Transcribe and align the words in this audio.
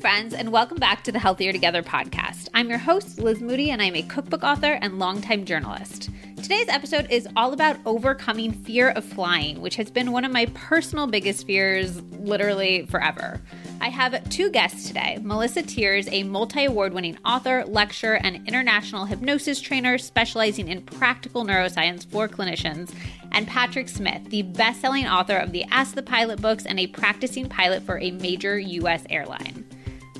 Friends, 0.00 0.32
and 0.32 0.50
welcome 0.50 0.78
back 0.78 1.04
to 1.04 1.12
the 1.12 1.18
Healthier 1.18 1.52
Together 1.52 1.82
podcast. 1.82 2.48
I'm 2.54 2.70
your 2.70 2.78
host, 2.78 3.18
Liz 3.18 3.40
Moody, 3.40 3.70
and 3.70 3.82
I'm 3.82 3.94
a 3.94 4.02
cookbook 4.02 4.42
author 4.42 4.78
and 4.80 4.98
longtime 4.98 5.44
journalist. 5.44 6.08
Today's 6.42 6.68
episode 6.68 7.10
is 7.10 7.28
all 7.36 7.52
about 7.52 7.76
overcoming 7.84 8.52
fear 8.52 8.90
of 8.90 9.04
flying, 9.04 9.60
which 9.60 9.76
has 9.76 9.90
been 9.90 10.10
one 10.10 10.24
of 10.24 10.32
my 10.32 10.46
personal 10.54 11.06
biggest 11.06 11.46
fears 11.46 12.00
literally 12.18 12.86
forever. 12.86 13.40
I 13.80 13.90
have 13.90 14.28
two 14.30 14.50
guests 14.50 14.88
today 14.88 15.18
Melissa 15.22 15.62
Tiers, 15.62 16.08
a 16.08 16.22
multi 16.22 16.64
award 16.64 16.94
winning 16.94 17.18
author, 17.24 17.64
lecturer, 17.66 18.14
and 18.14 18.48
international 18.48 19.04
hypnosis 19.04 19.60
trainer 19.60 19.98
specializing 19.98 20.68
in 20.68 20.82
practical 20.82 21.44
neuroscience 21.44 22.06
for 22.06 22.28
clinicians, 22.28 22.94
and 23.30 23.46
Patrick 23.46 23.88
Smith, 23.88 24.24
the 24.30 24.42
best 24.42 24.80
selling 24.80 25.06
author 25.06 25.36
of 25.36 25.52
the 25.52 25.64
Ask 25.64 25.94
the 25.94 26.02
Pilot 26.02 26.40
books 26.40 26.64
and 26.64 26.80
a 26.80 26.86
practicing 26.86 27.48
pilot 27.48 27.82
for 27.82 27.98
a 27.98 28.10
major 28.10 28.58
U.S. 28.58 29.04
airline. 29.10 29.64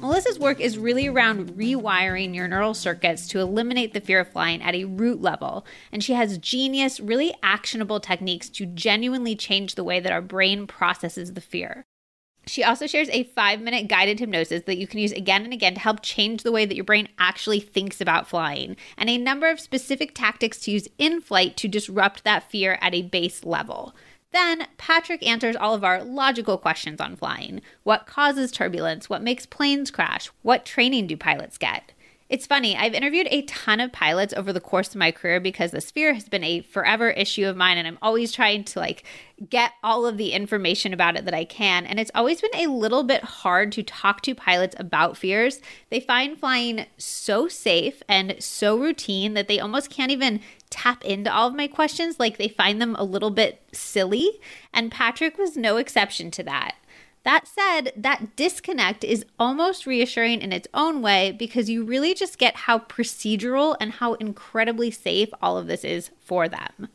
Melissa's 0.03 0.37
work 0.37 0.59
is 0.59 0.79
really 0.79 1.07
around 1.07 1.53
rewiring 1.53 2.35
your 2.35 2.49
neural 2.49 2.75
circuits 2.75 3.29
to 3.29 3.39
eliminate 3.39 3.95
the 3.95 4.01
fear 4.01 4.19
of 4.19 4.29
flying 4.29 4.61
at 4.61 4.75
a 4.75 4.85
root 4.85 5.23
level. 5.23 5.65
And 5.93 6.03
she 6.03 6.15
has 6.15 6.39
genius, 6.39 6.99
really 6.99 7.33
actionable 7.41 8.01
techniques 8.01 8.49
to 8.51 8.67
genuinely 8.67 9.37
change 9.37 9.77
the 9.77 9.85
way 9.85 10.01
that 10.01 10.11
our 10.11 10.21
brain 10.21 10.67
processes 10.67 11.35
the 11.35 11.41
fear. 11.41 11.85
She 12.49 12.65
also 12.65 12.89
shares 12.89 13.09
a 13.11 13.23
five 13.23 13.61
minute 13.61 13.87
guided 13.87 14.19
hypnosis 14.19 14.65
that 14.67 14.77
you 14.77 14.89
can 14.89 14.99
use 14.99 15.13
again 15.13 15.45
and 15.45 15.53
again 15.53 15.75
to 15.75 15.81
help 15.81 16.03
change 16.03 16.43
the 16.43 16.51
way 16.51 16.65
that 16.65 16.75
your 16.75 16.85
brain 16.85 17.07
actually 17.17 17.61
thinks 17.61 18.01
about 18.01 18.27
flying, 18.27 18.77
and 18.99 19.09
a 19.09 19.17
number 19.17 19.49
of 19.49 19.61
specific 19.61 20.17
tactics 20.17 20.59
to 20.63 20.73
use 20.73 20.89
in 20.99 21.21
flight 21.21 21.57
to 21.59 21.69
disrupt 21.69 22.25
that 22.25 22.51
fear 22.51 22.77
at 22.81 22.93
a 22.93 23.03
base 23.03 23.45
level. 23.45 23.95
Then, 24.33 24.67
Patrick 24.79 25.27
answers 25.27 25.57
all 25.57 25.75
of 25.75 25.85
our 25.85 26.03
logical 26.03 26.59
questions 26.59 27.01
on 27.01 27.17
flying. 27.17 27.61
What 27.83 28.07
causes 28.07 28.51
turbulence? 28.51 29.11
What 29.11 29.23
makes 29.23 29.47
planes 29.47 29.91
crash? 29.91 30.31
What 30.43 30.65
training 30.65 31.07
do 31.07 31.17
pilots 31.17 31.59
get? 31.59 31.93
It's 32.33 32.47
funny, 32.47 32.75
I've 32.75 32.95
interviewed 32.95 33.29
a 33.31 33.43
ton 33.43 33.79
of 33.79 33.93
pilots 33.93 34.33
over 34.33 34.55
the 34.55 34.61
course 34.61 34.89
of 34.89 34.97
my 34.97 35.13
career 35.13 35.39
because 35.39 35.71
the 35.71 35.83
sphere 35.83 36.15
has 36.15 36.31
been 36.31 36.43
a 36.43 36.63
forever 36.63 37.11
issue 37.11 37.47
of 37.47 37.59
mine 37.59 37.77
and 37.77 37.87
I'm 37.87 37.99
always 38.01 38.33
trying 38.33 38.65
to 38.65 38.79
like 38.79 39.05
get 39.51 39.73
all 39.85 40.07
of 40.07 40.17
the 40.17 40.33
information 40.33 40.95
about 40.95 41.15
it 41.17 41.27
that 41.27 41.35
I 41.35 41.45
can. 41.45 41.85
And 41.85 42.01
it's 42.01 42.11
always 42.15 42.41
been 42.41 42.55
a 42.55 42.69
little 42.69 43.03
bit 43.03 43.23
hard 43.23 43.71
to 43.73 43.83
talk 43.83 44.23
to 44.23 44.35
pilots 44.35 44.75
about 44.79 45.19
fears. 45.19 45.61
They 45.91 46.01
find 46.01 46.39
flying 46.39 46.87
so 46.97 47.49
safe 47.49 48.03
and 48.09 48.37
so 48.39 48.79
routine 48.79 49.35
that 49.35 49.47
they 49.47 49.61
almost 49.61 49.91
can't 49.91 50.11
even 50.11 50.41
tap 50.73 51.05
into 51.05 51.33
all 51.33 51.47
of 51.47 51.55
my 51.55 51.69
questions. 51.69 52.19
Like 52.19 52.39
they 52.39 52.49
find 52.49 52.83
them 52.83 52.97
a 52.99 53.05
little 53.05 53.31
bit 53.31 53.63
silly. 53.73 54.41
And 54.73 54.91
Patrick 54.91 55.39
was 55.39 55.57
no 55.57 55.77
exception 55.77 56.33
to 56.33 56.43
that. 56.43 56.75
That 57.25 57.47
said, 57.47 57.93
that 57.97 58.35
disconnect 58.35 59.05
is 59.05 59.25
almost 59.39 59.87
reassuring 59.87 60.41
in 60.41 60.53
its 60.53 60.67
own 60.75 61.03
way 61.03 61.31
because 61.31 61.71
you 61.71 61.85
really 61.85 62.15
just 62.15 62.37
get 62.37 62.57
how 62.57 62.81
procedural 62.81 63.77
and 63.79 63.93
how 63.93 64.15
incredibly 64.15 64.91
safe 64.91 65.29
all 65.41 65.57
of 65.57 65.69
this 65.69 65.85
is 65.85 66.11
for 66.21 66.49
them. 66.49 66.89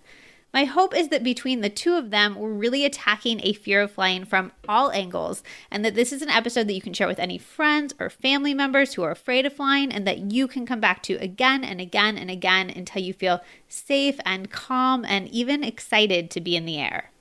My 0.58 0.66
hope 0.66 0.98
is 0.98 1.10
that 1.10 1.22
between 1.22 1.62
the 1.62 1.70
two 1.70 1.98
of 1.98 2.10
them, 2.10 2.34
we're 2.34 2.50
really 2.50 2.84
attacking 2.84 3.42
a 3.44 3.54
fear 3.54 3.84
of 3.84 3.92
flying 3.92 4.26
from 4.26 4.52
all 4.68 4.90
angles, 4.90 5.44
and 5.70 5.86
that 5.86 5.94
this 5.94 6.12
is 6.12 6.24
an 6.24 6.32
episode 6.32 6.68
that 6.68 6.74
you 6.74 6.82
can 6.82 6.94
share 6.94 7.06
with 7.06 7.20
any 7.20 7.38
friends 7.38 7.94
or 8.00 8.10
family 8.10 8.56
members 8.56 8.96
who 8.96 9.04
are 9.04 9.12
afraid 9.12 9.46
of 9.46 9.54
flying, 9.54 9.92
and 9.92 10.08
that 10.08 10.32
you 10.32 10.48
can 10.48 10.66
come 10.66 10.80
back 10.80 11.04
to 11.04 11.14
again 11.18 11.64
and 11.64 11.80
again 11.80 12.18
and 12.18 12.32
again 12.32 12.72
until 12.72 13.04
you 13.04 13.14
feel 13.14 13.42
safe 13.68 14.20
and 14.26 14.50
calm 14.50 15.06
and 15.06 15.30
even 15.30 15.64
excited 15.64 16.32
to 16.32 16.42
be 16.42 16.56
in 16.56 16.66
the 16.66 16.80
air. 16.80 17.12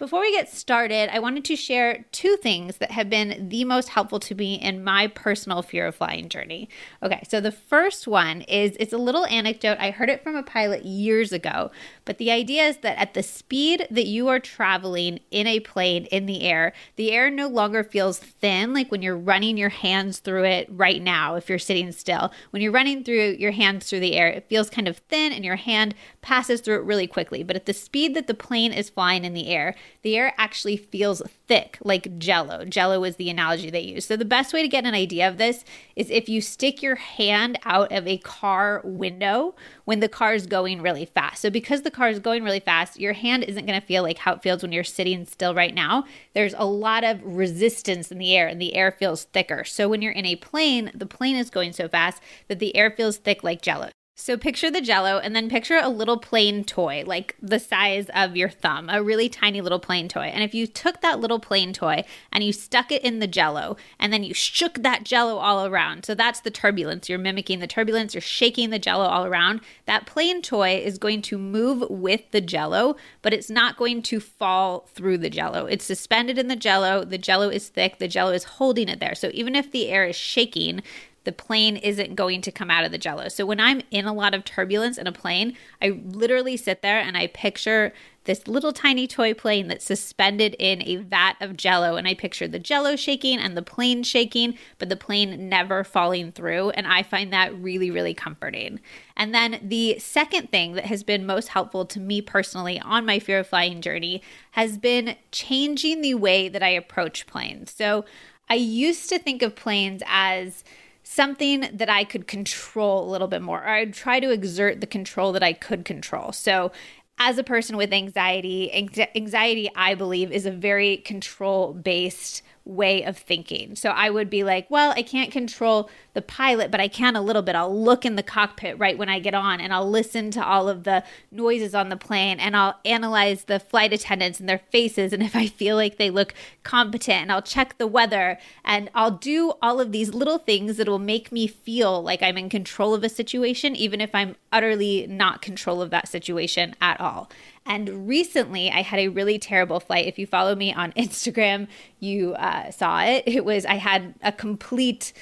Before 0.00 0.20
we 0.20 0.32
get 0.32 0.48
started, 0.48 1.14
I 1.14 1.18
wanted 1.18 1.44
to 1.44 1.56
share 1.56 2.06
two 2.10 2.38
things 2.38 2.78
that 2.78 2.92
have 2.92 3.10
been 3.10 3.50
the 3.50 3.66
most 3.66 3.90
helpful 3.90 4.18
to 4.20 4.34
me 4.34 4.54
in 4.54 4.82
my 4.82 5.08
personal 5.08 5.60
fear 5.60 5.88
of 5.88 5.94
flying 5.94 6.30
journey. 6.30 6.70
Okay, 7.02 7.22
so 7.28 7.38
the 7.38 7.52
first 7.52 8.08
one 8.08 8.40
is 8.40 8.78
it's 8.80 8.94
a 8.94 8.98
little 8.98 9.26
anecdote. 9.26 9.76
I 9.78 9.90
heard 9.90 10.08
it 10.08 10.22
from 10.22 10.36
a 10.36 10.42
pilot 10.42 10.86
years 10.86 11.32
ago, 11.32 11.70
but 12.06 12.16
the 12.16 12.30
idea 12.30 12.62
is 12.68 12.78
that 12.78 12.96
at 12.96 13.12
the 13.12 13.22
speed 13.22 13.86
that 13.90 14.06
you 14.06 14.28
are 14.28 14.40
traveling 14.40 15.20
in 15.30 15.46
a 15.46 15.60
plane 15.60 16.06
in 16.06 16.24
the 16.24 16.44
air, 16.44 16.72
the 16.96 17.12
air 17.12 17.30
no 17.30 17.46
longer 17.46 17.84
feels 17.84 18.18
thin 18.18 18.72
like 18.72 18.90
when 18.90 19.02
you're 19.02 19.18
running 19.18 19.58
your 19.58 19.68
hands 19.68 20.20
through 20.20 20.44
it 20.44 20.66
right 20.70 21.02
now 21.02 21.34
if 21.34 21.50
you're 21.50 21.58
sitting 21.58 21.92
still. 21.92 22.32
When 22.52 22.62
you're 22.62 22.72
running 22.72 23.04
through 23.04 23.36
your 23.38 23.52
hands 23.52 23.90
through 23.90 24.00
the 24.00 24.16
air, 24.16 24.28
it 24.28 24.48
feels 24.48 24.70
kind 24.70 24.88
of 24.88 24.96
thin 24.96 25.34
and 25.34 25.44
your 25.44 25.56
hand 25.56 25.94
passes 26.22 26.62
through 26.62 26.76
it 26.76 26.84
really 26.84 27.06
quickly. 27.06 27.42
But 27.42 27.56
at 27.56 27.66
the 27.66 27.74
speed 27.74 28.14
that 28.14 28.28
the 28.28 28.32
plane 28.32 28.72
is 28.72 28.88
flying 28.88 29.26
in 29.26 29.34
the 29.34 29.48
air, 29.48 29.74
the 30.02 30.16
air 30.16 30.34
actually 30.38 30.76
feels 30.76 31.22
thick, 31.46 31.78
like 31.82 32.18
jello. 32.18 32.64
Jello 32.64 33.04
is 33.04 33.16
the 33.16 33.30
analogy 33.30 33.70
they 33.70 33.80
use. 33.80 34.06
So, 34.06 34.16
the 34.16 34.24
best 34.24 34.52
way 34.52 34.62
to 34.62 34.68
get 34.68 34.84
an 34.84 34.94
idea 34.94 35.28
of 35.28 35.36
this 35.36 35.64
is 35.96 36.10
if 36.10 36.28
you 36.28 36.40
stick 36.40 36.82
your 36.82 36.96
hand 36.96 37.58
out 37.64 37.92
of 37.92 38.06
a 38.06 38.18
car 38.18 38.80
window 38.84 39.54
when 39.84 40.00
the 40.00 40.08
car 40.08 40.34
is 40.34 40.46
going 40.46 40.80
really 40.82 41.04
fast. 41.04 41.42
So, 41.42 41.50
because 41.50 41.82
the 41.82 41.90
car 41.90 42.08
is 42.08 42.18
going 42.18 42.44
really 42.44 42.60
fast, 42.60 42.98
your 42.98 43.12
hand 43.12 43.44
isn't 43.44 43.66
going 43.66 43.80
to 43.80 43.86
feel 43.86 44.02
like 44.02 44.18
how 44.18 44.34
it 44.34 44.42
feels 44.42 44.62
when 44.62 44.72
you're 44.72 44.84
sitting 44.84 45.24
still 45.26 45.54
right 45.54 45.74
now. 45.74 46.04
There's 46.34 46.54
a 46.56 46.66
lot 46.66 47.04
of 47.04 47.20
resistance 47.22 48.10
in 48.10 48.18
the 48.18 48.36
air, 48.36 48.46
and 48.46 48.60
the 48.60 48.74
air 48.74 48.92
feels 48.92 49.24
thicker. 49.24 49.64
So, 49.64 49.88
when 49.88 50.02
you're 50.02 50.12
in 50.12 50.26
a 50.26 50.36
plane, 50.36 50.90
the 50.94 51.06
plane 51.06 51.36
is 51.36 51.50
going 51.50 51.72
so 51.72 51.88
fast 51.88 52.22
that 52.48 52.58
the 52.58 52.76
air 52.76 52.90
feels 52.90 53.16
thick 53.16 53.42
like 53.42 53.62
jello. 53.62 53.90
So 54.20 54.36
picture 54.36 54.70
the 54.70 54.82
jello 54.82 55.18
and 55.18 55.34
then 55.34 55.48
picture 55.48 55.80
a 55.82 55.88
little 55.88 56.18
plane 56.18 56.62
toy, 56.62 57.04
like 57.06 57.36
the 57.40 57.58
size 57.58 58.10
of 58.14 58.36
your 58.36 58.50
thumb, 58.50 58.90
a 58.90 59.02
really 59.02 59.30
tiny 59.30 59.62
little 59.62 59.78
plane 59.78 60.08
toy. 60.08 60.30
And 60.32 60.44
if 60.44 60.54
you 60.54 60.66
took 60.66 61.00
that 61.00 61.20
little 61.20 61.40
plane 61.40 61.72
toy 61.72 62.04
and 62.30 62.44
you 62.44 62.52
stuck 62.52 62.92
it 62.92 63.02
in 63.02 63.20
the 63.20 63.26
jello 63.26 63.78
and 63.98 64.12
then 64.12 64.22
you 64.22 64.34
shook 64.34 64.82
that 64.82 65.04
jello 65.04 65.38
all 65.38 65.64
around. 65.64 66.04
So 66.04 66.14
that's 66.14 66.40
the 66.40 66.50
turbulence. 66.50 67.08
You're 67.08 67.18
mimicking 67.18 67.60
the 67.60 67.66
turbulence, 67.66 68.12
you're 68.12 68.20
shaking 68.20 68.68
the 68.68 68.78
jello 68.78 69.06
all 69.06 69.24
around. 69.24 69.62
That 69.86 70.04
plane 70.04 70.42
toy 70.42 70.76
is 70.76 70.98
going 70.98 71.22
to 71.22 71.38
move 71.38 71.88
with 71.88 72.30
the 72.30 72.42
jello, 72.42 72.96
but 73.22 73.32
it's 73.32 73.50
not 73.50 73.78
going 73.78 74.02
to 74.02 74.20
fall 74.20 74.86
through 74.92 75.16
the 75.16 75.30
jello. 75.30 75.64
It's 75.64 75.84
suspended 75.84 76.38
in 76.38 76.48
the 76.48 76.56
jello. 76.56 77.04
The 77.04 77.16
jello 77.16 77.48
is 77.48 77.70
thick, 77.70 77.98
the 77.98 78.06
jello 78.06 78.32
is 78.32 78.44
holding 78.44 78.90
it 78.90 79.00
there. 79.00 79.14
So 79.14 79.30
even 79.32 79.56
if 79.56 79.72
the 79.72 79.88
air 79.88 80.04
is 80.04 80.16
shaking, 80.16 80.82
the 81.24 81.32
plane 81.32 81.76
isn't 81.76 82.14
going 82.14 82.40
to 82.40 82.52
come 82.52 82.70
out 82.70 82.84
of 82.84 82.92
the 82.92 82.98
jello. 82.98 83.28
So 83.28 83.44
when 83.44 83.60
I'm 83.60 83.82
in 83.90 84.06
a 84.06 84.14
lot 84.14 84.34
of 84.34 84.44
turbulence 84.44 84.96
in 84.96 85.06
a 85.06 85.12
plane, 85.12 85.56
I 85.82 86.00
literally 86.04 86.56
sit 86.56 86.80
there 86.80 86.98
and 86.98 87.16
I 87.16 87.26
picture 87.26 87.92
this 88.24 88.46
little 88.46 88.72
tiny 88.72 89.06
toy 89.06 89.34
plane 89.34 89.68
that's 89.68 89.84
suspended 89.84 90.54
in 90.58 90.82
a 90.82 90.96
vat 90.96 91.34
of 91.40 91.56
jello. 91.56 91.96
And 91.96 92.06
I 92.06 92.14
picture 92.14 92.48
the 92.48 92.58
jello 92.58 92.96
shaking 92.96 93.38
and 93.38 93.56
the 93.56 93.62
plane 93.62 94.02
shaking, 94.02 94.56
but 94.78 94.88
the 94.88 94.96
plane 94.96 95.48
never 95.48 95.84
falling 95.84 96.32
through. 96.32 96.70
And 96.70 96.86
I 96.86 97.02
find 97.02 97.32
that 97.32 97.54
really, 97.54 97.90
really 97.90 98.14
comforting. 98.14 98.80
And 99.16 99.34
then 99.34 99.58
the 99.62 99.98
second 99.98 100.50
thing 100.50 100.72
that 100.72 100.86
has 100.86 101.02
been 101.02 101.26
most 101.26 101.48
helpful 101.48 101.84
to 101.86 102.00
me 102.00 102.22
personally 102.22 102.80
on 102.80 103.04
my 103.04 103.18
fear 103.18 103.40
of 103.40 103.46
flying 103.46 103.80
journey 103.80 104.22
has 104.52 104.78
been 104.78 105.16
changing 105.32 106.00
the 106.00 106.14
way 106.14 106.48
that 106.48 106.62
I 106.62 106.70
approach 106.70 107.26
planes. 107.26 107.70
So 107.72 108.04
I 108.50 108.54
used 108.54 109.08
to 109.10 109.18
think 109.18 109.42
of 109.42 109.54
planes 109.54 110.02
as 110.06 110.64
something 111.12 111.68
that 111.72 111.90
I 111.90 112.04
could 112.04 112.28
control 112.28 113.04
a 113.04 113.10
little 113.10 113.26
bit 113.26 113.42
more, 113.42 113.58
or 113.58 113.68
I'd 113.68 113.92
try 113.92 114.20
to 114.20 114.30
exert 114.30 114.80
the 114.80 114.86
control 114.86 115.32
that 115.32 115.42
I 115.42 115.52
could 115.52 115.84
control. 115.84 116.30
So, 116.30 116.70
as 117.18 117.36
a 117.36 117.42
person 117.44 117.76
with 117.76 117.92
anxiety, 117.92 118.72
anxiety, 118.72 119.70
I 119.76 119.94
believe, 119.94 120.32
is 120.32 120.46
a 120.46 120.50
very 120.50 120.98
control 120.98 121.74
based 121.74 122.42
way 122.64 123.04
of 123.04 123.18
thinking. 123.18 123.74
So 123.74 123.90
I 123.90 124.08
would 124.08 124.30
be 124.30 124.44
like, 124.44 124.70
well, 124.70 124.92
I 124.96 125.02
can't 125.02 125.30
control 125.30 125.90
the 126.12 126.22
pilot, 126.22 126.70
but 126.70 126.80
I 126.80 126.88
can 126.88 127.16
a 127.16 127.22
little 127.22 127.42
bit. 127.42 127.54
I'll 127.54 127.76
look 127.76 128.04
in 128.04 128.16
the 128.16 128.22
cockpit 128.22 128.78
right 128.78 128.98
when 128.98 129.08
I 129.08 129.18
get 129.18 129.34
on 129.34 129.60
and 129.60 129.72
I'll 129.72 129.88
listen 129.88 130.30
to 130.32 130.44
all 130.44 130.68
of 130.68 130.84
the 130.84 131.04
noises 131.30 131.74
on 131.74 131.88
the 131.88 131.96
plane 131.96 132.40
and 132.40 132.56
I'll 132.56 132.78
analyze 132.84 133.44
the 133.44 133.60
flight 133.60 133.92
attendants 133.92 134.40
and 134.40 134.48
their 134.48 134.60
faces. 134.70 135.12
And 135.12 135.22
if 135.30 135.36
I 135.36 135.46
feel 135.46 135.76
like 135.76 135.96
they 135.96 136.10
look 136.10 136.34
competent, 136.62 137.22
and 137.22 137.32
I'll 137.32 137.42
check 137.42 137.78
the 137.78 137.86
weather 137.86 138.38
and 138.64 138.90
I'll 138.94 139.10
do 139.10 139.54
all 139.62 139.80
of 139.80 139.92
these 139.92 140.14
little 140.14 140.38
things 140.38 140.76
that 140.76 140.88
will 140.88 140.98
make 140.98 141.32
me 141.32 141.46
feel 141.46 142.02
like 142.02 142.22
I'm 142.22 142.38
in 142.38 142.48
control 142.48 142.94
of 142.94 143.04
a 143.04 143.08
situation, 143.08 143.76
even 143.76 144.00
if 144.00 144.14
I'm 144.14 144.36
utterly 144.52 145.06
not 145.08 145.42
control 145.42 145.82
of 145.82 145.90
that 145.90 146.08
situation 146.08 146.74
at 146.80 147.00
all. 147.00 147.30
And 147.66 148.08
recently, 148.08 148.70
I 148.70 148.82
had 148.82 148.98
a 148.98 149.08
really 149.08 149.38
terrible 149.38 149.80
flight. 149.80 150.06
If 150.06 150.18
you 150.18 150.26
follow 150.26 150.54
me 150.54 150.72
on 150.72 150.92
Instagram, 150.96 151.68
you 151.98 152.34
uh, 152.34 152.70
saw 152.70 153.02
it. 153.04 153.24
It 153.26 153.44
was, 153.44 153.64
I 153.66 153.74
had 153.74 154.14
a 154.22 154.32
complete, 154.32 155.12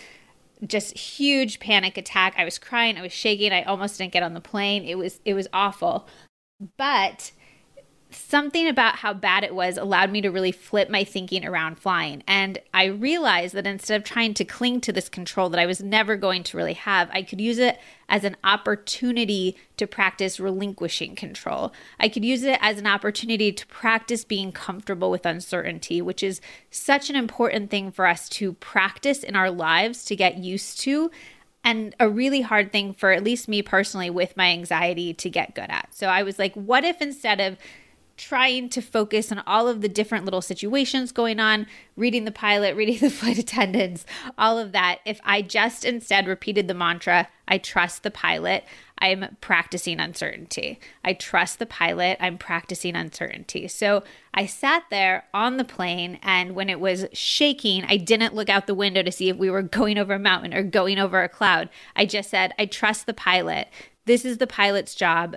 just 0.67 0.97
huge 0.97 1.61
panic 1.61 1.97
attack. 1.97 2.35
I 2.37 2.45
was 2.45 2.59
crying, 2.59 2.97
I 2.97 3.03
was 3.03 3.13
shaking, 3.13 3.53
I 3.53 3.63
almost 3.63 3.99
didn't 3.99 4.13
get 4.13 4.23
on 4.23 4.35
the 4.35 4.41
plane. 4.41 4.85
It 4.85 4.97
was, 4.97 5.21
it 5.25 5.35
was 5.35 5.49
awful. 5.53 6.09
But 6.77 7.33
something 8.11 8.67
about 8.67 8.97
how 8.97 9.13
bad 9.13 9.45
it 9.45 9.55
was 9.55 9.77
allowed 9.77 10.11
me 10.11 10.21
to 10.23 10.31
really 10.31 10.53
flip 10.53 10.89
my 10.89 11.05
thinking 11.05 11.45
around 11.45 11.79
flying. 11.79 12.23
And 12.27 12.59
I 12.73 12.87
realized 12.87 13.55
that 13.55 13.67
instead 13.67 14.01
of 14.01 14.05
trying 14.05 14.35
to 14.35 14.45
cling 14.45 14.81
to 14.83 14.93
this 14.93 15.09
control 15.09 15.51
that 15.51 15.61
I 15.61 15.67
was 15.67 15.83
never 15.83 16.17
going 16.17 16.43
to 16.45 16.57
really 16.57 16.75
have, 16.75 17.11
I 17.13 17.23
could 17.23 17.41
use 17.41 17.59
it 17.59 17.79
as 18.09 18.25
an 18.25 18.37
opportunity 18.43 19.57
to 19.77 19.87
practice 19.87 20.41
relinquishing 20.41 21.15
control. 21.17 21.73
I 22.01 22.09
could 22.09 22.25
use 22.25 22.43
it 22.43 22.59
as 22.63 22.79
an 22.79 22.87
opportunity 22.87 23.53
to 23.53 23.67
practice 23.67 24.25
being 24.25 24.53
comfortable 24.53 25.11
with 25.11 25.27
uncertainty, 25.27 26.01
which 26.01 26.23
is 26.23 26.41
such 26.71 27.11
an 27.11 27.17
important 27.17 27.71
thing 27.71 27.91
for 27.91 28.07
us 28.07 28.29
to 28.31 28.55
practice 28.55 29.23
in 29.23 29.37
our 29.37 29.51
lives 29.51 30.05
to 30.07 30.17
get 30.17 30.39
used 30.39 30.81
to 30.81 31.11
and 31.65 31.95
a 32.01 32.09
really 32.09 32.41
hard 32.41 32.73
thing 32.73 32.95
for 32.95 33.11
at 33.13 33.23
least 33.23 33.49
me 33.49 33.61
personally 33.61 34.09
with 34.09 34.37
my 34.37 34.47
anxiety 34.47 35.13
to 35.13 35.29
get 35.29 35.55
good 35.55 35.69
at. 35.69 35.89
So 35.93 36.07
I 36.07 36.23
was 36.23 36.39
like, 36.39 36.55
what 36.55 36.85
if 36.85 37.03
instead 37.03 37.41
of 37.41 37.59
trying 38.19 38.69
to 38.69 38.83
focus 38.83 39.33
on 39.33 39.39
all 39.47 39.69
of 39.69 39.81
the 39.81 39.89
different 39.89 40.25
little 40.25 40.43
situations 40.43 41.13
going 41.13 41.41
on, 41.41 41.67
reading 41.97 42.25
the 42.25 42.33
pilot, 42.33 42.77
reading 42.77 42.99
the 42.99 43.11
flight 43.11 43.39
attendants, 43.39 44.05
all 44.37 44.59
of 44.59 44.73
that. 44.73 44.99
If 45.07 45.21
I 45.25 45.41
just 45.41 45.85
instead 45.85 46.27
repeated 46.27 46.69
the 46.69 46.75
mantra, 46.75 47.29
I 47.47 47.59
trust 47.59 48.03
the 48.03 48.11
pilot, 48.11 48.65
I'm 48.99 49.37
practicing 49.41 50.01
uncertainty. 50.01 50.81
I 51.05 51.15
trust 51.15 51.59
the 51.59 51.67
pilot, 51.67 52.19
I'm 52.21 52.37
practicing 52.37 52.97
uncertainty. 52.97 53.69
So 53.69 54.03
I 54.35 54.45
sat 54.47 54.83
there 54.91 55.25
on 55.33 55.57
the 55.57 55.65
plane, 55.65 56.19
and 56.23 56.55
when 56.55 56.69
it 56.69 56.81
was 56.81 57.07
shaking, 57.13 57.85
I 57.85 57.97
didn't 57.97 58.35
look 58.35 58.51
out 58.51 58.67
the 58.67 58.75
window 58.75 59.03
to 59.03 59.13
see 59.13 59.29
if 59.29 59.37
we 59.37 59.51
were 59.51 59.63
going 59.63 59.97
over 59.97 60.15
a 60.15 60.19
mountain 60.19 60.53
or 60.53 60.63
going 60.63 60.99
over 60.99 61.23
a 61.23 61.29
cloud. 61.29 61.71
I 61.97 62.05
just 62.05 62.29
said, 62.29 62.53
I 62.59 62.67
trust 62.67 63.07
the 63.07 63.15
pilot. 63.15 63.69
This 64.05 64.25
is 64.25 64.39
the 64.39 64.47
pilot's 64.47 64.95
job 64.95 65.37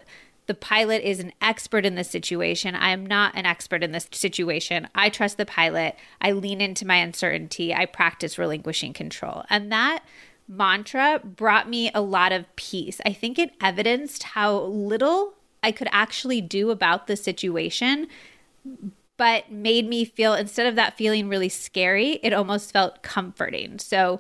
the 0.52 0.56
pilot 0.56 1.02
is 1.02 1.22
an 1.22 1.32
expert 1.40 1.86
in 1.86 1.96
this 1.96 2.10
situation. 2.10 2.76
I 2.76 2.90
am 2.90 3.06
not 3.06 3.38
an 3.38 3.46
expert 3.46 3.86
in 3.86 3.94
this 3.94 4.10
situation. 4.12 4.90
I 4.94 5.08
trust 5.08 5.38
the 5.38 5.46
pilot. 5.46 5.96
I 6.20 6.34
lean 6.34 6.60
into 6.60 6.86
my 6.86 6.98
uncertainty. 6.98 7.74
I 7.74 7.86
practice 7.86 8.38
relinquishing 8.38 8.92
control. 8.92 9.46
And 9.50 9.72
that 9.72 10.04
mantra 10.50 11.22
brought 11.24 11.70
me 11.70 11.90
a 11.96 12.02
lot 12.02 12.34
of 12.34 12.54
peace. 12.58 13.00
I 13.06 13.14
think 13.14 13.40
it 13.40 13.54
evidenced 13.62 14.24
how 14.24 14.58
little 14.64 15.36
I 15.64 15.72
could 15.72 15.88
actually 15.94 16.42
do 16.42 16.70
about 16.70 17.08
the 17.08 17.16
situation, 17.16 18.10
but 19.16 19.50
made 19.50 19.88
me 19.88 20.04
feel, 20.04 20.34
instead 20.34 20.68
of 20.68 20.76
that 20.76 20.98
feeling 20.98 21.30
really 21.30 21.48
scary, 21.48 22.20
it 22.24 22.34
almost 22.34 22.74
felt 22.74 23.04
comforting. 23.04 23.80
So, 23.80 24.20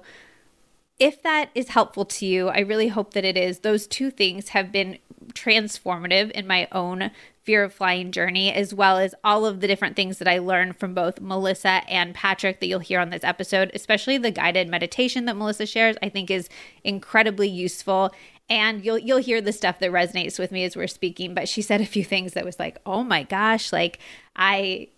if 0.97 1.21
that 1.23 1.49
is 1.55 1.69
helpful 1.69 2.05
to 2.05 2.25
you, 2.25 2.47
I 2.47 2.59
really 2.59 2.87
hope 2.87 3.15
that 3.15 3.25
it 3.25 3.35
is. 3.35 3.59
Those 3.59 3.85
two 3.85 4.11
things 4.11 4.49
have 4.49 4.71
been 4.71 4.97
transformative 5.33 6.31
in 6.31 6.47
my 6.47 6.67
own 6.71 7.11
fear 7.43 7.63
of 7.63 7.73
flying 7.73 8.11
journey, 8.11 8.53
as 8.53 8.73
well 8.73 8.97
as 8.97 9.15
all 9.23 9.45
of 9.45 9.61
the 9.61 9.67
different 9.67 9.95
things 9.95 10.19
that 10.19 10.27
I 10.27 10.37
learned 10.37 10.77
from 10.77 10.93
both 10.93 11.19
Melissa 11.19 11.81
and 11.89 12.13
Patrick 12.13 12.59
that 12.59 12.67
you'll 12.67 12.79
hear 12.79 12.99
on 12.99 13.09
this 13.09 13.23
episode, 13.23 13.71
especially 13.73 14.17
the 14.17 14.31
guided 14.31 14.67
meditation 14.69 15.25
that 15.25 15.35
Melissa 15.35 15.65
shares, 15.65 15.95
I 16.03 16.09
think 16.09 16.29
is 16.29 16.49
incredibly 16.83 17.47
useful. 17.47 18.11
And 18.49 18.83
you'll 18.83 18.99
you'll 18.99 19.19
hear 19.19 19.41
the 19.41 19.53
stuff 19.53 19.79
that 19.79 19.91
resonates 19.91 20.37
with 20.37 20.51
me 20.51 20.65
as 20.65 20.75
we're 20.75 20.87
speaking. 20.87 21.33
But 21.33 21.47
she 21.47 21.61
said 21.61 21.81
a 21.81 21.85
few 21.85 22.03
things 22.03 22.33
that 22.33 22.45
was 22.45 22.59
like, 22.59 22.77
oh 22.85 23.03
my 23.03 23.23
gosh, 23.23 23.71
like 23.71 23.99
I 24.35 24.89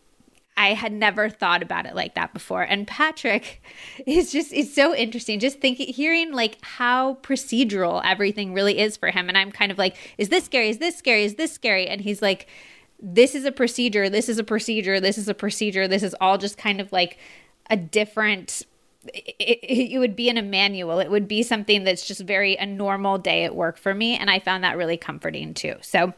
I 0.55 0.73
had 0.73 0.93
never 0.93 1.29
thought 1.29 1.63
about 1.63 1.85
it 1.85 1.95
like 1.95 2.15
that 2.15 2.33
before. 2.33 2.61
And 2.61 2.85
Patrick 2.87 3.61
is 4.05 4.31
just 4.31 4.53
it's 4.53 4.73
so 4.73 4.95
interesting 4.95 5.39
just 5.39 5.59
thinking 5.59 5.93
hearing 5.93 6.31
like 6.31 6.57
how 6.61 7.15
procedural 7.15 8.01
everything 8.05 8.53
really 8.53 8.79
is 8.79 8.97
for 8.97 9.09
him 9.09 9.29
and 9.29 9.37
I'm 9.37 9.51
kind 9.51 9.71
of 9.71 9.77
like 9.77 9.95
is 10.17 10.29
this 10.29 10.45
scary? 10.45 10.69
Is 10.69 10.77
this 10.77 10.95
scary? 10.95 11.23
Is 11.23 11.35
this 11.35 11.51
scary? 11.51 11.87
And 11.87 12.01
he's 12.01 12.21
like 12.21 12.47
this 13.05 13.35
is 13.35 13.43
a 13.43 13.51
procedure, 13.51 14.09
this 14.09 14.29
is 14.29 14.37
a 14.37 14.43
procedure, 14.43 14.99
this 14.99 15.17
is 15.17 15.27
a 15.27 15.33
procedure. 15.33 15.87
This 15.89 16.03
is 16.03 16.15
all 16.21 16.37
just 16.37 16.57
kind 16.57 16.79
of 16.79 16.91
like 16.93 17.17
a 17.69 17.75
different 17.75 18.63
it, 19.13 19.35
it, 19.37 19.91
it, 19.91 19.99
would 19.99 20.15
be 20.15 20.29
in 20.29 20.37
a 20.37 20.41
manual. 20.41 20.99
It 20.99 21.11
would 21.11 21.27
be 21.27 21.43
something 21.43 21.83
that's 21.83 22.07
just 22.07 22.21
very 22.21 22.55
a 22.55 22.65
normal 22.65 23.17
day 23.17 23.43
at 23.43 23.53
work 23.53 23.77
for 23.77 23.93
me. 23.93 24.15
And 24.15 24.29
I 24.29 24.39
found 24.39 24.63
that 24.63 24.77
really 24.77 24.95
comforting 24.95 25.53
too. 25.53 25.75
So 25.81 26.13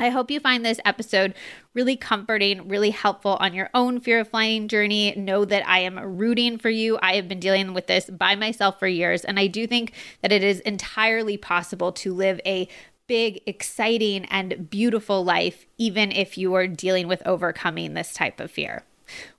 I 0.00 0.08
hope 0.08 0.30
you 0.30 0.40
find 0.40 0.64
this 0.64 0.80
episode 0.86 1.34
really 1.74 1.94
comforting, 1.94 2.68
really 2.68 2.88
helpful 2.88 3.36
on 3.38 3.52
your 3.52 3.68
own 3.74 4.00
fear 4.00 4.20
of 4.20 4.28
flying 4.28 4.66
journey. 4.66 5.14
Know 5.14 5.44
that 5.44 5.68
I 5.68 5.80
am 5.80 5.98
rooting 6.16 6.56
for 6.56 6.70
you. 6.70 6.98
I 7.02 7.16
have 7.16 7.28
been 7.28 7.38
dealing 7.38 7.74
with 7.74 7.86
this 7.86 8.08
by 8.08 8.34
myself 8.34 8.78
for 8.78 8.86
years, 8.86 9.26
and 9.26 9.38
I 9.38 9.46
do 9.46 9.66
think 9.66 9.92
that 10.22 10.32
it 10.32 10.42
is 10.42 10.60
entirely 10.60 11.36
possible 11.36 11.92
to 11.92 12.14
live 12.14 12.40
a 12.46 12.66
big, 13.08 13.42
exciting, 13.44 14.24
and 14.26 14.70
beautiful 14.70 15.22
life, 15.22 15.66
even 15.76 16.10
if 16.12 16.38
you 16.38 16.54
are 16.54 16.66
dealing 16.66 17.06
with 17.06 17.22
overcoming 17.26 17.92
this 17.92 18.14
type 18.14 18.40
of 18.40 18.50
fear. 18.50 18.84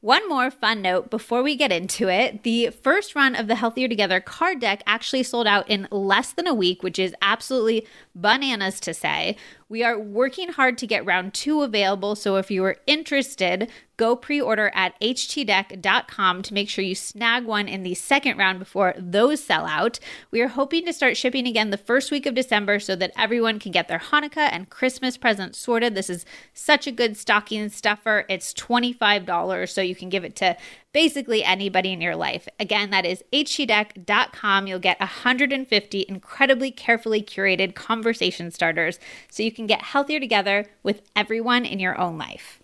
One 0.02 0.28
more 0.28 0.52
fun 0.52 0.81
note 0.81 1.10
before 1.10 1.44
we 1.44 1.56
get 1.56 1.72
into 1.72 2.10
it 2.10 2.44
the 2.44 2.69
first 2.69 3.16
run 3.16 3.36
of 3.36 3.48
the 3.48 3.56
Healthier 3.56 3.88
Together 3.88 4.19
card 4.19 4.60
deck 4.60 4.84
actually 4.86 5.24
sold 5.24 5.48
out 5.48 5.69
in 5.69 5.88
less 5.92 6.34
than 6.34 6.48
a 6.48 6.54
week, 6.54 6.84
which 6.84 7.00
is 7.00 7.16
absolutely 7.22 7.88
bananas 8.16 8.80
to 8.81 8.94
say. 8.94 9.38
We 9.71 9.85
are 9.85 9.97
working 9.97 10.50
hard 10.50 10.77
to 10.79 10.85
get 10.85 11.06
round 11.06 11.33
two 11.33 11.62
available, 11.62 12.18
so 12.18 12.35
if 12.35 12.51
you 12.51 12.62
are 12.65 12.75
interested, 12.88 13.71
go 13.95 14.18
pre 14.18 14.41
order 14.41 14.69
at 14.75 15.00
htdeck.com 15.00 16.41
to 16.41 16.53
make 16.53 16.68
sure 16.68 16.83
you 16.83 16.94
snag 16.94 17.45
one 17.45 17.69
in 17.69 17.83
the 17.83 17.94
second 17.94 18.38
round 18.38 18.59
before 18.59 18.94
those 18.97 19.41
sell 19.41 19.65
out. 19.65 19.97
We 20.29 20.41
are 20.41 20.50
hoping 20.50 20.85
to 20.88 20.91
start 20.91 21.15
shipping 21.15 21.47
again 21.47 21.69
the 21.69 21.77
first 21.77 22.12
week 22.12 22.25
of 22.25 22.35
December 22.35 22.81
so 22.81 22.97
that 22.97 23.13
everyone 23.18 23.59
can 23.59 23.71
get 23.71 23.88
their 23.88 24.00
Hanukkah 24.00 24.50
and 24.51 24.69
Christmas 24.69 25.15
presents 25.15 25.57
sorted. 25.57 25.95
This 25.95 26.09
is 26.09 26.25
such 26.53 26.85
a 26.85 26.91
good 26.91 27.15
stocking 27.15 27.69
stuffer. 27.69 28.25
It's 28.27 28.53
$25, 28.53 29.69
so 29.69 29.81
you 29.81 29.95
can 29.95 30.09
give 30.09 30.25
it 30.25 30.35
to 30.35 30.57
basically 30.93 31.43
anybody 31.43 31.91
in 31.91 32.01
your 32.01 32.15
life. 32.15 32.47
Again, 32.59 32.89
that 32.91 33.05
is 33.05 33.23
htdeck.com. 33.31 34.67
You'll 34.67 34.79
get 34.79 34.99
150 34.99 36.05
incredibly 36.07 36.71
carefully 36.71 37.21
curated 37.21 37.75
conversation 37.75 38.51
starters 38.51 38.99
so 39.29 39.43
you 39.43 39.51
can 39.51 39.67
get 39.67 39.81
healthier 39.81 40.19
together 40.19 40.65
with 40.83 41.01
everyone 41.15 41.65
in 41.65 41.79
your 41.79 41.99
own 41.99 42.17
life. 42.17 42.59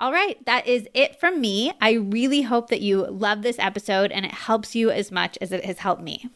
All 0.00 0.12
right, 0.12 0.44
that 0.46 0.66
is 0.66 0.88
it 0.94 1.18
from 1.18 1.40
me. 1.40 1.72
I 1.80 1.92
really 1.92 2.42
hope 2.42 2.68
that 2.70 2.80
you 2.80 3.04
love 3.06 3.42
this 3.42 3.58
episode 3.58 4.12
and 4.12 4.24
it 4.24 4.32
helps 4.32 4.76
you 4.76 4.90
as 4.90 5.10
much 5.10 5.36
as 5.40 5.50
it 5.50 5.64
has 5.64 5.78
helped 5.78 6.02
me. 6.02 6.28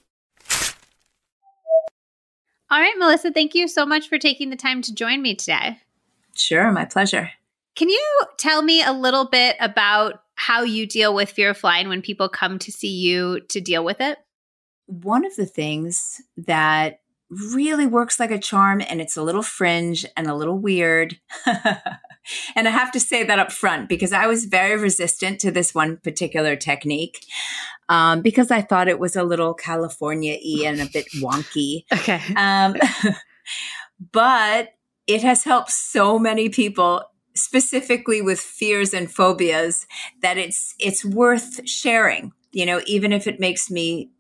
All 2.70 2.80
right, 2.80 2.94
Melissa, 2.98 3.30
thank 3.30 3.54
you 3.54 3.68
so 3.68 3.84
much 3.84 4.08
for 4.08 4.18
taking 4.18 4.50
the 4.50 4.56
time 4.56 4.82
to 4.82 4.94
join 4.94 5.22
me 5.22 5.34
today. 5.34 5.78
Sure, 6.34 6.72
my 6.72 6.86
pleasure. 6.86 7.30
Can 7.76 7.88
you 7.88 8.20
tell 8.38 8.62
me 8.62 8.82
a 8.82 8.92
little 8.92 9.26
bit 9.26 9.56
about 9.60 10.21
how 10.46 10.62
you 10.62 10.86
deal 10.86 11.14
with 11.14 11.30
fear 11.30 11.50
of 11.50 11.56
flying 11.56 11.88
when 11.88 12.02
people 12.02 12.28
come 12.28 12.58
to 12.58 12.72
see 12.72 12.88
you 12.88 13.40
to 13.48 13.60
deal 13.60 13.84
with 13.84 14.00
it? 14.00 14.18
One 14.86 15.24
of 15.24 15.36
the 15.36 15.46
things 15.46 16.20
that 16.36 16.98
really 17.54 17.86
works 17.86 18.18
like 18.18 18.32
a 18.32 18.40
charm 18.40 18.82
and 18.88 19.00
it's 19.00 19.16
a 19.16 19.22
little 19.22 19.44
fringe 19.44 20.04
and 20.16 20.26
a 20.26 20.34
little 20.34 20.58
weird. 20.58 21.16
and 21.46 22.66
I 22.66 22.70
have 22.70 22.90
to 22.92 23.00
say 23.00 23.22
that 23.22 23.38
up 23.38 23.52
front 23.52 23.88
because 23.88 24.12
I 24.12 24.26
was 24.26 24.46
very 24.46 24.76
resistant 24.76 25.40
to 25.42 25.52
this 25.52 25.76
one 25.76 25.98
particular 25.98 26.56
technique 26.56 27.24
um, 27.88 28.20
because 28.20 28.50
I 28.50 28.62
thought 28.62 28.88
it 28.88 28.98
was 28.98 29.14
a 29.14 29.22
little 29.22 29.54
California 29.54 30.36
y 30.44 30.64
and 30.66 30.80
a 30.80 30.86
bit 30.92 31.06
wonky. 31.18 31.84
okay. 31.92 32.20
Um, 32.34 32.74
but 34.12 34.70
it 35.06 35.22
has 35.22 35.44
helped 35.44 35.70
so 35.70 36.18
many 36.18 36.48
people 36.48 37.04
specifically 37.34 38.20
with 38.20 38.40
fears 38.40 38.92
and 38.92 39.10
phobias 39.10 39.86
that 40.20 40.38
it's 40.38 40.74
it's 40.78 41.04
worth 41.04 41.66
sharing 41.68 42.32
you 42.50 42.66
know 42.66 42.80
even 42.86 43.12
if 43.12 43.26
it 43.26 43.40
makes 43.40 43.70
me 43.70 44.10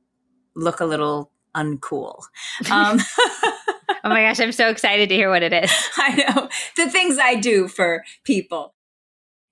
look 0.54 0.80
a 0.80 0.84
little 0.84 1.30
uncool. 1.54 2.22
Um, 2.70 2.98
oh 3.18 3.94
my 4.04 4.22
gosh 4.22 4.40
i'm 4.40 4.52
so 4.52 4.68
excited 4.68 5.08
to 5.10 5.14
hear 5.14 5.30
what 5.30 5.42
it 5.42 5.52
is. 5.52 5.70
I 5.96 6.14
know. 6.16 6.48
The 6.76 6.90
things 6.90 7.18
i 7.18 7.34
do 7.34 7.68
for 7.68 8.04
people. 8.24 8.74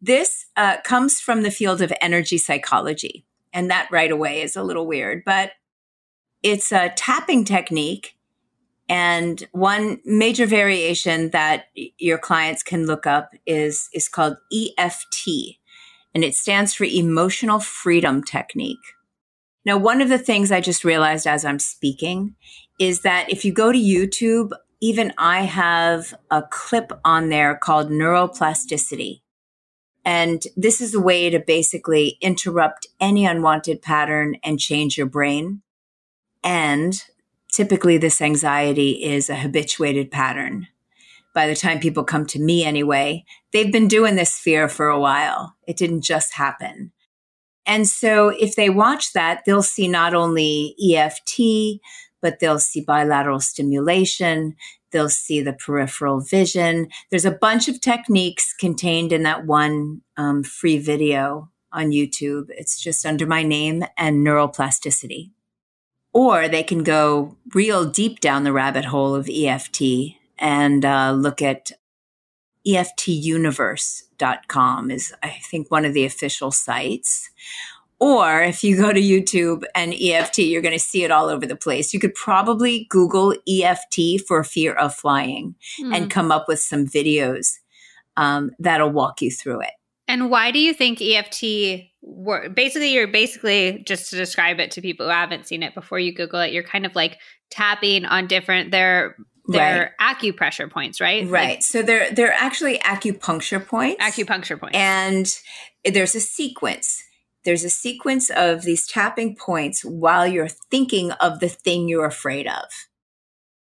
This 0.01 0.47
uh, 0.57 0.79
comes 0.83 1.21
from 1.21 1.43
the 1.43 1.51
field 1.51 1.83
of 1.83 1.93
energy 2.01 2.39
psychology 2.39 3.27
and 3.53 3.71
that 3.71 3.89
right 3.91 4.11
away 4.11 4.41
is 4.41 4.57
a 4.57 4.63
little 4.63 4.87
weird 4.87 5.23
but 5.25 5.53
it's 6.43 6.73
a 6.73 6.91
tapping 6.97 7.45
technique 7.45 8.17
and 8.91 9.47
one 9.53 10.01
major 10.05 10.47
variation 10.47 11.31
that 11.31 11.67
your 11.75 12.19
clients 12.19 12.65
can 12.65 12.87
look 12.87 13.07
up 13.07 13.31
is, 13.47 13.89
is 13.95 14.09
called 14.09 14.37
EFT, 14.53 15.59
and 16.13 16.25
it 16.25 16.35
stands 16.35 16.75
for 16.75 16.83
Emotional 16.83 17.61
Freedom 17.61 18.21
Technique. 18.21 18.79
Now, 19.65 19.79
one 19.79 20.03
of 20.03 20.09
the 20.09 20.19
things 20.19 20.51
I 20.51 20.61
just 20.61 20.85
realized 20.85 21.25
as 21.29 21.45
I'm 21.45 21.61
speaking 21.61 22.35
is 22.81 23.03
that 23.03 23.31
if 23.31 23.45
you 23.45 23.53
go 23.53 23.71
to 23.71 23.79
YouTube, 23.79 24.51
even 24.81 25.13
I 25.17 25.43
have 25.43 26.13
a 26.29 26.43
clip 26.43 26.91
on 27.05 27.29
there 27.29 27.55
called 27.55 27.91
neuroplasticity. 27.91 29.21
And 30.05 30.43
this 30.57 30.81
is 30.81 30.95
a 30.95 31.01
way 31.01 31.31
to 31.31 31.39
basically 31.39 32.19
interrupt 32.21 32.89
any 32.99 33.25
unwanted 33.25 33.83
pattern 33.83 34.37
and 34.43 34.59
change 34.59 34.99
your 34.99 35.07
brain. 35.07 35.63
And 36.43 37.01
typically 37.51 37.99
this 37.99 38.21
anxiety 38.21 39.05
is 39.05 39.29
a 39.29 39.37
habituated 39.37 40.11
pattern. 40.11 40.69
by 41.33 41.47
the 41.47 41.55
time 41.55 41.79
people 41.79 42.03
come 42.03 42.27
to 42.27 42.41
me 42.41 42.65
anyway, 42.65 43.25
they've 43.53 43.73
been 43.73 43.87
doing 43.87 44.17
this 44.17 44.37
fear 44.37 44.69
for 44.69 44.89
a 44.89 44.99
while. 44.99 45.55
It 45.67 45.77
didn't 45.77 46.03
just 46.03 46.35
happen. 46.35 46.91
And 47.67 47.87
so 47.87 48.31
if 48.31 48.57
they 48.57 48.69
watch 48.69 49.13
that, 49.13 49.43
they'll 49.47 49.63
see 49.63 49.87
not 49.87 50.13
only 50.13 50.75
EFT, 50.83 51.81
but 52.21 52.41
they'll 52.41 52.59
see 52.59 52.81
bilateral 52.81 53.39
stimulation. 53.39 54.57
They'll 54.91 55.09
see 55.09 55.41
the 55.41 55.53
peripheral 55.53 56.21
vision. 56.21 56.89
There's 57.11 57.25
a 57.25 57.31
bunch 57.31 57.69
of 57.69 57.81
techniques 57.81 58.53
contained 58.53 59.13
in 59.13 59.23
that 59.23 59.47
one 59.47 60.01
um, 60.17 60.43
free 60.43 60.79
video 60.79 61.49
on 61.73 61.91
YouTube. 61.91 62.47
It's 62.49 62.81
just 62.81 63.07
under 63.07 63.27
my 63.27 63.45
name 63.45 63.85
and 63.97 64.27
neuroplasticity. 64.27 65.31
Or 66.13 66.49
they 66.49 66.63
can 66.63 66.83
go 66.83 67.37
real 67.55 67.85
deep 67.85 68.21
down 68.21 68.45
the 68.45 68.53
rabbit 68.53 68.87
hole 68.87 69.15
of 69.15 69.29
EFT 69.29 69.83
and 70.39 70.85
uh, 70.85 71.13
look 71.13 71.41
at 71.41 71.73
EFTuniverse.com 72.67 74.91
is, 74.91 75.15
I 75.23 75.39
think, 75.51 75.71
one 75.71 75.85
of 75.85 75.95
the 75.95 76.05
official 76.05 76.51
sites. 76.51 77.31
Or 77.99 78.43
if 78.43 78.65
you 78.65 78.77
go 78.77 78.93
to 78.93 79.01
YouTube 79.01 79.63
and 79.75 79.95
EFT, 79.95 80.39
you're 80.39 80.63
going 80.63 80.73
to 80.73 80.79
see 80.79 81.05
it 81.05 81.11
all 81.11 81.29
over 81.29 81.45
the 81.47 81.55
place. 81.55 81.93
You 81.93 82.01
could 82.01 82.15
probably 82.15 82.87
Google 82.89 83.35
EFT 83.47 84.23
for 84.27 84.43
fear 84.43 84.73
of 84.73 84.95
flying 84.95 85.55
mm. 85.79 85.95
and 85.95 86.11
come 86.11 86.33
up 86.33 86.49
with 86.49 86.61
some 86.61 86.87
videos 86.87 87.59
um, 88.17 88.53
that'll 88.59 88.91
walk 88.91 89.21
you 89.21 89.31
through 89.31 89.61
it. 89.61 89.73
And 90.11 90.31
why 90.31 90.51
do 90.51 90.59
you 90.59 90.75
think 90.75 91.01
EFT? 91.01 91.87
Basically, 92.55 92.93
you're 92.93 93.09
basically 93.09 93.83
just 93.87 94.11
to 94.11 94.17
describe 94.17 94.59
it 94.59 94.73
to 94.73 94.81
people 94.81 95.07
who 95.07 95.13
haven't 95.13 95.47
seen 95.47 95.63
it 95.63 95.75
before 95.75 95.99
you 95.99 96.15
Google 96.15 96.41
it, 96.41 96.53
you're 96.53 96.63
kind 96.63 96.85
of 96.85 96.95
like 96.95 97.19
tapping 97.51 98.05
on 98.05 98.27
different, 98.27 98.71
they're 98.71 99.17
they're 99.47 99.95
right. 99.99 100.17
acupressure 100.17 100.71
points, 100.71 101.01
right? 101.01 101.27
Right. 101.29 101.49
Like, 101.51 101.63
so 101.63 101.83
they're 101.83 102.11
they're 102.11 102.33
actually 102.33 102.79
acupuncture 102.79 103.65
points. 103.65 104.03
Acupuncture 104.03 104.59
points. 104.59 104.77
And 104.77 105.27
there's 105.85 106.15
a 106.15 106.21
sequence 106.21 107.03
there's 107.45 107.65
a 107.65 107.71
sequence 107.71 108.31
of 108.31 108.63
these 108.63 108.87
tapping 108.87 109.35
points 109.35 109.85
while 109.85 110.27
you're 110.27 110.49
thinking 110.49 111.13
of 111.13 111.41
the 111.41 111.49
thing 111.49 111.89
you're 111.89 112.05
afraid 112.05 112.47
of. 112.47 112.65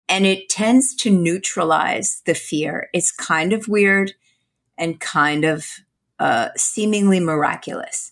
And 0.08 0.26
it 0.26 0.50
tends 0.50 0.96
to 0.98 1.10
neutralize 1.10 2.22
the 2.26 2.36
fear. 2.36 2.90
It's 2.94 3.12
kind 3.12 3.52
of 3.52 3.68
weird 3.68 4.14
and 4.78 5.00
kind 5.00 5.44
of 5.44 5.66
uh, 6.20 6.50
seemingly 6.56 7.20
miraculous. 7.20 8.12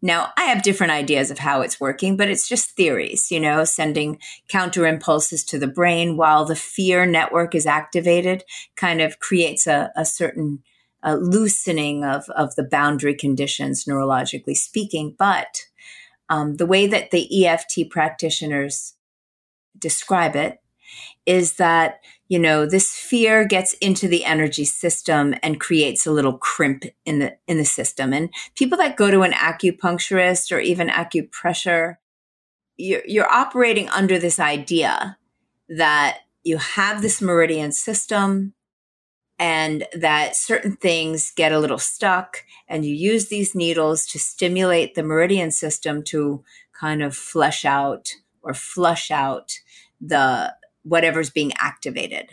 Now, 0.00 0.32
I 0.36 0.44
have 0.44 0.62
different 0.62 0.92
ideas 0.92 1.30
of 1.30 1.40
how 1.40 1.60
it's 1.60 1.80
working, 1.80 2.16
but 2.16 2.28
it's 2.28 2.48
just 2.48 2.76
theories, 2.76 3.32
you 3.32 3.40
know, 3.40 3.64
sending 3.64 4.20
counter 4.48 4.86
impulses 4.86 5.42
to 5.46 5.58
the 5.58 5.66
brain 5.66 6.16
while 6.16 6.44
the 6.44 6.54
fear 6.54 7.04
network 7.04 7.54
is 7.54 7.66
activated 7.66 8.44
kind 8.76 9.00
of 9.00 9.18
creates 9.18 9.66
a, 9.66 9.90
a 9.96 10.04
certain 10.04 10.62
loosening 11.04 12.04
of, 12.04 12.28
of 12.30 12.54
the 12.54 12.62
boundary 12.62 13.14
conditions, 13.14 13.84
neurologically 13.84 14.56
speaking. 14.56 15.14
But 15.18 15.64
um, 16.28 16.56
the 16.56 16.66
way 16.66 16.86
that 16.86 17.10
the 17.10 17.46
EFT 17.46 17.90
practitioners 17.90 18.94
describe 19.78 20.36
it 20.36 20.58
is 21.26 21.54
that 21.54 22.00
you 22.28 22.38
know 22.38 22.66
this 22.66 22.94
fear 22.94 23.44
gets 23.44 23.72
into 23.74 24.06
the 24.06 24.24
energy 24.24 24.64
system 24.64 25.34
and 25.42 25.60
creates 25.60 26.06
a 26.06 26.12
little 26.12 26.36
crimp 26.38 26.84
in 27.04 27.18
the 27.18 27.36
in 27.46 27.56
the 27.56 27.64
system. 27.64 28.12
And 28.12 28.30
people 28.54 28.78
that 28.78 28.96
go 28.96 29.10
to 29.10 29.22
an 29.22 29.32
acupuncturist 29.32 30.54
or 30.54 30.60
even 30.60 30.88
acupressure 30.88 31.96
you're, 32.78 33.02
you're 33.04 33.30
operating 33.30 33.88
under 33.90 34.18
this 34.18 34.40
idea 34.40 35.18
that 35.68 36.20
you 36.44 36.56
have 36.56 37.02
this 37.02 37.20
meridian 37.20 37.72
system 37.72 38.54
and 39.38 39.84
that 39.92 40.34
certain 40.34 40.76
things 40.76 41.32
get 41.36 41.52
a 41.52 41.58
little 41.58 41.78
stuck 41.78 42.44
and 42.68 42.84
you 42.84 42.94
use 42.94 43.28
these 43.28 43.54
needles 43.54 44.06
to 44.06 44.18
stimulate 44.18 44.94
the 44.94 45.02
meridian 45.02 45.50
system 45.50 46.02
to 46.02 46.42
kind 46.78 47.02
of 47.02 47.14
flush 47.14 47.64
out 47.64 48.08
or 48.42 48.54
flush 48.54 49.10
out 49.10 49.58
the 50.00 50.54
whatever's 50.88 51.30
being 51.30 51.52
activated 51.58 52.30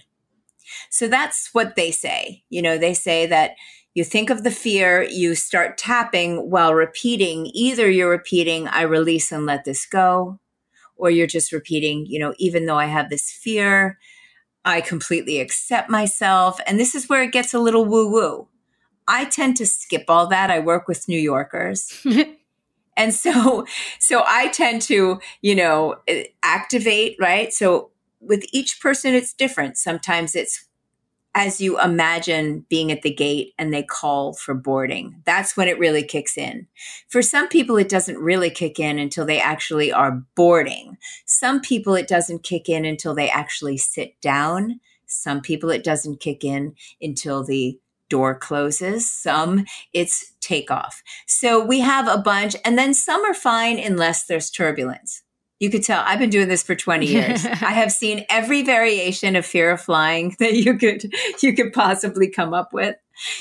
so 0.89 1.07
that's 1.07 1.49
what 1.53 1.75
they 1.75 1.91
say 1.91 2.43
you 2.49 2.61
know 2.61 2.77
they 2.77 2.93
say 2.93 3.25
that 3.25 3.51
you 3.93 4.03
think 4.03 4.29
of 4.29 4.43
the 4.43 4.51
fear 4.51 5.03
you 5.03 5.35
start 5.35 5.77
tapping 5.77 6.49
while 6.49 6.73
repeating 6.73 7.49
either 7.53 7.89
you're 7.89 8.09
repeating 8.09 8.67
i 8.69 8.81
release 8.81 9.31
and 9.31 9.45
let 9.45 9.65
this 9.65 9.85
go 9.85 10.39
or 10.97 11.09
you're 11.09 11.27
just 11.27 11.51
repeating 11.51 12.05
you 12.07 12.19
know 12.19 12.33
even 12.37 12.65
though 12.65 12.77
i 12.77 12.85
have 12.85 13.09
this 13.09 13.31
fear 13.31 13.97
I 14.65 14.81
completely 14.81 15.39
accept 15.39 15.89
myself. 15.89 16.59
And 16.65 16.79
this 16.79 16.95
is 16.95 17.07
where 17.07 17.21
it 17.21 17.31
gets 17.31 17.53
a 17.53 17.59
little 17.59 17.85
woo 17.85 18.11
woo. 18.11 18.47
I 19.07 19.25
tend 19.25 19.55
to 19.57 19.67
skip 19.67 20.05
all 20.09 20.25
that. 20.27 20.49
I 20.49 20.59
work 20.59 20.87
with 20.87 21.07
New 21.07 21.19
Yorkers. 21.19 22.03
and 22.97 23.13
so 23.13 23.65
so 23.99 24.23
I 24.25 24.47
tend 24.47 24.81
to, 24.83 25.19
you 25.41 25.55
know, 25.55 25.97
activate, 26.41 27.15
right? 27.19 27.53
So 27.53 27.91
with 28.27 28.45
each 28.51 28.81
person 28.81 29.13
it's 29.13 29.33
different. 29.33 29.77
Sometimes 29.77 30.35
it's 30.35 30.67
as 31.35 31.59
you 31.59 31.79
imagine 31.81 32.65
being 32.69 32.93
at 32.93 33.01
the 33.01 33.13
gate 33.13 33.53
and 33.59 33.73
they 33.73 33.83
call 33.83 34.33
for 34.33 34.53
boarding. 34.53 35.21
That's 35.25 35.57
when 35.57 35.67
it 35.67 35.77
really 35.77 36.01
kicks 36.01 36.37
in. 36.37 36.67
For 37.09 37.21
some 37.21 37.49
people, 37.49 37.75
it 37.75 37.89
doesn't 37.89 38.17
really 38.17 38.49
kick 38.49 38.79
in 38.79 38.97
until 38.97 39.25
they 39.25 39.41
actually 39.41 39.91
are 39.91 40.23
boarding. 40.35 40.97
Some 41.25 41.59
people, 41.59 41.93
it 41.93 42.07
doesn't 42.07 42.43
kick 42.43 42.69
in 42.69 42.85
until 42.85 43.13
they 43.13 43.29
actually 43.29 43.77
sit 43.77 44.19
down. 44.21 44.79
Some 45.07 45.41
people, 45.41 45.69
it 45.69 45.83
doesn't 45.83 46.21
kick 46.21 46.45
in 46.45 46.73
until 47.01 47.43
the 47.43 47.77
door 48.07 48.33
closes. 48.35 49.11
Some 49.11 49.65
it's 49.91 50.33
takeoff. 50.39 51.03
So 51.27 51.63
we 51.63 51.81
have 51.81 52.07
a 52.07 52.17
bunch, 52.17 52.55
and 52.63 52.77
then 52.77 52.93
some 52.93 53.25
are 53.25 53.33
fine 53.33 53.77
unless 53.77 54.25
there's 54.25 54.49
turbulence. 54.49 55.23
You 55.59 55.69
could 55.69 55.83
tell 55.83 56.03
I've 56.05 56.19
been 56.19 56.29
doing 56.29 56.47
this 56.47 56.63
for 56.63 56.75
20 56.75 57.05
years. 57.05 57.45
I 57.61 57.71
have 57.71 57.91
seen 57.91 58.25
every 58.29 58.61
variation 58.61 59.35
of 59.35 59.45
fear 59.45 59.71
of 59.71 59.81
flying 59.81 60.35
that 60.39 60.53
you 60.53 60.77
could 60.77 61.11
you 61.41 61.53
could 61.53 61.73
possibly 61.73 62.29
come 62.29 62.53
up 62.53 62.73
with. 62.73 62.95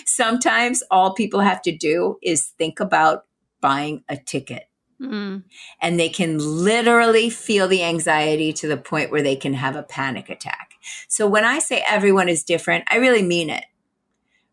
Sometimes 0.06 0.82
all 0.90 1.14
people 1.14 1.40
have 1.40 1.60
to 1.62 1.76
do 1.76 2.18
is 2.22 2.46
think 2.58 2.78
about 2.80 3.24
buying 3.60 4.04
a 4.08 4.16
ticket. 4.16 4.68
Mm. 5.00 5.42
And 5.80 5.98
they 5.98 6.08
can 6.08 6.38
literally 6.38 7.28
feel 7.28 7.66
the 7.66 7.82
anxiety 7.82 8.52
to 8.54 8.68
the 8.68 8.76
point 8.76 9.10
where 9.10 9.22
they 9.22 9.34
can 9.34 9.54
have 9.54 9.74
a 9.74 9.82
panic 9.82 10.30
attack. 10.30 10.74
So 11.08 11.26
when 11.26 11.44
I 11.44 11.58
say 11.58 11.82
everyone 11.88 12.28
is 12.28 12.44
different, 12.44 12.84
I 12.88 12.96
really 12.96 13.22
mean 13.22 13.50
it. 13.50 13.64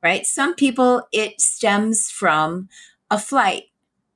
Right? 0.01 0.25
Some 0.25 0.55
people 0.55 1.07
it 1.11 1.39
stems 1.39 2.09
from 2.09 2.69
a 3.11 3.19
flight 3.19 3.65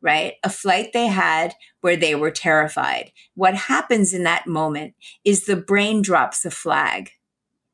right? 0.06 0.36
A 0.44 0.50
flight 0.50 0.92
they 0.94 1.08
had 1.08 1.56
where 1.82 1.98
they 1.98 2.14
were 2.14 2.30
terrified. 2.30 3.12
What 3.34 3.56
happens 3.56 4.14
in 4.14 4.22
that 4.24 4.46
moment 4.46 4.94
is 5.26 5.46
the 5.46 5.56
brain 5.56 6.04
drops 6.04 6.46
a 6.46 6.52
flag. 6.52 7.10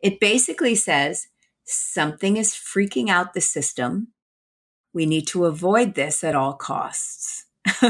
It 0.02 0.22
basically 0.22 0.76
says 0.76 1.28
something 1.66 2.38
is 2.38 2.54
freaking 2.54 3.10
out 3.10 3.34
the 3.34 3.42
system. 3.42 4.08
We 4.94 5.06
need 5.06 5.28
to 5.28 5.44
avoid 5.46 5.96
this 5.96 6.24
at 6.24 6.34
all 6.34 6.54
costs. 6.54 7.48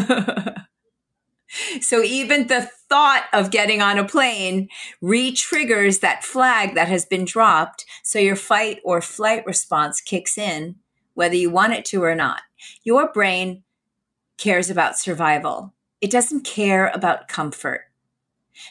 so 1.82 2.02
even 2.02 2.48
the 2.48 2.68
thought 2.90 3.28
of 3.34 3.52
getting 3.52 3.84
on 3.84 4.00
a 4.00 4.08
plane 4.08 4.70
re-triggers 5.02 6.00
that 6.00 6.24
flag 6.24 6.74
that 6.74 6.88
has 6.88 7.06
been 7.06 7.26
dropped. 7.26 7.86
So 8.04 8.18
your 8.18 8.36
fight 8.36 8.80
or 8.84 9.02
flight 9.02 9.46
response 9.46 10.02
kicks 10.02 10.36
in, 10.36 10.78
whether 11.14 11.36
you 11.36 11.52
want 11.52 11.74
it 11.74 11.86
to 11.86 12.04
or 12.04 12.16
not. 12.16 12.42
Your 12.84 13.12
brain 13.12 13.62
cares 14.42 14.70
about 14.70 14.98
survival. 14.98 15.74
It 16.02 16.10
doesn't 16.10 16.44
care 16.44 16.90
about 16.90 17.28
comfort. 17.28 17.86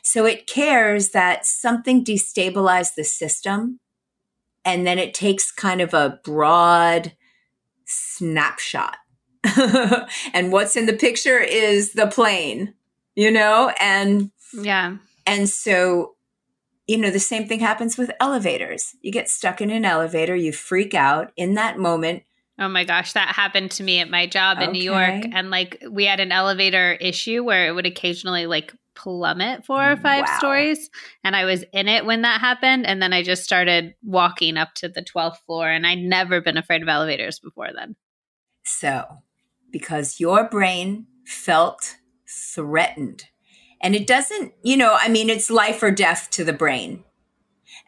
So 0.02 0.26
it 0.26 0.46
cares 0.46 1.10
that 1.10 1.46
something 1.46 2.04
destabilized 2.04 2.94
the 2.96 3.04
system. 3.04 3.78
And 4.64 4.86
then 4.86 4.98
it 4.98 5.14
takes 5.14 5.52
kind 5.52 5.80
of 5.80 5.94
a 5.94 6.20
broad 6.24 7.12
snapshot. 7.86 8.96
and 10.34 10.52
what's 10.52 10.76
in 10.76 10.86
the 10.86 10.92
picture 10.92 11.38
is 11.38 11.92
the 11.92 12.08
plane, 12.08 12.74
you 13.14 13.30
know? 13.30 13.72
And 13.80 14.30
yeah. 14.52 14.96
And 15.24 15.48
so, 15.48 16.16
you 16.86 16.98
know, 16.98 17.10
the 17.10 17.20
same 17.20 17.46
thing 17.46 17.60
happens 17.60 17.96
with 17.96 18.10
elevators. 18.20 18.96
You 19.00 19.12
get 19.12 19.30
stuck 19.30 19.60
in 19.60 19.70
an 19.70 19.84
elevator, 19.84 20.34
you 20.34 20.52
freak 20.52 20.94
out 20.94 21.32
in 21.36 21.54
that 21.54 21.78
moment. 21.78 22.24
Oh 22.60 22.68
my 22.68 22.84
gosh, 22.84 23.14
that 23.14 23.34
happened 23.34 23.70
to 23.72 23.82
me 23.82 24.00
at 24.00 24.10
my 24.10 24.26
job 24.26 24.58
in 24.58 24.64
okay. 24.64 24.72
New 24.72 24.84
York. 24.84 25.24
And 25.32 25.50
like 25.50 25.82
we 25.90 26.04
had 26.04 26.20
an 26.20 26.30
elevator 26.30 26.92
issue 26.92 27.42
where 27.42 27.66
it 27.66 27.72
would 27.72 27.86
occasionally 27.86 28.46
like 28.46 28.74
plummet 28.94 29.64
four 29.64 29.92
or 29.92 29.96
five 29.96 30.26
wow. 30.26 30.38
stories. 30.38 30.90
And 31.24 31.34
I 31.34 31.46
was 31.46 31.64
in 31.72 31.88
it 31.88 32.04
when 32.04 32.22
that 32.22 32.40
happened. 32.40 32.86
And 32.86 33.02
then 33.02 33.14
I 33.14 33.22
just 33.22 33.44
started 33.44 33.94
walking 34.02 34.58
up 34.58 34.74
to 34.74 34.88
the 34.88 35.02
12th 35.02 35.38
floor. 35.46 35.70
And 35.70 35.86
I'd 35.86 35.98
never 35.98 36.42
been 36.42 36.58
afraid 36.58 36.82
of 36.82 36.88
elevators 36.88 37.38
before 37.38 37.68
then. 37.74 37.96
So, 38.62 39.06
because 39.70 40.20
your 40.20 40.48
brain 40.48 41.06
felt 41.24 41.96
threatened, 42.28 43.24
and 43.82 43.94
it 43.94 44.06
doesn't, 44.06 44.52
you 44.62 44.76
know, 44.76 44.96
I 45.00 45.08
mean, 45.08 45.30
it's 45.30 45.50
life 45.50 45.82
or 45.82 45.90
death 45.90 46.28
to 46.32 46.44
the 46.44 46.52
brain. 46.52 47.04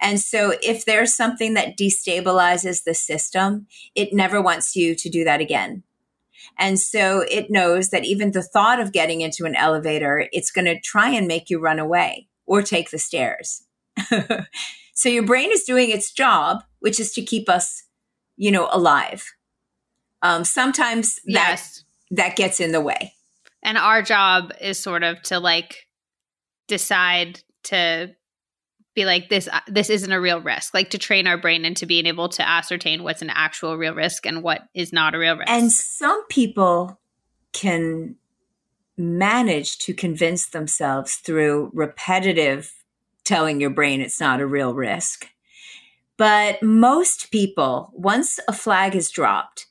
And 0.02 0.20
so 0.20 0.54
if 0.62 0.84
there's 0.84 1.14
something 1.14 1.54
that 1.54 1.78
destabilizes 1.78 2.82
the 2.84 2.92
system, 2.92 3.68
it 3.94 4.12
never 4.12 4.42
wants 4.42 4.74
you 4.74 4.96
to 4.96 5.08
do 5.08 5.22
that 5.24 5.40
again. 5.40 5.84
And 6.58 6.78
so 6.78 7.24
it 7.30 7.50
knows 7.50 7.90
that 7.90 8.04
even 8.04 8.32
the 8.32 8.42
thought 8.42 8.80
of 8.80 8.92
getting 8.92 9.20
into 9.20 9.44
an 9.44 9.54
elevator, 9.54 10.28
it's 10.32 10.50
going 10.50 10.64
to 10.64 10.80
try 10.80 11.08
and 11.10 11.28
make 11.28 11.48
you 11.48 11.60
run 11.60 11.78
away 11.78 12.28
or 12.46 12.62
take 12.62 12.90
the 12.90 12.98
stairs. 12.98 13.62
so 14.94 15.08
your 15.08 15.22
brain 15.22 15.50
is 15.52 15.62
doing 15.62 15.90
its 15.90 16.12
job, 16.12 16.64
which 16.80 16.98
is 16.98 17.12
to 17.12 17.22
keep 17.22 17.48
us, 17.48 17.84
you 18.36 18.50
know, 18.50 18.68
alive. 18.72 19.24
Um, 20.20 20.44
sometimes 20.44 21.20
yes. 21.24 21.84
that 22.10 22.16
that 22.16 22.36
gets 22.36 22.60
in 22.60 22.72
the 22.72 22.80
way. 22.80 23.14
And 23.62 23.78
our 23.78 24.02
job 24.02 24.52
is 24.60 24.78
sort 24.78 25.02
of 25.02 25.22
to 25.22 25.38
like 25.38 25.86
decide 26.66 27.40
to 27.64 28.14
be 28.94 29.04
like 29.04 29.28
this 29.28 29.48
uh, 29.48 29.60
this 29.66 29.90
isn't 29.90 30.12
a 30.12 30.20
real 30.20 30.40
risk. 30.40 30.74
Like 30.74 30.90
to 30.90 30.98
train 30.98 31.26
our 31.26 31.38
brain 31.38 31.64
into 31.64 31.86
being 31.86 32.06
able 32.06 32.28
to 32.30 32.46
ascertain 32.46 33.02
what's 33.02 33.22
an 33.22 33.30
actual 33.30 33.76
real 33.76 33.94
risk 33.94 34.26
and 34.26 34.42
what 34.42 34.62
is 34.74 34.92
not 34.92 35.14
a 35.14 35.18
real 35.18 35.36
risk. 35.36 35.50
And 35.50 35.72
some 35.72 36.26
people 36.28 37.00
can 37.52 38.16
manage 38.96 39.78
to 39.78 39.94
convince 39.94 40.46
themselves 40.46 41.14
through 41.14 41.70
repetitive 41.72 42.72
telling 43.24 43.60
your 43.60 43.70
brain 43.70 44.00
it's 44.00 44.20
not 44.20 44.40
a 44.40 44.46
real 44.46 44.74
risk. 44.74 45.28
But 46.16 46.62
most 46.62 47.30
people 47.30 47.90
once 47.94 48.38
a 48.46 48.52
flag 48.52 48.94
is 48.94 49.10
dropped 49.10 49.66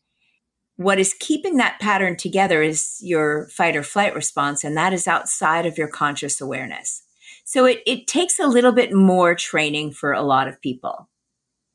what 0.82 0.98
is 0.98 1.16
keeping 1.20 1.58
that 1.58 1.80
pattern 1.80 2.18
together 2.18 2.63
is 2.63 2.98
your 3.01 3.48
fight 3.50 3.75
or 3.75 3.84
flight 3.84 4.16
response 4.16 4.63
and 4.63 4.75
that 4.75 4.94
is 4.94 5.08
outside 5.08 5.66
of 5.66 5.78
your 5.78 5.88
conscious 5.88 6.42
awareness 6.42 7.04
so 7.45 7.65
it, 7.65 7.81
it 7.86 8.07
takes 8.07 8.39
a 8.39 8.48
little 8.48 8.71
bit 8.71 8.93
more 8.93 9.36
training 9.36 9.91
for 9.91 10.13
a 10.13 10.21
lot 10.21 10.48
of 10.48 10.62
people, 10.62 11.10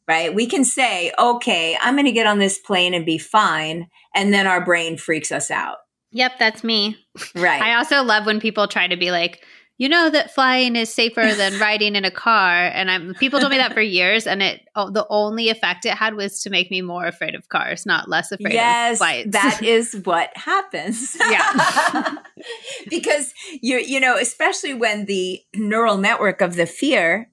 right? 0.08 0.34
We 0.34 0.46
can 0.46 0.64
say, 0.64 1.12
okay, 1.18 1.76
I'm 1.80 1.94
going 1.94 2.06
to 2.06 2.12
get 2.12 2.26
on 2.26 2.38
this 2.38 2.58
plane 2.58 2.94
and 2.94 3.04
be 3.04 3.18
fine. 3.18 3.88
And 4.14 4.32
then 4.32 4.46
our 4.46 4.64
brain 4.64 4.96
freaks 4.96 5.30
us 5.30 5.50
out. 5.50 5.78
Yep, 6.12 6.32
that's 6.38 6.64
me. 6.64 6.96
Right. 7.34 7.60
I 7.60 7.74
also 7.74 8.02
love 8.02 8.26
when 8.26 8.40
people 8.40 8.68
try 8.68 8.86
to 8.86 8.96
be 8.96 9.10
like, 9.10 9.44
you 9.78 9.88
know 9.88 10.08
that 10.08 10.32
flying 10.32 10.76
is 10.76 10.92
safer 10.92 11.34
than 11.34 11.58
riding 11.60 11.96
in 11.96 12.04
a 12.04 12.10
car 12.10 12.66
and 12.68 12.90
i'm 12.90 13.14
people 13.14 13.40
told 13.40 13.50
me 13.50 13.58
that 13.58 13.72
for 13.72 13.80
years 13.80 14.26
and 14.26 14.42
it 14.42 14.62
oh, 14.74 14.90
the 14.90 15.06
only 15.10 15.48
effect 15.48 15.84
it 15.84 15.94
had 15.94 16.14
was 16.14 16.42
to 16.42 16.50
make 16.50 16.70
me 16.70 16.82
more 16.82 17.06
afraid 17.06 17.34
of 17.34 17.48
cars 17.48 17.86
not 17.86 18.08
less 18.08 18.32
afraid 18.32 18.54
yes, 18.54 18.94
of 18.94 18.98
flights 18.98 19.32
that 19.32 19.60
is 19.62 20.00
what 20.04 20.30
happens 20.36 21.16
yeah 21.28 22.14
because 22.88 23.32
you 23.62 23.78
you 23.78 24.00
know 24.00 24.16
especially 24.16 24.74
when 24.74 25.06
the 25.06 25.40
neural 25.54 25.96
network 25.96 26.40
of 26.40 26.56
the 26.56 26.66
fear 26.66 27.30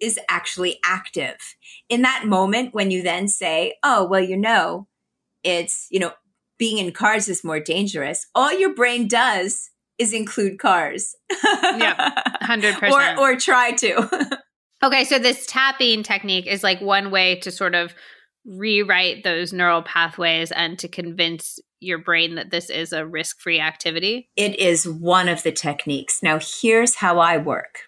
is 0.00 0.18
actually 0.28 0.78
active 0.84 1.36
in 1.88 2.02
that 2.02 2.26
moment 2.26 2.74
when 2.74 2.90
you 2.90 3.02
then 3.02 3.28
say 3.28 3.74
oh 3.82 4.04
well 4.04 4.20
you 4.20 4.36
know 4.36 4.86
it's 5.44 5.86
you 5.90 6.00
know 6.00 6.12
being 6.58 6.78
in 6.78 6.92
cars 6.92 7.28
is 7.28 7.44
more 7.44 7.60
dangerous 7.60 8.26
all 8.34 8.52
your 8.52 8.74
brain 8.74 9.08
does 9.08 9.70
is 10.02 10.12
include 10.12 10.58
cars. 10.58 11.14
yeah, 11.44 12.10
100%. 12.42 12.90
Or, 12.90 13.20
or 13.20 13.36
try 13.36 13.72
to. 13.72 14.38
okay, 14.82 15.04
so 15.04 15.18
this 15.18 15.46
tapping 15.46 16.02
technique 16.02 16.46
is 16.46 16.62
like 16.62 16.80
one 16.80 17.10
way 17.10 17.36
to 17.40 17.50
sort 17.50 17.74
of 17.74 17.94
rewrite 18.44 19.24
those 19.24 19.52
neural 19.52 19.82
pathways 19.82 20.50
and 20.50 20.78
to 20.78 20.88
convince 20.88 21.58
your 21.80 21.98
brain 21.98 22.36
that 22.36 22.50
this 22.50 22.70
is 22.70 22.92
a 22.92 23.06
risk 23.06 23.40
free 23.40 23.60
activity? 23.60 24.30
It 24.36 24.58
is 24.58 24.88
one 24.88 25.28
of 25.28 25.42
the 25.42 25.52
techniques. 25.52 26.22
Now, 26.22 26.38
here's 26.40 26.96
how 26.96 27.18
I 27.18 27.38
work 27.38 27.80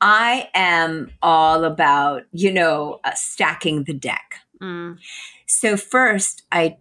I 0.00 0.50
am 0.54 1.10
all 1.22 1.64
about, 1.64 2.24
you 2.32 2.52
know, 2.52 3.00
uh, 3.04 3.12
stacking 3.14 3.84
the 3.84 3.94
deck. 3.94 4.40
Mm. 4.62 4.98
So, 5.46 5.76
first, 5.76 6.42
I 6.52 6.76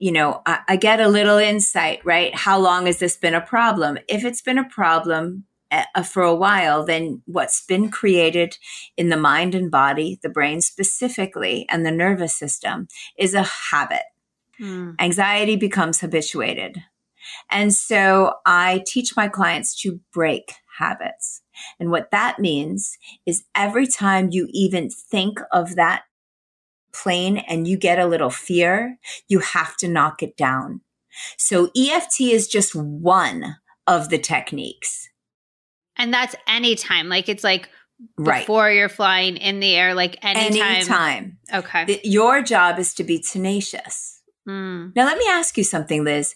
you 0.00 0.12
know, 0.12 0.40
I, 0.46 0.60
I, 0.66 0.76
get 0.76 0.98
a 0.98 1.08
little 1.08 1.36
insight, 1.36 2.00
right? 2.06 2.34
How 2.34 2.58
long 2.58 2.86
has 2.86 3.00
this 3.00 3.18
been 3.18 3.34
a 3.34 3.40
problem? 3.40 3.98
If 4.08 4.24
it's 4.24 4.40
been 4.40 4.56
a 4.56 4.66
problem 4.66 5.44
for 6.04 6.22
a 6.22 6.34
while, 6.34 6.84
then 6.84 7.22
what's 7.26 7.64
been 7.64 7.90
created 7.90 8.58
in 8.96 9.08
the 9.08 9.16
mind 9.16 9.54
and 9.54 9.70
body, 9.70 10.18
the 10.22 10.28
brain 10.28 10.60
specifically, 10.60 11.66
and 11.68 11.84
the 11.84 11.90
nervous 11.90 12.36
system 12.36 12.88
is 13.16 13.34
a 13.34 13.42
habit. 13.42 14.02
Mm. 14.60 14.96
Anxiety 15.00 15.56
becomes 15.56 16.00
habituated. 16.00 16.82
And 17.50 17.72
so 17.72 18.34
I 18.46 18.82
teach 18.86 19.16
my 19.16 19.28
clients 19.28 19.80
to 19.82 20.00
break 20.12 20.52
habits. 20.78 21.42
And 21.78 21.90
what 21.90 22.10
that 22.10 22.38
means 22.38 22.96
is 23.26 23.44
every 23.54 23.86
time 23.86 24.30
you 24.30 24.48
even 24.50 24.90
think 24.90 25.38
of 25.52 25.76
that 25.76 26.02
plane 26.92 27.38
and 27.38 27.68
you 27.68 27.76
get 27.76 27.98
a 27.98 28.06
little 28.06 28.30
fear, 28.30 28.98
you 29.28 29.40
have 29.40 29.76
to 29.78 29.88
knock 29.88 30.22
it 30.22 30.36
down. 30.36 30.80
So 31.36 31.70
EFT 31.76 32.20
is 32.22 32.48
just 32.48 32.74
one 32.74 33.56
of 33.86 34.08
the 34.08 34.18
techniques. 34.18 35.09
And 36.00 36.14
that's 36.14 36.34
anytime. 36.48 37.10
Like 37.10 37.28
it's 37.28 37.44
like 37.44 37.68
before 38.16 38.70
you're 38.70 38.88
flying 38.88 39.36
in 39.36 39.60
the 39.60 39.76
air, 39.76 39.94
like 39.94 40.18
anytime. 40.22 40.62
Anytime. 40.62 41.38
Okay. 41.52 41.84
The, 41.84 42.00
your 42.04 42.42
job 42.42 42.78
is 42.78 42.94
to 42.94 43.04
be 43.04 43.20
tenacious. 43.20 44.22
Mm. 44.48 44.96
Now, 44.96 45.04
let 45.04 45.18
me 45.18 45.26
ask 45.28 45.58
you 45.58 45.64
something, 45.64 46.02
Liz. 46.02 46.34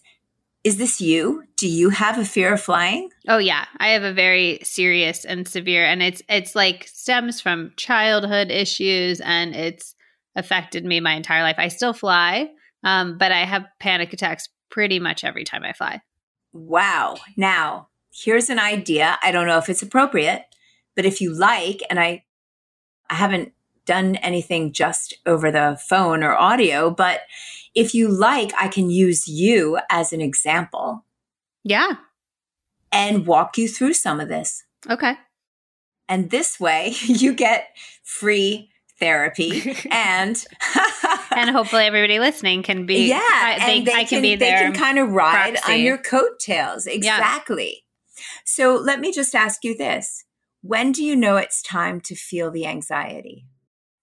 Is 0.64 0.76
this 0.76 1.00
you? 1.00 1.44
Do 1.56 1.66
you 1.66 1.88
have 1.88 2.18
a 2.18 2.26
fear 2.26 2.52
of 2.52 2.60
flying? 2.60 3.08
Oh 3.26 3.38
yeah, 3.38 3.64
I 3.78 3.88
have 3.88 4.02
a 4.02 4.12
very 4.12 4.60
serious 4.62 5.24
and 5.24 5.48
severe 5.48 5.84
and 5.84 6.02
it's 6.02 6.22
it's 6.28 6.54
like 6.54 6.86
stems 6.86 7.40
from 7.40 7.72
childhood 7.76 8.50
issues 8.50 9.20
and 9.20 9.54
it's 9.54 9.94
affected 10.36 10.84
me 10.84 11.00
my 11.00 11.14
entire 11.14 11.42
life. 11.42 11.56
I 11.58 11.68
still 11.68 11.94
fly, 11.94 12.50
um, 12.82 13.16
but 13.16 13.32
I 13.32 13.44
have 13.44 13.64
panic 13.80 14.12
attacks 14.12 14.48
pretty 14.70 14.98
much 14.98 15.24
every 15.24 15.44
time 15.44 15.64
I 15.64 15.72
fly. 15.72 16.02
Wow. 16.52 17.16
Now, 17.36 17.88
here's 18.14 18.48
an 18.48 18.58
idea. 18.58 19.18
I 19.22 19.32
don't 19.32 19.46
know 19.46 19.58
if 19.58 19.68
it's 19.68 19.82
appropriate, 19.82 20.44
but 20.94 21.04
if 21.04 21.20
you 21.20 21.32
like, 21.32 21.80
and 21.90 21.98
I, 21.98 22.24
I 23.10 23.14
haven't 23.14 23.52
done 23.86 24.16
anything 24.16 24.72
just 24.72 25.14
over 25.26 25.50
the 25.50 25.78
phone 25.88 26.22
or 26.22 26.34
audio, 26.34 26.90
but 26.90 27.22
if 27.74 27.94
you 27.94 28.08
like, 28.08 28.52
I 28.58 28.68
can 28.68 28.88
use 28.88 29.26
you 29.26 29.78
as 29.90 30.12
an 30.12 30.20
example. 30.20 31.04
Yeah. 31.64 31.94
And 32.92 33.26
walk 33.26 33.58
you 33.58 33.68
through 33.68 33.94
some 33.94 34.20
of 34.20 34.28
this. 34.28 34.62
Okay. 34.88 35.14
And 36.08 36.30
this 36.30 36.60
way 36.60 36.94
you 37.02 37.34
get 37.34 37.76
free 38.04 38.70
therapy 39.00 39.76
and 39.90 40.46
and 41.36 41.50
hopefully 41.50 41.84
everybody 41.84 42.20
listening 42.20 42.62
can 42.62 42.86
be 42.86 43.08
yeah 43.08 43.18
I, 43.18 43.58
they, 43.66 43.78
and 43.78 43.86
they 43.88 43.92
I 43.92 43.96
can, 43.96 44.06
can 44.06 44.22
be 44.22 44.36
they 44.36 44.50
can 44.50 44.72
kind 44.72 45.00
of 45.00 45.10
ride 45.10 45.54
proxy. 45.54 45.72
on 45.72 45.80
your 45.80 45.98
coattails 45.98 46.86
exactly. 46.86 47.83
So 48.44 48.74
let 48.74 49.00
me 49.00 49.12
just 49.12 49.34
ask 49.34 49.64
you 49.64 49.76
this. 49.76 50.24
When 50.62 50.92
do 50.92 51.04
you 51.04 51.16
know 51.16 51.36
it's 51.36 51.62
time 51.62 52.00
to 52.02 52.14
feel 52.14 52.50
the 52.50 52.66
anxiety? 52.66 53.46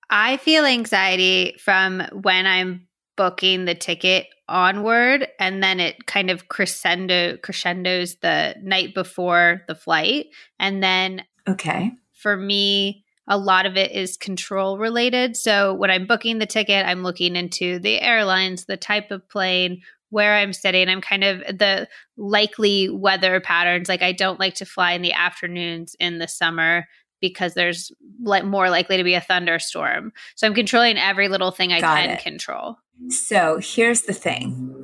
I 0.10 0.38
feel 0.38 0.66
anxiety 0.66 1.56
from 1.58 2.02
when 2.12 2.46
i'm 2.46 2.88
booking 3.18 3.66
the 3.66 3.76
ticket 3.76 4.28
onward 4.48 5.28
and 5.40 5.64
then 5.64 5.80
it 5.80 6.06
kind 6.06 6.30
of 6.30 6.48
crescendo 6.48 7.38
crescendos 7.38 8.16
the 8.16 8.56
night 8.62 8.94
before 8.94 9.62
the 9.68 9.76
flight. 9.76 10.28
And 10.60 10.84
then 10.84 11.24
okay. 11.48 11.92
for 12.14 12.36
me 12.36 13.06
a 13.28 13.38
lot 13.38 13.66
of 13.66 13.78
it 13.78 13.92
is 13.92 14.18
control 14.18 14.78
related. 14.78 15.38
So 15.38 15.74
when 15.74 15.92
I'm 15.92 16.08
booking 16.08 16.40
the 16.40 16.46
ticket, 16.46 16.86
I'm 16.86 17.04
looking 17.04 17.36
into 17.36 17.80
the 17.80 18.02
airlines, 18.02 18.66
the 18.66 18.76
type 18.76 19.12
of 19.12 19.30
plane, 19.30 19.84
where 20.12 20.36
I'm 20.36 20.54
sitting. 20.54 20.88
I'm 20.88 21.02
kind 21.02 21.24
of 21.24 21.40
the 21.40 21.88
likely 22.18 22.90
weather 22.90 23.42
patterns. 23.42 23.90
Like 23.90 24.04
I 24.04 24.12
don't 24.12 24.40
like 24.40 24.54
to 24.56 24.66
fly 24.66 24.92
in 24.92 25.02
the 25.02 25.14
afternoons 25.14 25.96
in 26.00 26.20
the 26.20 26.28
summer 26.28 26.86
because 27.22 27.54
there's 27.54 27.92
like 28.24 28.44
more 28.44 28.70
likely 28.70 28.98
to 28.98 29.04
be 29.04 29.14
a 29.14 29.22
thunderstorm. 29.22 30.12
So 30.36 30.46
I'm 30.46 30.54
controlling 30.54 30.98
every 30.98 31.28
little 31.28 31.52
thing 31.52 31.72
I 31.72 31.82
Got 31.82 31.98
can 31.98 32.10
it. 32.12 32.24
control. 32.24 32.78
So 33.10 33.60
here's 33.62 34.04
the 34.04 34.14
thing. 34.14 34.76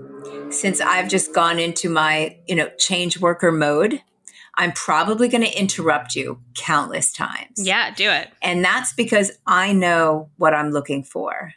Since 0.50 0.82
I've 0.82 1.10
just 1.10 1.34
gone 1.34 1.60
into 1.60 1.90
my, 1.90 2.38
you 2.48 2.56
know, 2.56 2.70
change 2.78 3.20
worker 3.20 3.52
mode, 3.52 4.02
I'm 4.56 4.72
probably 4.72 5.28
going 5.28 5.44
to 5.44 5.60
interrupt 5.60 6.16
you 6.16 6.40
countless 6.56 7.12
times. 7.12 7.58
Yeah, 7.58 7.94
do 7.94 8.10
it. 8.10 8.30
And 8.42 8.64
that's 8.64 8.94
because 8.94 9.32
I 9.46 9.74
know 9.74 10.30
what 10.38 10.54
I'm 10.54 10.72
looking 10.72 11.04
for. 11.04 11.54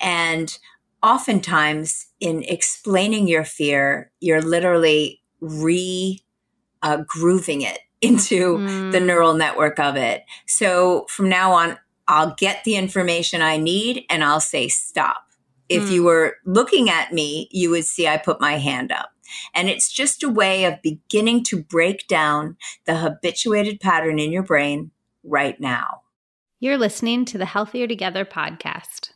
And 0.00 0.56
oftentimes, 1.02 2.06
in 2.20 2.42
explaining 2.44 3.26
your 3.26 3.44
fear, 3.44 4.12
you're 4.20 4.42
literally 4.42 5.22
re 5.40 6.20
uh, 6.82 6.98
grooving 7.06 7.62
it 7.62 7.78
into 8.00 8.58
mm. 8.58 8.92
the 8.92 9.00
neural 9.00 9.34
network 9.34 9.78
of 9.78 9.96
it. 9.96 10.24
So 10.46 11.06
from 11.08 11.28
now 11.28 11.52
on, 11.52 11.78
I'll 12.08 12.34
get 12.36 12.64
the 12.64 12.76
information 12.76 13.42
I 13.42 13.56
need 13.56 14.04
and 14.08 14.24
I'll 14.24 14.40
say 14.40 14.68
stop. 14.68 15.22
If 15.68 15.84
mm. 15.84 15.92
you 15.92 16.04
were 16.04 16.36
looking 16.44 16.90
at 16.90 17.12
me, 17.12 17.48
you 17.52 17.70
would 17.70 17.84
see 17.84 18.08
I 18.08 18.16
put 18.16 18.40
my 18.40 18.58
hand 18.58 18.90
up. 18.90 19.10
And 19.54 19.68
it's 19.68 19.92
just 19.92 20.24
a 20.24 20.28
way 20.28 20.64
of 20.64 20.82
beginning 20.82 21.44
to 21.44 21.62
break 21.62 22.08
down 22.08 22.56
the 22.84 22.96
habituated 22.96 23.78
pattern 23.80 24.18
in 24.18 24.32
your 24.32 24.42
brain 24.42 24.90
right 25.22 25.60
now. 25.60 26.02
You're 26.58 26.78
listening 26.78 27.24
to 27.26 27.38
the 27.38 27.46
Healthier 27.46 27.86
Together 27.86 28.24
podcast. 28.24 29.09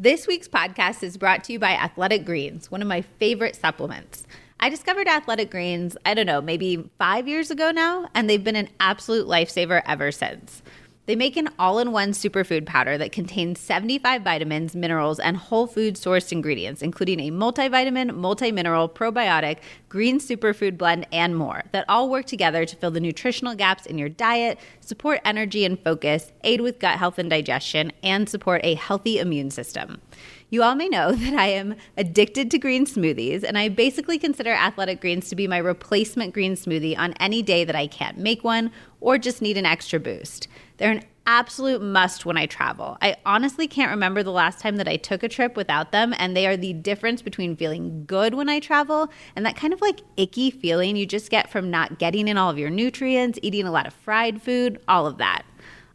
This 0.00 0.28
week's 0.28 0.46
podcast 0.46 1.02
is 1.02 1.16
brought 1.16 1.42
to 1.44 1.52
you 1.52 1.58
by 1.58 1.72
Athletic 1.72 2.24
Greens, 2.24 2.70
one 2.70 2.80
of 2.80 2.86
my 2.86 3.02
favorite 3.02 3.56
supplements. 3.56 4.28
I 4.60 4.68
discovered 4.68 5.08
Athletic 5.08 5.50
Greens, 5.50 5.96
I 6.06 6.14
don't 6.14 6.24
know, 6.24 6.40
maybe 6.40 6.88
five 6.98 7.26
years 7.26 7.50
ago 7.50 7.72
now, 7.72 8.08
and 8.14 8.30
they've 8.30 8.44
been 8.44 8.54
an 8.54 8.68
absolute 8.78 9.26
lifesaver 9.26 9.82
ever 9.86 10.12
since. 10.12 10.62
They 11.08 11.16
make 11.16 11.38
an 11.38 11.48
all 11.58 11.78
in 11.78 11.90
one 11.90 12.10
superfood 12.10 12.66
powder 12.66 12.98
that 12.98 13.12
contains 13.12 13.58
75 13.60 14.20
vitamins, 14.20 14.76
minerals, 14.76 15.18
and 15.18 15.38
whole 15.38 15.66
food 15.66 15.94
sourced 15.94 16.32
ingredients, 16.32 16.82
including 16.82 17.18
a 17.20 17.30
multivitamin, 17.30 18.14
multi 18.14 18.52
mineral, 18.52 18.90
probiotic, 18.90 19.56
green 19.88 20.20
superfood 20.20 20.76
blend, 20.76 21.06
and 21.10 21.34
more, 21.34 21.62
that 21.72 21.86
all 21.88 22.10
work 22.10 22.26
together 22.26 22.66
to 22.66 22.76
fill 22.76 22.90
the 22.90 23.00
nutritional 23.00 23.54
gaps 23.54 23.86
in 23.86 23.96
your 23.96 24.10
diet, 24.10 24.58
support 24.82 25.22
energy 25.24 25.64
and 25.64 25.82
focus, 25.82 26.30
aid 26.44 26.60
with 26.60 26.78
gut 26.78 26.98
health 26.98 27.18
and 27.18 27.30
digestion, 27.30 27.90
and 28.02 28.28
support 28.28 28.60
a 28.62 28.74
healthy 28.74 29.18
immune 29.18 29.50
system. 29.50 30.02
You 30.50 30.62
all 30.62 30.74
may 30.74 30.90
know 30.90 31.12
that 31.14 31.32
I 31.32 31.46
am 31.46 31.74
addicted 31.96 32.50
to 32.50 32.58
green 32.58 32.84
smoothies, 32.84 33.44
and 33.44 33.56
I 33.56 33.70
basically 33.70 34.18
consider 34.18 34.52
athletic 34.52 35.00
greens 35.00 35.30
to 35.30 35.36
be 35.36 35.46
my 35.46 35.56
replacement 35.56 36.34
green 36.34 36.52
smoothie 36.52 36.98
on 36.98 37.14
any 37.14 37.42
day 37.42 37.64
that 37.64 37.76
I 37.76 37.86
can't 37.86 38.18
make 38.18 38.44
one 38.44 38.70
or 39.00 39.16
just 39.16 39.40
need 39.40 39.56
an 39.56 39.64
extra 39.64 39.98
boost. 39.98 40.48
They're 40.78 40.92
an 40.92 41.04
absolute 41.26 41.82
must 41.82 42.24
when 42.24 42.38
I 42.38 42.46
travel. 42.46 42.96
I 43.02 43.16
honestly 43.26 43.68
can't 43.68 43.90
remember 43.90 44.22
the 44.22 44.32
last 44.32 44.60
time 44.60 44.76
that 44.76 44.88
I 44.88 44.96
took 44.96 45.22
a 45.22 45.28
trip 45.28 45.56
without 45.56 45.92
them, 45.92 46.14
and 46.16 46.34
they 46.34 46.46
are 46.46 46.56
the 46.56 46.72
difference 46.72 47.20
between 47.20 47.54
feeling 47.54 48.04
good 48.06 48.32
when 48.32 48.48
I 48.48 48.60
travel 48.60 49.10
and 49.36 49.44
that 49.44 49.54
kind 49.54 49.74
of 49.74 49.82
like 49.82 50.00
icky 50.16 50.50
feeling 50.50 50.96
you 50.96 51.04
just 51.04 51.30
get 51.30 51.50
from 51.50 51.70
not 51.70 51.98
getting 51.98 52.28
in 52.28 52.38
all 52.38 52.48
of 52.48 52.58
your 52.58 52.70
nutrients, 52.70 53.38
eating 53.42 53.66
a 53.66 53.70
lot 53.70 53.86
of 53.86 53.92
fried 53.92 54.40
food, 54.40 54.80
all 54.88 55.06
of 55.06 55.18
that. 55.18 55.42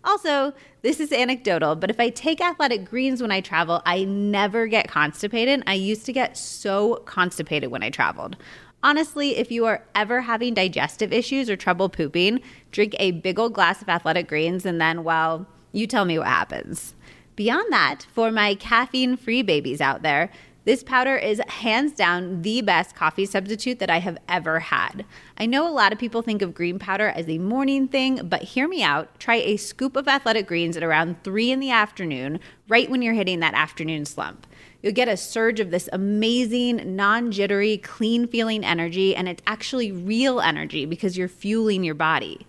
Also, 0.04 0.54
this 0.82 1.00
is 1.00 1.14
anecdotal, 1.14 1.76
but 1.76 1.90
if 1.90 2.00
I 2.00 2.10
take 2.10 2.42
athletic 2.42 2.86
greens 2.86 3.22
when 3.22 3.32
I 3.32 3.40
travel, 3.40 3.82
I 3.86 4.04
never 4.04 4.68
get 4.68 4.90
constipated. 4.90 5.64
I 5.66 5.76
used 5.76 6.06
to 6.08 6.14
get 6.14 6.38
so 6.38 6.98
constipated 7.06 7.72
when 7.72 7.84
I 7.84 7.90
traveled. 7.90 8.36
Honestly, 8.84 9.38
if 9.38 9.50
you 9.50 9.66
are 9.66 9.86
ever 9.96 10.22
having 10.22 10.54
digestive 10.54 11.14
issues 11.14 11.50
or 11.50 11.56
trouble 11.56 11.88
pooping, 11.88 12.42
drink 12.72 12.94
a 13.00 13.12
big 13.12 13.40
old 13.40 13.54
glass 13.54 13.82
of 13.82 13.88
athletic 13.88 14.28
greens 14.28 14.66
and 14.66 14.82
then, 14.82 15.06
well, 15.06 15.48
you 15.72 15.88
tell 15.88 16.04
me 16.04 16.20
what 16.20 16.28
happens. 16.28 16.94
Beyond 17.38 17.72
that, 17.72 18.06
for 18.14 18.30
my 18.30 18.56
caffeine 18.56 19.16
free 19.16 19.42
babies 19.42 19.80
out 19.80 20.02
there, 20.02 20.30
this 20.66 20.84
powder 20.84 21.18
is 21.18 21.42
hands 21.48 21.94
down 21.94 22.42
the 22.42 22.62
best 22.62 22.96
coffee 22.96 23.26
substitute 23.26 23.80
that 23.80 23.90
I 23.90 24.00
have 24.00 24.18
ever 24.30 24.60
had. 24.60 25.06
I 25.38 25.46
know 25.46 25.68
a 25.68 25.72
lot 25.72 25.92
of 25.92 26.00
people 26.00 26.22
think 26.22 26.42
of 26.42 26.54
green 26.54 26.80
powder 26.80 27.08
as 27.08 27.28
a 27.28 27.38
morning 27.38 27.88
thing, 27.88 28.28
but 28.28 28.44
hear 28.44 28.68
me 28.68 28.84
out. 28.84 29.20
Try 29.20 29.36
a 29.36 29.58
scoop 29.58 29.96
of 29.96 30.08
athletic 30.08 30.48
greens 30.48 30.78
at 30.78 30.84
around 30.84 31.22
3 31.24 31.52
in 31.52 31.60
the 31.60 31.72
afternoon, 31.72 32.40
right 32.70 32.90
when 32.90 33.02
you're 33.02 33.14
hitting 33.14 33.40
that 33.42 33.56
afternoon 33.56 34.06
slump. 34.06 34.48
You'll 34.84 34.92
get 34.92 35.08
a 35.08 35.16
surge 35.16 35.62
of 35.62 35.72
this 35.72 35.88
amazing, 35.94 36.98
non 36.98 37.32
jittery, 37.32 37.78
clean 37.78 38.28
feeling 38.28 38.66
energy, 38.66 39.16
and 39.16 39.30
it's 39.30 39.42
actually 39.48 39.94
real 39.94 40.42
energy 40.42 40.86
because 40.86 41.18
you're 41.18 41.30
fueling 41.30 41.86
your 41.86 41.96
body. 41.96 42.46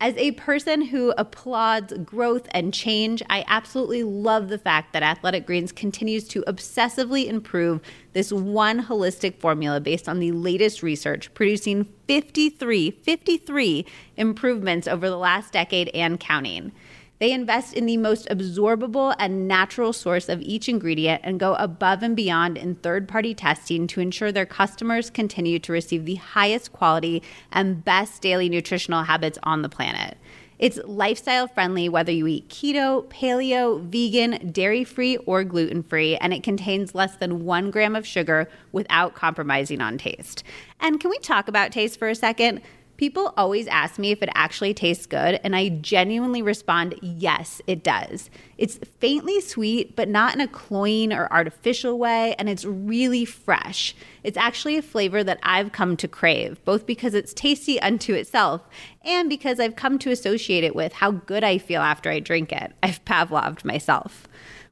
As 0.00 0.14
a 0.16 0.32
person 0.32 0.82
who 0.82 1.12
applauds 1.18 1.92
growth 2.04 2.48
and 2.50 2.72
change, 2.72 3.22
I 3.28 3.44
absolutely 3.46 4.02
love 4.02 4.48
the 4.48 4.58
fact 4.58 4.94
that 4.94 5.02
Athletic 5.02 5.46
Greens 5.46 5.72
continues 5.72 6.26
to 6.28 6.42
obsessively 6.46 7.26
improve 7.26 7.80
this 8.14 8.32
one 8.32 8.82
holistic 8.82 9.38
formula 9.38 9.78
based 9.80 10.08
on 10.08 10.18
the 10.18 10.32
latest 10.32 10.82
research, 10.82 11.32
producing 11.34 11.86
53, 12.08 12.90
53 12.90 13.86
improvements 14.16 14.88
over 14.88 15.08
the 15.08 15.18
last 15.18 15.52
decade 15.52 15.88
and 15.88 16.20
counting. 16.20 16.72
They 17.18 17.32
invest 17.32 17.72
in 17.74 17.86
the 17.86 17.96
most 17.96 18.28
absorbable 18.28 19.14
and 19.18 19.48
natural 19.48 19.92
source 19.92 20.28
of 20.28 20.42
each 20.42 20.68
ingredient 20.68 21.22
and 21.24 21.40
go 21.40 21.54
above 21.54 22.02
and 22.02 22.14
beyond 22.14 22.58
in 22.58 22.74
third 22.74 23.08
party 23.08 23.34
testing 23.34 23.86
to 23.88 24.00
ensure 24.00 24.32
their 24.32 24.46
customers 24.46 25.08
continue 25.08 25.58
to 25.60 25.72
receive 25.72 26.04
the 26.04 26.16
highest 26.16 26.72
quality 26.72 27.22
and 27.52 27.84
best 27.84 28.20
daily 28.20 28.48
nutritional 28.48 29.04
habits 29.04 29.38
on 29.42 29.62
the 29.62 29.68
planet. 29.68 30.18
It's 30.58 30.78
lifestyle 30.84 31.48
friendly 31.48 31.88
whether 31.88 32.12
you 32.12 32.26
eat 32.26 32.48
keto, 32.48 33.04
paleo, 33.08 33.82
vegan, 33.82 34.52
dairy 34.52 34.84
free, 34.84 35.18
or 35.18 35.44
gluten 35.44 35.82
free, 35.82 36.16
and 36.16 36.32
it 36.32 36.42
contains 36.42 36.94
less 36.94 37.16
than 37.16 37.44
one 37.44 37.70
gram 37.70 37.94
of 37.94 38.06
sugar 38.06 38.48
without 38.72 39.14
compromising 39.14 39.82
on 39.82 39.98
taste. 39.98 40.42
And 40.80 40.98
can 40.98 41.10
we 41.10 41.18
talk 41.18 41.48
about 41.48 41.72
taste 41.72 41.98
for 41.98 42.08
a 42.08 42.14
second? 42.14 42.62
People 42.96 43.34
always 43.36 43.66
ask 43.66 43.98
me 43.98 44.10
if 44.10 44.22
it 44.22 44.30
actually 44.34 44.72
tastes 44.72 45.04
good, 45.04 45.38
and 45.44 45.54
I 45.54 45.68
genuinely 45.68 46.40
respond, 46.40 46.94
yes, 47.02 47.60
it 47.66 47.82
does. 47.82 48.30
It's 48.56 48.78
faintly 48.98 49.40
sweet, 49.42 49.94
but 49.94 50.08
not 50.08 50.34
in 50.34 50.40
a 50.40 50.48
cloying 50.48 51.12
or 51.12 51.30
artificial 51.30 51.98
way, 51.98 52.34
and 52.38 52.48
it's 52.48 52.64
really 52.64 53.26
fresh. 53.26 53.94
It's 54.22 54.38
actually 54.38 54.78
a 54.78 54.82
flavor 54.82 55.22
that 55.24 55.38
I've 55.42 55.72
come 55.72 55.96
to 55.98 56.08
crave, 56.08 56.64
both 56.64 56.86
because 56.86 57.12
it's 57.12 57.34
tasty 57.34 57.78
unto 57.80 58.14
itself 58.14 58.62
and 59.04 59.28
because 59.28 59.60
I've 59.60 59.76
come 59.76 59.98
to 60.00 60.10
associate 60.10 60.64
it 60.64 60.74
with 60.74 60.94
how 60.94 61.10
good 61.10 61.44
I 61.44 61.58
feel 61.58 61.82
after 61.82 62.10
I 62.10 62.18
drink 62.20 62.50
it. 62.50 62.72
I've 62.82 63.04
Pavloved 63.04 63.64
myself. 63.64 64.26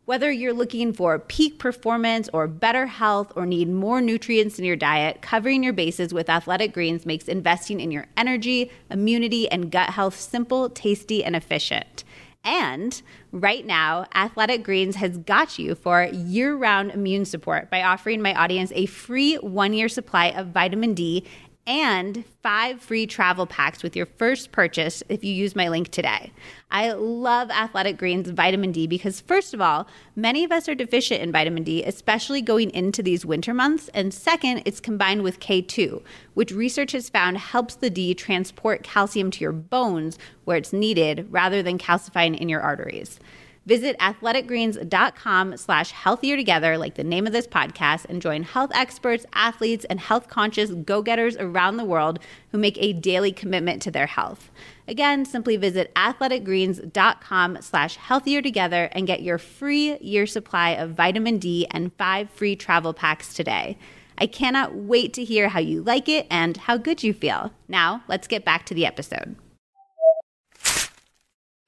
Whether 0.07 0.31
you're 0.31 0.53
looking 0.53 0.93
for 0.93 1.19
peak 1.19 1.59
performance 1.59 2.29
or 2.35 2.47
better 2.47 2.85
health 2.85 3.33
or 3.37 3.47
need 3.47 3.71
more 3.71 4.03
nutrients 4.03 4.59
in 4.59 4.67
your 4.67 4.77
diet, 4.77 5.23
covering 5.23 5.65
your 5.65 5.73
bases 5.73 6.13
with 6.13 6.29
athletic 6.29 6.75
greens 6.75 7.07
makes 7.07 7.27
investing 7.27 7.81
in 7.81 7.91
your 7.91 8.05
energy, 8.15 8.71
immunity, 8.91 9.51
and 9.51 9.71
gut 9.71 9.89
health 9.89 10.21
simple, 10.21 10.69
tasty, 10.69 11.25
and 11.25 11.35
efficient. 11.35 12.05
And 12.45 13.01
right 13.33 13.65
now, 13.65 14.05
Athletic 14.15 14.63
Greens 14.63 14.97
has 14.97 15.17
got 15.17 15.59
you 15.59 15.75
for 15.75 16.11
year 16.13 16.55
round 16.55 16.91
immune 16.91 17.25
support 17.25 17.71
by 17.71 17.83
offering 17.83 18.21
my 18.21 18.35
audience 18.35 18.71
a 18.75 18.85
free 18.85 19.37
one 19.37 19.73
year 19.73 19.89
supply 19.89 20.27
of 20.27 20.49
vitamin 20.49 20.93
D 20.93 21.25
and 21.67 22.25
five 22.43 22.81
free 22.81 23.07
travel 23.07 23.47
packs 23.47 23.83
with 23.83 23.97
your 23.97 24.07
first 24.07 24.53
purchase 24.53 25.03
if 25.09 25.25
you 25.25 25.33
use 25.33 25.57
my 25.57 25.69
link 25.69 25.91
today. 25.91 26.33
I 26.71 26.93
love 26.93 27.51
Athletic 27.51 27.97
Greens 27.97 28.29
vitamin 28.29 28.73
D 28.73 28.87
because, 28.87 29.21
first 29.21 29.55
of 29.55 29.61
all, 29.61 29.87
many 30.15 30.45
of 30.45 30.53
us 30.53 30.69
are 30.69 30.75
deficient 30.75 31.23
in 31.23 31.33
vitamin 31.33 31.63
D, 31.63 31.83
especially 31.83 32.43
going 32.43 32.71
into 32.71 33.03
these 33.03 33.25
winter 33.25 33.55
months. 33.55 33.89
And 33.95 34.13
second, 34.13 34.63
it's 34.65 34.81
combined 34.81 35.23
with 35.23 35.41
K2, 35.41 36.03
which 36.35 36.53
research 36.53 36.93
has 36.93 37.09
found 37.09 37.39
helps 37.39 37.75
the 37.77 37.91
D 37.91 38.15
transport 38.15 38.83
calcium 38.83 39.31
to 39.31 39.41
your 39.41 39.53
bones 39.53 40.19
where 40.45 40.57
it's 40.57 40.73
needed 40.73 41.29
rather 41.31 41.63
than 41.63 41.79
calcifying 41.79 42.37
in 42.39 42.49
your 42.49 42.61
arteries. 42.61 43.19
Visit 43.67 43.99
athleticgreens.com 43.99 45.57
slash 45.57 45.91
healthier 45.91 46.37
together, 46.37 46.77
like 46.77 46.97
the 46.97 47.05
name 47.05 47.27
of 47.27 47.33
this 47.33 47.47
podcast, 47.47 48.05
and 48.07 48.21
join 48.21 48.43
health 48.43 48.71
experts, 48.75 49.25
athletes, 49.33 49.87
and 49.87 49.99
health 50.01 50.29
conscious 50.29 50.71
go 50.71 51.01
getters 51.01 51.37
around 51.39 51.79
the 51.79 51.85
world 51.85 52.19
who 52.53 52.59
make 52.59 52.77
a 52.79 52.93
daily 52.93 53.33
commitment 53.33 53.81
to 53.83 53.91
their 53.91 54.07
health. 54.07 54.51
Again, 54.87 55.25
simply 55.25 55.57
visit 55.57 55.95
athleticgreens.com 55.95 57.63
slash 57.63 57.97
healthier 57.97 58.43
together 58.43 58.91
and 58.93 59.07
get 59.07 59.23
your 59.23 59.39
free 59.39 59.99
year 59.99 60.27
supply 60.27 60.71
of 60.71 60.91
vitamin 60.91 61.39
D 61.39 61.67
and 61.71 61.93
five 61.95 62.29
free 62.31 62.57
travel 62.57 62.93
packs 62.93 63.33
today. 63.33 63.79
I 64.19 64.27
cannot 64.27 64.75
wait 64.75 65.13
to 65.15 65.25
hear 65.25 65.49
how 65.49 65.61
you 65.61 65.83
like 65.83 66.09
it 66.09 66.27
and 66.31 66.57
how 66.57 66.77
good 66.77 67.03
you 67.03 67.13
feel. 67.13 67.53
Now, 67.67 68.05
let's 68.09 68.29
get 68.29 68.45
back 68.45 68.67
to 68.67 68.75
the 68.75 68.87
episode. 68.87 69.37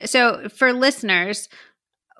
So, 0.04 0.48
for 0.50 0.72
listeners, 0.74 1.48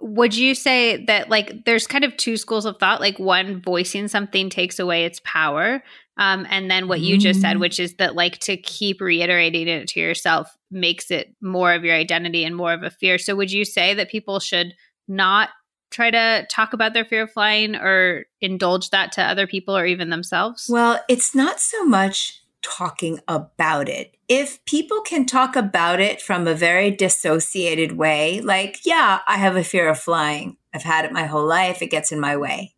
would 0.00 0.35
you 0.37 0.54
say 0.54 1.04
that 1.06 1.28
like 1.30 1.64
there's 1.64 1.87
kind 1.87 2.04
of 2.04 2.16
two 2.16 2.37
schools 2.37 2.66
of 2.66 2.78
thought 2.78 3.00
like 3.00 3.18
one 3.18 3.61
voicing 3.61 4.09
something 4.09 4.50
takes 4.50 4.78
away 4.78 5.04
its 5.04 5.20
power 5.24 5.82
um, 6.18 6.46
and 6.48 6.70
then 6.70 6.88
what 6.88 7.00
you 7.00 7.18
just 7.18 7.40
said 7.40 7.52
mm-hmm. 7.52 7.61
which 7.61 7.80
is 7.80 7.94
that 7.94 8.14
like 8.14 8.38
to 8.38 8.56
keep 8.56 9.00
reiterating 9.00 9.68
it 9.68 9.88
to 9.88 10.00
yourself 10.00 10.56
makes 10.70 11.11
it 11.11 11.35
more 11.40 11.72
of 11.72 11.85
your 11.85 11.94
identity 11.94 12.44
and 12.44 12.56
more 12.56 12.72
of 12.72 12.82
a 12.82 12.90
fear 12.90 13.18
so 13.18 13.35
would 13.35 13.50
you 13.50 13.64
say 13.64 13.94
that 13.94 14.11
people 14.11 14.38
should 14.38 14.74
not 15.09 15.50
try 15.90 16.11
to 16.11 16.46
talk 16.50 16.72
about 16.72 16.92
their 16.92 17.04
fear 17.04 17.22
of 17.22 17.32
flying 17.32 17.76
or 17.76 18.26
indulge 18.40 18.90
that 18.90 19.12
to 19.12 19.22
other 19.22 19.46
people 19.46 19.76
or 19.76 19.87
even 19.87 20.11
themselves 20.11 20.66
well 20.68 21.00
it's 21.09 21.35
not 21.35 21.59
so 21.59 21.85
much 21.85 22.42
talking 22.66 23.20
about 23.29 23.88
it. 23.88 24.16
If 24.29 24.64
people 24.64 25.00
can 25.02 25.24
talk 25.24 25.55
about 25.57 26.00
it 26.00 26.20
from 26.20 26.46
a 26.46 26.55
very 26.55 26.90
dissociated 26.90 27.92
way, 27.92 28.40
like, 28.40 28.85
yeah, 28.85 29.20
I 29.26 29.37
have 29.37 29.57
a 29.57 29.64
fear 29.64 29.88
of 29.88 30.00
flying. 30.00 30.57
I've 30.74 30.83
had 30.83 31.05
it 31.05 31.12
my 31.12 31.26
whole 31.26 31.46
life. 31.46 31.81
It 31.81 31.90
gets 31.90 32.11
in 32.11 32.20
my 32.20 32.37
way. 32.37 32.74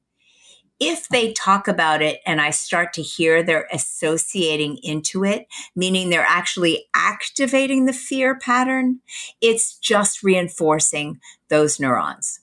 If 0.81 1.09
they 1.09 1.33
talk 1.33 1.67
about 1.67 2.03
it 2.03 2.21
and 2.25 2.41
I 2.41 2.51
start 2.51 2.93
to 2.95 3.03
hear 3.03 3.43
they're 3.43 3.67
associating 3.73 4.79
into 4.83 5.25
it, 5.25 5.47
meaning 5.75 6.11
they're 6.11 6.25
actually 6.27 6.87
activating 6.95 7.87
the 7.87 7.93
fear 7.93 8.39
pattern, 8.39 9.01
it's 9.41 9.77
just 9.79 10.23
reinforcing 10.23 11.19
those 11.49 11.81
neurons. 11.81 12.41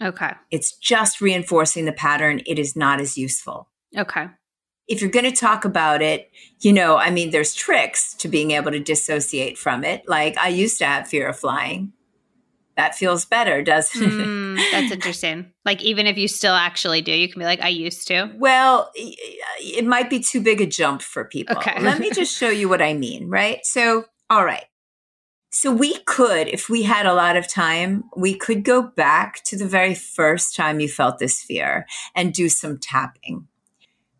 Okay. 0.00 0.32
It's 0.50 0.76
just 0.76 1.20
reinforcing 1.20 1.86
the 1.86 1.92
pattern. 1.92 2.42
It 2.46 2.58
is 2.58 2.76
not 2.76 3.00
as 3.00 3.18
useful. 3.18 3.68
Okay. 3.96 4.28
If 4.88 5.00
you're 5.00 5.10
going 5.10 5.24
to 5.24 5.32
talk 5.32 5.64
about 5.64 6.02
it, 6.02 6.30
you 6.60 6.72
know, 6.72 6.96
I 6.96 7.10
mean, 7.10 7.30
there's 7.30 7.54
tricks 7.54 8.14
to 8.14 8.28
being 8.28 8.52
able 8.52 8.70
to 8.70 8.80
dissociate 8.80 9.58
from 9.58 9.84
it. 9.84 10.08
Like 10.08 10.38
I 10.38 10.48
used 10.48 10.78
to 10.78 10.86
have 10.86 11.08
fear 11.08 11.28
of 11.28 11.38
flying. 11.38 11.92
That 12.76 12.94
feels 12.94 13.24
better, 13.24 13.62
doesn't 13.62 14.02
it? 14.02 14.10
Mm, 14.10 14.56
that's 14.70 14.92
interesting. 14.92 15.50
Like, 15.64 15.82
even 15.82 16.06
if 16.06 16.18
you 16.18 16.28
still 16.28 16.52
actually 16.52 17.00
do, 17.00 17.10
you 17.10 17.26
can 17.26 17.38
be 17.38 17.46
like, 17.46 17.62
I 17.62 17.68
used 17.68 18.06
to. 18.08 18.30
Well, 18.36 18.92
it 18.94 19.86
might 19.86 20.10
be 20.10 20.20
too 20.20 20.42
big 20.42 20.60
a 20.60 20.66
jump 20.66 21.00
for 21.00 21.24
people. 21.24 21.56
Okay. 21.56 21.80
Let 21.80 21.98
me 21.98 22.10
just 22.10 22.36
show 22.36 22.50
you 22.50 22.68
what 22.68 22.82
I 22.82 22.92
mean, 22.92 23.30
right? 23.30 23.60
So, 23.62 24.04
all 24.28 24.44
right. 24.44 24.66
So 25.48 25.72
we 25.72 26.00
could, 26.00 26.48
if 26.48 26.68
we 26.68 26.82
had 26.82 27.06
a 27.06 27.14
lot 27.14 27.38
of 27.38 27.48
time, 27.48 28.04
we 28.14 28.34
could 28.34 28.62
go 28.62 28.82
back 28.82 29.42
to 29.44 29.56
the 29.56 29.66
very 29.66 29.94
first 29.94 30.54
time 30.54 30.78
you 30.78 30.88
felt 30.88 31.18
this 31.18 31.40
fear 31.40 31.86
and 32.14 32.34
do 32.34 32.50
some 32.50 32.76
tapping. 32.76 33.48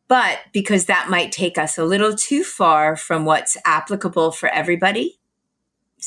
But 0.09 0.39
because 0.53 0.87
that 0.87 1.11
might 1.11 1.33
take 1.33 1.59
us 1.59 1.79
a 1.79 1.85
little 1.85 2.15
too 2.15 2.45
far 2.45 2.97
from 2.97 3.25
what's 3.25 3.57
applicable 3.65 4.33
for 4.33 4.49
everybody, 4.49 5.19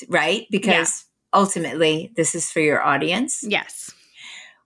right? 0.08 0.48
Because 0.50 1.06
ultimately, 1.34 2.12
this 2.16 2.34
is 2.34 2.50
for 2.50 2.62
your 2.62 2.82
audience. 2.82 3.44
Yes. 3.44 3.92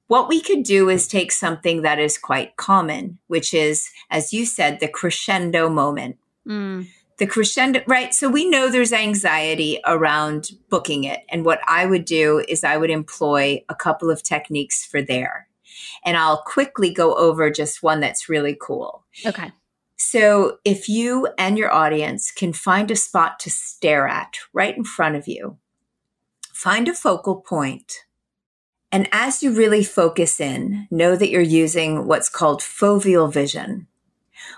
What 0.07 0.29
we 0.29 0.41
could 0.41 0.63
do 0.63 0.89
is 0.89 1.07
take 1.07 1.31
something 1.31 1.81
that 1.81 1.97
is 1.97 2.17
quite 2.17 2.57
common, 2.57 3.17
which 3.27 3.53
is, 3.53 3.89
as 4.11 4.33
you 4.33 4.45
said, 4.45 4.79
the 4.79 4.87
crescendo 4.87 5.69
moment. 5.69 6.17
Mm. 6.47 6.87
The 7.17 7.25
crescendo, 7.25 7.81
right? 7.87 8.13
So 8.13 8.29
we 8.29 8.47
know 8.47 8.69
there's 8.69 8.93
anxiety 8.93 9.79
around 9.85 10.51
booking 10.69 11.05
it. 11.05 11.21
And 11.29 11.45
what 11.45 11.61
I 11.67 11.85
would 11.85 12.05
do 12.05 12.43
is 12.47 12.63
I 12.63 12.77
would 12.77 12.89
employ 12.89 13.63
a 13.69 13.75
couple 13.75 14.11
of 14.11 14.21
techniques 14.21 14.85
for 14.85 15.01
there. 15.01 15.47
And 16.05 16.17
I'll 16.17 16.43
quickly 16.43 16.93
go 16.93 17.15
over 17.15 17.49
just 17.49 17.81
one 17.81 17.99
that's 17.99 18.29
really 18.29 18.57
cool. 18.59 19.02
Okay. 19.25 19.51
So 19.95 20.57
if 20.65 20.89
you 20.89 21.29
and 21.37 21.57
your 21.57 21.71
audience 21.71 22.31
can 22.31 22.53
find 22.53 22.91
a 22.91 22.95
spot 22.95 23.39
to 23.41 23.49
stare 23.49 24.07
at 24.07 24.37
right 24.51 24.75
in 24.75 24.83
front 24.83 25.15
of 25.15 25.27
you, 25.27 25.57
find 26.51 26.87
a 26.87 26.93
focal 26.93 27.37
point. 27.37 27.99
And 28.91 29.07
as 29.11 29.41
you 29.41 29.53
really 29.53 29.83
focus 29.83 30.39
in, 30.39 30.87
know 30.91 31.15
that 31.15 31.29
you're 31.29 31.41
using 31.41 32.05
what's 32.05 32.29
called 32.29 32.61
foveal 32.61 33.31
vision. 33.31 33.87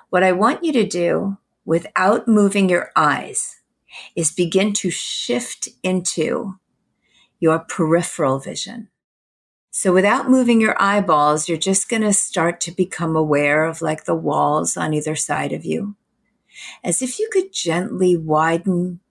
What 0.09 0.23
I 0.23 0.31
want 0.31 0.63
you 0.63 0.73
to 0.73 0.85
do 0.85 1.37
without 1.63 2.27
moving 2.27 2.69
your 2.69 2.91
eyes 2.95 3.61
is 4.15 4.31
begin 4.31 4.73
to 4.73 4.89
shift 4.89 5.69
into 5.83 6.55
your 7.39 7.59
peripheral 7.59 8.39
vision. 8.39 8.89
So 9.77 9.91
without 9.91 10.29
moving 10.29 10.61
your 10.61 10.81
eyeballs, 10.81 11.49
you're 11.49 11.57
just 11.57 11.89
going 11.89 12.03
to 12.03 12.13
start 12.13 12.61
to 12.61 12.71
become 12.71 13.13
aware 13.13 13.65
of 13.65 13.81
like 13.81 14.05
the 14.05 14.15
walls 14.15 14.77
on 14.77 14.93
either 14.93 15.17
side 15.17 15.51
of 15.51 15.65
you. 15.65 15.97
As 16.81 17.01
if 17.01 17.19
you 17.19 17.27
could 17.29 17.51
gently 17.51 18.15
widen, 18.15 19.01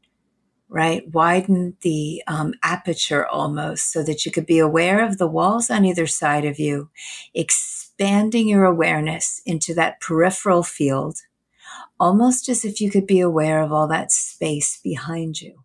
right? 0.70 1.06
Widen 1.12 1.76
the 1.82 2.22
um, 2.26 2.54
aperture 2.62 3.26
almost 3.26 3.92
so 3.92 4.02
that 4.04 4.24
you 4.24 4.32
could 4.32 4.46
be 4.46 4.58
aware 4.58 5.04
of 5.04 5.18
the 5.18 5.26
walls 5.26 5.68
on 5.68 5.84
either 5.84 6.06
side 6.06 6.46
of 6.46 6.58
you, 6.58 6.88
expanding 7.34 8.48
your 8.48 8.64
awareness 8.64 9.42
into 9.44 9.74
that 9.74 10.00
peripheral 10.00 10.62
field, 10.62 11.18
almost 12.00 12.48
as 12.48 12.64
if 12.64 12.80
you 12.80 12.90
could 12.90 13.06
be 13.06 13.20
aware 13.20 13.60
of 13.60 13.70
all 13.70 13.86
that 13.88 14.10
space 14.10 14.80
behind 14.82 15.42
you. 15.42 15.62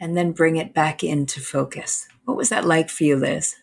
And 0.00 0.16
then 0.16 0.32
bring 0.32 0.56
it 0.56 0.72
back 0.72 1.04
into 1.04 1.40
focus. 1.40 2.08
What 2.24 2.38
was 2.38 2.48
that 2.48 2.64
like 2.64 2.88
for 2.88 3.04
you, 3.04 3.16
Liz? 3.16 3.56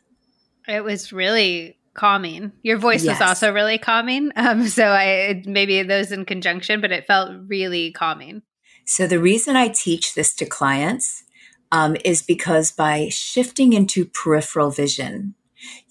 It 0.67 0.83
was 0.83 1.11
really 1.11 1.77
calming. 1.93 2.51
Your 2.63 2.77
voice 2.77 3.03
Yes. 3.03 3.19
was 3.19 3.27
also 3.27 3.53
really 3.53 3.77
calming. 3.77 4.31
Um, 4.35 4.67
so 4.67 4.87
I 4.87 5.43
maybe 5.45 5.83
those 5.83 6.11
in 6.11 6.25
conjunction, 6.25 6.81
but 6.81 6.91
it 6.91 7.05
felt 7.05 7.31
really 7.47 7.91
calming. 7.91 8.43
So 8.85 9.07
the 9.07 9.19
reason 9.19 9.55
I 9.55 9.67
teach 9.67 10.15
this 10.15 10.33
to 10.35 10.45
clients 10.45 11.23
um, 11.71 11.95
is 12.03 12.21
because 12.21 12.71
by 12.71 13.09
shifting 13.09 13.73
into 13.73 14.05
peripheral 14.05 14.71
vision, 14.71 15.35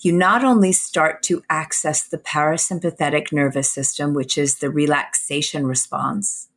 you 0.01 0.13
not 0.13 0.45
only 0.45 0.73
start 0.73 1.23
to 1.25 1.43
access 1.49 2.03
the 2.03 2.19
parasympathetic 2.19 3.33
nervous 3.33 3.71
system, 3.71 4.15
which 4.15 4.37
is 4.37 4.59
the 4.59 4.71
relaxation 4.71 5.67
response, 5.67 6.49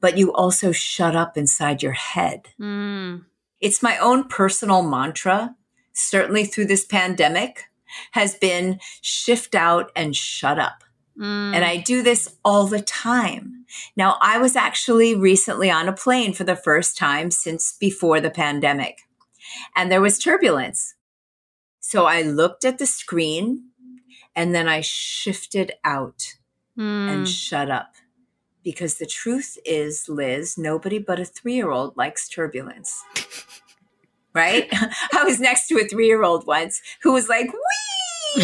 but 0.00 0.18
you 0.18 0.32
also 0.32 0.72
shut 0.72 1.16
up 1.16 1.36
inside 1.36 1.82
your 1.82 1.92
head. 1.92 2.48
Mm. 2.60 3.24
It's 3.60 3.82
my 3.82 3.96
own 3.98 4.24
personal 4.24 4.82
mantra, 4.82 5.56
certainly 5.96 6.44
through 6.44 6.66
this 6.66 6.84
pandemic, 6.84 7.64
has 8.12 8.34
been 8.34 8.80
shift 9.00 9.54
out 9.54 9.90
and 9.96 10.14
shut 10.14 10.58
up. 10.58 10.84
Mm. 11.18 11.54
And 11.54 11.64
I 11.64 11.78
do 11.78 12.02
this 12.02 12.36
all 12.44 12.66
the 12.66 12.82
time. 12.82 13.64
Now, 13.96 14.18
I 14.20 14.38
was 14.38 14.54
actually 14.54 15.14
recently 15.14 15.70
on 15.70 15.88
a 15.88 15.92
plane 15.92 16.32
for 16.32 16.44
the 16.44 16.56
first 16.56 16.96
time 16.98 17.30
since 17.30 17.72
before 17.78 18.20
the 18.20 18.30
pandemic, 18.30 19.02
and 19.74 19.90
there 19.90 20.00
was 20.00 20.18
turbulence. 20.18 20.94
So 21.80 22.06
I 22.06 22.22
looked 22.22 22.64
at 22.64 22.78
the 22.78 22.86
screen 22.86 23.70
and 24.34 24.54
then 24.54 24.68
I 24.68 24.80
shifted 24.80 25.72
out 25.84 26.34
Mm. 26.78 27.10
and 27.10 27.28
shut 27.28 27.70
up. 27.70 27.94
Because 28.62 28.98
the 28.98 29.06
truth 29.06 29.56
is, 29.64 30.08
Liz, 30.08 30.58
nobody 30.58 30.98
but 30.98 31.20
a 31.20 31.24
three 31.24 31.54
year 31.54 31.70
old 31.70 31.96
likes 31.96 32.28
turbulence. 32.28 33.02
Right? 34.36 34.68
I 35.14 35.24
was 35.24 35.40
next 35.40 35.66
to 35.68 35.78
a 35.78 35.88
three 35.88 36.06
year 36.06 36.22
old 36.22 36.46
once 36.46 36.80
who 37.02 37.12
was 37.12 37.28
like, 37.28 37.46
wee! 37.46 37.58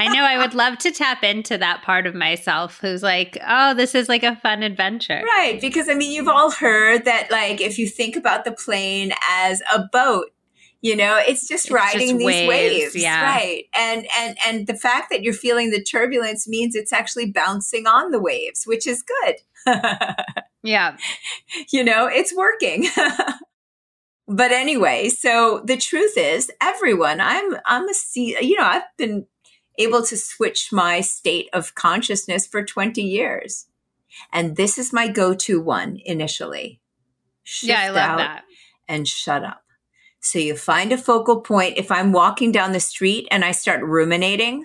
I 0.00 0.08
know 0.12 0.22
I 0.22 0.38
would 0.38 0.54
love 0.54 0.78
to 0.78 0.92
tap 0.92 1.24
into 1.24 1.58
that 1.58 1.82
part 1.82 2.06
of 2.06 2.14
myself 2.14 2.78
who's 2.80 3.02
like, 3.02 3.36
oh, 3.46 3.74
this 3.74 3.94
is 3.94 4.08
like 4.08 4.22
a 4.22 4.36
fun 4.36 4.62
adventure. 4.62 5.20
Right, 5.24 5.60
because 5.60 5.88
I 5.88 5.94
mean, 5.94 6.12
you've 6.12 6.28
all 6.28 6.52
heard 6.52 7.04
that, 7.04 7.28
like, 7.30 7.60
if 7.60 7.76
you 7.76 7.88
think 7.88 8.14
about 8.14 8.44
the 8.44 8.52
plane 8.52 9.12
as 9.28 9.62
a 9.74 9.82
boat, 9.92 10.26
you 10.80 10.94
know, 10.94 11.20
it's 11.26 11.48
just 11.48 11.66
It's 11.66 11.72
riding 11.72 12.00
just 12.00 12.18
these 12.18 12.26
waves, 12.26 12.48
waves, 12.48 12.96
yeah. 12.96 13.24
right? 13.24 13.64
And 13.74 14.06
and 14.16 14.36
and 14.46 14.66
the 14.68 14.76
fact 14.76 15.10
that 15.10 15.24
you're 15.24 15.34
feeling 15.34 15.70
the 15.70 15.82
turbulence 15.82 16.46
means 16.46 16.76
it's 16.76 16.92
actually 16.92 17.32
bouncing 17.32 17.88
on 17.88 18.12
the 18.12 18.20
waves, 18.20 18.62
which 18.64 18.86
is 18.86 19.02
good. 19.02 19.36
Yeah. 20.64 20.96
you 21.70 21.84
know, 21.84 22.06
it's 22.06 22.34
working. 22.34 22.88
But 24.28 24.52
anyway, 24.52 25.08
so 25.08 25.62
the 25.64 25.78
truth 25.78 26.18
is, 26.18 26.50
everyone, 26.60 27.20
I'm 27.20 27.56
I'm 27.64 27.88
a 27.88 27.94
you 28.14 28.56
know, 28.56 28.64
I've 28.64 28.96
been 28.98 29.26
able 29.78 30.02
to 30.02 30.16
switch 30.16 30.70
my 30.70 31.00
state 31.00 31.48
of 31.52 31.74
consciousness 31.74 32.46
for 32.46 32.64
20 32.64 33.00
years. 33.00 33.66
And 34.32 34.56
this 34.56 34.76
is 34.76 34.92
my 34.92 35.08
go-to 35.08 35.60
one 35.60 36.00
initially. 36.04 36.80
yeah, 37.62 37.82
I 37.82 37.88
love 37.88 37.96
out 37.96 38.18
that. 38.18 38.44
And 38.88 39.06
shut 39.06 39.44
up. 39.44 39.62
So 40.20 40.38
you 40.38 40.56
find 40.56 40.92
a 40.92 40.98
focal 40.98 41.40
point. 41.40 41.78
If 41.78 41.92
I'm 41.92 42.12
walking 42.12 42.50
down 42.50 42.72
the 42.72 42.80
street 42.80 43.28
and 43.30 43.44
I 43.44 43.52
start 43.52 43.82
ruminating, 43.82 44.64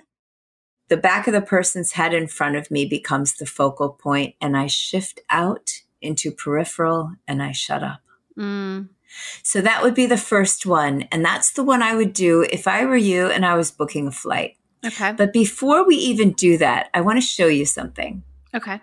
the 0.88 0.96
back 0.96 1.26
of 1.26 1.32
the 1.32 1.40
person's 1.40 1.92
head 1.92 2.12
in 2.12 2.26
front 2.26 2.56
of 2.56 2.70
me 2.70 2.84
becomes 2.84 3.34
the 3.34 3.46
focal 3.46 3.90
point 3.90 4.34
and 4.40 4.56
I 4.56 4.66
shift 4.66 5.20
out 5.30 5.70
into 6.02 6.32
peripheral 6.32 7.12
and 7.26 7.42
I 7.42 7.52
shut 7.52 7.82
up. 7.82 8.00
Mm. 8.36 8.88
So 9.42 9.60
that 9.60 9.82
would 9.82 9.94
be 9.94 10.06
the 10.06 10.16
first 10.16 10.66
one. 10.66 11.02
And 11.12 11.24
that's 11.24 11.52
the 11.52 11.64
one 11.64 11.82
I 11.82 11.94
would 11.94 12.12
do 12.12 12.46
if 12.50 12.66
I 12.66 12.84
were 12.84 12.96
you 12.96 13.26
and 13.26 13.44
I 13.44 13.54
was 13.54 13.70
booking 13.70 14.06
a 14.06 14.12
flight. 14.12 14.56
Okay. 14.84 15.12
But 15.12 15.32
before 15.32 15.86
we 15.86 15.96
even 15.96 16.32
do 16.32 16.58
that, 16.58 16.90
I 16.92 17.00
want 17.00 17.16
to 17.16 17.26
show 17.26 17.46
you 17.46 17.64
something. 17.64 18.22
Okay. 18.54 18.80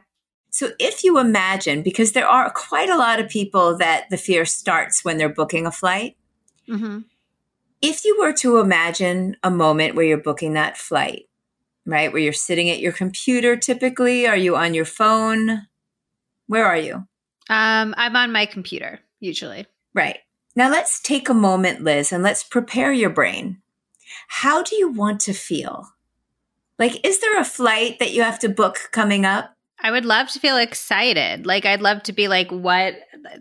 So 0.49 0.71
if 0.79 1.03
you 1.03 1.17
imagine, 1.19 1.81
because 1.81 2.11
there 2.11 2.27
are 2.27 2.49
quite 2.49 2.89
a 2.89 2.97
lot 2.97 3.19
of 3.19 3.29
people 3.29 3.77
that 3.77 4.09
the 4.09 4.17
fear 4.17 4.45
starts 4.45 5.05
when 5.05 5.17
they're 5.17 5.29
booking 5.29 5.65
a 5.65 5.71
flight, 5.71 6.17
hmm 6.67 6.99
if 7.81 8.05
you 8.05 8.17
were 8.19 8.33
to 8.33 8.59
imagine 8.59 9.35
a 9.43 9.49
moment 9.49 9.95
where 9.95 10.05
you're 10.05 10.17
booking 10.17 10.53
that 10.53 10.77
flight, 10.77 11.27
right, 11.85 12.13
where 12.13 12.21
you're 12.21 12.33
sitting 12.33 12.69
at 12.69 12.79
your 12.79 12.91
computer 12.91 13.57
typically, 13.57 14.27
are 14.27 14.37
you 14.37 14.55
on 14.55 14.73
your 14.73 14.85
phone? 14.85 15.67
Where 16.47 16.65
are 16.65 16.77
you? 16.77 17.07
Um, 17.49 17.95
I'm 17.97 18.15
on 18.15 18.31
my 18.31 18.45
computer 18.45 18.99
usually. 19.19 19.65
Right. 19.93 20.19
Now 20.55 20.69
let's 20.69 20.99
take 21.01 21.29
a 21.29 21.33
moment, 21.33 21.81
Liz, 21.81 22.11
and 22.11 22.23
let's 22.23 22.43
prepare 22.43 22.91
your 22.91 23.09
brain. 23.09 23.61
How 24.27 24.61
do 24.63 24.75
you 24.75 24.89
want 24.89 25.21
to 25.21 25.33
feel? 25.33 25.87
Like, 26.77 27.05
is 27.05 27.19
there 27.19 27.39
a 27.39 27.45
flight 27.45 27.99
that 27.99 28.11
you 28.11 28.23
have 28.23 28.39
to 28.39 28.49
book 28.49 28.89
coming 28.91 29.25
up? 29.25 29.53
I 29.83 29.91
would 29.91 30.05
love 30.05 30.29
to 30.29 30.39
feel 30.39 30.57
excited. 30.57 31.45
Like 31.45 31.65
I'd 31.65 31.81
love 31.81 32.03
to 32.03 32.13
be 32.13 32.27
like, 32.27 32.51
what? 32.51 32.95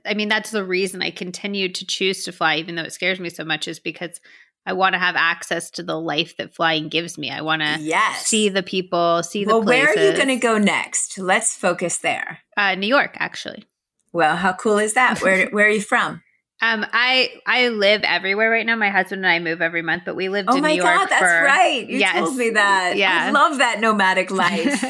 I 0.07 0.15
mean, 0.15 0.29
that's 0.29 0.51
the 0.51 0.65
reason 0.65 1.03
I 1.03 1.11
continue 1.11 1.71
to 1.71 1.87
choose 1.87 2.25
to 2.25 2.33
fly, 2.33 2.57
even 2.57 2.75
though 2.75 2.83
it 2.83 2.93
scares 2.93 3.21
me 3.21 3.29
so 3.29 3.45
much, 3.45 3.69
is 3.69 3.79
because 3.79 4.21
I 4.65 4.73
want 4.73 4.95
to 4.95 4.99
have 4.99 5.17
access 5.17 5.71
to 5.73 5.83
the 5.83 5.99
life 5.99 6.37
that 6.37 6.55
flying 6.55 6.89
gives 6.89 7.19
me. 7.19 7.31
I 7.31 7.41
want 7.43 7.63
to 7.63 7.79
Yes. 7.81 8.27
see 8.27 8.49
the 8.49 8.63
people, 8.63 9.23
see 9.23 9.45
well, 9.45 9.61
the 9.61 9.67
places. 9.67 9.87
Well, 9.87 9.95
where 9.97 10.09
are 10.09 10.11
you 10.11 10.17
going 10.17 10.29
to 10.29 10.37
go 10.37 10.59
next? 10.59 11.19
Let's 11.19 11.57
focus 11.57 11.99
there. 11.99 12.39
Uh, 12.57 12.75
New 12.75 12.87
York, 12.87 13.17
actually. 13.19 13.65
Well, 14.13 14.37
how 14.37 14.53
cool 14.53 14.79
is 14.79 14.95
that? 14.95 15.21
Where 15.21 15.49
Where 15.51 15.67
are 15.67 15.71
you 15.71 15.81
from? 15.81 16.23
Um, 16.63 16.85
I 16.93 17.31
I 17.47 17.69
live 17.69 18.03
everywhere 18.05 18.51
right 18.51 18.67
now. 18.67 18.77
My 18.77 18.91
husband 18.91 19.25
and 19.25 19.33
I 19.33 19.39
move 19.39 19.63
every 19.63 19.81
month, 19.81 20.03
but 20.05 20.15
we 20.15 20.29
lived 20.29 20.51
oh 20.51 20.57
in 20.57 20.63
New 20.63 20.69
York. 20.69 20.81
Oh 20.83 20.85
my 20.85 20.99
god, 20.99 21.09
that's 21.09 21.23
for, 21.23 21.45
right. 21.45 21.89
You 21.89 21.99
yes, 21.99 22.19
told 22.19 22.37
me 22.37 22.51
that. 22.51 22.97
Yeah. 22.97 23.27
I 23.29 23.31
love 23.31 23.59
that 23.59 23.81
nomadic 23.81 24.31
life. 24.31 24.81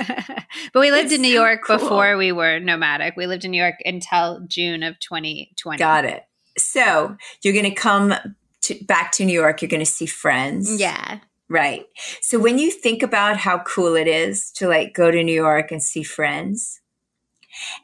but 0.72 0.80
we 0.80 0.90
lived 0.90 1.06
It's 1.06 1.14
in 1.14 1.22
New 1.22 1.28
so 1.35 1.42
York 1.44 1.61
cool. 1.64 1.78
before 1.78 2.16
we 2.16 2.33
were 2.33 2.59
nomadic. 2.59 3.14
We 3.16 3.26
lived 3.26 3.44
in 3.44 3.52
New 3.52 3.62
York 3.62 3.76
until 3.85 4.40
June 4.48 4.83
of 4.83 4.98
2020. 4.98 5.78
Got 5.78 6.04
it. 6.04 6.24
So 6.59 7.16
you're 7.42 7.54
going 7.54 7.64
to 7.64 7.74
come 7.74 8.14
to, 8.62 8.85
back 8.85 9.12
to 9.12 9.24
New 9.24 9.33
York. 9.33 9.62
You're 9.62 9.68
going 9.68 9.78
to 9.78 9.87
see 9.87 10.06
friends. 10.06 10.80
Yeah. 10.80 11.20
Right. 11.48 11.87
So 12.20 12.38
when 12.38 12.59
you 12.59 12.70
think 12.70 13.02
about 13.02 13.37
how 13.37 13.59
cool 13.61 13.94
it 13.94 14.09
is 14.09 14.50
to 14.52 14.68
like 14.68 14.94
go 14.94 15.11
to 15.11 15.22
New 15.22 15.35
York 15.35 15.70
and 15.70 15.83
see 15.83 16.02
friends, 16.02 16.80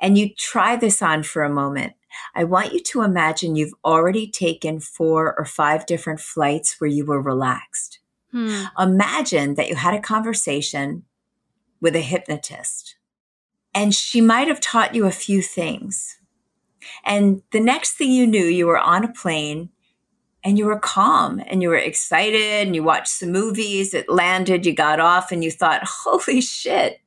and 0.00 0.16
you 0.16 0.30
try 0.36 0.76
this 0.76 1.02
on 1.02 1.22
for 1.22 1.42
a 1.42 1.50
moment, 1.50 1.94
I 2.34 2.44
want 2.44 2.72
you 2.72 2.80
to 2.80 3.02
imagine 3.02 3.56
you've 3.56 3.74
already 3.84 4.30
taken 4.30 4.80
four 4.80 5.34
or 5.38 5.44
five 5.44 5.86
different 5.86 6.20
flights 6.20 6.80
where 6.80 6.90
you 6.90 7.04
were 7.04 7.20
relaxed. 7.20 8.00
Hmm. 8.32 8.64
Imagine 8.78 9.54
that 9.54 9.68
you 9.68 9.76
had 9.76 9.94
a 9.94 10.00
conversation 10.00 11.04
with 11.80 11.94
a 11.96 12.00
hypnotist 12.00 12.96
and 13.76 13.94
she 13.94 14.22
might 14.22 14.48
have 14.48 14.60
taught 14.60 14.94
you 14.94 15.04
a 15.04 15.10
few 15.10 15.42
things. 15.42 16.18
And 17.04 17.42
the 17.52 17.60
next 17.60 17.92
thing 17.92 18.10
you 18.10 18.26
knew, 18.26 18.44
you 18.44 18.66
were 18.66 18.78
on 18.78 19.04
a 19.04 19.12
plane 19.12 19.68
and 20.42 20.56
you 20.56 20.64
were 20.64 20.78
calm 20.78 21.42
and 21.46 21.60
you 21.60 21.68
were 21.68 21.76
excited 21.76 22.66
and 22.66 22.74
you 22.74 22.82
watched 22.82 23.08
some 23.08 23.32
movies. 23.32 23.92
It 23.92 24.08
landed, 24.08 24.64
you 24.64 24.74
got 24.74 24.98
off 24.98 25.30
and 25.30 25.44
you 25.44 25.50
thought, 25.50 25.82
holy 25.84 26.40
shit, 26.40 27.00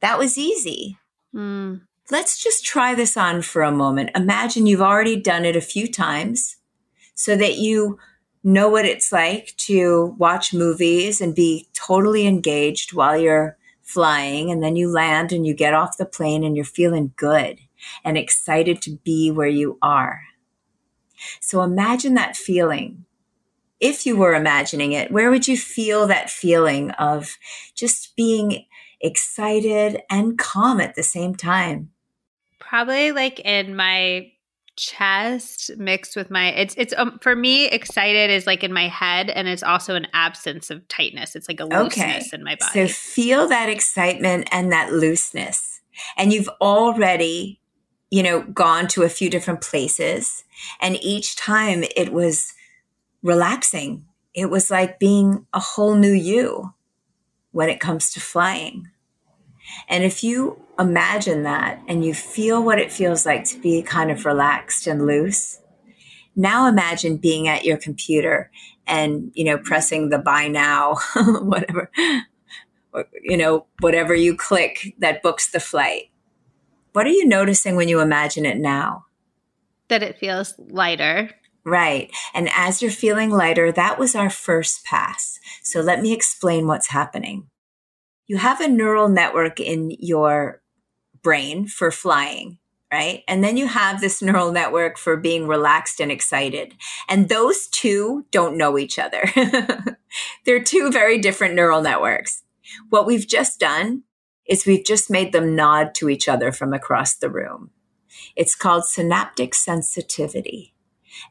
that 0.00 0.18
was 0.18 0.36
easy. 0.36 0.98
Hmm. 1.32 1.76
Let's 2.10 2.42
just 2.42 2.64
try 2.64 2.94
this 2.94 3.16
on 3.16 3.42
for 3.42 3.62
a 3.62 3.70
moment. 3.70 4.10
Imagine 4.16 4.66
you've 4.66 4.82
already 4.82 5.20
done 5.20 5.44
it 5.44 5.54
a 5.54 5.60
few 5.60 5.90
times 5.90 6.56
so 7.14 7.36
that 7.36 7.56
you 7.56 7.98
know 8.42 8.68
what 8.68 8.84
it's 8.84 9.12
like 9.12 9.54
to 9.58 10.16
watch 10.18 10.52
movies 10.52 11.20
and 11.20 11.34
be 11.34 11.68
totally 11.72 12.26
engaged 12.26 12.92
while 12.92 13.16
you're 13.16 13.56
flying. 13.82 14.50
And 14.50 14.62
then 14.62 14.74
you 14.74 14.90
land 14.90 15.30
and 15.30 15.46
you 15.46 15.54
get 15.54 15.74
off 15.74 15.98
the 15.98 16.04
plane 16.04 16.42
and 16.42 16.56
you're 16.56 16.64
feeling 16.64 17.12
good 17.16 17.60
and 18.04 18.18
excited 18.18 18.82
to 18.82 18.96
be 19.04 19.30
where 19.30 19.48
you 19.48 19.78
are. 19.80 20.22
So 21.40 21.62
imagine 21.62 22.14
that 22.14 22.36
feeling. 22.36 23.04
If 23.78 24.04
you 24.04 24.16
were 24.16 24.34
imagining 24.34 24.92
it, 24.92 25.12
where 25.12 25.30
would 25.30 25.46
you 25.46 25.56
feel 25.56 26.06
that 26.06 26.28
feeling 26.28 26.90
of 26.92 27.36
just 27.74 28.16
being 28.16 28.66
excited 29.00 30.02
and 30.10 30.36
calm 30.36 30.80
at 30.80 30.96
the 30.96 31.02
same 31.02 31.34
time? 31.34 31.90
Probably 32.70 33.10
like 33.10 33.40
in 33.40 33.74
my 33.74 34.30
chest 34.76 35.72
mixed 35.76 36.14
with 36.16 36.30
my 36.30 36.52
it's 36.52 36.74
it's 36.78 36.94
um, 36.96 37.18
for 37.20 37.34
me 37.34 37.66
excited 37.66 38.30
is 38.30 38.46
like 38.46 38.62
in 38.62 38.72
my 38.72 38.86
head 38.86 39.28
and 39.28 39.46
it's 39.46 39.64
also 39.64 39.94
an 39.94 40.06
absence 40.14 40.70
of 40.70 40.86
tightness 40.88 41.36
it's 41.36 41.48
like 41.48 41.60
a 41.60 41.64
looseness 41.66 42.32
in 42.32 42.42
my 42.42 42.54
body. 42.54 42.86
So 42.86 42.94
feel 42.94 43.48
that 43.48 43.68
excitement 43.68 44.48
and 44.52 44.70
that 44.72 44.92
looseness. 44.92 45.80
And 46.16 46.32
you've 46.32 46.48
already, 46.60 47.60
you 48.10 48.22
know, 48.22 48.42
gone 48.42 48.86
to 48.88 49.02
a 49.02 49.08
few 49.08 49.28
different 49.30 49.60
places. 49.60 50.44
And 50.80 50.96
each 51.02 51.36
time 51.36 51.84
it 51.96 52.12
was 52.12 52.52
relaxing. 53.22 54.06
It 54.32 54.48
was 54.48 54.70
like 54.70 55.00
being 55.00 55.46
a 55.52 55.60
whole 55.60 55.96
new 55.96 56.12
you 56.12 56.72
when 57.50 57.68
it 57.68 57.80
comes 57.80 58.12
to 58.12 58.20
flying. 58.20 58.88
And 59.88 60.04
if 60.04 60.22
you 60.22 60.60
imagine 60.78 61.42
that 61.44 61.80
and 61.88 62.04
you 62.04 62.14
feel 62.14 62.62
what 62.62 62.78
it 62.78 62.92
feels 62.92 63.26
like 63.26 63.44
to 63.46 63.60
be 63.60 63.82
kind 63.82 64.10
of 64.10 64.24
relaxed 64.24 64.86
and 64.86 65.06
loose, 65.06 65.60
now 66.36 66.66
imagine 66.66 67.16
being 67.16 67.48
at 67.48 67.64
your 67.64 67.76
computer 67.76 68.50
and, 68.86 69.30
you 69.34 69.44
know, 69.44 69.58
pressing 69.58 70.08
the 70.08 70.18
buy 70.18 70.48
now, 70.48 70.96
whatever, 71.16 71.90
or, 72.92 73.06
you 73.22 73.36
know, 73.36 73.66
whatever 73.80 74.14
you 74.14 74.36
click 74.36 74.94
that 74.98 75.22
books 75.22 75.50
the 75.50 75.60
flight. 75.60 76.10
What 76.92 77.06
are 77.06 77.10
you 77.10 77.26
noticing 77.26 77.76
when 77.76 77.88
you 77.88 78.00
imagine 78.00 78.46
it 78.46 78.58
now? 78.58 79.06
that 79.90 80.02
it 80.02 80.18
feels 80.18 80.54
lighter 80.58 81.28
Right. 81.62 82.10
And 82.32 82.48
as 82.56 82.80
you're 82.80 82.90
feeling 82.90 83.28
lighter, 83.28 83.70
that 83.70 83.98
was 83.98 84.14
our 84.14 84.30
first 84.30 84.82
pass. 84.84 85.38
So 85.62 85.82
let 85.82 86.00
me 86.00 86.14
explain 86.14 86.66
what's 86.66 86.88
happening. 86.88 87.48
You 88.30 88.36
have 88.36 88.60
a 88.60 88.68
neural 88.68 89.08
network 89.08 89.58
in 89.58 89.90
your 89.98 90.62
brain 91.20 91.66
for 91.66 91.90
flying, 91.90 92.58
right? 92.92 93.24
And 93.26 93.42
then 93.42 93.56
you 93.56 93.66
have 93.66 94.00
this 94.00 94.22
neural 94.22 94.52
network 94.52 94.98
for 94.98 95.16
being 95.16 95.48
relaxed 95.48 96.00
and 96.00 96.12
excited. 96.12 96.76
And 97.08 97.28
those 97.28 97.66
two 97.66 98.26
don't 98.30 98.56
know 98.56 98.78
each 98.78 99.00
other. 99.00 99.24
They're 100.46 100.62
two 100.62 100.92
very 100.92 101.18
different 101.18 101.56
neural 101.56 101.82
networks. 101.82 102.44
What 102.88 103.04
we've 103.04 103.26
just 103.26 103.58
done 103.58 104.04
is 104.46 104.64
we've 104.64 104.86
just 104.86 105.10
made 105.10 105.32
them 105.32 105.56
nod 105.56 105.92
to 105.96 106.08
each 106.08 106.28
other 106.28 106.52
from 106.52 106.72
across 106.72 107.16
the 107.16 107.30
room. 107.30 107.70
It's 108.36 108.54
called 108.54 108.84
synaptic 108.84 109.56
sensitivity 109.56 110.72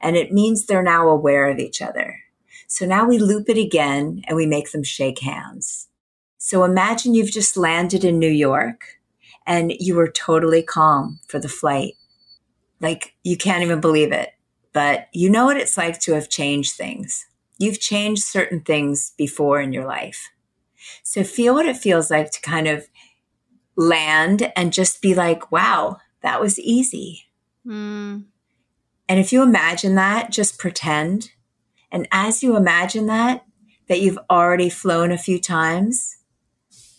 and 0.02 0.18
it 0.18 0.34
means 0.34 0.66
they're 0.66 0.84
now 0.84 1.08
aware 1.08 1.50
of 1.50 1.60
each 1.60 1.82
other. 1.82 2.24
So 2.68 2.86
now 2.86 3.08
we 3.08 3.20
loop 3.20 3.48
it 3.48 3.58
again 3.58 4.22
and 4.28 4.36
we 4.36 4.46
make 4.46 4.74
them 4.74 4.84
shake 4.84 5.20
hands. 5.20 5.89
So 6.42 6.64
imagine 6.64 7.14
you've 7.14 7.32
just 7.32 7.58
landed 7.58 8.06
in 8.06 8.18
New 8.18 8.32
York 8.32 8.98
and 9.46 9.74
you 9.78 9.96
were 9.96 10.10
totally 10.10 10.64
calm 10.64 11.20
for 11.28 11.38
the 11.38 11.50
flight. 11.50 11.96
Like 12.80 13.14
you 13.24 13.36
can't 13.36 13.62
even 13.62 13.82
believe 13.82 14.14
it, 14.14 14.30
but 14.72 15.10
you 15.12 15.30
know 15.30 15.46
what 15.46 15.58
it's 15.58 15.78
like 15.78 16.00
to 16.00 16.14
have 16.14 16.30
changed 16.30 16.76
things. 16.76 17.28
You've 17.58 17.82
changed 17.82 18.24
certain 18.24 18.62
things 18.62 19.12
before 19.18 19.60
in 19.60 19.74
your 19.74 19.86
life. 19.86 20.30
So 21.04 21.26
feel 21.26 21.56
what 21.56 21.66
it 21.66 21.76
feels 21.76 22.10
like 22.10 22.32
to 22.32 22.42
kind 22.42 22.70
of 22.70 22.88
land 23.76 24.50
and 24.56 24.72
just 24.72 25.02
be 25.02 25.14
like, 25.14 25.52
wow, 25.52 25.98
that 26.22 26.40
was 26.40 26.58
easy. 26.58 27.26
Hmm. 27.66 28.20
And 29.10 29.20
if 29.20 29.34
you 29.34 29.44
imagine 29.44 29.96
that, 29.96 30.32
just 30.32 30.58
pretend. 30.58 31.32
And 31.92 32.08
as 32.14 32.42
you 32.42 32.56
imagine 32.56 33.08
that, 33.08 33.44
that 33.90 34.00
you've 34.00 34.20
already 34.30 34.70
flown 34.70 35.12
a 35.12 35.18
few 35.18 35.38
times 35.38 36.16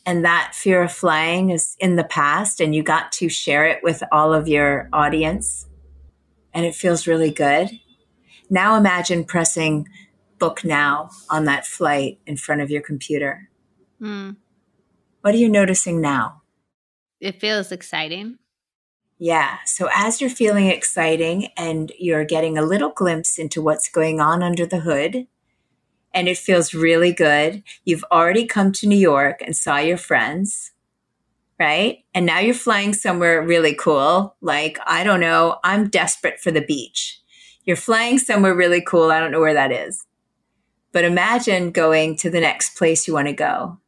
and 0.06 0.24
that 0.24 0.54
fear 0.54 0.82
of 0.82 0.92
flying 0.92 1.50
is 1.50 1.76
in 1.78 1.96
the 1.96 2.04
past 2.04 2.60
and 2.60 2.74
you 2.74 2.82
got 2.82 3.12
to 3.12 3.28
share 3.28 3.66
it 3.66 3.82
with 3.82 4.02
all 4.10 4.32
of 4.32 4.48
your 4.48 4.88
audience 4.92 5.66
and 6.52 6.66
it 6.66 6.74
feels 6.74 7.06
really 7.06 7.30
good. 7.30 7.70
Now 8.48 8.76
imagine 8.76 9.24
pressing 9.24 9.88
book 10.38 10.64
now 10.64 11.10
on 11.28 11.44
that 11.44 11.66
flight 11.66 12.18
in 12.26 12.36
front 12.36 12.62
of 12.62 12.70
your 12.70 12.82
computer. 12.82 13.48
Hmm. 13.98 14.30
What 15.20 15.34
are 15.34 15.38
you 15.38 15.48
noticing 15.48 16.00
now? 16.00 16.40
it 17.20 17.38
feels 17.40 17.70
exciting 17.70 18.38
Yeah. 19.18 19.58
So 19.66 19.90
as 19.94 20.20
you're 20.20 20.30
feeling 20.30 20.68
exciting 20.68 21.48
and 21.56 21.92
you're 21.98 22.24
getting 22.24 22.56
a 22.56 22.62
little 22.62 22.88
glimpse 22.88 23.38
into 23.38 23.60
what's 23.60 23.90
going 23.90 24.18
on 24.18 24.42
under 24.42 24.64
the 24.64 24.80
hood, 24.80 25.26
and 26.12 26.28
it 26.28 26.38
feels 26.38 26.74
really 26.74 27.12
good, 27.12 27.62
you've 27.84 28.04
already 28.10 28.46
come 28.46 28.72
to 28.72 28.86
New 28.86 28.98
York 28.98 29.40
and 29.44 29.56
saw 29.56 29.78
your 29.78 29.96
friends, 29.96 30.72
right? 31.58 31.98
And 32.14 32.26
now 32.26 32.40
you're 32.40 32.54
flying 32.54 32.92
somewhere 32.94 33.42
really 33.42 33.74
cool. 33.74 34.36
Like, 34.40 34.78
I 34.86 35.04
don't 35.04 35.20
know, 35.20 35.58
I'm 35.62 35.88
desperate 35.88 36.40
for 36.40 36.50
the 36.50 36.60
beach. 36.60 37.20
You're 37.64 37.76
flying 37.76 38.18
somewhere 38.18 38.54
really 38.54 38.80
cool. 38.80 39.10
I 39.10 39.20
don't 39.20 39.30
know 39.30 39.40
where 39.40 39.54
that 39.54 39.72
is. 39.72 40.06
But 40.92 41.04
imagine 41.04 41.70
going 41.70 42.16
to 42.16 42.30
the 42.30 42.40
next 42.40 42.76
place 42.76 43.06
you 43.06 43.14
want 43.14 43.28
to 43.28 43.32
go. 43.32 43.78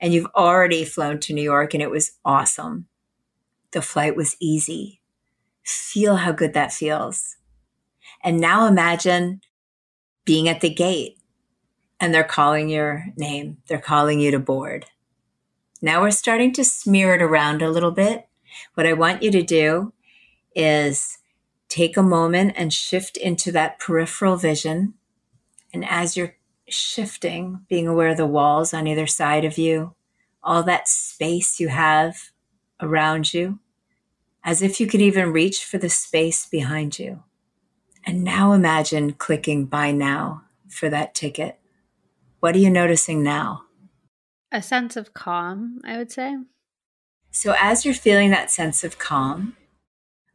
And 0.00 0.12
you've 0.12 0.26
already 0.34 0.84
flown 0.84 1.20
to 1.20 1.32
New 1.32 1.42
York 1.42 1.72
and 1.72 1.82
it 1.82 1.90
was 1.90 2.12
awesome. 2.24 2.86
The 3.70 3.82
flight 3.82 4.16
was 4.16 4.36
easy. 4.40 5.00
Feel 5.62 6.16
how 6.16 6.32
good 6.32 6.54
that 6.54 6.72
feels. 6.72 7.36
And 8.24 8.40
now 8.40 8.66
imagine 8.66 9.40
being 10.24 10.48
at 10.48 10.60
the 10.60 10.72
gate 10.72 11.15
and 12.00 12.14
they're 12.14 12.24
calling 12.24 12.68
your 12.68 13.06
name. 13.16 13.58
They're 13.68 13.78
calling 13.78 14.20
you 14.20 14.30
to 14.30 14.38
board. 14.38 14.86
Now 15.82 16.02
we're 16.02 16.10
starting 16.10 16.52
to 16.54 16.64
smear 16.64 17.14
it 17.14 17.22
around 17.22 17.62
a 17.62 17.70
little 17.70 17.90
bit. 17.90 18.28
What 18.74 18.86
I 18.86 18.92
want 18.92 19.22
you 19.22 19.30
to 19.30 19.42
do 19.42 19.92
is 20.54 21.18
take 21.68 21.96
a 21.96 22.02
moment 22.02 22.54
and 22.56 22.72
shift 22.72 23.16
into 23.16 23.52
that 23.52 23.78
peripheral 23.78 24.36
vision. 24.36 24.94
And 25.72 25.84
as 25.84 26.16
you're 26.16 26.36
shifting, 26.68 27.66
being 27.68 27.86
aware 27.86 28.08
of 28.08 28.16
the 28.16 28.26
walls 28.26 28.72
on 28.72 28.86
either 28.86 29.06
side 29.06 29.44
of 29.44 29.58
you, 29.58 29.94
all 30.42 30.62
that 30.62 30.88
space 30.88 31.60
you 31.60 31.68
have 31.68 32.30
around 32.80 33.34
you, 33.34 33.58
as 34.44 34.62
if 34.62 34.80
you 34.80 34.86
could 34.86 35.02
even 35.02 35.32
reach 35.32 35.64
for 35.64 35.78
the 35.78 35.88
space 35.88 36.46
behind 36.46 36.98
you. 36.98 37.22
And 38.04 38.22
now 38.22 38.52
imagine 38.52 39.12
clicking 39.12 39.66
buy 39.66 39.90
now 39.90 40.44
for 40.68 40.88
that 40.88 41.14
ticket. 41.14 41.58
What 42.40 42.54
are 42.54 42.58
you 42.58 42.70
noticing 42.70 43.22
now? 43.22 43.62
a 44.52 44.62
sense 44.62 44.96
of 44.96 45.12
calm 45.12 45.80
i 45.84 45.96
would 45.96 46.10
say 46.10 46.36
So, 47.30 47.54
as 47.60 47.84
you're 47.84 47.94
feeling 47.94 48.30
that 48.30 48.50
sense 48.50 48.84
of 48.84 48.96
calm, 48.98 49.56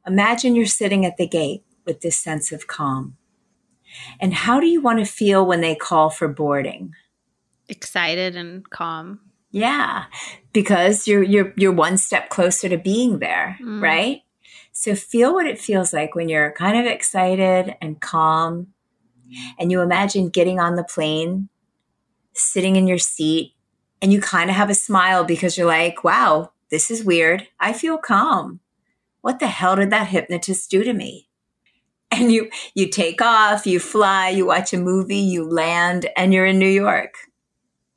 imagine 0.05 0.55
you're 0.55 0.65
sitting 0.67 1.05
at 1.05 1.17
the 1.17 1.27
gate 1.27 1.63
with 1.85 2.01
this 2.01 2.19
sense 2.19 2.51
of 2.51 2.67
calm. 2.67 3.17
And 4.19 4.33
how 4.33 4.59
do 4.59 4.67
you 4.67 4.81
want 4.81 4.99
to 4.99 5.05
feel 5.05 5.43
when 5.43 5.61
they 5.61 5.73
call 5.73 6.11
for 6.11 6.27
boarding? 6.27 6.93
Excited 7.67 8.35
and 8.35 8.69
calm. 8.69 9.19
Yeah, 9.49 10.05
because 10.53 11.07
you're 11.07 11.23
you're 11.23 11.53
you're 11.57 11.71
one 11.73 11.97
step 11.97 12.29
closer 12.29 12.69
to 12.69 12.77
being 12.77 13.19
there, 13.19 13.57
mm. 13.59 13.81
right? 13.81 14.21
So 14.71 14.93
feel 14.93 15.33
what 15.33 15.47
it 15.47 15.59
feels 15.59 15.91
like 15.91 16.13
when 16.13 16.29
you're 16.29 16.51
kind 16.51 16.77
of 16.77 16.85
excited 16.85 17.75
and 17.81 17.99
calm 17.99 18.67
and 19.57 19.71
you 19.71 19.81
imagine 19.81 20.29
getting 20.29 20.59
on 20.59 20.75
the 20.75 20.83
plane, 20.83 21.49
sitting 22.33 22.75
in 22.75 22.87
your 22.87 22.97
seat, 22.97 23.53
and 24.01 24.11
you 24.11 24.21
kind 24.21 24.49
of 24.49 24.55
have 24.55 24.69
a 24.69 24.75
smile 24.75 25.23
because 25.23 25.57
you're 25.57 25.67
like, 25.67 26.03
"Wow, 26.03 26.51
this 26.69 26.89
is 26.91 27.03
weird. 27.03 27.47
I 27.59 27.73
feel 27.73 27.97
calm. 27.97 28.59
What 29.21 29.39
the 29.39 29.47
hell 29.47 29.75
did 29.75 29.89
that 29.91 30.07
hypnotist 30.07 30.69
do 30.71 30.83
to 30.83 30.93
me?" 30.93 31.27
And 32.13 32.29
you 32.29 32.49
you 32.75 32.89
take 32.89 33.21
off, 33.21 33.65
you 33.65 33.79
fly, 33.79 34.29
you 34.29 34.45
watch 34.45 34.73
a 34.73 34.77
movie, 34.77 35.15
you 35.15 35.47
land 35.47 36.09
and 36.17 36.33
you're 36.33 36.45
in 36.45 36.59
New 36.59 36.67
York 36.67 37.15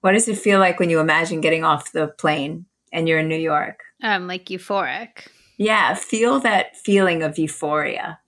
what 0.05 0.13
does 0.13 0.29
it 0.29 0.37
feel 0.37 0.59
like 0.59 0.79
when 0.79 0.91
you 0.91 1.01
imagine 1.01 1.41
getting 1.41 1.65
off 1.65 1.93
the 1.93 2.09
plane 2.09 2.67
and 2.93 3.09
you're 3.09 3.21
in 3.21 3.29
New 3.29 3.39
York? 3.39 3.85
Um, 4.03 4.27
like 4.27 4.45
euphoric. 4.51 5.29
Yeah, 5.57 5.95
feel 5.95 6.41
that 6.41 6.77
feeling 6.77 7.23
of 7.23 7.39
euphoria. 7.39 8.19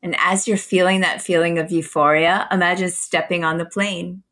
And 0.00 0.14
as 0.20 0.46
you're 0.46 0.56
feeling 0.56 1.00
that 1.00 1.20
feeling 1.20 1.58
of 1.58 1.72
euphoria, 1.72 2.46
imagine 2.52 2.88
stepping 2.88 3.42
on 3.42 3.58
the 3.58 3.64
plane. 3.64 4.22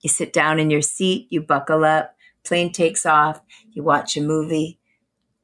You 0.00 0.08
sit 0.08 0.32
down 0.32 0.58
in 0.58 0.70
your 0.70 0.82
seat, 0.82 1.26
you 1.30 1.40
buckle 1.40 1.84
up, 1.84 2.14
plane 2.44 2.72
takes 2.72 3.04
off, 3.04 3.40
you 3.70 3.82
watch 3.82 4.16
a 4.16 4.20
movie, 4.20 4.78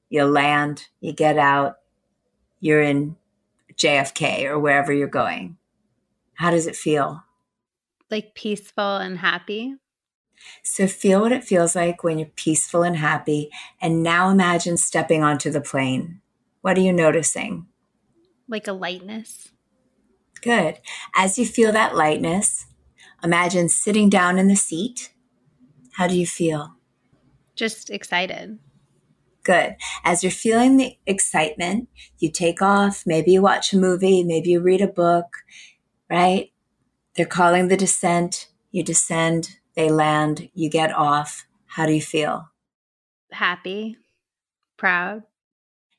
you 0.08 0.24
land, 0.24 0.86
you 1.00 1.12
get 1.12 1.38
out, 1.38 1.76
you're 2.60 2.80
in 2.80 3.16
JFK 3.74 4.44
or 4.44 4.58
wherever 4.58 4.92
you're 4.92 5.08
going. 5.08 5.56
How 6.34 6.50
does 6.50 6.66
it 6.66 6.76
feel? 6.76 7.22
Like 8.10 8.34
peaceful 8.34 8.96
and 8.96 9.18
happy. 9.18 9.74
So 10.62 10.86
feel 10.86 11.20
what 11.22 11.32
it 11.32 11.44
feels 11.44 11.74
like 11.74 12.04
when 12.04 12.18
you're 12.18 12.28
peaceful 12.36 12.82
and 12.82 12.96
happy. 12.96 13.50
And 13.80 14.02
now 14.02 14.30
imagine 14.30 14.76
stepping 14.76 15.22
onto 15.22 15.50
the 15.50 15.60
plane. 15.60 16.20
What 16.60 16.78
are 16.78 16.82
you 16.82 16.92
noticing? 16.92 17.66
Like 18.48 18.66
a 18.66 18.72
lightness. 18.72 19.48
Good. 20.42 20.78
As 21.16 21.38
you 21.38 21.46
feel 21.46 21.72
that 21.72 21.96
lightness, 21.96 22.66
imagine 23.24 23.68
sitting 23.68 24.08
down 24.08 24.38
in 24.38 24.48
the 24.48 24.56
seat. 24.56 25.12
How 25.94 26.06
do 26.06 26.16
you 26.16 26.26
feel? 26.26 26.74
Just 27.56 27.90
excited. 27.90 28.58
Good. 29.42 29.76
As 30.04 30.22
you're 30.22 30.30
feeling 30.30 30.76
the 30.76 30.96
excitement, 31.06 31.88
you 32.18 32.30
take 32.30 32.62
off. 32.62 33.02
Maybe 33.06 33.32
you 33.32 33.42
watch 33.42 33.72
a 33.72 33.78
movie. 33.78 34.22
Maybe 34.22 34.50
you 34.50 34.60
read 34.60 34.80
a 34.80 34.88
book, 34.88 35.38
right? 36.08 36.52
They're 37.16 37.26
calling 37.26 37.68
the 37.68 37.76
descent. 37.76 38.48
You 38.70 38.82
descend 38.82 39.58
they 39.74 39.90
land, 39.90 40.50
you 40.54 40.70
get 40.70 40.92
off. 40.92 41.46
How 41.66 41.86
do 41.86 41.92
you 41.92 42.00
feel? 42.00 42.48
Happy, 43.32 43.96
proud. 44.76 45.24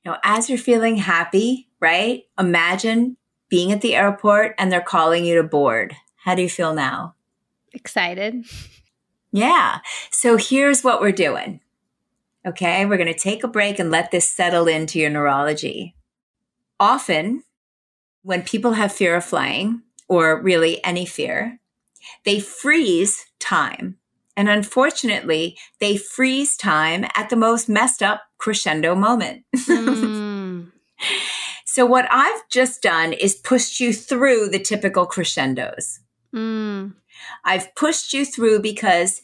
Now, 0.06 0.20
as 0.24 0.50
you're 0.50 0.58
feeling 0.58 0.98
happy, 0.98 1.70
right? 1.82 2.24
Imagine 2.40 3.18
being 3.50 3.72
at 3.72 3.82
the 3.82 3.96
airport 3.96 4.56
and 4.58 4.72
they're 4.72 4.82
calling 4.82 5.26
you 5.26 5.36
to 5.36 5.44
board. 5.44 5.96
How 6.24 6.36
do 6.36 6.42
you 6.42 6.50
feel 6.50 6.74
now? 6.74 7.15
Excited. 7.76 8.46
Yeah. 9.32 9.80
So 10.12 10.38
here's 10.38 10.84
what 10.84 11.02
we're 11.02 11.12
doing. 11.12 11.60
Okay. 12.48 12.86
We're 12.86 12.98
going 12.98 13.14
to 13.14 13.20
take 13.20 13.44
a 13.44 13.50
break 13.50 13.80
and 13.80 13.92
let 13.92 14.12
this 14.12 14.30
settle 14.30 14.68
into 14.68 15.00
your 15.00 15.10
neurology. 15.10 15.96
Often, 16.80 17.44
when 18.24 18.42
people 18.42 18.74
have 18.74 18.92
fear 18.92 19.16
of 19.16 19.24
flying, 19.24 19.82
or 20.08 20.42
really 20.42 20.84
any 20.84 21.06
fear, 21.06 21.60
they 22.24 22.40
freeze 22.40 23.26
time. 23.40 23.98
And 24.38 24.50
unfortunately, 24.50 25.58
they 25.80 25.98
freeze 25.98 26.58
time 26.58 27.06
at 27.16 27.30
the 27.30 27.36
most 27.36 27.70
messed 27.70 28.04
up 28.04 28.24
crescendo 28.38 28.96
moment. 28.96 29.44
Mm. 29.56 30.72
so, 31.66 31.86
what 31.86 32.06
I've 32.12 32.48
just 32.50 32.82
done 32.82 33.14
is 33.14 33.36
pushed 33.36 33.80
you 33.80 33.94
through 33.94 34.50
the 34.50 34.60
typical 34.60 35.06
crescendos. 35.06 36.00
Mm. 36.34 36.96
I've 37.44 37.74
pushed 37.76 38.14
you 38.14 38.26
through 38.26 38.62
because, 38.62 39.22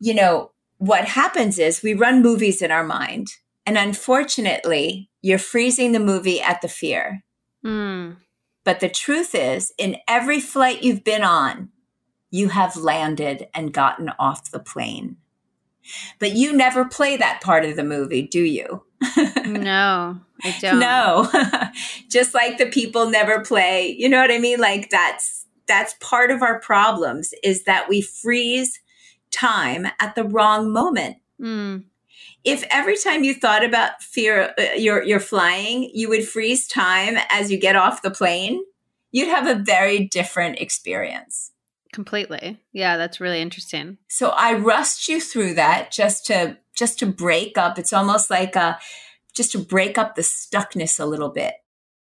you 0.00 0.14
know, 0.14 0.52
what 0.78 1.04
happens 1.04 1.58
is 1.58 1.82
we 1.82 1.94
run 1.94 2.22
movies 2.22 2.62
in 2.62 2.70
our 2.70 2.84
mind. 2.84 3.28
And 3.64 3.78
unfortunately, 3.78 5.08
you're 5.20 5.38
freezing 5.38 5.92
the 5.92 6.00
movie 6.00 6.40
at 6.40 6.60
the 6.62 6.68
fear. 6.68 7.24
Mm. 7.64 8.16
But 8.64 8.80
the 8.80 8.88
truth 8.88 9.34
is, 9.34 9.72
in 9.78 9.96
every 10.08 10.40
flight 10.40 10.82
you've 10.82 11.04
been 11.04 11.22
on, 11.22 11.70
you 12.30 12.48
have 12.48 12.76
landed 12.76 13.46
and 13.54 13.72
gotten 13.72 14.10
off 14.18 14.50
the 14.50 14.58
plane. 14.58 15.18
But 16.18 16.32
you 16.32 16.52
never 16.52 16.84
play 16.84 17.16
that 17.16 17.40
part 17.40 17.64
of 17.64 17.76
the 17.76 17.84
movie, 17.84 18.22
do 18.22 18.42
you? 18.42 18.84
no, 19.44 20.20
I 20.42 20.56
don't. 20.60 20.78
No. 20.78 21.28
Just 22.08 22.34
like 22.34 22.58
the 22.58 22.66
people 22.66 23.10
never 23.10 23.40
play, 23.40 23.94
you 23.98 24.08
know 24.08 24.20
what 24.20 24.30
I 24.30 24.38
mean? 24.38 24.60
Like 24.60 24.90
that's 24.90 25.41
that's 25.66 25.94
part 26.00 26.30
of 26.30 26.42
our 26.42 26.60
problems 26.60 27.34
is 27.42 27.64
that 27.64 27.88
we 27.88 28.02
freeze 28.02 28.80
time 29.30 29.86
at 30.00 30.14
the 30.14 30.24
wrong 30.24 30.72
moment. 30.72 31.16
Mm. 31.40 31.84
If 32.44 32.64
every 32.70 32.96
time 32.96 33.24
you 33.24 33.34
thought 33.34 33.64
about 33.64 34.02
fear 34.02 34.52
uh, 34.58 34.74
you're 34.76 35.02
you're 35.02 35.20
flying, 35.20 35.90
you 35.94 36.08
would 36.08 36.26
freeze 36.26 36.66
time 36.66 37.16
as 37.30 37.50
you 37.50 37.58
get 37.58 37.76
off 37.76 38.02
the 38.02 38.10
plane, 38.10 38.62
you'd 39.10 39.28
have 39.28 39.46
a 39.46 39.62
very 39.62 40.06
different 40.08 40.60
experience. 40.60 41.52
Completely. 41.92 42.58
Yeah, 42.72 42.96
that's 42.96 43.20
really 43.20 43.40
interesting. 43.40 43.98
So 44.08 44.30
I 44.30 44.54
rushed 44.54 45.08
you 45.08 45.20
through 45.20 45.54
that 45.54 45.92
just 45.92 46.26
to 46.26 46.56
just 46.76 46.98
to 47.00 47.06
break 47.06 47.58
up. 47.58 47.78
It's 47.78 47.92
almost 47.92 48.30
like 48.30 48.56
a 48.56 48.78
just 49.34 49.52
to 49.52 49.58
break 49.58 49.98
up 49.98 50.14
the 50.14 50.22
stuckness 50.22 50.98
a 50.98 51.06
little 51.06 51.28
bit. 51.28 51.54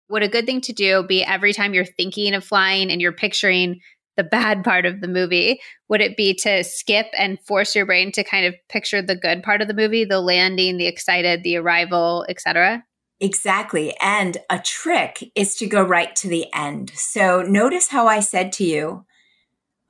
Would 0.09 0.23
a 0.23 0.27
good 0.27 0.45
thing 0.45 0.61
to 0.61 0.73
do 0.73 1.03
be 1.03 1.23
every 1.23 1.53
time 1.53 1.73
you're 1.73 1.85
thinking 1.85 2.33
of 2.33 2.43
flying 2.43 2.91
and 2.91 2.99
you're 3.01 3.11
picturing 3.11 3.81
the 4.17 4.23
bad 4.23 4.63
part 4.65 4.85
of 4.85 5.01
the 5.01 5.07
movie, 5.07 5.59
would 5.87 6.01
it 6.01 6.17
be 6.17 6.33
to 6.35 6.63
skip 6.63 7.07
and 7.17 7.39
force 7.41 7.75
your 7.75 7.85
brain 7.85 8.11
to 8.13 8.23
kind 8.23 8.45
of 8.45 8.55
picture 8.67 9.01
the 9.01 9.15
good 9.15 9.43
part 9.43 9.61
of 9.61 9.67
the 9.67 9.73
movie, 9.73 10.05
the 10.05 10.21
landing, 10.21 10.77
the 10.77 10.87
excited, 10.87 11.43
the 11.43 11.57
arrival, 11.57 12.25
etc.? 12.29 12.83
Exactly. 13.21 13.95
And 14.01 14.37
a 14.49 14.59
trick 14.59 15.31
is 15.35 15.55
to 15.55 15.67
go 15.67 15.83
right 15.83 16.15
to 16.17 16.27
the 16.29 16.45
end. 16.53 16.91
So 16.95 17.41
notice 17.41 17.89
how 17.89 18.07
I 18.07 18.21
said 18.21 18.53
to 18.53 18.63
you, 18.63 19.05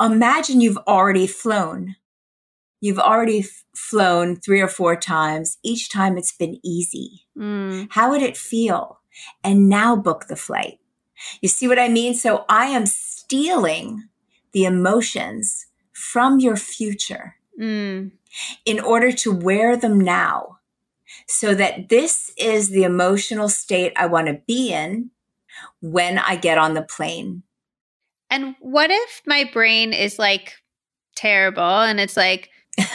imagine 0.02 0.62
you've 0.62 0.78
already 0.88 1.28
flown. 1.28 1.96
You've 2.82 3.00
already 3.00 3.40
f- 3.40 3.64
flown 3.76 4.36
three 4.36 4.62
or 4.62 4.68
four 4.68 4.96
times. 4.96 5.58
Each 5.64 5.90
time 5.92 6.18
it's 6.18 6.36
been 6.36 6.60
easy. 6.64 7.28
Mm. 7.38 7.88
How 7.92 8.10
would 8.10 8.22
it 8.22 8.38
feel? 8.38 8.99
And 9.44 9.70
now 9.70 9.96
book 9.96 10.28
the 10.28 10.36
flight. 10.36 10.80
You 11.42 11.50
see 11.50 11.68
what 11.68 11.80
I 11.80 11.90
mean? 11.90 12.14
So 12.14 12.46
I 12.48 12.68
am 12.68 12.86
stealing 12.86 14.08
the 14.52 14.66
emotions 14.66 15.68
from 15.92 16.40
your 16.40 16.56
future 16.56 17.36
mm. 17.60 18.12
in 18.66 18.80
order 18.80 19.12
to 19.12 19.32
wear 19.32 19.76
them 19.76 20.00
now 20.00 20.60
so 21.28 21.54
that 21.56 21.90
this 21.90 22.32
is 22.38 22.70
the 22.70 22.84
emotional 22.84 23.50
state 23.50 23.94
I 23.96 24.06
want 24.06 24.28
to 24.28 24.42
be 24.48 24.72
in 24.72 25.12
when 25.82 26.18
I 26.18 26.36
get 26.36 26.58
on 26.58 26.74
the 26.74 26.82
plane 26.82 27.44
and 28.30 28.56
what 28.60 28.92
if 28.92 29.22
my 29.26 29.50
brain 29.52 29.94
is 29.94 30.20
like 30.20 30.54
terrible 31.16 31.64
and 31.64 32.00
it's 32.00 32.16
like, 32.16 32.50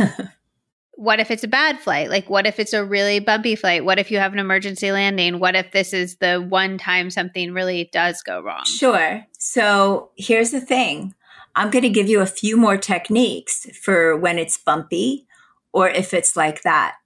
what 0.96 1.20
if 1.20 1.30
it's 1.30 1.44
a 1.44 1.48
bad 1.48 1.80
flight? 1.80 2.08
Like, 2.08 2.30
what 2.30 2.46
if 2.46 2.58
it's 2.58 2.72
a 2.72 2.84
really 2.84 3.18
bumpy 3.18 3.56
flight? 3.56 3.84
What 3.84 3.98
if 3.98 4.10
you 4.10 4.18
have 4.18 4.32
an 4.32 4.38
emergency 4.38 4.92
landing? 4.92 5.40
What 5.40 5.56
if 5.56 5.72
this 5.72 5.92
is 5.92 6.16
the 6.16 6.38
one 6.40 6.78
time 6.78 7.10
something 7.10 7.52
really 7.52 7.88
does 7.92 8.22
go 8.22 8.40
wrong? 8.40 8.64
Sure. 8.64 9.26
So 9.38 10.10
here's 10.16 10.50
the 10.50 10.60
thing 10.60 11.14
I'm 11.56 11.70
going 11.70 11.82
to 11.82 11.88
give 11.88 12.08
you 12.08 12.20
a 12.20 12.26
few 12.26 12.56
more 12.56 12.76
techniques 12.76 13.66
for 13.82 14.16
when 14.16 14.38
it's 14.38 14.58
bumpy 14.58 15.26
or 15.72 15.88
if 15.88 16.14
it's 16.14 16.36
like 16.36 16.62
that. 16.62 16.96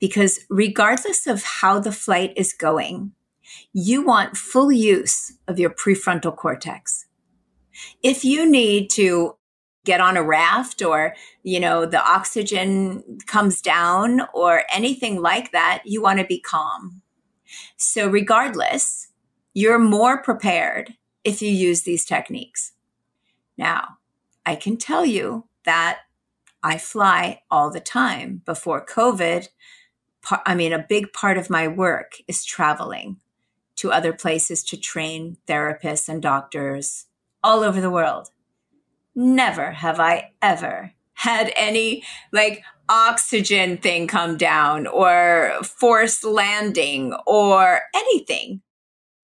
Because 0.00 0.40
regardless 0.50 1.26
of 1.26 1.42
how 1.42 1.80
the 1.80 1.92
flight 1.92 2.32
is 2.36 2.52
going, 2.52 3.12
you 3.72 4.04
want 4.04 4.36
full 4.36 4.72
use 4.72 5.32
of 5.46 5.58
your 5.58 5.70
prefrontal 5.70 6.34
cortex. 6.34 7.06
If 8.02 8.24
you 8.24 8.48
need 8.48 8.90
to 8.90 9.36
get 9.84 10.00
on 10.00 10.16
a 10.16 10.22
raft 10.22 10.82
or, 10.82 11.14
you 11.42 11.60
know, 11.60 11.86
the 11.86 12.02
oxygen 12.02 13.18
comes 13.26 13.60
down 13.60 14.22
or 14.32 14.64
anything 14.72 15.20
like 15.20 15.52
that, 15.52 15.82
you 15.84 16.02
want 16.02 16.18
to 16.18 16.24
be 16.24 16.40
calm. 16.40 17.02
So 17.76 18.08
regardless, 18.08 19.08
you're 19.52 19.78
more 19.78 20.22
prepared 20.22 20.94
if 21.22 21.40
you 21.40 21.50
use 21.50 21.82
these 21.82 22.04
techniques. 22.04 22.72
Now, 23.56 23.98
I 24.44 24.56
can 24.56 24.76
tell 24.76 25.06
you 25.06 25.44
that 25.64 26.00
I 26.62 26.78
fly 26.78 27.42
all 27.50 27.70
the 27.70 27.80
time. 27.80 28.42
Before 28.44 28.84
COVID, 28.84 29.48
I 30.46 30.54
mean, 30.54 30.72
a 30.72 30.86
big 30.88 31.12
part 31.12 31.38
of 31.38 31.50
my 31.50 31.68
work 31.68 32.14
is 32.26 32.44
traveling 32.44 33.18
to 33.76 33.92
other 33.92 34.12
places 34.12 34.62
to 34.64 34.76
train 34.76 35.36
therapists 35.46 36.08
and 36.08 36.22
doctors 36.22 37.06
all 37.42 37.60
over 37.60 37.80
the 37.80 37.90
world. 37.90 38.30
Never 39.14 39.70
have 39.70 40.00
I 40.00 40.32
ever 40.42 40.92
had 41.14 41.52
any 41.56 42.02
like 42.32 42.62
oxygen 42.88 43.78
thing 43.78 44.06
come 44.06 44.36
down 44.36 44.86
or 44.86 45.52
forced 45.62 46.24
landing 46.24 47.14
or 47.26 47.80
anything. 47.94 48.60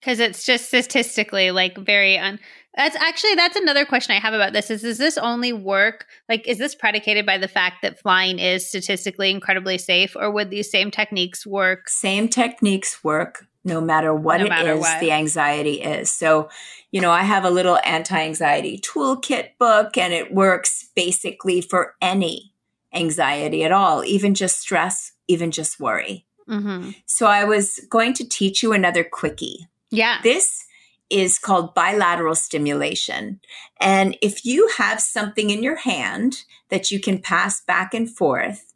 Because 0.01 0.19
it's 0.19 0.47
just 0.47 0.69
statistically 0.69 1.51
like 1.51 1.77
very 1.77 2.17
un. 2.17 2.39
That's 2.77 2.97
actually 2.97 3.35
that's 3.35 3.57
another 3.57 3.85
question 3.85 4.15
I 4.15 4.21
have 4.21 4.33
about 4.33 4.53
this. 4.53 4.71
Is 4.71 4.85
is 4.85 4.99
this 4.99 5.19
only 5.19 5.53
work? 5.53 6.07
Like, 6.29 6.47
is 6.47 6.59
this 6.59 6.75
predicated 6.75 7.27
by 7.27 7.37
the 7.37 7.49
fact 7.49 7.83
that 7.83 7.99
flying 7.99 8.39
is 8.39 8.69
statistically 8.69 9.31
incredibly 9.31 9.77
safe, 9.77 10.15
or 10.15 10.31
would 10.31 10.51
these 10.51 10.71
same 10.71 10.91
techniques 10.91 11.47
work? 11.47 11.89
Same 11.89 12.29
techniques 12.29 13.03
work 13.03 13.47
no 13.65 13.81
matter 13.81 14.15
what 14.15 14.39
no 14.39 14.47
it 14.47 14.49
matter 14.49 14.73
is 14.73 14.81
what. 14.81 15.01
the 15.01 15.13
anxiety 15.13 15.83
is. 15.83 16.11
So, 16.11 16.49
you 16.93 17.01
know, 17.01 17.11
I 17.11 17.23
have 17.23 17.45
a 17.45 17.51
little 17.51 17.79
anti-anxiety 17.85 18.79
toolkit 18.79 19.59
book, 19.59 19.99
and 19.99 20.13
it 20.15 20.33
works 20.33 20.89
basically 20.95 21.61
for 21.61 21.95
any 22.01 22.55
anxiety 22.95 23.65
at 23.65 23.73
all, 23.73 24.05
even 24.05 24.35
just 24.35 24.61
stress, 24.61 25.13
even 25.29 25.51
just 25.51 25.79
worry. 25.79 26.27
Mm-hmm. 26.49 26.91
So 27.07 27.27
I 27.27 27.45
was 27.45 27.81
going 27.91 28.15
to 28.15 28.29
teach 28.29 28.63
you 28.63 28.73
another 28.73 29.05
quickie. 29.05 29.69
Yeah. 29.91 30.19
This 30.23 30.65
is 31.11 31.39
called 31.39 31.75
bilateral 31.75 32.35
stimulation. 32.35 33.41
And 33.81 34.17
if 34.23 34.45
you 34.45 34.71
have 34.79 35.01
something 35.01 35.51
in 35.51 35.63
your 35.63 35.77
hand 35.77 36.45
that 36.69 36.91
you 36.91 37.01
can 37.01 37.19
pass 37.19 37.61
back 37.61 37.95
and 37.95 38.09
forth, 38.09 38.73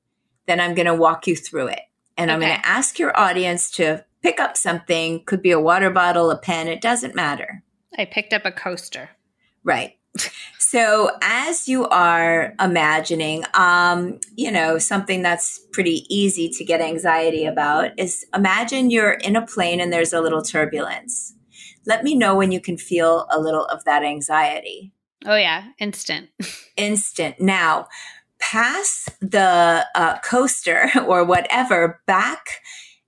then 0.47 0.61
I'm 0.61 0.75
going 0.75 0.87
to 0.87 0.95
walk 0.95 1.27
you 1.27 1.37
through 1.37 1.69
it. 1.69 1.81
And 2.17 2.31
okay. 2.31 2.35
I'm 2.35 2.41
going 2.41 2.61
to 2.61 2.69
ask 2.69 2.99
your 2.99 3.19
audience 3.19 3.71
to 3.73 4.05
pick 4.23 4.41
up 4.41 4.57
something, 4.57 5.25
could 5.25 5.43
be 5.43 5.51
a 5.51 5.61
water 5.61 5.91
bottle, 5.91 6.31
a 6.31 6.39
pen, 6.39 6.69
it 6.69 6.81
doesn't 6.81 7.15
matter. 7.15 7.63
I 7.97 8.05
picked 8.05 8.33
up 8.33 8.45
a 8.45 8.53
coaster. 8.53 9.11
Right. 9.63 9.97
So 10.59 11.11
as 11.23 11.69
you 11.69 11.87
are 11.89 12.55
imagining, 12.61 13.45
um, 13.55 14.19
you 14.35 14.51
know, 14.51 14.79
something 14.79 15.23
that's 15.23 15.61
pretty 15.73 16.05
easy 16.09 16.49
to 16.49 16.65
get 16.65 16.81
anxiety 16.81 17.45
about 17.45 17.91
is 17.99 18.27
imagine 18.35 18.91
you're 18.91 19.13
in 19.13 19.37
a 19.37 19.47
plane 19.47 19.81
and 19.81 19.93
there's 19.93 20.13
a 20.13 20.21
little 20.21 20.43
turbulence. 20.43 21.35
Let 21.87 22.05
me 22.05 22.15
know 22.15 22.35
when 22.37 22.53
you 22.53 22.61
can 22.61 22.77
feel 22.77 23.27
a 23.31 23.41
little 23.41 23.67
of 23.67 23.85
that 23.85 24.03
anxiety. 24.03 24.93
Oh 25.27 25.37
yeah, 25.37 25.65
instant. 25.79 26.31
instant. 26.77 27.41
Now, 27.41 27.89
pass 28.39 29.09
the 29.21 29.87
uh, 29.95 30.19
coaster 30.21 30.91
or 31.07 31.25
whatever 31.25 32.01
back 32.07 32.61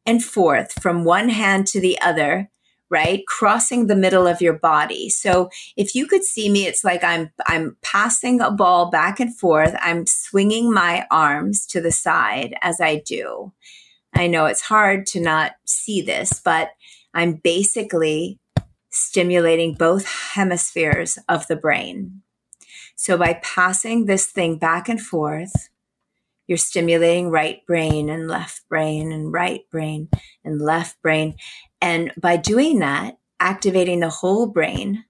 and 0.04 0.24
forth 0.24 0.72
from 0.80 1.04
one 1.04 1.28
hand 1.28 1.66
to 1.66 1.80
the 1.80 2.00
other 2.00 2.48
right 2.88 3.26
crossing 3.26 3.86
the 3.86 3.96
middle 3.96 4.26
of 4.28 4.40
your 4.40 4.52
body 4.52 5.08
so 5.08 5.50
if 5.76 5.94
you 5.94 6.06
could 6.06 6.22
see 6.22 6.48
me 6.48 6.66
it's 6.66 6.84
like 6.84 7.02
i'm 7.02 7.30
i'm 7.46 7.76
passing 7.82 8.40
a 8.40 8.50
ball 8.50 8.90
back 8.90 9.18
and 9.18 9.36
forth 9.36 9.74
i'm 9.80 10.06
swinging 10.06 10.72
my 10.72 11.04
arms 11.10 11.66
to 11.66 11.80
the 11.80 11.90
side 11.90 12.54
as 12.62 12.80
i 12.80 13.02
do 13.04 13.52
i 14.14 14.28
know 14.28 14.46
it's 14.46 14.62
hard 14.62 15.04
to 15.04 15.20
not 15.20 15.52
see 15.64 16.00
this 16.00 16.40
but 16.44 16.70
i'm 17.12 17.32
basically 17.32 18.38
stimulating 18.96 19.74
both 19.74 20.06
hemispheres 20.06 21.18
of 21.28 21.46
the 21.46 21.56
brain 21.56 22.22
so 22.94 23.16
by 23.16 23.34
passing 23.42 24.06
this 24.06 24.26
thing 24.26 24.58
back 24.58 24.88
and 24.88 25.00
forth 25.00 25.68
you're 26.46 26.58
stimulating 26.58 27.28
right 27.28 27.66
brain 27.66 28.08
and 28.08 28.28
left 28.28 28.68
brain 28.68 29.10
and 29.10 29.32
right 29.32 29.68
brain 29.70 30.08
and 30.44 30.60
left 30.60 31.00
brain 31.02 31.34
and 31.80 32.12
by 32.16 32.36
doing 32.36 32.78
that, 32.80 33.18
activating 33.40 34.00
the 34.00 34.08
whole 34.08 34.46
brain, 34.46 35.04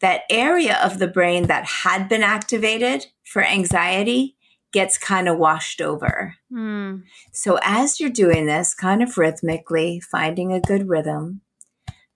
that 0.00 0.22
area 0.30 0.78
of 0.82 0.98
the 0.98 1.08
brain 1.08 1.46
that 1.46 1.64
had 1.64 2.08
been 2.08 2.22
activated 2.22 3.06
for 3.24 3.42
anxiety 3.42 4.36
gets 4.72 4.98
kind 4.98 5.28
of 5.28 5.38
washed 5.38 5.80
over. 5.80 6.36
Mm. 6.52 7.04
So 7.32 7.58
as 7.62 7.98
you're 7.98 8.10
doing 8.10 8.46
this 8.46 8.74
kind 8.74 9.02
of 9.02 9.16
rhythmically, 9.16 10.00
finding 10.00 10.52
a 10.52 10.60
good 10.60 10.88
rhythm, 10.88 11.40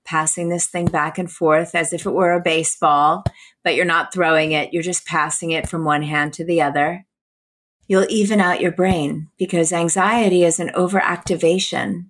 passing 0.05 0.49
this 0.49 0.67
thing 0.67 0.87
back 0.87 1.19
and 1.19 1.31
forth 1.31 1.75
as 1.75 1.93
if 1.93 2.07
it 2.07 2.11
were 2.11 2.33
a 2.33 2.41
baseball, 2.41 3.25
but 3.63 3.75
you're 3.75 3.85
not 3.85 4.13
throwing 4.13 4.53
it, 4.53 4.73
you're 4.73 4.83
just 4.83 5.07
passing 5.07 5.51
it 5.51 5.69
from 5.69 5.85
one 5.85 6.03
hand 6.03 6.33
to 6.35 6.45
the 6.45 6.61
other. 6.63 7.07
You'll 7.87 8.07
even 8.09 8.41
out 8.41 8.61
your 8.61 8.73
brain 8.73 9.29
because 9.39 9.73
anxiety 9.73 10.45
is 10.45 10.59
an 10.59 10.71
overactivation 10.71 12.07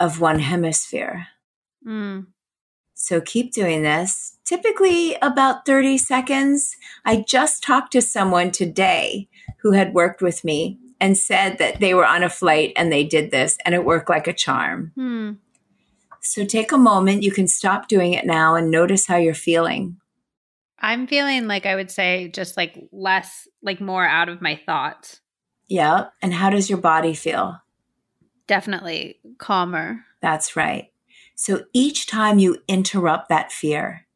of 0.00 0.20
one 0.20 0.40
hemisphere. 0.40 1.28
Mm. 1.86 2.26
So 2.94 3.20
keep 3.20 3.52
doing 3.52 3.82
this. 3.82 4.38
Typically 4.44 5.16
about 5.22 5.66
30 5.66 5.98
seconds. 5.98 6.76
I 7.04 7.24
just 7.26 7.62
talked 7.62 7.92
to 7.92 8.02
someone 8.02 8.50
today 8.50 9.28
who 9.60 9.72
had 9.72 9.94
worked 9.94 10.20
with 10.20 10.44
me 10.44 10.78
and 11.00 11.16
said 11.16 11.58
that 11.58 11.78
they 11.80 11.94
were 11.94 12.06
on 12.06 12.24
a 12.24 12.28
flight 12.28 12.72
and 12.76 12.90
they 12.90 13.04
did 13.04 13.30
this 13.30 13.56
and 13.64 13.74
it 13.74 13.84
worked 13.84 14.10
like 14.10 14.26
a 14.26 14.32
charm. 14.32 14.92
Mm. 14.98 15.36
So 16.32 16.44
take 16.44 16.72
a 16.72 16.78
moment. 16.78 17.22
You 17.22 17.32
can 17.32 17.48
stop 17.48 17.88
doing 17.88 18.12
it 18.12 18.26
now 18.26 18.54
and 18.54 18.70
notice 18.70 19.06
how 19.06 19.16
you're 19.16 19.34
feeling. 19.34 19.96
I'm 20.78 21.06
feeling 21.06 21.46
like 21.46 21.66
I 21.66 21.74
would 21.74 21.90
say 21.90 22.28
just 22.28 22.56
like 22.56 22.78
less, 22.92 23.48
like 23.62 23.80
more 23.80 24.06
out 24.06 24.28
of 24.28 24.40
my 24.40 24.60
thoughts. 24.64 25.20
Yeah. 25.68 26.06
And 26.22 26.32
how 26.32 26.50
does 26.50 26.70
your 26.70 26.78
body 26.78 27.14
feel? 27.14 27.60
definitely 28.48 29.20
calmer. 29.38 30.00
That's 30.20 30.56
right. 30.56 30.90
So 31.36 31.62
each 31.72 32.08
time 32.08 32.40
you 32.40 32.56
interrupt 32.66 33.28
that 33.28 33.52
fear, 33.52 34.06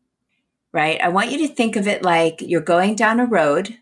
right? 0.72 1.00
I 1.00 1.10
want 1.10 1.30
you 1.30 1.46
to 1.46 1.54
think 1.54 1.76
of 1.76 1.86
it 1.86 2.02
like 2.02 2.40
you're 2.40 2.60
going 2.60 2.96
down 2.96 3.20
a 3.20 3.26
road, 3.26 3.78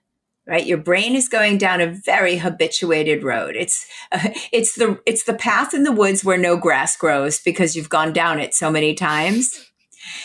right? 0.51 0.67
Your 0.67 0.79
brain 0.79 1.15
is 1.15 1.29
going 1.29 1.59
down 1.59 1.81
a 1.81 1.87
very 1.87 2.37
habituated 2.37 3.23
road. 3.23 3.55
It's 3.57 3.87
uh, 4.11 4.31
it's 4.53 4.75
the 4.75 5.01
it's 5.07 5.25
the 5.25 5.35
path 5.35 5.73
in 5.73 5.85
the 5.85 5.93
woods 5.93 6.25
where 6.25 6.37
no 6.37 6.57
grass 6.59 6.97
grows 6.97 7.41
because 7.41 7.77
you've 7.77 7.89
gone 7.89 8.13
down 8.13 8.41
it 8.41 8.53
so 8.53 8.71
many 8.71 8.93
times. 8.93 9.71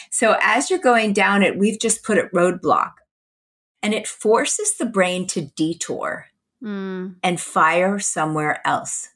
So 0.10 0.36
as 0.42 0.70
you're 0.70 0.80
going 0.80 1.14
down 1.14 1.44
it, 1.44 1.58
we've 1.58 1.80
just 1.80 2.04
put 2.04 2.18
a 2.18 2.30
roadblock. 2.34 2.94
And 3.84 3.94
it 3.94 4.08
forces 4.08 4.78
the 4.78 4.86
brain 4.86 5.28
to 5.28 5.42
detour 5.42 6.28
mm. 6.64 7.16
and 7.22 7.40
fire 7.40 8.00
somewhere 8.00 8.66
else. 8.66 9.10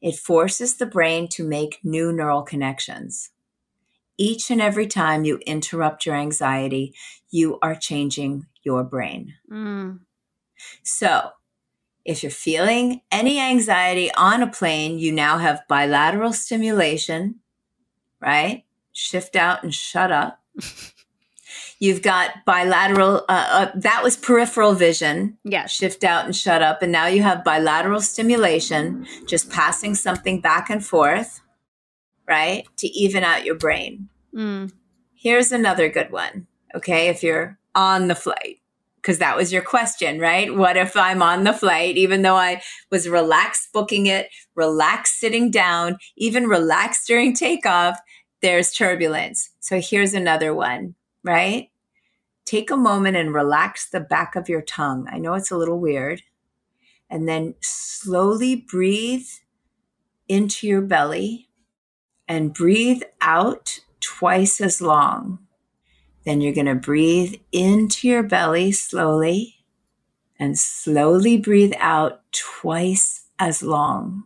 It 0.00 0.16
forces 0.16 0.76
the 0.76 0.86
brain 0.86 1.28
to 1.28 1.44
make 1.46 1.78
new 1.84 2.12
neural 2.12 2.42
connections. 2.42 3.30
Each 4.18 4.50
and 4.50 4.60
every 4.60 4.88
time 4.88 5.24
you 5.24 5.38
interrupt 5.46 6.04
your 6.04 6.16
anxiety, 6.16 6.94
you 7.30 7.58
are 7.62 7.76
changing 7.76 8.46
your 8.64 8.82
brain. 8.82 9.34
Mm. 9.48 10.00
So, 10.82 11.30
if 12.04 12.22
you're 12.22 12.32
feeling 12.32 13.00
any 13.10 13.38
anxiety 13.38 14.10
on 14.14 14.42
a 14.42 14.50
plane, 14.50 14.98
you 14.98 15.12
now 15.12 15.38
have 15.38 15.66
bilateral 15.68 16.32
stimulation, 16.32 17.36
right? 18.20 18.64
Shift 18.92 19.36
out 19.36 19.62
and 19.62 19.72
shut 19.72 20.10
up. 20.10 20.40
You've 21.78 22.02
got 22.02 22.44
bilateral, 22.46 23.24
uh, 23.28 23.46
uh, 23.50 23.70
that 23.74 24.02
was 24.04 24.16
peripheral 24.16 24.74
vision. 24.74 25.36
Yeah. 25.44 25.66
Shift 25.66 26.04
out 26.04 26.24
and 26.24 26.34
shut 26.34 26.62
up. 26.62 26.80
And 26.80 26.92
now 26.92 27.06
you 27.06 27.22
have 27.22 27.44
bilateral 27.44 28.00
stimulation, 28.00 29.06
just 29.26 29.50
passing 29.50 29.96
something 29.96 30.40
back 30.40 30.70
and 30.70 30.84
forth, 30.84 31.40
right? 32.28 32.66
To 32.78 32.86
even 32.88 33.24
out 33.24 33.44
your 33.44 33.56
brain. 33.56 34.08
Mm. 34.32 34.72
Here's 35.12 35.50
another 35.50 35.88
good 35.88 36.12
one. 36.12 36.46
Okay. 36.74 37.08
If 37.08 37.22
you're 37.22 37.58
on 37.74 38.06
the 38.06 38.14
flight, 38.14 38.60
because 39.02 39.18
that 39.18 39.36
was 39.36 39.52
your 39.52 39.62
question, 39.62 40.20
right? 40.20 40.54
What 40.54 40.76
if 40.76 40.96
I'm 40.96 41.22
on 41.22 41.44
the 41.44 41.52
flight, 41.52 41.96
even 41.96 42.22
though 42.22 42.36
I 42.36 42.62
was 42.90 43.08
relaxed 43.08 43.68
booking 43.72 44.06
it, 44.06 44.28
relaxed 44.54 45.18
sitting 45.18 45.50
down, 45.50 45.98
even 46.16 46.46
relaxed 46.46 47.06
during 47.06 47.34
takeoff, 47.34 47.98
there's 48.40 48.72
turbulence. 48.72 49.50
So 49.60 49.80
here's 49.80 50.14
another 50.14 50.54
one, 50.54 50.94
right? 51.24 51.68
take 52.44 52.70
a 52.70 52.76
moment 52.76 53.16
and 53.16 53.34
relax 53.34 53.88
the 53.88 54.00
back 54.00 54.36
of 54.36 54.48
your 54.48 54.62
tongue. 54.62 55.06
I 55.10 55.18
know 55.18 55.34
it's 55.34 55.50
a 55.50 55.56
little 55.56 55.78
weird. 55.78 56.22
And 57.08 57.28
then 57.28 57.54
slowly 57.60 58.56
breathe 58.56 59.26
into 60.28 60.66
your 60.66 60.80
belly 60.80 61.48
and 62.26 62.54
breathe 62.54 63.02
out 63.20 63.80
twice 64.00 64.60
as 64.60 64.80
long. 64.80 65.41
Then 66.24 66.40
you're 66.40 66.54
going 66.54 66.66
to 66.66 66.74
breathe 66.74 67.34
into 67.52 68.08
your 68.08 68.22
belly 68.22 68.72
slowly 68.72 69.64
and 70.38 70.58
slowly 70.58 71.36
breathe 71.36 71.74
out 71.78 72.22
twice 72.32 73.26
as 73.38 73.62
long. 73.62 74.24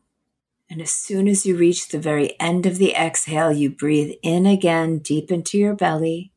And 0.68 0.82
as 0.82 0.90
soon 0.90 1.28
as 1.28 1.47
you 1.47 1.57
reach 1.57 1.88
the 1.88 1.99
very 1.99 2.38
end 2.40 2.66
of 2.66 2.78
the 2.78 2.94
exhale, 2.94 3.53
you 3.53 3.70
breathe 3.70 4.14
in 4.22 4.47
again 4.47 4.99
deep 4.99 5.30
into 5.30 5.59
your 5.59 5.74
belly 5.74 6.32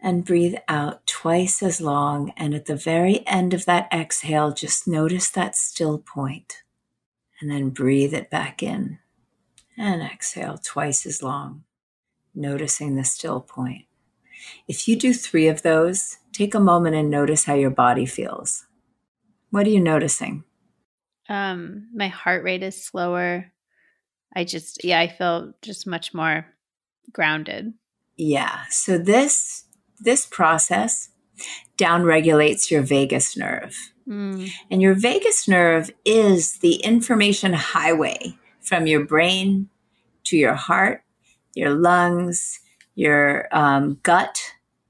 and 0.00 0.24
breathe 0.24 0.56
out 0.68 1.06
twice 1.06 1.62
as 1.62 1.80
long. 1.80 2.32
And 2.36 2.54
at 2.54 2.66
the 2.66 2.76
very 2.76 3.26
end 3.26 3.54
of 3.54 3.64
that 3.64 3.88
exhale, 3.92 4.52
just 4.52 4.86
notice 4.86 5.30
that 5.30 5.56
still 5.56 5.98
point 5.98 6.62
and 7.40 7.50
then 7.50 7.70
breathe 7.70 8.14
it 8.14 8.30
back 8.30 8.62
in 8.62 8.98
and 9.76 10.02
exhale 10.02 10.58
twice 10.58 11.06
as 11.06 11.22
long. 11.22 11.64
noticing 12.36 12.96
the 12.96 13.04
still 13.04 13.40
point. 13.40 13.85
If 14.68 14.88
you 14.88 14.96
do 14.96 15.12
three 15.12 15.48
of 15.48 15.62
those, 15.62 16.18
take 16.32 16.54
a 16.54 16.60
moment 16.60 16.96
and 16.96 17.10
notice 17.10 17.44
how 17.44 17.54
your 17.54 17.70
body 17.70 18.06
feels. 18.06 18.66
What 19.50 19.66
are 19.66 19.70
you 19.70 19.80
noticing? 19.80 20.44
Um, 21.28 21.88
my 21.94 22.08
heart 22.08 22.44
rate 22.44 22.62
is 22.62 22.82
slower. 22.82 23.52
I 24.34 24.44
just, 24.44 24.84
yeah, 24.84 25.00
I 25.00 25.08
feel 25.08 25.54
just 25.62 25.86
much 25.86 26.12
more 26.12 26.46
grounded. 27.12 27.72
Yeah. 28.16 28.64
So 28.70 28.98
this 28.98 29.64
this 29.98 30.26
process 30.26 31.10
downregulates 31.78 32.70
your 32.70 32.82
vagus 32.82 33.36
nerve. 33.36 33.74
Mm. 34.08 34.50
And 34.70 34.80
your 34.80 34.94
vagus 34.94 35.48
nerve 35.48 35.90
is 36.04 36.58
the 36.58 36.76
information 36.76 37.52
highway 37.52 38.38
from 38.60 38.86
your 38.86 39.04
brain 39.04 39.68
to 40.24 40.36
your 40.36 40.54
heart, 40.54 41.02
your 41.54 41.70
lungs, 41.70 42.60
your 42.96 43.46
um, 43.52 44.00
gut, 44.02 44.40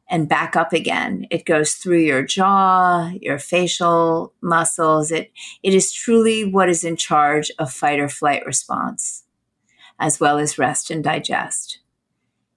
and 0.09 0.29
back 0.29 0.57
up 0.57 0.73
again. 0.73 1.27
It 1.31 1.45
goes 1.45 1.75
through 1.75 1.99
your 1.99 2.23
jaw, 2.23 3.11
your 3.21 3.39
facial 3.39 4.33
muscles. 4.41 5.11
It, 5.11 5.33
it 5.63 5.75
is 5.75 5.93
truly 5.93 6.45
what 6.45 6.69
is 6.69 6.85
in 6.85 6.97
charge 6.97 7.51
of 7.59 7.73
fight 7.73 7.99
or 7.99 8.09
flight 8.09 8.47
response, 8.47 9.25
as 9.99 10.21
well 10.21 10.39
as 10.39 10.59
rest 10.59 10.91
and 10.91 11.03
digest. 11.03 11.81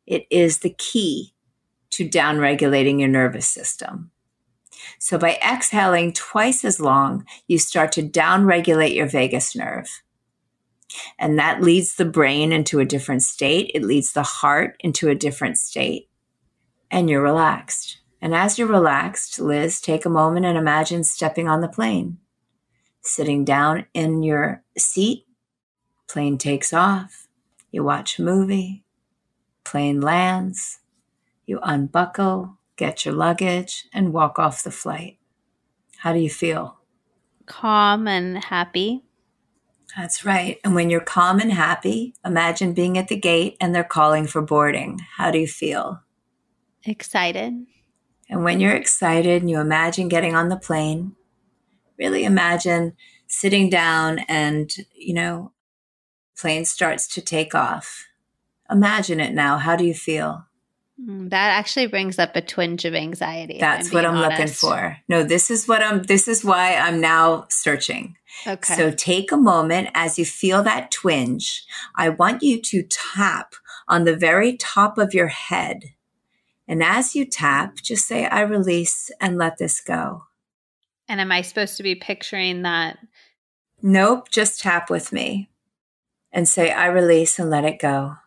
It 0.06 0.26
is 0.30 0.60
the 0.60 0.76
key 0.78 1.34
to 1.92 2.08
downregulating 2.08 3.00
your 3.00 3.10
nervous 3.10 3.50
system. 3.50 4.12
So 5.00 5.18
by 5.18 5.40
exhaling 5.46 6.14
twice 6.14 6.64
as 6.64 6.80
long, 6.80 7.26
you 7.48 7.58
start 7.58 7.92
to 7.94 8.04
downregulate 8.04 8.96
your 8.96 9.08
vagus 9.08 9.56
nerve. 9.56 9.90
And 11.18 11.38
that 11.38 11.62
leads 11.62 11.96
the 11.96 12.06
brain 12.06 12.52
into 12.52 12.80
a 12.80 12.86
different 12.86 13.24
state. 13.24 13.72
It 13.74 13.84
leads 13.84 14.14
the 14.14 14.24
heart 14.24 14.76
into 14.80 15.10
a 15.10 15.16
different 15.16 15.58
state. 15.58 16.10
And 16.90 17.10
you're 17.10 17.22
relaxed. 17.22 18.00
And 18.22 18.36
as 18.36 18.58
you're 18.58 18.68
relaxed, 18.68 19.40
Liz, 19.40 19.80
take 19.80 20.06
a 20.06 20.10
moment 20.10 20.46
and 20.46 20.58
imagine 20.58 21.04
stepping 21.04 21.48
on 21.48 21.62
the 21.62 21.70
plane, 21.70 22.18
sitting 23.02 23.46
down 23.46 23.86
in 23.94 24.24
your 24.24 24.64
seat. 24.78 25.26
Plane 26.08 26.38
takes 26.38 26.74
off. 26.74 27.28
You 27.72 27.84
watch 27.84 28.18
a 28.18 28.24
movie. 28.24 28.84
Plane 29.64 30.02
lands. 30.02 30.80
You 31.46 31.60
unbuckle, 31.64 32.58
get 32.76 33.06
your 33.06 33.14
luggage, 33.14 33.88
and 33.94 34.14
walk 34.14 34.38
off 34.40 34.64
the 34.64 34.72
flight. 34.72 35.18
How 35.98 36.14
do 36.14 36.20
you 36.20 36.30
feel? 36.30 36.80
Calm 37.46 38.08
and 38.08 38.44
happy. 38.44 39.04
That's 39.96 40.24
right. 40.24 40.60
And 40.64 40.76
when 40.76 40.90
you're 40.90 41.02
calm 41.02 41.40
and 41.40 41.52
happy, 41.52 42.14
imagine 42.24 42.74
being 42.74 42.98
at 42.98 43.08
the 43.08 43.20
gate 43.20 43.58
and 43.60 43.74
they're 43.74 43.84
calling 43.84 44.28
for 44.28 44.42
boarding. 44.42 45.00
How 45.18 45.32
do 45.32 45.40
you 45.40 45.48
feel? 45.48 46.02
Excited. 46.86 47.66
And 48.30 48.44
when 48.44 48.60
you're 48.60 48.76
excited 48.76 49.42
and 49.42 49.50
you 49.50 49.60
imagine 49.60 50.08
getting 50.08 50.36
on 50.36 50.50
the 50.50 50.58
plane, 50.58 51.16
really 51.98 52.24
imagine 52.24 52.94
sitting 53.28 53.70
down 53.70 54.20
and, 54.28 54.72
you 54.96 55.14
know, 55.14 55.54
plane 56.38 56.66
starts 56.66 57.08
to 57.16 57.22
take 57.22 57.56
off. 57.56 58.06
Imagine 58.70 59.20
it 59.20 59.34
now. 59.34 59.58
How 59.58 59.76
do 59.76 59.84
you 59.84 59.96
feel? 59.96 60.46
Mm, 61.00 61.30
that 61.30 61.58
actually 61.58 61.88
brings 61.88 62.20
up 62.20 62.36
a 62.36 62.42
twinge 62.42 62.86
of 62.86 62.94
anxiety. 62.94 63.58
That's 63.60 63.90
I'm 63.90 63.94
what 63.94 64.06
I'm 64.06 64.16
honest. 64.16 64.40
looking 64.40 64.54
for. 64.54 64.98
No, 65.08 65.24
this 65.24 65.50
is 65.50 65.68
what 65.68 65.82
I'm, 65.82 66.04
this 66.04 66.28
is 66.28 66.44
why 66.44 66.76
I'm 66.76 67.00
now 67.00 67.46
searching. 67.50 68.18
Okay. 68.46 68.76
So 68.76 68.92
take 68.92 69.32
a 69.32 69.38
moment 69.38 69.90
as 69.94 70.20
you 70.20 70.26
feel 70.26 70.64
that 70.64 70.92
twinge. 70.92 71.66
I 71.96 72.10
want 72.10 72.44
you 72.44 72.62
to 72.62 72.84
tap 72.84 73.56
on 73.88 74.04
the 74.04 74.16
very 74.16 74.58
top 74.58 74.98
of 74.98 75.14
your 75.14 75.28
head. 75.28 75.84
And 76.68 76.84
as 76.84 77.16
you 77.16 77.26
tap, 77.26 77.78
just 77.78 78.06
say, 78.06 78.28
I 78.28 78.42
release 78.42 79.10
and 79.20 79.38
let 79.38 79.58
this 79.58 79.82
go. 79.82 80.26
And 81.08 81.20
am 81.20 81.32
I 81.32 81.42
supposed 81.42 81.78
to 81.78 81.84
be 81.84 81.96
picturing 81.96 82.62
that? 82.62 83.00
Nope, 83.82 84.30
just 84.30 84.60
tap 84.60 84.90
with 84.90 85.12
me 85.12 85.50
and 86.32 86.48
say, 86.48 86.72
I 86.72 86.86
release 86.88 87.40
and 87.40 87.50
let 87.50 87.66
it 87.66 87.80
go. 87.80 88.18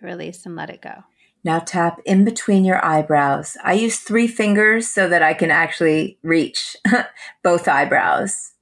Release 0.00 0.46
and 0.46 0.56
let 0.56 0.70
it 0.70 0.80
go. 0.80 1.04
Now 1.46 1.60
tap 1.60 2.00
in 2.04 2.24
between 2.24 2.64
your 2.64 2.84
eyebrows. 2.84 3.56
I 3.62 3.74
use 3.74 4.00
three 4.00 4.26
fingers 4.26 4.88
so 4.88 5.08
that 5.08 5.22
I 5.22 5.32
can 5.32 5.52
actually 5.52 6.18
reach 6.24 6.76
both 7.44 7.68
eyebrows 7.68 8.54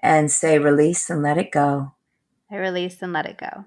and 0.00 0.30
say 0.30 0.60
release 0.60 1.10
and 1.10 1.20
let 1.20 1.36
it 1.36 1.50
go. 1.50 1.94
I 2.48 2.58
release 2.58 3.02
and 3.02 3.12
let 3.12 3.26
it 3.26 3.38
go. 3.38 3.64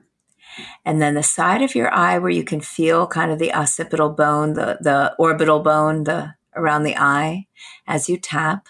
And 0.85 1.01
then 1.01 1.15
the 1.15 1.21
side 1.21 1.61
of 1.61 1.75
your 1.75 1.93
eye 1.93 2.17
where 2.17 2.31
you 2.31 2.45
can 2.45 2.61
feel 2.61 3.07
kind 3.07 3.29
of 3.29 3.39
the 3.39 3.53
occipital 3.53 4.07
bone, 4.07 4.53
the, 4.53 4.77
the 4.79 5.13
orbital 5.19 5.59
bone, 5.59 6.05
the 6.05 6.35
around 6.55 6.83
the 6.83 6.95
eye, 6.95 7.47
as 7.85 8.07
you 8.07 8.15
tap, 8.15 8.67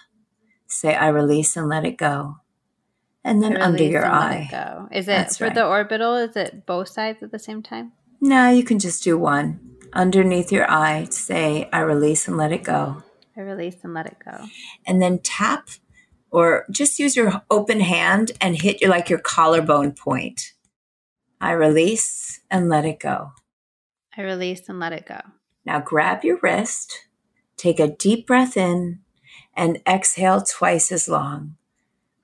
say 0.66 0.96
I 0.96 1.10
release 1.10 1.56
and 1.56 1.70
let 1.70 1.86
it 1.86 1.96
go. 1.96 2.38
And 3.24 3.44
then 3.44 3.56
under 3.56 3.84
your 3.84 4.04
eye. 4.04 4.48
go. 4.50 4.88
Is 4.92 5.06
it 5.06 5.12
That's 5.12 5.38
for 5.38 5.44
right. 5.44 5.54
the 5.54 5.68
orbital? 5.68 6.16
Is 6.16 6.36
it 6.36 6.66
both 6.66 6.88
sides 6.88 7.22
at 7.22 7.32
the 7.32 7.38
same 7.38 7.62
time? 7.62 7.92
No, 8.22 8.50
you 8.50 8.64
can 8.64 8.80
just 8.80 9.04
do 9.04 9.18
one. 9.18 9.60
Underneath 9.94 10.52
your 10.52 10.70
eye, 10.70 11.06
to 11.06 11.12
say, 11.12 11.70
I 11.72 11.80
release 11.80 12.28
and 12.28 12.38
let 12.38 12.52
it 12.52 12.64
go. 12.64 13.04
I 13.36 13.42
release 13.42 13.78
and 13.84 13.94
let 13.94 14.06
it 14.06 14.18
go. 14.24 14.46
And 14.86 15.02
then 15.02 15.20
tap 15.20 15.70
or 16.30 16.66
just 16.70 17.00
use 17.00 17.16
your 17.16 17.42
open 17.50 17.80
hand 17.80 18.34
and 18.42 18.62
hit 18.62 18.82
your 18.82 18.90
like 18.90 19.10
your 19.10 19.20
collarbone 19.20 19.94
point. 19.94 20.54
I 21.40 21.52
release 21.52 22.42
and 22.52 22.68
let 22.70 22.86
it 22.86 23.00
go. 23.00 23.32
I 24.16 24.22
release 24.24 24.68
and 24.68 24.80
let 24.80 24.92
it 24.94 25.06
go. 25.06 25.20
Now 25.66 25.80
grab 25.80 26.24
your 26.24 26.38
wrist, 26.42 27.08
take 27.56 27.80
a 27.80 27.88
deep 27.88 28.28
breath 28.28 28.58
in, 28.58 29.00
and 29.56 29.82
exhale 29.88 30.42
twice 30.42 30.92
as 30.92 31.08
long. 31.08 31.56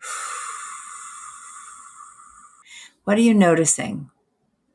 What 3.05 3.19
are 3.19 3.21
you 3.21 3.35
noticing? 3.35 4.09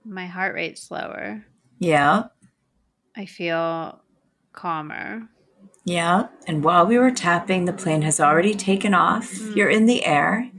My 0.05 0.27
heart 0.27 0.55
rate 0.55 0.79
slower. 0.79 1.45
Yeah. 1.79 2.25
I 3.17 3.27
feel 3.27 4.01
calmer. 4.53 5.29
Yeah. 5.85 6.29
And 6.47 6.63
while 6.63 6.87
we 6.87 6.99
were 6.99 7.11
tapping, 7.11 7.65
the 7.65 7.73
plane 7.73 8.03
has 8.03 8.21
already 8.21 8.55
taken 8.55 8.95
off. 8.95 9.31
Mm. 9.31 9.57
You're 9.57 9.71
in 9.71 9.87
the 9.87 10.05
air 10.05 10.51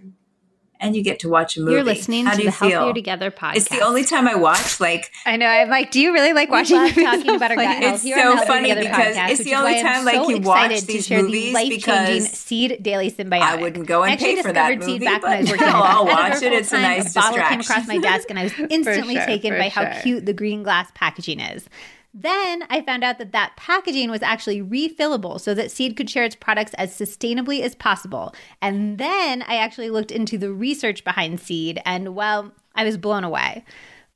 and 0.81 0.95
you 0.95 1.03
get 1.03 1.19
to 1.19 1.29
watch 1.29 1.55
a 1.55 1.61
movie. 1.61 1.73
You're 1.73 1.83
listening 1.83 2.25
How 2.25 2.31
to 2.31 2.37
do 2.37 2.43
the 2.45 2.51
feel? 2.51 2.69
Healthier 2.69 2.93
Together 2.93 3.31
podcast. 3.31 3.55
It's 3.55 3.69
the 3.69 3.81
only 3.81 4.03
time 4.03 4.27
I 4.27 4.35
watch. 4.35 4.79
Like 4.79 5.11
I 5.25 5.37
know. 5.37 5.45
I'm 5.45 5.69
like, 5.69 5.91
do 5.91 6.01
you 6.01 6.11
really 6.11 6.33
like 6.33 6.49
watching? 6.49 6.81
We 6.81 6.91
talking 6.91 7.35
about 7.35 7.51
our 7.51 7.55
gut 7.57 7.83
health. 7.83 8.01
It's 8.03 8.15
so 8.15 8.45
funny 8.45 8.73
because 8.73 9.15
podcast, 9.15 9.29
it's 9.29 9.43
the 9.43 9.55
only 9.55 9.81
time 9.81 10.03
like 10.03 10.15
so 10.15 10.29
you 10.29 10.39
watch 10.39 10.81
these 10.81 11.09
movies 11.09 11.53
the 11.53 11.69
because 11.69 12.31
Seed 12.31 12.81
Daily 12.81 13.11
Synbiotic. 13.11 13.41
I 13.41 13.55
wouldn't 13.55 13.87
go 13.87 14.03
and 14.03 14.19
pay 14.19 14.41
for 14.41 14.51
that 14.51 14.79
movie, 14.79 14.99
back 14.99 15.23
when 15.23 15.31
I 15.31 15.41
was 15.41 15.51
working. 15.51 15.67
I'll 15.71 16.05
watch 16.05 16.41
it. 16.41 16.51
It's 16.51 16.71
a 16.73 16.81
nice 16.81 17.05
distraction. 17.05 17.33
Bottle 17.33 17.49
came 17.49 17.59
across 17.61 17.87
my 17.87 17.97
desk, 17.99 18.29
and 18.29 18.39
I 18.39 18.43
was 18.43 18.53
instantly 18.69 19.15
sure, 19.15 19.25
taken 19.25 19.57
by 19.57 19.69
sure. 19.69 19.85
how 19.85 20.01
cute 20.01 20.25
the 20.25 20.33
green 20.33 20.63
glass 20.63 20.89
packaging 20.95 21.39
is. 21.39 21.69
Then 22.13 22.65
I 22.69 22.81
found 22.81 23.03
out 23.03 23.19
that 23.19 23.31
that 23.31 23.55
packaging 23.55 24.09
was 24.11 24.21
actually 24.21 24.61
refillable 24.61 25.39
so 25.39 25.53
that 25.53 25.71
Seed 25.71 25.95
could 25.95 26.09
share 26.09 26.25
its 26.25 26.35
products 26.35 26.73
as 26.73 26.97
sustainably 26.97 27.61
as 27.61 27.73
possible. 27.73 28.35
And 28.61 28.97
then 28.97 29.43
I 29.43 29.55
actually 29.55 29.89
looked 29.89 30.11
into 30.11 30.37
the 30.37 30.51
research 30.51 31.03
behind 31.03 31.39
Seed, 31.39 31.81
and 31.85 32.13
well, 32.13 32.51
I 32.75 32.83
was 32.83 32.97
blown 32.97 33.23
away. 33.23 33.63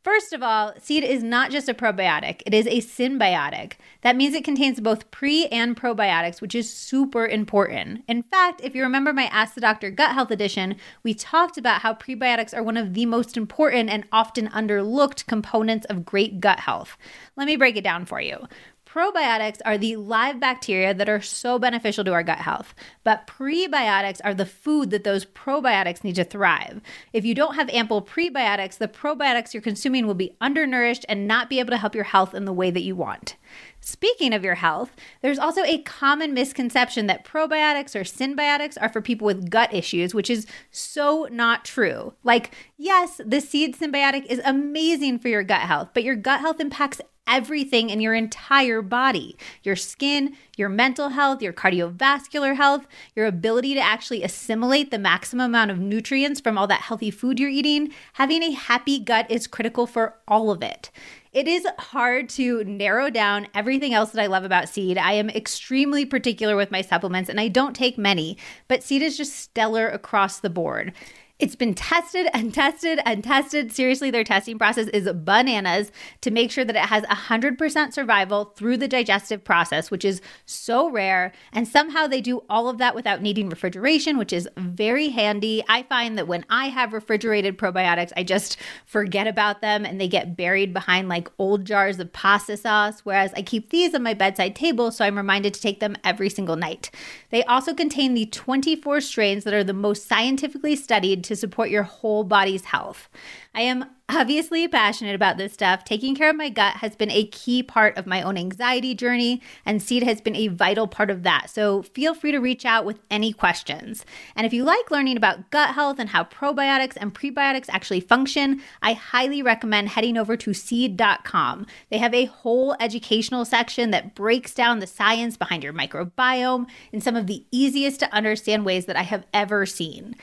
First 0.06 0.34
of 0.34 0.44
all, 0.44 0.72
seed 0.80 1.04
is 1.04 1.24
not 1.24 1.50
just 1.50 1.68
a 1.68 1.74
probiotic, 1.74 2.44
it 2.46 2.54
is 2.54 2.68
a 2.68 2.80
synbiotic. 2.80 3.74
That 4.02 4.16
means 4.16 4.36
it 4.36 4.44
contains 4.44 4.80
both 4.80 5.10
pre 5.10 5.48
and 5.48 5.76
probiotics, 5.76 6.42
which 6.42 6.54
is 6.54 6.72
super 6.72 7.26
important. 7.26 8.04
In 8.08 8.22
fact, 8.22 8.62
if 8.64 8.76
you 8.76 8.84
remember 8.84 9.14
my 9.14 9.26
Ask 9.32 9.56
the 9.56 9.62
Doctor 9.62 9.90
Gut 9.90 10.14
Health 10.14 10.30
edition, 10.30 10.76
we 11.02 11.16
talked 11.16 11.58
about 11.58 11.82
how 11.82 11.96
prebiotics 11.96 12.56
are 12.56 12.62
one 12.62 12.78
of 12.78 12.94
the 12.94 13.08
most 13.08 13.36
important 13.36 13.90
and 13.90 14.06
often 14.12 14.48
underlooked 14.50 15.26
components 15.26 15.88
of 15.88 16.06
great 16.06 16.40
gut 16.40 16.60
health. 16.60 16.98
Let 17.36 17.48
me 17.48 17.56
break 17.56 17.76
it 17.76 17.84
down 17.84 18.06
for 18.06 18.22
you. 18.22 18.48
Probiotics 18.96 19.60
are 19.66 19.78
the 19.78 19.98
live 19.98 20.40
bacteria 20.40 20.94
that 20.94 21.10
are 21.10 21.20
so 21.20 21.60
beneficial 21.60 22.06
to 22.06 22.14
our 22.14 22.24
gut 22.24 22.38
health, 22.38 22.74
but 23.04 23.28
prebiotics 23.28 24.22
are 24.24 24.34
the 24.34 24.46
food 24.46 24.90
that 24.92 25.04
those 25.04 25.26
probiotics 25.26 26.06
need 26.06 26.16
to 26.16 26.24
thrive. 26.24 26.80
If 27.12 27.26
you 27.26 27.36
don't 27.36 27.56
have 27.56 27.68
ample 27.72 28.02
prebiotics, 28.02 28.78
the 28.78 28.88
probiotics 28.88 29.54
you're 29.54 29.60
consuming 29.60 30.08
will 30.08 30.14
be 30.14 30.38
undernourished 30.40 31.06
and 31.10 31.28
not 31.28 31.50
be 31.50 31.60
able 31.60 31.72
to 31.72 31.78
help 31.78 31.94
your 31.94 32.06
health 32.06 32.34
in 32.34 32.46
the 32.46 32.54
way 32.54 32.72
that 32.72 32.84
you 32.84 32.96
want. 32.96 33.36
Speaking 33.82 34.34
of 34.34 34.46
your 34.46 34.56
health, 34.56 34.96
there's 35.22 35.40
also 35.40 35.66
a 35.66 35.82
common 35.82 36.34
misconception 36.34 37.08
that 37.08 37.26
probiotics 37.26 37.96
or 37.96 38.06
synbiotics 38.06 38.78
are 38.80 38.88
for 38.88 39.02
people 39.02 39.26
with 39.26 39.50
gut 39.50 39.74
issues, 39.74 40.16
which 40.16 40.30
is 40.30 40.48
so 40.72 41.28
not 41.30 41.66
true. 41.66 42.14
Like, 42.24 42.56
yes, 42.78 43.20
the 43.26 43.42
seed 43.42 43.76
synbiotic 43.76 44.26
is 44.28 44.40
amazing 44.46 45.20
for 45.20 45.28
your 45.28 45.44
gut 45.44 45.64
health, 45.64 45.90
but 45.94 46.06
your 46.06 46.16
gut 46.16 46.40
health 46.40 46.62
impacts 46.62 47.02
everything 47.28 47.90
in 47.90 48.00
your 48.00 48.14
entire 48.14 48.82
body 48.82 49.38
your 49.64 49.76
skin, 49.76 50.36
your 50.58 50.70
mental 50.70 51.10
health, 51.10 51.42
your 51.42 51.54
cardiovascular 51.54 52.56
health, 52.56 52.86
your 53.16 53.26
ability 53.26 53.74
to 53.74 53.80
actually 53.80 54.24
assimilate 54.24 54.92
the 54.92 55.00
maximum 55.00 55.46
amount 55.46 55.72
of 55.72 55.80
nutrients 55.80 56.40
from 56.40 56.58
all 56.58 56.68
that 56.68 56.82
healthy 56.82 57.12
food 57.12 57.40
you're 57.40 57.50
eating. 57.50 57.92
Having 58.14 58.44
a 58.44 58.52
happy 58.52 59.00
gut 59.00 59.30
is 59.30 59.48
critical 59.48 59.88
for 59.88 60.16
all 60.28 60.52
of 60.52 60.62
it. 60.62 60.92
It 61.36 61.50
is 61.50 61.68
hard 61.78 62.30
to 62.30 62.64
narrow 62.64 63.10
down 63.10 63.48
everything 63.54 63.94
else 63.94 64.12
that 64.12 64.22
I 64.22 64.28
love 64.28 64.46
about 64.46 64.70
Seed. 64.70 64.98
I 64.98 65.14
am 65.14 65.30
extremely 65.30 66.06
particular 66.06 66.56
with 66.56 66.72
my 66.72 66.82
supplements 66.82 67.30
and 67.30 67.42
I 67.42 67.50
don't 67.50 67.76
take 67.76 67.98
many, 67.98 68.38
but 68.70 68.84
Seed 68.84 69.02
is 69.02 69.18
just 69.18 69.36
stellar 69.36 69.90
across 69.90 70.40
the 70.40 70.50
board. 70.50 70.94
It's 71.38 71.58
been 71.58 71.74
tested 71.74 72.28
and 72.34 72.54
tested 72.54 73.02
and 73.04 73.22
tested. 73.22 73.70
Seriously, 73.74 74.10
their 74.10 74.24
testing 74.24 74.58
process 74.58 74.88
is 74.88 75.12
bananas 75.14 75.92
to 76.22 76.32
make 76.32 76.50
sure 76.50 76.64
that 76.64 76.78
it 76.78 76.86
has 76.86 77.04
100% 77.04 77.92
survival 77.92 78.46
through 78.56 78.78
the 78.78 78.88
digestive 78.88 79.44
process, 79.44 79.92
which 79.92 80.06
is 80.06 80.22
so 80.46 80.90
rare. 80.90 81.34
And 81.52 81.68
somehow 81.68 82.08
they 82.08 82.22
do 82.22 82.44
all 82.50 82.70
of 82.70 82.78
that 82.78 82.96
without 82.96 83.22
needing 83.22 83.50
refrigeration, 83.50 84.18
which 84.18 84.32
is 84.32 84.48
very 84.56 85.10
handy. 85.10 85.62
I 85.68 85.84
find 85.84 86.18
that 86.18 86.30
when 86.30 86.46
I 86.50 86.70
have 86.70 86.94
refrigerated 86.94 87.58
probiotics, 87.58 88.14
I 88.16 88.24
just 88.24 88.56
forget 88.86 89.28
about 89.28 89.60
them 89.60 89.84
and 89.84 90.00
they 90.00 90.08
get 90.08 90.38
buried 90.38 90.74
behind 90.74 91.10
like 91.10 91.28
old 91.38 91.66
jars 91.66 92.00
of 92.00 92.14
pasta 92.14 92.56
sauce. 92.56 93.02
Whereas 93.02 93.34
I 93.34 93.42
keep 93.42 93.72
these 93.72 93.94
on 93.94 94.04
my 94.04 94.14
bedside 94.14 94.56
table, 94.56 94.90
so 94.90 95.04
I'm 95.04 95.18
reminded 95.18 95.54
to 95.56 95.62
take 95.62 95.82
them 95.82 95.98
every 96.02 96.30
single 96.30 96.56
night. 96.56 96.92
They 97.30 97.44
also 97.44 97.74
contain 97.74 98.14
the 98.14 98.28
24 98.28 99.02
strains 99.02 99.44
that 99.44 99.54
are 99.54 99.66
the 99.66 99.74
most 99.74 100.08
scientifically 100.08 100.78
studied 100.78 101.25
to 101.26 101.36
support 101.36 101.70
your 101.70 101.84
whole 101.84 102.24
body's 102.24 102.66
health. 102.66 103.10
I 103.54 103.62
am 103.62 103.86
obviously 104.08 104.68
passionate 104.68 105.16
about 105.16 105.38
this 105.38 105.54
stuff. 105.54 105.84
Taking 105.84 106.16
care 106.16 106.30
of 106.30 106.36
my 106.36 106.50
gut 106.50 106.76
has 106.76 106.96
been 106.96 107.10
a 107.10 107.26
key 107.28 107.64
part 107.64 107.98
of 107.98 108.06
my 108.06 108.22
own 108.22 108.38
anxiety 108.38 108.94
journey, 108.94 109.42
and 109.66 109.82
seed 109.82 110.04
has 110.04 110.22
been 110.22 110.36
a 110.36 110.48
vital 110.50 110.88
part 110.88 111.10
of 111.10 111.24
that. 111.24 111.50
So 111.50 111.82
feel 111.82 112.14
free 112.14 112.32
to 112.32 112.40
reach 112.40 112.66
out 112.66 112.86
with 112.86 113.00
any 113.10 113.34
questions. 113.34 114.06
And 114.36 114.46
if 114.46 114.54
you 114.54 114.64
like 114.64 114.92
learning 114.92 115.18
about 115.18 115.50
gut 115.50 115.74
health 115.74 115.98
and 116.00 116.10
how 116.10 116.26
probiotics 116.26 116.98
and 116.98 117.16
prebiotics 117.16 117.66
actually 117.70 118.02
function, 118.02 118.62
I 118.82 118.94
highly 118.94 119.42
recommend 119.42 119.90
heading 119.90 120.18
over 120.18 120.38
to 120.38 120.54
seed.com. 120.54 121.66
They 121.90 121.98
have 121.98 122.14
a 122.14 122.26
whole 122.26 122.76
educational 122.80 123.46
section 123.46 123.92
that 123.92 124.14
breaks 124.14 124.54
down 124.54 124.80
the 124.80 124.88
science 124.88 125.38
behind 125.38 125.64
your 125.64 125.74
microbiome 125.74 126.68
in 126.92 127.02
some 127.02 127.16
of 127.16 127.28
the 127.28 127.44
easiest 127.52 128.00
to 128.02 128.14
understand 128.14 128.66
ways 128.66 128.86
that 128.86 128.98
I 128.98 129.04
have 129.04 129.26
ever 129.34 129.66
seen. 129.66 130.16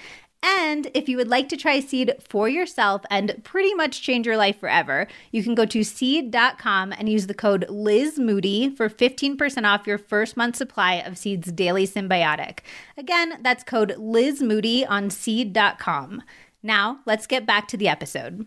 And 0.43 0.91
if 0.93 1.09
you 1.09 1.17
would 1.17 1.29
like 1.29 1.49
to 1.51 1.57
try 1.57 1.79
Seed 1.79 2.15
for 2.29 2.49
yourself 2.49 3.03
and 3.11 3.41
pretty 3.45 3.75
much 3.75 4.03
change 4.03 4.27
your 4.27 4.37
life 4.37 4.59
forever, 4.59 5.07
you 5.31 5.45
can 5.45 5.55
go 5.55 5.65
to 5.67 5.85
seed.com 5.85 6.93
and 6.93 7.09
use 7.09 7.29
the 7.29 7.35
code 7.35 7.65
Liz 7.69 8.19
Moody 8.19 8.75
for 8.75 8.89
15% 8.89 9.65
off 9.65 9.87
your 9.87 9.99
first 9.99 10.37
month 10.37 10.57
supply 10.57 10.95
of 10.95 11.17
Seed's 11.17 11.53
Daily 11.53 11.87
Synbiotic. 11.87 12.61
Again, 12.97 13.39
that's 13.43 13.63
code 13.63 13.95
Liz 13.99 14.43
Moody 14.43 14.85
on 14.85 15.11
seed.com. 15.11 16.23
Now, 16.63 17.01
let's 17.07 17.27
get 17.27 17.47
back 17.47 17.69
to 17.69 17.77
the 17.77 17.89
episode. 17.89 18.47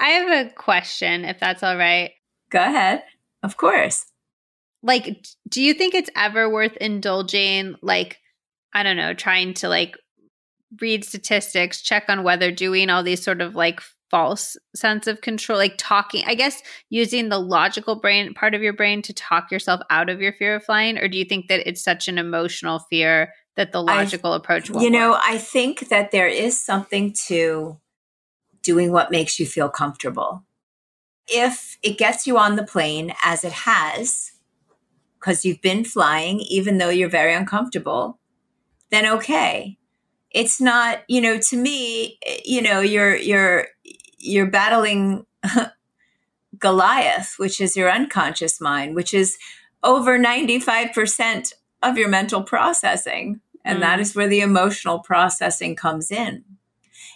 I 0.00 0.10
have 0.10 0.46
a 0.46 0.50
question, 0.50 1.24
if 1.24 1.40
that's 1.40 1.62
all 1.62 1.76
right. 1.76 2.12
Go 2.50 2.60
ahead. 2.60 3.02
Of 3.42 3.56
course. 3.56 4.06
Like, 4.82 5.26
do 5.48 5.60
you 5.60 5.74
think 5.74 5.94
it's 5.94 6.10
ever 6.16 6.48
worth 6.48 6.76
indulging, 6.76 7.74
like, 7.82 8.18
I 8.72 8.82
don't 8.82 8.96
know, 8.96 9.14
trying 9.14 9.54
to 9.54 9.68
like 9.68 9.96
read 10.80 11.04
statistics, 11.04 11.80
check 11.80 12.04
on 12.08 12.22
weather, 12.22 12.52
doing 12.52 12.90
all 12.90 13.02
these 13.02 13.22
sort 13.22 13.40
of 13.40 13.54
like 13.54 13.80
false 14.10 14.56
sense 14.74 15.06
of 15.06 15.20
control, 15.20 15.58
like 15.58 15.74
talking, 15.78 16.24
I 16.26 16.34
guess 16.34 16.62
using 16.90 17.28
the 17.28 17.38
logical 17.38 17.96
brain 17.96 18.34
part 18.34 18.54
of 18.54 18.62
your 18.62 18.72
brain 18.72 19.02
to 19.02 19.12
talk 19.12 19.50
yourself 19.50 19.80
out 19.90 20.08
of 20.08 20.20
your 20.20 20.32
fear 20.32 20.56
of 20.56 20.64
flying? 20.64 20.98
Or 20.98 21.08
do 21.08 21.18
you 21.18 21.24
think 21.24 21.48
that 21.48 21.66
it's 21.68 21.82
such 21.82 22.08
an 22.08 22.18
emotional 22.18 22.80
fear 22.90 23.32
that 23.56 23.72
the 23.72 23.82
logical 23.82 24.32
I, 24.32 24.36
approach 24.36 24.70
will 24.70 24.82
You 24.82 24.90
know, 24.90 25.10
work? 25.10 25.20
I 25.24 25.38
think 25.38 25.88
that 25.88 26.10
there 26.10 26.28
is 26.28 26.60
something 26.60 27.14
to 27.26 27.78
doing 28.62 28.92
what 28.92 29.10
makes 29.10 29.38
you 29.38 29.46
feel 29.46 29.68
comfortable. 29.68 30.44
If 31.26 31.76
it 31.82 31.98
gets 31.98 32.26
you 32.26 32.38
on 32.38 32.56
the 32.56 32.64
plane, 32.64 33.12
as 33.22 33.44
it 33.44 33.52
has, 33.52 34.32
because 35.18 35.44
you've 35.44 35.60
been 35.60 35.84
flying, 35.84 36.40
even 36.40 36.78
though 36.78 36.88
you're 36.88 37.08
very 37.08 37.34
uncomfortable, 37.34 38.17
then 38.90 39.06
okay. 39.06 39.78
It's 40.30 40.60
not, 40.60 41.00
you 41.08 41.20
know, 41.20 41.38
to 41.48 41.56
me, 41.56 42.18
you 42.44 42.62
know, 42.62 42.80
you're 42.80 43.16
you're 43.16 43.66
you're 44.18 44.50
battling 44.50 45.26
Goliath, 46.58 47.34
which 47.38 47.60
is 47.60 47.76
your 47.76 47.90
unconscious 47.90 48.60
mind, 48.60 48.94
which 48.94 49.14
is 49.14 49.38
over 49.82 50.18
95% 50.18 51.52
of 51.82 51.96
your 51.96 52.08
mental 52.08 52.42
processing. 52.42 53.40
And 53.64 53.78
mm. 53.78 53.82
that 53.82 54.00
is 54.00 54.14
where 54.14 54.28
the 54.28 54.40
emotional 54.40 54.98
processing 54.98 55.76
comes 55.76 56.10
in. 56.10 56.44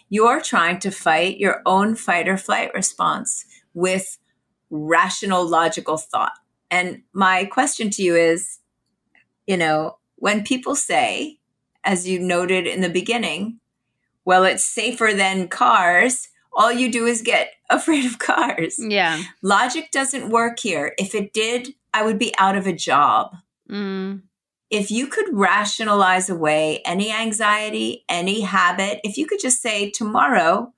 You're 0.09 0.41
trying 0.41 0.79
to 0.81 0.91
fight 0.91 1.39
your 1.39 1.63
own 1.67 1.95
fight 1.95 2.29
or 2.29 2.37
flight 2.37 2.73
response 2.75 3.45
with 3.75 4.19
rational, 4.71 5.47
logical 5.49 5.97
thought. 5.97 6.33
And 6.71 7.03
my 7.13 7.45
question 7.47 7.91
to 7.91 8.03
you 8.03 8.17
is, 8.17 8.59
you 9.47 9.57
know, 9.57 9.99
when 10.17 10.45
people 10.45 10.75
say, 10.75 11.39
as 11.85 12.09
you 12.09 12.19
noted 12.19 12.67
in 12.67 12.81
the 12.81 12.89
beginning, 12.89 13.61
well, 14.25 14.45
it's 14.45 14.65
safer 14.65 15.13
than 15.15 15.49
cars. 15.49 16.29
All 16.55 16.73
you 16.73 16.91
do 16.91 17.07
is 17.07 17.23
get 17.23 17.53
afraid 17.71 18.05
of 18.05 18.19
cars. 18.19 18.77
Yeah. 18.79 19.23
Logic 19.43 19.91
doesn't 19.91 20.31
work 20.31 20.59
here. 20.61 20.95
If 20.99 21.15
it 21.15 21.33
did, 21.33 21.75
I 21.95 22.05
would 22.05 22.19
be 22.19 22.35
out 22.39 22.57
of 22.57 22.67
a 22.67 22.73
job. 22.73 23.37
Mm. 23.71 24.23
If 24.71 24.91
you 24.91 25.07
could 25.07 25.27
rationalize 25.33 26.31
away 26.31 26.81
any 26.87 27.13
anxiety, 27.13 28.05
any 28.09 28.41
habit, 28.41 29.01
if 29.05 29.19
you 29.19 29.27
could 29.27 29.41
just 29.41 29.61
say, 29.61 29.91
tomorrow, 29.91 30.73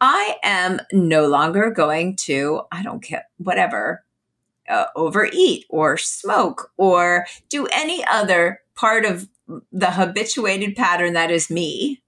I 0.00 0.36
am 0.42 0.80
no 0.92 1.26
longer 1.26 1.70
going 1.70 2.16
to, 2.24 2.62
I 2.70 2.82
don't 2.82 3.02
care, 3.02 3.24
whatever, 3.38 4.04
uh, 4.68 4.86
overeat 4.94 5.64
or 5.70 5.96
smoke 5.96 6.72
or 6.76 7.26
do 7.48 7.66
any 7.72 8.04
other 8.04 8.60
part 8.74 9.04
of 9.04 9.28
the 9.72 9.92
habituated 9.92 10.76
pattern 10.76 11.12
that 11.12 11.30
is 11.30 11.50
me 11.50 12.02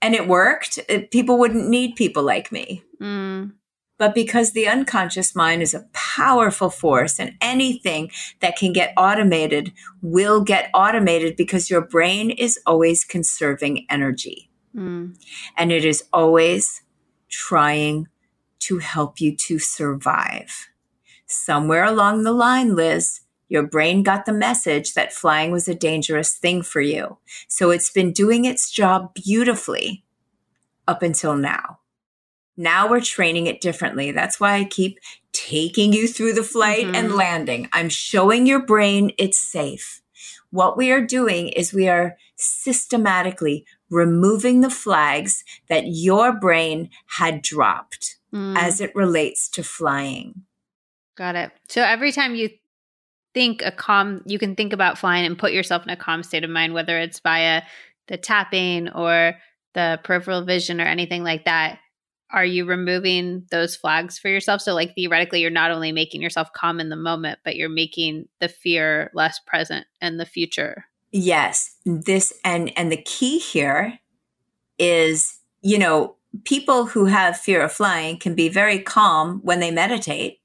and 0.00 0.14
it 0.14 0.26
worked, 0.26 0.78
it, 0.88 1.10
people 1.10 1.38
wouldn't 1.38 1.68
need 1.68 1.94
people 1.94 2.22
like 2.22 2.50
me. 2.50 2.82
Mm. 3.00 3.52
But 3.98 4.14
because 4.14 4.50
the 4.50 4.66
unconscious 4.66 5.34
mind 5.36 5.62
is 5.62 5.74
a 5.74 5.86
powerful 5.92 6.70
force 6.70 7.20
and 7.20 7.36
anything 7.40 8.10
that 8.40 8.56
can 8.56 8.72
get 8.72 8.92
automated 8.96 9.72
will 10.00 10.40
get 10.40 10.70
automated 10.74 11.36
because 11.36 11.70
your 11.70 11.82
brain 11.82 12.30
is 12.30 12.58
always 12.66 13.04
conserving 13.04 13.86
energy. 13.88 14.50
Mm. 14.74 15.16
And 15.56 15.70
it 15.70 15.84
is 15.84 16.02
always 16.12 16.82
trying 17.28 18.08
to 18.60 18.78
help 18.78 19.20
you 19.20 19.36
to 19.36 19.58
survive. 19.58 20.68
Somewhere 21.26 21.84
along 21.84 22.24
the 22.24 22.32
line, 22.32 22.74
Liz, 22.74 23.20
your 23.52 23.66
brain 23.66 24.02
got 24.02 24.24
the 24.24 24.32
message 24.32 24.94
that 24.94 25.12
flying 25.12 25.52
was 25.52 25.68
a 25.68 25.74
dangerous 25.74 26.32
thing 26.32 26.62
for 26.62 26.80
you. 26.80 27.18
So 27.48 27.70
it's 27.70 27.90
been 27.90 28.10
doing 28.10 28.46
its 28.46 28.70
job 28.70 29.12
beautifully 29.12 30.04
up 30.88 31.02
until 31.02 31.36
now. 31.36 31.80
Now 32.56 32.88
we're 32.88 33.02
training 33.02 33.48
it 33.48 33.60
differently. 33.60 34.10
That's 34.10 34.40
why 34.40 34.54
I 34.54 34.64
keep 34.64 34.98
taking 35.34 35.92
you 35.92 36.08
through 36.08 36.32
the 36.32 36.42
flight 36.42 36.86
mm-hmm. 36.86 36.94
and 36.94 37.14
landing. 37.14 37.68
I'm 37.74 37.90
showing 37.90 38.46
your 38.46 38.64
brain 38.64 39.10
it's 39.18 39.38
safe. 39.38 40.00
What 40.50 40.78
we 40.78 40.90
are 40.90 41.04
doing 41.04 41.48
is 41.48 41.74
we 41.74 41.90
are 41.90 42.16
systematically 42.36 43.66
removing 43.90 44.62
the 44.62 44.70
flags 44.70 45.44
that 45.68 45.88
your 45.88 46.32
brain 46.32 46.88
had 47.18 47.42
dropped 47.42 48.16
mm. 48.32 48.56
as 48.56 48.80
it 48.80 48.94
relates 48.94 49.46
to 49.50 49.62
flying. 49.62 50.44
Got 51.16 51.36
it. 51.36 51.52
So 51.68 51.82
every 51.82 52.12
time 52.12 52.34
you 52.34 52.48
think 53.34 53.62
a 53.62 53.72
calm 53.72 54.22
you 54.26 54.38
can 54.38 54.54
think 54.54 54.72
about 54.72 54.98
flying 54.98 55.24
and 55.24 55.38
put 55.38 55.52
yourself 55.52 55.82
in 55.84 55.90
a 55.90 55.96
calm 55.96 56.22
state 56.22 56.44
of 56.44 56.50
mind 56.50 56.74
whether 56.74 56.98
it's 56.98 57.20
via 57.20 57.62
the 58.08 58.16
tapping 58.16 58.88
or 58.90 59.34
the 59.74 60.00
peripheral 60.04 60.44
vision 60.44 60.80
or 60.80 60.84
anything 60.84 61.22
like 61.22 61.44
that. 61.44 61.78
Are 62.30 62.44
you 62.44 62.64
removing 62.64 63.46
those 63.50 63.76
flags 63.76 64.18
for 64.18 64.28
yourself? 64.28 64.60
So 64.60 64.74
like 64.74 64.94
theoretically 64.94 65.40
you're 65.40 65.50
not 65.50 65.70
only 65.70 65.92
making 65.92 66.22
yourself 66.22 66.52
calm 66.54 66.80
in 66.80 66.88
the 66.88 66.96
moment 66.96 67.38
but 67.44 67.56
you're 67.56 67.68
making 67.68 68.28
the 68.40 68.48
fear 68.48 69.10
less 69.14 69.38
present 69.46 69.86
in 70.00 70.16
the 70.16 70.26
future. 70.26 70.86
Yes. 71.10 71.76
This 71.84 72.32
and 72.44 72.76
and 72.76 72.90
the 72.90 73.02
key 73.02 73.38
here 73.38 73.98
is 74.78 75.38
you 75.60 75.78
know 75.78 76.16
people 76.44 76.86
who 76.86 77.04
have 77.06 77.36
fear 77.36 77.62
of 77.62 77.72
flying 77.72 78.18
can 78.18 78.34
be 78.34 78.48
very 78.48 78.78
calm 78.78 79.40
when 79.42 79.60
they 79.60 79.70
meditate 79.70 80.40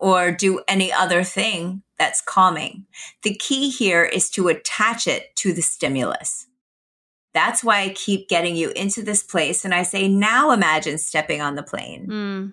or 0.00 0.32
do 0.32 0.62
any 0.66 0.90
other 0.90 1.22
thing 1.22 1.82
that's 1.98 2.22
calming. 2.22 2.86
The 3.22 3.34
key 3.34 3.68
here 3.70 4.02
is 4.02 4.30
to 4.30 4.48
attach 4.48 5.06
it 5.06 5.36
to 5.36 5.52
the 5.52 5.60
stimulus. 5.60 6.46
That's 7.34 7.62
why 7.62 7.82
I 7.82 7.90
keep 7.90 8.28
getting 8.28 8.56
you 8.56 8.70
into 8.70 9.02
this 9.02 9.22
place. 9.22 9.64
And 9.64 9.74
I 9.74 9.82
say, 9.82 10.08
now 10.08 10.50
imagine 10.50 10.98
stepping 10.98 11.42
on 11.42 11.54
the 11.54 11.62
plane. 11.62 12.08
Mm. 12.08 12.52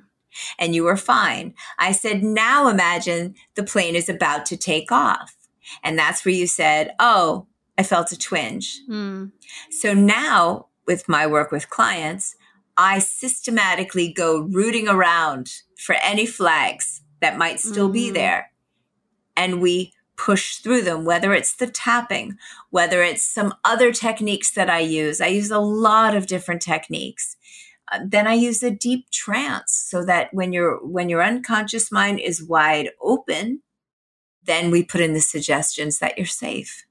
And 0.60 0.76
you 0.76 0.84
were 0.84 0.98
fine. 0.98 1.56
I 1.80 1.94
said, 1.94 2.22
now 2.22 2.68
imagine 2.68 3.34
the 3.56 3.64
plane 3.64 3.96
is 3.96 4.10
about 4.10 4.46
to 4.48 4.58
take 4.58 4.92
off. 4.92 5.34
And 5.84 5.98
that's 5.98 6.24
where 6.24 6.36
you 6.36 6.46
said, 6.46 6.94
oh, 7.00 7.48
I 7.78 7.84
felt 7.84 8.12
a 8.12 8.20
twinge. 8.20 8.82
Mm. 8.90 9.32
So 9.72 9.94
now 9.94 10.68
with 10.86 11.08
my 11.08 11.26
work 11.26 11.52
with 11.52 11.70
clients, 11.70 12.36
I 12.76 13.00
systematically 13.00 14.14
go 14.14 14.42
rooting 14.42 14.88
around 14.88 15.52
for 15.78 15.96
any 16.04 16.26
flags 16.26 17.02
that 17.22 17.38
might 17.38 17.60
still 17.60 17.90
mm. 17.90 17.94
be 17.94 18.12
there. 18.12 18.52
And 19.36 19.62
we 19.62 19.94
push 20.18 20.58
through 20.58 20.82
them, 20.82 21.06
whether 21.06 21.34
it's 21.34 21.56
the 21.56 21.68
tapping, 21.68 22.38
whether 22.72 23.04
it's 23.04 23.24
some 23.24 23.54
other 23.64 23.92
techniques 23.92 24.52
that 24.52 24.70
I 24.70 24.80
use. 24.80 25.22
I 25.22 25.28
use 25.28 25.52
a 25.52 25.60
lot 25.60 26.16
of 26.16 26.28
different 26.28 26.62
techniques. 26.62 27.38
Uh, 27.92 28.00
then 28.06 28.28
I 28.28 28.34
use 28.34 28.62
a 28.64 28.72
deep 28.72 29.10
trance 29.12 29.72
so 29.72 30.04
that 30.06 30.34
when 30.34 30.52
your 30.52 30.86
when 30.86 31.08
your 31.08 31.24
unconscious 31.24 31.92
mind 31.92 32.20
is 32.20 32.44
wide 32.44 32.90
open, 33.02 33.62
then 34.44 34.72
we 34.72 34.84
put 34.84 35.02
in 35.02 35.14
the 35.14 35.22
suggestions 35.22 36.00
that 36.00 36.18
you're 36.18 36.26
safe. 36.26 36.84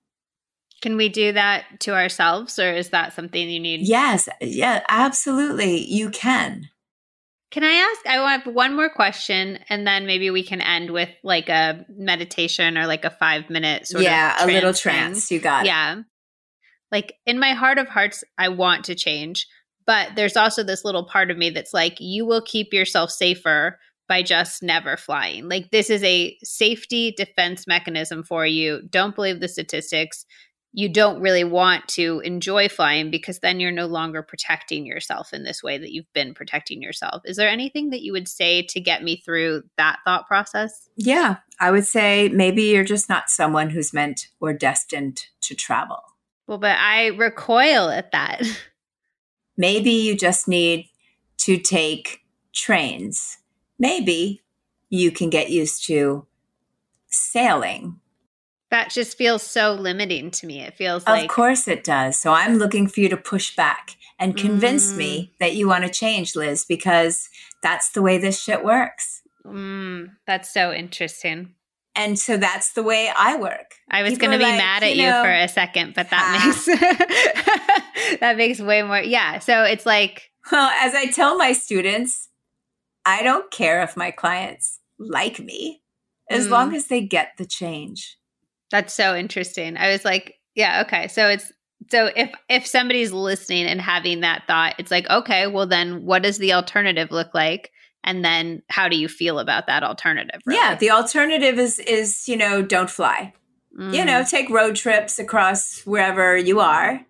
Can 0.81 0.97
we 0.97 1.09
do 1.09 1.33
that 1.33 1.81
to 1.81 1.95
ourselves 1.95 2.59
or 2.59 2.73
is 2.73 2.91
that 2.91 3.13
something 3.13 3.49
you 3.49 3.61
need? 3.61 3.81
Yes, 3.81 4.29
yeah, 4.41 4.85
absolutely. 4.89 5.85
You 5.85 6.11
can. 6.11 6.69
Can 7.51 7.63
I 7.63 7.73
ask? 7.73 8.07
I 8.07 8.21
want 8.21 8.55
one 8.55 8.75
more 8.75 8.91
question, 8.91 9.61
and 9.69 9.87
then 9.87 10.05
maybe 10.05 10.31
we 10.31 10.43
can 10.43 10.61
end 10.61 10.91
with 10.91 11.11
like 11.23 11.49
a 11.49 11.87
meditation 11.89 12.77
or 12.77 12.87
like 12.87 13.05
a 13.05 13.11
five 13.11 13.49
minute 13.49 13.87
sort 13.87 14.03
yeah, 14.03 14.43
of 14.43 14.49
yeah, 14.49 14.55
a 14.55 14.57
little 14.57 14.75
trance. 14.75 15.29
Thing. 15.29 15.37
You 15.37 15.43
got 15.43 15.65
yeah. 15.65 15.93
it. 15.93 15.97
Yeah, 15.97 16.03
like 16.93 17.15
in 17.27 17.39
my 17.39 17.53
heart 17.53 17.79
of 17.79 17.89
hearts, 17.89 18.25
I 18.39 18.49
want 18.49 18.85
to 18.87 18.95
change, 18.95 19.47
but 19.87 20.11
there's 20.17 20.37
also 20.37 20.63
this 20.63 20.85
little 20.85 21.05
part 21.05 21.31
of 21.31 21.37
me 21.37 21.51
that's 21.51 21.75
like, 21.75 21.97
you 21.99 22.27
will 22.27 22.43
keep 22.43 22.73
yourself 22.73 23.11
safer 23.11 23.79
by 24.09 24.23
just 24.23 24.63
never 24.63 24.97
flying. 24.97 25.49
Like 25.49 25.71
this 25.73 25.91
is 25.91 26.03
a 26.05 26.37
safety 26.45 27.13
defense 27.17 27.67
mechanism 27.67 28.23
for 28.23 28.47
you. 28.47 28.83
Don't 28.89 29.17
believe 29.17 29.41
the 29.41 29.49
statistics 29.49 30.25
you 30.77 30.91
don't 30.91 31.23
really 31.23 31.43
want 31.43 31.89
to 31.89 32.21
enjoy 32.23 32.69
flying 32.69 33.11
because 33.11 33.39
then 33.39 33.59
you're 33.61 33.73
no 33.73 33.87
longer 33.87 34.23
protecting 34.23 34.85
yourself 34.85 35.33
in 35.33 35.43
this 35.43 35.63
way 35.63 35.79
that 35.79 35.91
you've 35.91 36.13
been 36.13 36.35
protecting 36.35 36.83
yourself. 36.83 37.23
Is 37.25 37.39
there 37.39 37.49
anything 37.49 37.89
that 37.91 38.03
you 38.03 38.13
would 38.13 38.29
say 38.29 38.61
to 38.61 38.79
get 38.79 39.03
me 39.03 39.17
through 39.17 39.63
that 39.79 40.01
thought 40.05 40.29
process? 40.29 40.87
Yeah, 40.95 41.37
I 41.59 41.71
would 41.71 41.87
say 41.87 42.29
maybe 42.29 42.65
you're 42.65 42.85
just 42.85 43.09
not 43.09 43.31
someone 43.31 43.71
who's 43.71 43.95
meant 43.95 44.29
or 44.39 44.53
destined 44.53 45.23
to 45.41 45.55
travel. 45.55 45.97
Well, 46.47 46.59
but 46.59 46.77
I 46.77 47.07
recoil 47.07 47.89
at 47.89 48.13
that. 48.13 48.43
Maybe 49.57 49.93
you 49.93 50.15
just 50.15 50.47
need 50.47 50.91
to 51.39 51.57
take 51.57 52.21
trains. 52.55 53.39
Maybe 53.79 54.43
you 54.91 55.11
can 55.11 55.31
get 55.31 55.49
used 55.49 55.87
to 55.87 56.27
sailing 57.09 57.99
that 58.71 58.91
just 58.91 59.17
feels 59.17 59.43
so 59.43 59.73
limiting 59.73 60.31
to 60.33 60.47
me. 60.47 60.61
It 60.61 60.75
feels 60.75 61.07
like. 61.07 61.25
Of 61.25 61.29
course 61.29 61.69
it 61.69 61.85
does. 61.85 62.19
So 62.19 62.33
I'm 62.33 62.57
looking 62.59 62.89
for 62.89 63.01
you 63.01 63.09
to 63.09 63.17
push 63.17 63.55
back 63.55 63.97
and 64.19 64.37
convince 64.37 64.93
mm. 64.93 64.97
me 64.97 65.33
that 65.41 65.55
you 65.55 65.69
want 65.69 65.85
to 65.85 65.91
change, 65.91 66.35
Liz, 66.35 66.65
because 66.65 67.29
that's 67.63 67.91
the 67.91 68.03
way 68.03 68.19
this 68.19 68.43
shit 68.43 68.65
works. 68.65 69.23
Mm, 69.45 70.11
that's 70.27 70.53
so 70.53 70.73
interesting. 70.73 71.55
And 71.95 72.19
so 72.19 72.37
that's 72.37 72.73
the 72.73 72.83
way 72.83 73.11
I 73.17 73.37
work. 73.37 73.75
I 73.91 74.03
was 74.03 74.19
going 74.19 74.33
to 74.33 74.39
be 74.39 74.45
like, 74.45 74.59
mad 74.59 74.83
at 74.83 74.97
you, 74.97 75.03
know, 75.03 75.19
you, 75.19 75.25
for 75.25 75.33
a 75.33 75.49
second, 75.49 75.95
but 75.95 76.11
that 76.11 76.43
makes 76.45 76.67
that 78.21 78.37
makes 78.37 78.61
way 78.61 78.83
more. 78.83 79.01
Yeah. 79.01 79.39
So 79.39 79.63
it's 79.63 79.87
like, 79.87 80.31
well, 80.53 80.71
as 80.83 80.95
I 80.95 81.07
tell 81.07 81.39
my 81.39 81.53
students, 81.53 82.29
I 83.07 83.23
don't 83.23 83.51
care 83.51 83.83
if 83.83 83.97
my 83.97 84.11
clients 84.11 84.79
like 84.99 85.39
me 85.39 85.83
as 86.31 86.49
mm. 86.49 86.51
long 86.51 86.75
as 86.75 86.89
they 86.89 87.01
get 87.01 87.33
the 87.39 87.47
change. 87.47 88.19
That's 88.71 88.95
so 88.95 89.15
interesting. 89.15 89.77
I 89.77 89.93
was 89.93 90.05
like, 90.05 90.35
yeah, 90.55 90.83
okay. 90.87 91.09
So 91.09 91.29
it's 91.29 91.53
so 91.91 92.11
if 92.17 92.33
if 92.49 92.67
somebody's 92.67 93.13
listening 93.13 93.67
and 93.67 93.81
having 93.81 94.21
that 94.21 94.45
thought, 94.47 94.75
it's 94.79 94.91
like, 94.91 95.09
okay, 95.09 95.47
well 95.47 95.67
then 95.67 96.05
what 96.05 96.23
does 96.23 96.39
the 96.39 96.53
alternative 96.53 97.11
look 97.11 97.35
like? 97.35 97.71
And 98.03 98.25
then 98.25 98.63
how 98.69 98.89
do 98.89 98.97
you 98.97 99.09
feel 99.09 99.39
about 99.39 99.67
that 99.67 99.83
alternative? 99.83 100.41
Really? 100.47 100.61
Yeah, 100.61 100.75
the 100.75 100.91
alternative 100.91 101.59
is 101.59 101.79
is, 101.79 102.29
you 102.29 102.37
know, 102.37 102.63
don't 102.63 102.91
fly. 102.91 103.33
Mm. 103.79 103.95
You 103.95 104.05
know, 104.05 104.23
mm. 104.23 104.31
take 104.31 104.49
road 104.49 104.77
trips 104.77 105.19
across 105.19 105.83
wherever 105.83 106.37
you 106.37 106.61
are 106.61 107.05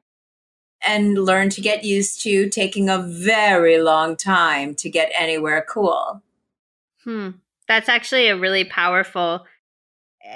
and 0.87 1.15
learn 1.15 1.51
to 1.51 1.61
get 1.61 1.85
used 1.85 2.23
to 2.23 2.49
taking 2.49 2.89
a 2.89 2.99
very 2.99 3.79
long 3.81 4.17
time 4.17 4.75
to 4.77 4.91
get 4.91 5.11
anywhere 5.17 5.65
cool. 5.69 6.23
Hmm. 7.05 7.31
That's 7.69 7.89
actually 7.89 8.29
a 8.29 8.37
really 8.37 8.65
powerful 8.65 9.47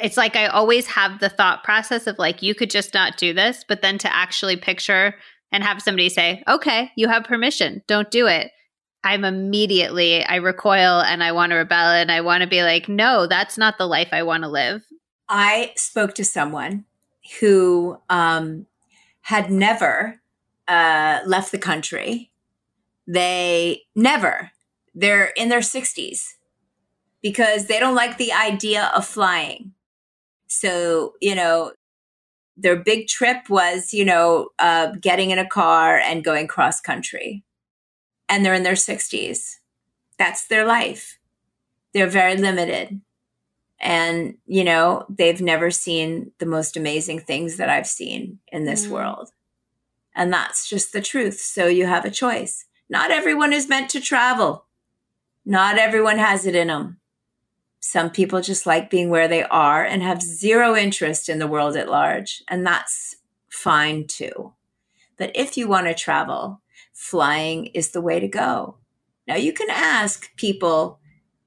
it's 0.03 0.17
like 0.17 0.37
I 0.37 0.47
always 0.47 0.87
have 0.87 1.21
the 1.21 1.29
thought 1.29 1.65
process 1.65 2.07
of 2.07 2.19
like, 2.19 2.43
you 2.43 2.55
could 2.55 2.71
just 2.71 2.95
not 2.95 3.17
do 3.17 3.33
this, 3.33 3.65
but 3.67 3.83
then 3.83 3.99
to 3.99 4.15
actually 4.15 4.57
picture 4.57 5.15
and 5.53 5.65
have 5.65 5.83
somebody 5.83 6.09
say, 6.09 6.43
okay, 6.49 6.91
you 6.97 7.09
have 7.09 7.25
permission, 7.25 7.83
don't 7.87 8.11
do 8.11 8.27
it. 8.27 8.51
I'm 9.03 9.25
immediately, 9.25 10.25
I 10.25 10.37
recoil 10.37 11.01
and 11.01 11.25
I 11.25 11.33
want 11.33 11.51
to 11.51 11.57
rebel 11.57 11.91
and 11.91 12.13
I 12.13 12.21
want 12.21 12.43
to 12.43 12.49
be 12.49 12.63
like, 12.63 12.89
no, 12.89 13.27
that's 13.27 13.57
not 13.57 13.79
the 13.79 13.87
life 13.87 14.09
I 14.13 14.23
want 14.23 14.43
to 14.45 14.49
live. 14.49 14.83
I 15.29 15.73
spoke 15.77 16.15
to 16.17 16.25
someone 16.25 16.85
who 17.41 17.99
um, 18.11 18.67
had 19.23 19.51
never 19.51 20.21
uh, 20.69 21.21
left 21.25 21.51
the 21.51 21.59
country. 21.59 22.31
They 23.07 23.83
never, 23.95 24.51
they're 24.95 25.33
in 25.37 25.49
their 25.49 25.61
60s 25.61 26.35
because 27.23 27.67
they 27.67 27.81
don't 27.81 27.95
like 27.95 28.19
the 28.19 28.33
idea 28.33 28.91
of 28.95 29.07
flying. 29.07 29.73
So, 30.51 31.15
you 31.21 31.37
know, 31.37 31.73
their 32.57 32.77
big 32.77 33.07
trip 33.07 33.49
was, 33.49 33.95
you 33.95 34.05
know, 34.05 34.49
uh, 34.59 34.93
getting 35.01 35.31
in 35.31 35.39
a 35.39 35.47
car 35.47 35.97
and 35.97 36.25
going 36.25 36.49
cross 36.49 36.81
country. 36.81 37.45
And 38.29 38.45
they're 38.45 38.55
in 38.55 38.65
their 38.65 38.75
60s. 38.75 39.57
That's 40.19 40.47
their 40.49 40.67
life. 40.67 41.19
They're 41.95 42.09
very 42.09 42.37
limited. 42.37 43.01
And, 43.79 44.39
you 44.45 44.65
know, 44.65 45.07
they've 45.09 45.41
never 45.41 45.71
seen 45.71 46.33
the 46.39 46.47
most 46.47 46.77
amazing 46.77 47.21
things 47.21 47.57
that 47.57 47.71
I've 47.71 47.87
seen 47.87 48.41
in 48.49 48.65
this 48.65 48.87
mm. 48.87 48.91
world. 48.91 49.31
And 50.15 50.33
that's 50.33 50.69
just 50.69 50.93
the 50.93 51.01
truth. 51.01 51.41
So 51.41 51.67
you 51.67 51.87
have 51.87 52.05
a 52.05 52.11
choice. 52.11 52.67
Not 52.89 53.13
everyone 53.13 53.53
is 53.53 53.69
meant 53.69 53.89
to 53.91 54.01
travel. 54.01 54.67
Not 55.47 55.79
everyone 55.79 56.19
has 56.19 56.45
it 56.45 56.57
in 56.57 56.67
them. 56.67 57.00
Some 57.81 58.11
people 58.11 58.43
just 58.43 58.67
like 58.67 58.91
being 58.91 59.09
where 59.09 59.27
they 59.27 59.43
are 59.45 59.85
and 59.85 60.03
have 60.03 60.23
zero 60.23 60.77
interest 60.77 61.29
in 61.29 61.39
the 61.39 61.47
world 61.47 61.77
at 61.77 61.89
large. 61.89 62.43
And 62.47 62.67
that's 62.67 63.17
fine 63.49 64.07
too. 64.07 64.53
But 65.17 65.33
if 65.35 65.57
you 65.57 65.67
want 65.67 65.87
to 65.87 65.95
travel, 65.95 66.61
flying 66.93 67.67
is 67.67 67.91
the 67.91 68.01
way 68.01 68.21
to 68.21 68.29
go. 68.29 68.77
Now 69.27 69.37
you 69.37 69.53
can 69.53 69.69
ask 69.71 70.35
people, 70.37 71.01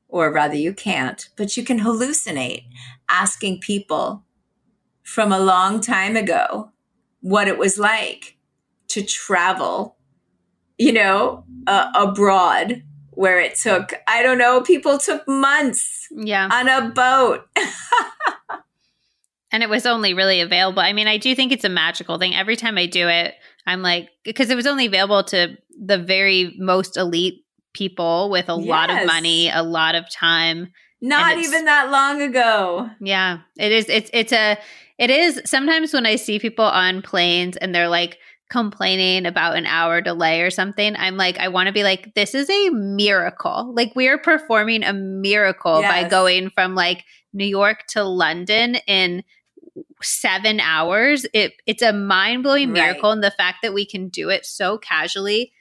or 0.08 0.32
rather 0.32 0.56
you 0.56 0.74
can't, 0.74 1.30
but 1.36 1.56
you 1.56 1.64
can 1.64 1.80
hallucinate 1.80 2.66
asking 3.10 3.60
people 3.60 4.24
from 5.04 5.32
a 5.32 5.40
long 5.40 5.82
time 5.82 6.16
ago 6.16 6.72
what 7.22 7.48
it 7.48 7.58
was 7.58 7.78
like 7.78 8.38
to 8.88 9.04
travel, 9.04 9.98
you 10.78 10.94
know, 10.94 11.46
uh, 11.68 11.92
abroad 11.96 12.84
where 13.16 13.40
it 13.40 13.56
took, 13.56 13.94
I 14.08 14.24
don't 14.24 14.38
know, 14.38 14.62
people 14.62 14.98
took 14.98 15.28
months 15.28 16.08
yeah. 16.12 16.50
on 16.52 16.68
a 16.68 16.90
boat. 16.90 17.48
and 19.52 19.64
it 19.64 19.70
was 19.70 19.86
only 19.86 20.14
really 20.14 20.42
available. 20.42 20.82
I 20.82 20.94
mean, 20.94 21.08
I 21.08 21.18
do 21.18 21.36
think 21.36 21.52
it's 21.52 21.64
a 21.64 21.70
magical 21.70 22.18
thing. 22.18 22.36
Every 22.36 22.56
time 22.56 22.78
I 22.78 22.86
do 22.86 23.08
it, 23.08 23.36
I'm 23.66 23.82
like, 23.82 24.10
because 24.24 24.50
it 24.50 24.56
was 24.56 24.68
only 24.68 24.88
available 24.88 25.24
to 25.26 25.58
the 25.80 25.98
very 25.98 26.56
most 26.58 26.98
elite 26.98 27.46
people 27.74 28.30
with 28.30 28.50
a 28.50 28.58
yes. 28.60 28.68
lot 28.68 28.90
of 28.90 29.06
money, 29.06 29.50
a 29.50 29.64
lot 29.64 29.96
of 29.96 30.10
time. 30.10 30.72
Not 31.02 31.38
even 31.38 31.66
that 31.66 31.92
long 31.92 32.22
ago. 32.22 32.90
Yeah, 33.02 33.40
it 33.58 33.72
is. 33.72 33.90
It's, 33.90 34.10
it's 34.14 34.32
a, 34.32 34.58
it 34.98 35.10
is 35.10 35.42
sometimes 35.46 35.94
when 35.94 36.06
I 36.06 36.16
see 36.16 36.40
people 36.40 36.66
on 36.66 37.02
planes 37.02 37.58
and 37.58 37.76
they're 37.76 37.90
like, 37.90 38.18
complaining 38.50 39.26
about 39.26 39.56
an 39.56 39.66
hour 39.66 40.02
delay 40.02 40.42
or 40.42 40.52
something, 40.52 40.96
I'm 40.98 41.18
like, 41.18 41.38
I 41.38 41.48
want 41.48 41.68
to 41.68 41.74
be 41.74 41.84
like, 41.84 42.14
this 42.14 42.36
is 42.36 42.50
a 42.50 42.70
miracle. 42.70 43.74
Like, 43.76 43.96
we 43.96 44.08
are 44.08 44.18
performing 44.18 44.84
a 44.84 44.94
miracle 44.94 45.82
yes. 45.82 45.92
by 45.92 46.10
going 46.10 46.50
from 46.52 46.76
like 46.76 47.04
New 47.34 47.46
York 47.46 47.86
to 47.90 48.04
London 48.04 48.76
in 48.88 49.24
seven 50.02 50.60
hours. 50.60 51.26
It 51.34 51.54
it's 51.66 51.82
a 51.82 51.94
mind 51.94 52.44
blowing 52.44 52.70
right. 52.70 52.82
miracle, 52.82 53.12
and 53.12 53.24
the 53.24 53.32
fact 53.32 53.60
that 53.64 53.74
we 53.74 53.86
can 53.86 54.10
do 54.10 54.30
it 54.30 54.46
so 54.46 54.78
casually 54.78 55.52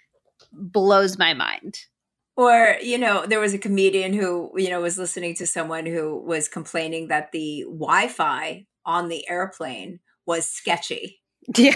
blows 0.53 1.19
my 1.19 1.33
mind. 1.33 1.79
Or, 2.37 2.77
you 2.83 2.99
know, 2.99 3.27
there 3.27 3.41
was 3.41 3.55
a 3.55 3.59
comedian 3.59 4.13
who, 4.13 4.51
you 4.57 4.71
know, 4.71 4.81
was 4.81 4.99
listening 4.99 5.35
to 5.37 5.47
someone 5.47 5.85
who 5.85 6.19
was 6.19 6.49
complaining 6.49 7.09
that 7.09 7.31
the 7.33 7.65
Wi 7.67 8.09
Fi 8.09 8.67
on 8.85 9.09
the 9.09 9.29
airplane 9.29 10.01
was 10.27 10.47
sketchy. 10.47 11.22
Yeah. 11.57 11.75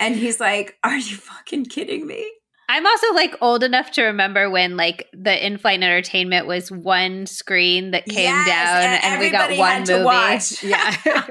and 0.00 0.16
he's 0.16 0.40
like, 0.40 0.76
Are 0.82 0.96
you 0.96 1.16
fucking 1.16 1.66
kidding 1.66 2.06
me? 2.06 2.30
I'm 2.68 2.86
also 2.86 3.12
like 3.14 3.34
old 3.40 3.64
enough 3.64 3.90
to 3.92 4.04
remember 4.04 4.48
when 4.48 4.76
like 4.76 5.08
the 5.12 5.44
in-flight 5.44 5.82
entertainment 5.82 6.46
was 6.46 6.70
one 6.70 7.26
screen 7.26 7.90
that 7.90 8.04
came 8.06 8.26
yes, 8.26 8.46
down 8.46 8.82
and, 8.82 9.04
and 9.04 9.20
we 9.20 9.30
got 9.30 9.56
one 9.58 9.80
movie. 9.80 10.68
yeah. 10.68 11.26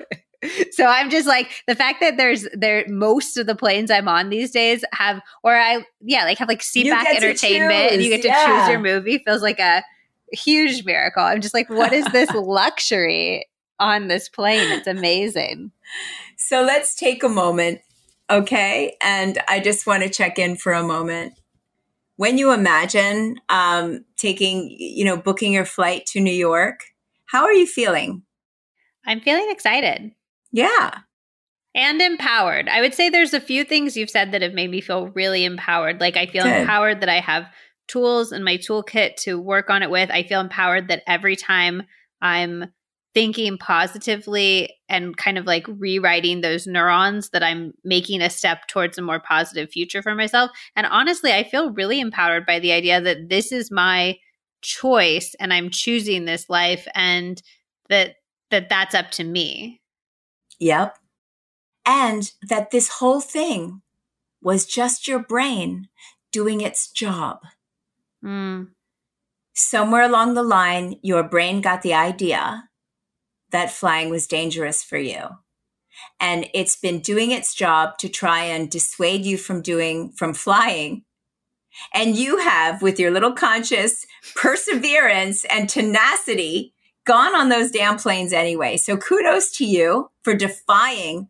so 0.72 0.86
I'm 0.86 1.10
just 1.10 1.28
like 1.28 1.50
the 1.66 1.76
fact 1.76 2.02
that 2.02 2.18
there's 2.18 2.46
there 2.54 2.84
most 2.90 3.38
of 3.38 3.48
the 3.48 3.56
planes 3.56 3.90
I'm 3.90 4.10
on 4.10 4.30
these 4.30 4.52
days 4.52 4.84
have 4.92 5.22
or 5.42 5.56
I 5.56 5.86
yeah 6.02 6.26
like 6.26 6.38
have 6.40 6.50
like 6.50 6.62
seat 6.62 6.90
back 6.90 7.08
entertainment 7.08 7.94
and 7.94 8.02
you 8.02 8.10
get 8.10 8.22
to 8.24 8.28
yeah. 8.28 8.60
choose 8.60 8.70
your 8.72 8.80
movie 8.80 9.20
feels 9.20 9.42
like 9.42 9.60
a 9.60 9.82
huge 10.32 10.86
miracle. 10.86 11.24
I'm 11.24 11.42
just 11.42 11.54
like, 11.54 11.70
what 11.70 11.94
is 11.94 12.06
this 12.06 12.30
luxury 12.34 13.48
on 13.80 14.08
this 14.08 14.30
plane? 14.30 14.72
It's 14.72 14.88
amazing. 14.88 15.72
So 16.40 16.64
let's 16.64 16.96
take 16.96 17.22
a 17.22 17.30
moment, 17.30 17.82
okay? 18.30 18.96
And 19.02 19.38
I 19.48 19.60
just 19.60 19.86
want 19.86 20.04
to 20.04 20.10
check 20.10 20.40
in 20.40 20.56
for 20.56 20.72
a 20.72 20.82
moment. 20.82 21.34
When 22.16 22.38
you 22.38 22.54
imagine 22.54 23.40
um, 23.50 24.06
taking, 24.18 24.76
you 24.80 25.06
know, 25.06 25.18
booking 25.18 25.54
your 25.54 25.66
flight 25.66 26.06
to 26.08 26.20
New 26.20 26.34
York, 26.34 26.80
how 27.26 27.44
are 27.44 27.54
you 27.54 27.68
feeling? 27.68 28.24
I'm 29.06 29.20
feeling 29.20 29.48
excited. 29.50 30.12
Yeah. 30.52 31.00
And 31.76 32.02
empowered. 32.02 32.68
I 32.70 32.82
would 32.82 32.94
say 32.94 33.10
there's 33.10 33.34
a 33.34 33.42
few 33.42 33.64
things 33.64 33.96
you've 33.96 34.10
said 34.10 34.32
that 34.32 34.42
have 34.42 34.54
made 34.54 34.72
me 34.72 34.82
feel 34.82 35.10
really 35.10 35.46
empowered. 35.46 36.00
Like 36.00 36.18
I 36.18 36.26
feel 36.26 36.44
Good. 36.44 36.62
empowered 36.62 37.02
that 37.02 37.10
I 37.10 37.20
have 37.20 37.48
tools 37.88 38.32
in 38.32 38.44
my 38.44 38.58
toolkit 38.58 39.18
to 39.18 39.40
work 39.40 39.70
on 39.70 39.84
it 39.84 39.90
with. 39.90 40.10
I 40.10 40.24
feel 40.24 40.40
empowered 40.40 40.88
that 40.88 41.04
every 41.06 41.36
time 41.36 41.84
I'm 42.22 42.66
thinking 43.14 43.57
positively 43.57 44.76
and 44.88 45.18
kind 45.18 45.38
of 45.38 45.45
like 45.45 45.66
rewriting 45.68 46.41
those 46.41 46.68
neurons 46.68 47.30
that 47.32 47.43
I'm 47.43 47.74
making 47.84 48.22
a 48.22 48.30
step 48.30 48.68
towards 48.68 48.97
a 48.97 49.01
more 49.01 49.20
positive 49.20 49.70
future 49.70 50.01
for 50.01 50.14
myself. 50.14 50.51
And 50.76 50.86
honestly, 50.86 51.32
I 51.32 51.43
feel 51.43 51.74
really 51.74 51.99
empowered 51.99 52.45
by 52.45 52.60
the 52.60 52.72
idea 52.72 53.01
that 53.01 53.30
this 53.30 53.51
is 53.51 53.72
my 53.72 54.18
choice 54.62 55.36
and 55.39 55.53
I'm 55.53 55.70
choosing 55.70 56.26
this 56.26 56.49
life 56.49 56.88
and 56.93 57.41
that 57.89 58.16
that 58.51 58.70
that's 58.70 58.95
up 58.95 59.12
to 59.12 59.24
me. 59.24 59.82
Yep. 60.60 60.97
And 61.86 62.32
that 62.47 62.72
this 62.72 62.89
whole 62.89 63.22
thing 63.22 63.82
was 64.41 64.66
just 64.66 65.07
your 65.07 65.20
brain 65.20 65.88
doing 66.32 66.62
its 66.62 66.91
job. 66.91 67.39
Mm. 68.24 68.70
Somewhere 69.53 70.03
along 70.03 70.36
the 70.36 70.43
line, 70.43 70.95
your 71.01 71.24
brain 71.24 71.62
got 71.62 71.82
the 71.82 71.93
idea 71.93 72.68
that 73.52 73.72
flying 73.72 74.10
was 74.10 74.28
dangerous 74.28 74.84
for 74.84 74.97
you. 74.97 75.38
And 76.20 76.47
it's 76.54 76.76
been 76.76 77.00
doing 77.00 77.32
its 77.32 77.54
job 77.54 77.97
to 78.00 78.10
try 78.10 78.43
and 78.43 78.70
dissuade 78.70 79.26
you 79.26 79.38
from 79.38 79.62
doing, 79.62 80.12
from 80.12 80.34
flying. 80.34 81.04
And 81.93 82.16
you 82.16 82.38
have, 82.38 82.82
with 82.82 83.00
your 83.00 83.12
little 83.12 83.34
conscious 83.34 84.06
perseverance 84.36 85.45
and 85.45 85.70
tenacity, 85.70 86.74
gone 87.06 87.36
on 87.36 87.50
those 87.50 87.72
damn 87.72 87.97
planes 87.97 88.34
anyway. 88.34 88.78
So 88.78 88.97
kudos 88.97 89.52
to 89.58 89.66
you 89.66 90.10
for 90.22 90.36
defying 90.36 91.30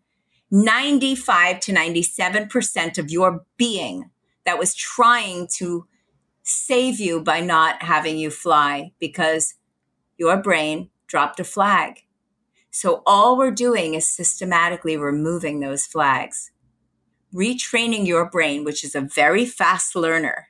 95 0.51 1.59
to 1.61 1.73
97% 1.73 2.97
of 2.97 3.11
your 3.11 3.45
being 3.57 4.09
that 4.45 4.57
was 4.57 4.73
trying 4.73 5.47
to 5.57 5.85
save 6.43 6.99
you 6.99 7.21
by 7.21 7.39
not 7.39 7.83
having 7.83 8.17
you 8.17 8.31
fly 8.31 8.91
because 8.99 9.53
your 10.17 10.37
brain 10.37 10.89
dropped 11.07 11.39
a 11.39 11.43
flag. 11.43 12.03
So 12.71 13.01
all 13.05 13.37
we're 13.37 13.51
doing 13.51 13.93
is 13.93 14.07
systematically 14.07 14.95
removing 14.97 15.59
those 15.59 15.85
flags, 15.85 16.51
retraining 17.33 18.05
your 18.05 18.29
brain, 18.29 18.63
which 18.63 18.83
is 18.83 18.95
a 18.95 19.01
very 19.01 19.45
fast 19.45 19.95
learner. 19.95 20.47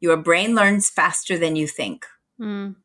Your 0.00 0.16
brain 0.16 0.54
learns 0.54 0.90
faster 0.90 1.38
than 1.38 1.56
you 1.56 1.66
think. 1.66 2.06
Mm. 2.40 2.76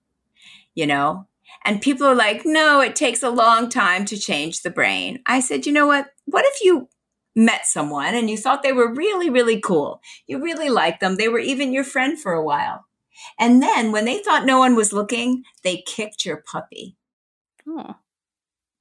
You 0.76 0.88
know, 0.88 1.28
and 1.66 1.82
people 1.82 2.08
are 2.08 2.16
like, 2.16 2.42
no, 2.46 2.82
it 2.82 2.96
takes 2.96 3.24
a 3.24 3.30
long 3.30 3.70
time 3.70 4.06
to 4.06 4.18
change 4.18 4.62
the 4.62 4.70
brain. 4.70 5.20
I 5.26 5.40
said, 5.40 5.66
you 5.66 5.72
know 5.72 5.88
what? 5.88 6.08
What 6.26 6.46
if 6.46 6.64
you 6.64 6.90
met 7.36 7.66
someone 7.66 8.16
and 8.16 8.30
you 8.30 8.38
thought 8.38 8.64
they 8.64 8.74
were 8.74 8.94
really, 8.94 9.30
really 9.30 9.60
cool? 9.60 10.02
You 10.28 10.42
really 10.42 10.70
liked 10.70 11.00
them. 11.00 11.16
They 11.16 11.30
were 11.30 11.40
even 11.40 11.74
your 11.74 11.84
friend 11.84 12.20
for 12.20 12.34
a 12.34 12.44
while. 12.44 12.86
And 13.40 13.62
then 13.62 13.92
when 13.92 14.06
they 14.06 14.20
thought 14.20 14.46
no 14.46 14.60
one 14.60 14.76
was 14.76 14.94
looking, 14.94 15.44
they 15.64 15.84
kicked 15.86 16.26
your 16.26 16.38
puppy. 16.38 16.98
Oh. 17.68 17.96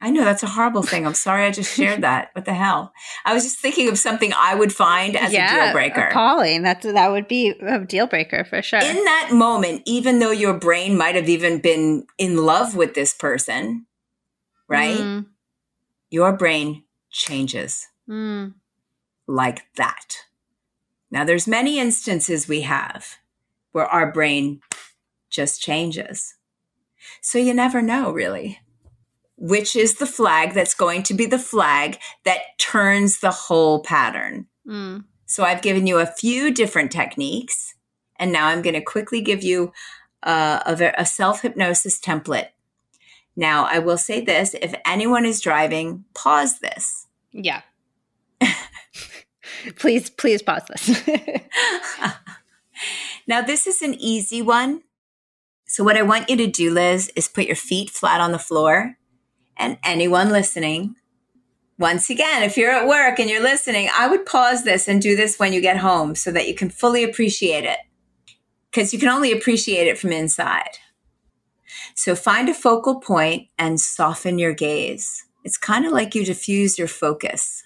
I 0.03 0.11
know 0.11 0.25
that's 0.25 0.43
a 0.43 0.49
horrible 0.49 0.83
thing. 0.83 1.07
I'm 1.07 1.15
sorry 1.15 1.45
I 1.45 1.53
just 1.53 1.77
shared 1.77 2.01
that. 2.03 2.31
What 2.33 2.45
the 2.45 2.53
hell? 2.53 2.93
I 3.25 3.33
was 3.33 3.45
just 3.45 3.59
thinking 3.59 3.89
of 3.89 3.97
something 3.99 4.33
I 4.37 4.57
would 4.57 4.75
find 4.75 5.17
as 5.17 5.33
yeah, 5.33 5.47
a 5.47 5.65
deal 5.67 5.73
breaker. 5.73 6.09
Appalling. 6.09 6.63
That's 6.63 6.85
that 6.85 7.11
would 7.13 7.29
be 7.29 7.51
a 7.51 7.79
deal 7.79 8.09
breaker 8.09 8.45
for 8.45 8.61
sure. 8.63 8.81
In 8.81 9.05
that 9.05 9.31
moment, 9.33 9.83
even 9.87 10.19
though 10.19 10.33
your 10.33 10.55
brain 10.55 10.99
might 10.99 11.15
have 11.15 11.29
even 11.29 11.61
been 11.61 12.05
in 12.19 12.37
love 12.37 12.75
with 12.75 12.95
this 12.95 13.15
person, 13.15 13.87
right? 14.67 14.99
Mm. 14.99 15.27
Your 16.11 16.37
brain 16.37 16.83
changes. 17.11 17.87
Mm. 18.09 18.55
Like 19.29 19.63
that. 19.77 20.17
Now 21.13 21.23
there's 21.25 21.47
many 21.47 21.79
instances 21.79 22.49
we 22.49 22.63
have 22.63 23.19
where 23.71 23.87
our 23.87 24.11
brain 24.11 24.63
just 25.31 25.63
changes. 25.63 26.35
So 27.21 27.39
you 27.39 27.55
never 27.55 27.81
know 27.81 28.11
really 28.11 28.59
which 29.43 29.75
is 29.75 29.97
the 29.97 30.07
flag 30.07 30.55
that's 30.55 30.73
going 30.73 31.03
to 31.03 31.15
be 31.15 31.27
the 31.27 31.39
flag 31.39 31.99
that 32.25 32.39
turns 32.59 33.19
the 33.19 33.33
whole 33.33 33.83
pattern. 33.83 34.47
Mm. 34.65 35.03
So 35.27 35.43
I've 35.43 35.63
given 35.63 35.89
you 35.89 35.99
a 35.99 36.07
few 36.07 36.55
different 36.55 36.93
techniques, 36.93 37.75
and 38.21 38.31
now 38.31 38.47
I'm 38.47 38.63
going 38.63 38.75
to 38.75 38.81
quickly 38.81 39.21
give 39.21 39.43
you 39.43 39.73
uh, 40.23 40.63
a, 40.65 40.93
a 40.97 41.05
self 41.05 41.43
hypnosis 41.43 42.01
template. 42.01 42.51
Now, 43.35 43.65
I 43.65 43.81
will 43.81 43.99
say 43.99 44.21
this 44.21 44.55
if 44.63 44.77
anyone 44.87 45.25
is 45.25 45.41
driving, 45.41 46.05
pause 46.15 46.61
this. 46.61 47.09
Yeah. 47.33 47.63
please, 49.77 50.09
please 50.09 50.41
pause 50.41 50.63
this. 50.69 51.03
now, 53.27 53.43
this 53.43 53.67
is 53.67 53.83
an 53.83 53.95
easy 53.95 54.41
one. 54.41 54.83
So, 55.67 55.83
what 55.83 55.97
I 55.97 56.03
want 56.03 56.31
you 56.31 56.37
to 56.37 56.47
do, 56.47 56.71
Liz, 56.71 57.11
is 57.17 57.27
put 57.27 57.47
your 57.47 57.57
feet 57.57 57.91
flat 57.91 58.21
on 58.21 58.31
the 58.31 58.39
floor 58.39 58.99
and 59.57 59.79
anyone 59.85 60.31
listening, 60.31 60.97
once 61.79 62.11
again, 62.11 62.43
if 62.43 62.57
you're 62.57 62.71
at 62.71 62.87
work 62.87 63.19
and 63.19 63.29
you're 63.29 63.43
listening, 63.43 63.89
I 63.97 64.07
would 64.07 64.27
pause 64.27 64.65
this 64.65 64.89
and 64.89 65.01
do 65.01 65.17
this 65.17 65.39
when 65.39 65.53
you 65.53 65.61
get 65.61 65.79
home 65.79 66.15
so 66.15 66.31
that 66.31 66.47
you 66.47 66.55
can 66.55 66.71
fully 66.71 67.03
appreciate 67.03 67.65
it 67.65 67.79
because 68.71 68.93
you 68.93 68.99
can 68.99 69.09
only 69.09 69.33
appreciate 69.33 69.89
it 69.89 69.99
from 69.99 70.13
inside. 70.13 70.79
So 71.95 72.15
find 72.15 72.49
a 72.49 72.55
focal 72.55 73.01
point 73.01 73.49
and 73.59 73.81
soften 73.81 74.39
your 74.39 74.55
gaze. 74.55 75.25
It's 75.45 75.59
kind 75.59 75.85
of 75.85 75.93
like 75.93 76.15
you 76.15 76.25
diffuse 76.25 76.79
your 76.79 76.89
focus. 76.89 77.65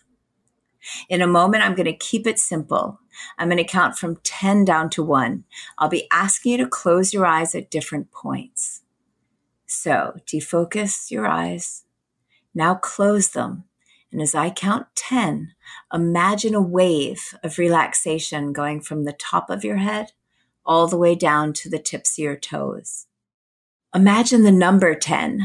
In 1.08 1.20
a 1.20 1.26
moment, 1.26 1.64
I'm 1.64 1.74
going 1.74 1.86
to 1.86 1.96
keep 1.96 2.26
it 2.26 2.38
simple. 2.38 3.00
I'm 3.38 3.48
going 3.48 3.58
to 3.58 3.64
count 3.64 3.98
from 3.98 4.16
10 4.22 4.64
down 4.64 4.90
to 4.90 5.02
1. 5.02 5.44
I'll 5.78 5.88
be 5.88 6.08
asking 6.12 6.52
you 6.52 6.58
to 6.58 6.68
close 6.68 7.12
your 7.12 7.26
eyes 7.26 7.54
at 7.54 7.70
different 7.70 8.10
points. 8.12 8.82
So 9.66 10.18
defocus 10.26 11.10
your 11.10 11.26
eyes. 11.26 11.84
Now 12.54 12.74
close 12.74 13.28
them. 13.28 13.64
And 14.12 14.22
as 14.22 14.34
I 14.34 14.50
count 14.50 14.86
10, 14.94 15.52
imagine 15.92 16.54
a 16.54 16.62
wave 16.62 17.34
of 17.42 17.58
relaxation 17.58 18.52
going 18.52 18.80
from 18.80 19.04
the 19.04 19.12
top 19.12 19.50
of 19.50 19.64
your 19.64 19.76
head 19.76 20.12
all 20.64 20.86
the 20.86 20.96
way 20.96 21.14
down 21.14 21.52
to 21.52 21.68
the 21.68 21.78
tips 21.78 22.18
of 22.18 22.22
your 22.22 22.36
toes. 22.36 23.06
Imagine 23.94 24.42
the 24.42 24.52
number 24.52 24.94
10 24.94 25.42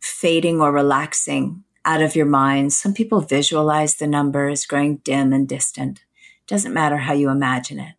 fading 0.00 0.60
or 0.60 0.72
relaxing 0.72 1.64
out 1.84 2.02
of 2.02 2.16
your 2.16 2.26
mind. 2.26 2.72
Some 2.72 2.94
people 2.94 3.20
visualize 3.20 3.96
the 3.96 4.06
number 4.06 4.48
as 4.48 4.66
growing 4.66 4.98
dim 4.98 5.32
and 5.32 5.48
distant. 5.48 6.04
Doesn't 6.46 6.74
matter 6.74 6.98
how 6.98 7.12
you 7.12 7.28
imagine 7.30 7.80
it. 7.80 7.94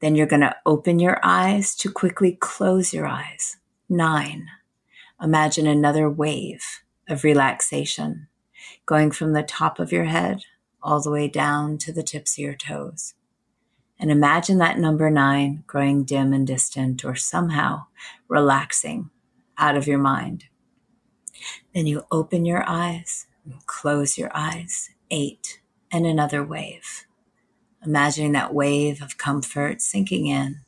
Then 0.00 0.14
you're 0.14 0.26
going 0.26 0.40
to 0.40 0.56
open 0.64 0.98
your 0.98 1.18
eyes 1.22 1.74
to 1.76 1.90
quickly 1.90 2.32
close 2.32 2.92
your 2.92 3.06
eyes. 3.06 3.56
Nine 3.88 4.48
imagine 5.20 5.66
another 5.66 6.08
wave 6.10 6.82
of 7.08 7.24
relaxation 7.24 8.28
going 8.84 9.10
from 9.10 9.32
the 9.32 9.42
top 9.42 9.78
of 9.78 9.92
your 9.92 10.04
head 10.04 10.42
all 10.82 11.00
the 11.00 11.10
way 11.10 11.28
down 11.28 11.78
to 11.78 11.92
the 11.92 12.02
tips 12.02 12.34
of 12.34 12.42
your 12.42 12.54
toes. 12.54 13.14
And 13.98 14.10
imagine 14.10 14.58
that 14.58 14.78
number 14.78 15.10
nine 15.10 15.64
growing 15.66 16.04
dim 16.04 16.32
and 16.32 16.46
distant 16.46 17.04
or 17.04 17.14
somehow 17.14 17.86
relaxing 18.28 19.10
out 19.56 19.76
of 19.76 19.86
your 19.86 19.98
mind. 19.98 20.44
Then 21.74 21.86
you 21.86 22.04
open 22.10 22.44
your 22.44 22.64
eyes 22.68 23.26
and 23.44 23.64
close 23.66 24.18
your 24.18 24.30
eyes. 24.34 24.90
Eight 25.10 25.60
and 25.92 26.04
another 26.04 26.42
wave. 26.44 27.06
Imagining 27.84 28.32
that 28.32 28.52
wave 28.52 29.00
of 29.00 29.18
comfort 29.18 29.80
sinking 29.80 30.26
in 30.26 30.62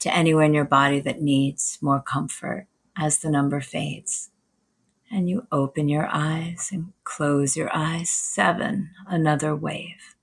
to 0.00 0.14
anywhere 0.14 0.44
in 0.44 0.54
your 0.54 0.64
body 0.64 1.00
that 1.00 1.22
needs 1.22 1.78
more 1.80 2.00
comfort 2.00 2.66
as 3.00 3.18
the 3.18 3.30
number 3.30 3.60
fades. 3.60 4.30
And 5.10 5.28
you 5.28 5.46
open 5.50 5.88
your 5.88 6.06
eyes 6.12 6.68
and 6.70 6.92
close 7.02 7.56
your 7.56 7.74
eyes. 7.74 8.10
Seven, 8.10 8.90
another 9.08 9.56
wave. 9.56 10.14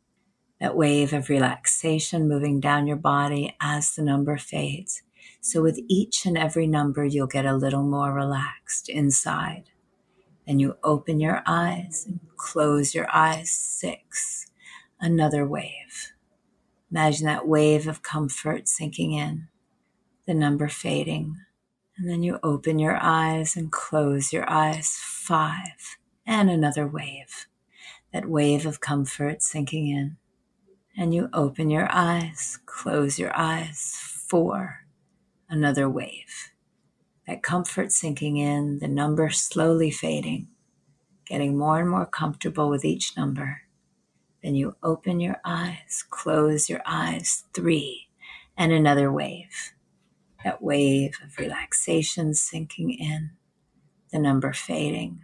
That 0.62 0.78
wave 0.78 1.12
of 1.12 1.28
relaxation 1.28 2.30
moving 2.30 2.60
down 2.60 2.88
your 2.88 2.98
body 2.98 3.56
as 3.60 3.94
the 3.94 4.04
number 4.04 4.38
fades. 4.38 5.02
So 5.42 5.62
with 5.62 5.80
each 5.88 6.26
and 6.26 6.38
every 6.38 6.68
number, 6.68 7.04
you'll 7.04 7.28
get 7.28 7.46
a 7.46 7.56
little 7.56 7.84
more 7.84 8.14
relaxed 8.14 8.90
inside. 8.90 9.66
And 10.48 10.62
you 10.62 10.78
open 10.84 11.20
your 11.20 11.44
eyes 11.46 12.06
and 12.08 12.20
close 12.38 12.96
your 12.96 13.08
eyes. 13.14 13.52
Six. 13.52 14.48
Another 15.02 15.46
wave. 15.46 16.14
Imagine 16.92 17.26
that 17.26 17.48
wave 17.48 17.88
of 17.88 18.02
comfort 18.04 18.68
sinking 18.68 19.12
in, 19.12 19.48
the 20.26 20.34
number 20.34 20.70
fading. 20.70 21.36
And 21.98 22.10
then 22.10 22.24
you 22.24 22.40
open 22.44 22.80
your 22.80 22.98
eyes 23.02 23.56
and 23.56 23.72
close 23.72 24.32
your 24.32 24.50
eyes. 24.50 24.90
Five. 25.00 25.98
And 26.26 26.50
another 26.50 26.88
wave. 26.88 27.48
That 28.14 28.30
wave 28.30 28.66
of 28.66 28.80
comfort 28.80 29.42
sinking 29.42 29.88
in. 29.88 30.18
And 30.96 31.14
you 31.14 31.30
open 31.34 31.70
your 31.70 31.88
eyes, 31.92 32.60
close 32.66 33.20
your 33.20 33.36
eyes. 33.36 33.94
Four. 34.28 34.86
Another 35.50 35.90
wave 35.90 36.52
that 37.28 37.44
comfort 37.44 37.92
sinking 37.92 38.38
in, 38.38 38.80
the 38.80 38.88
number 38.88 39.30
slowly 39.30 39.92
fading, 39.92 40.48
getting 41.26 41.58
more 41.58 41.80
and 41.80 41.90
more 41.90 42.06
comfortable 42.06 42.70
with 42.70 42.86
each 42.86 43.18
number. 43.18 43.64
Then 44.42 44.56
you 44.56 44.78
open 44.82 45.20
your 45.20 45.38
eyes, 45.44 46.06
close 46.10 46.70
your 46.70 46.82
eyes, 46.86 47.44
three, 47.54 48.08
and 48.58 48.72
another 48.72 49.12
wave. 49.12 49.74
That 50.48 50.64
wave 50.64 51.20
of 51.22 51.38
relaxation 51.38 52.34
sinking 52.34 52.92
in, 52.92 53.32
the 54.14 54.18
number 54.20 54.54
fading. 54.54 55.24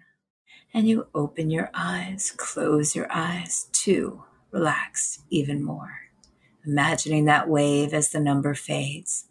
And 0.73 0.85
you 0.85 1.07
open 1.15 1.49
your 1.49 1.69
eyes, 1.73 2.33
close 2.35 2.93
your 2.93 3.07
eyes, 3.09 3.69
two, 3.71 4.25
relax 4.51 5.19
even 5.29 5.63
more. 5.63 6.01
Imagining 6.65 7.23
that 7.23 7.47
wave 7.47 7.93
as 7.93 8.09
the 8.09 8.19
number 8.19 8.53
fades 8.53 9.29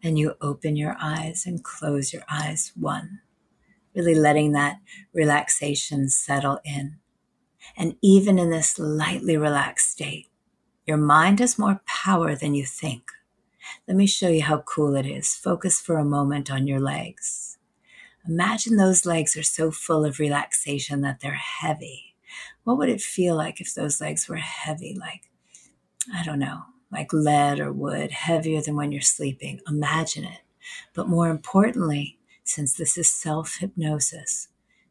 and 0.00 0.16
you 0.16 0.34
open 0.40 0.76
your 0.76 0.96
eyes 1.00 1.44
and 1.44 1.64
close 1.64 2.12
your 2.12 2.22
eyes 2.30 2.70
one, 2.76 3.20
really 3.96 4.14
letting 4.14 4.52
that 4.52 4.78
relaxation 5.12 6.08
settle 6.08 6.60
in. 6.64 6.98
And 7.76 7.96
even 8.00 8.38
in 8.38 8.50
this 8.50 8.78
lightly 8.78 9.36
relaxed 9.36 9.90
state, 9.90 10.28
your 10.86 10.98
mind 10.98 11.40
has 11.40 11.58
more 11.58 11.80
power 11.84 12.36
than 12.36 12.54
you 12.54 12.64
think. 12.64 13.10
Let 13.88 13.96
me 13.96 14.06
show 14.06 14.28
you 14.28 14.42
how 14.42 14.58
cool 14.58 14.96
it 14.96 15.06
is. 15.06 15.34
Focus 15.34 15.80
for 15.80 15.98
a 15.98 16.04
moment 16.04 16.50
on 16.50 16.66
your 16.66 16.80
legs. 16.80 17.58
Imagine 18.28 18.76
those 18.76 19.06
legs 19.06 19.36
are 19.36 19.42
so 19.42 19.70
full 19.70 20.04
of 20.04 20.18
relaxation 20.18 21.00
that 21.02 21.20
they're 21.20 21.32
heavy. 21.34 22.14
What 22.64 22.78
would 22.78 22.88
it 22.88 23.00
feel 23.00 23.36
like 23.36 23.60
if 23.60 23.74
those 23.74 24.00
legs 24.00 24.28
were 24.28 24.36
heavy? 24.36 24.96
Like, 24.98 25.30
I 26.12 26.24
don't 26.24 26.40
know, 26.40 26.62
like 26.90 27.12
lead 27.12 27.60
or 27.60 27.72
wood, 27.72 28.10
heavier 28.10 28.60
than 28.60 28.74
when 28.74 28.90
you're 28.90 29.00
sleeping. 29.00 29.60
Imagine 29.68 30.24
it. 30.24 30.40
But 30.94 31.08
more 31.08 31.28
importantly, 31.28 32.18
since 32.42 32.74
this 32.74 32.98
is 32.98 33.10
self 33.10 33.58
hypnosis, 33.60 34.48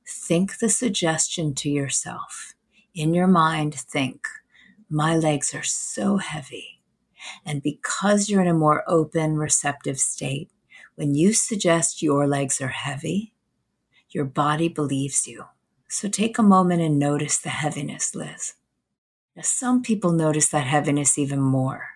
think 0.08 0.60
the 0.60 0.70
suggestion 0.70 1.54
to 1.56 1.70
yourself. 1.70 2.54
In 2.94 3.14
your 3.14 3.28
mind, 3.28 3.76
think, 3.76 4.28
my 4.90 5.16
legs 5.18 5.54
are 5.54 5.64
so 5.64 6.18
heavy. 6.18 6.75
And 7.46 7.62
because 7.62 8.30
you're 8.30 8.42
in 8.42 8.48
a 8.48 8.54
more 8.54 8.84
open, 8.88 9.38
receptive 9.38 10.00
state, 10.00 10.50
when 10.96 11.16
you 11.16 11.34
suggest 11.34 12.02
your 12.02 12.28
legs 12.28 12.62
are 12.62 12.70
heavy, 12.70 13.34
your 14.10 14.26
body 14.26 14.70
believes 14.70 15.28
you. 15.28 15.46
So 15.88 16.08
take 16.08 16.38
a 16.38 16.44
moment 16.44 16.82
and 16.82 16.98
notice 16.98 17.38
the 17.38 17.50
heaviness, 17.50 18.16
Liz. 18.16 18.54
Now, 19.36 19.44
some 19.44 19.82
people 19.82 20.12
notice 20.12 20.48
that 20.50 20.66
heaviness 20.66 21.18
even 21.18 21.42
more. 21.42 21.90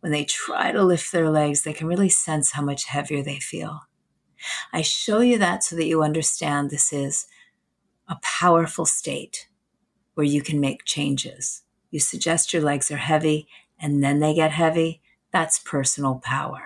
When 0.00 0.12
they 0.12 0.24
try 0.24 0.72
to 0.72 0.82
lift 0.82 1.12
their 1.12 1.28
legs, 1.28 1.62
they 1.62 1.74
can 1.74 1.86
really 1.86 2.08
sense 2.08 2.52
how 2.52 2.62
much 2.62 2.86
heavier 2.86 3.22
they 3.22 3.38
feel. 3.38 3.80
I 4.72 4.80
show 4.80 5.20
you 5.20 5.36
that 5.38 5.62
so 5.62 5.76
that 5.76 5.86
you 5.86 6.02
understand 6.02 6.70
this 6.70 6.92
is 6.92 7.26
a 8.08 8.16
powerful 8.22 8.86
state 8.86 9.48
where 10.14 10.26
you 10.26 10.42
can 10.42 10.58
make 10.58 10.84
changes. 10.84 11.62
You 11.90 12.00
suggest 12.00 12.52
your 12.52 12.62
legs 12.62 12.90
are 12.90 12.96
heavy 12.96 13.46
and 13.80 14.02
then 14.02 14.20
they 14.20 14.34
get 14.34 14.52
heavy. 14.52 15.00
That's 15.32 15.58
personal 15.58 16.16
power. 16.16 16.62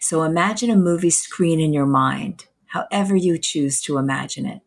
So 0.00 0.22
imagine 0.22 0.70
a 0.70 0.76
movie 0.76 1.10
screen 1.10 1.60
in 1.60 1.72
your 1.72 1.86
mind, 1.86 2.46
however 2.66 3.14
you 3.14 3.38
choose 3.38 3.80
to 3.82 3.98
imagine 3.98 4.46
it. 4.46 4.60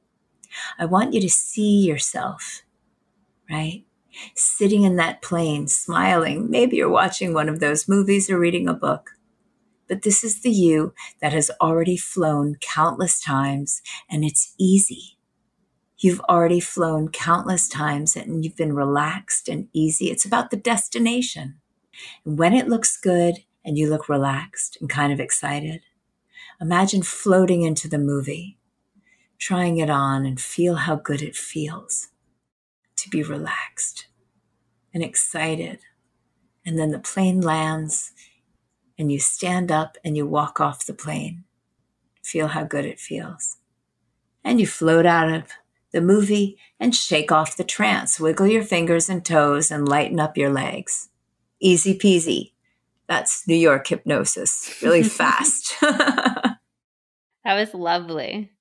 I 0.78 0.86
want 0.86 1.14
you 1.14 1.22
to 1.22 1.30
see 1.30 1.86
yourself, 1.86 2.62
right? 3.50 3.84
sitting 4.36 4.84
in 4.84 4.96
that 4.98 5.22
plane, 5.22 5.68
smiling. 5.68 6.50
Maybe 6.50 6.78
you're 6.78 6.90
watching 6.90 7.34
one 7.34 7.50
of 7.50 7.60
those 7.60 7.88
movies 7.88 8.30
or 8.30 8.40
reading 8.40 8.68
a 8.68 8.74
book. 8.74 9.12
But 9.88 10.02
this 10.02 10.24
is 10.24 10.42
the 10.42 10.52
you 10.52 10.94
that 11.22 11.34
has 11.34 11.50
already 11.62 11.98
flown 11.98 12.56
countless 12.60 13.22
times 13.22 13.82
and 14.10 14.26
it's 14.26 14.54
easy. 14.58 15.17
You've 16.00 16.22
already 16.22 16.60
flown 16.60 17.10
countless 17.10 17.68
times 17.68 18.16
and 18.16 18.44
you've 18.44 18.56
been 18.56 18.74
relaxed 18.74 19.50
and 19.50 19.68
easy. 19.74 20.12
It's 20.12 20.26
about 20.26 20.52
the 20.52 20.58
destination. 20.58 21.56
And 22.24 22.38
when 22.38 22.54
it 22.54 22.68
looks 22.68 22.98
good 22.98 23.40
and 23.66 23.78
you 23.78 23.90
look 23.90 24.08
relaxed 24.08 24.78
and 24.80 24.90
kind 24.90 25.12
of 25.12 25.20
excited, 25.20 25.82
imagine 26.62 27.02
floating 27.02 27.64
into 27.64 27.88
the 27.88 27.98
movie, 27.98 28.60
trying 29.40 29.78
it 29.78 29.90
on 29.90 30.26
and 30.26 30.40
feel 30.40 30.76
how 30.76 30.96
good 30.96 31.24
it 31.24 31.36
feels 31.36 32.10
to 32.98 33.10
be 33.10 33.24
relaxed 33.24 34.08
and 34.94 35.04
excited. 35.04 35.80
And 36.64 36.78
then 36.78 36.92
the 36.92 37.00
plane 37.00 37.42
lands 37.42 38.12
and 39.00 39.12
you 39.12 39.20
stand 39.20 39.72
up 39.72 39.98
and 40.04 40.16
you 40.16 40.28
walk 40.28 40.60
off 40.60 40.86
the 40.86 40.94
plane. 40.94 41.44
Feel 42.24 42.50
how 42.50 42.66
good 42.66 42.86
it 42.86 43.00
feels. 43.00 43.58
And 44.44 44.60
you 44.60 44.68
float 44.68 45.06
out 45.06 45.32
of 45.32 45.46
the 45.92 46.02
movie 46.02 46.58
and 46.80 46.96
shake 46.96 47.32
off 47.32 47.58
the 47.58 47.64
trance. 47.64 48.20
Wiggle 48.20 48.48
your 48.48 48.64
fingers 48.64 49.10
and 49.10 49.24
toes 49.24 49.72
and 49.72 49.88
lighten 49.88 50.20
up 50.20 50.38
your 50.38 50.52
legs. 50.52 51.10
Easy 51.60 51.98
peasy. 51.98 52.52
That's 53.08 53.48
New 53.48 53.56
York 53.56 53.88
hypnosis, 53.88 54.78
really 54.82 55.04
fast. 55.04 55.76
that 55.82 56.58
was 57.46 57.74
lovely. 57.74 58.52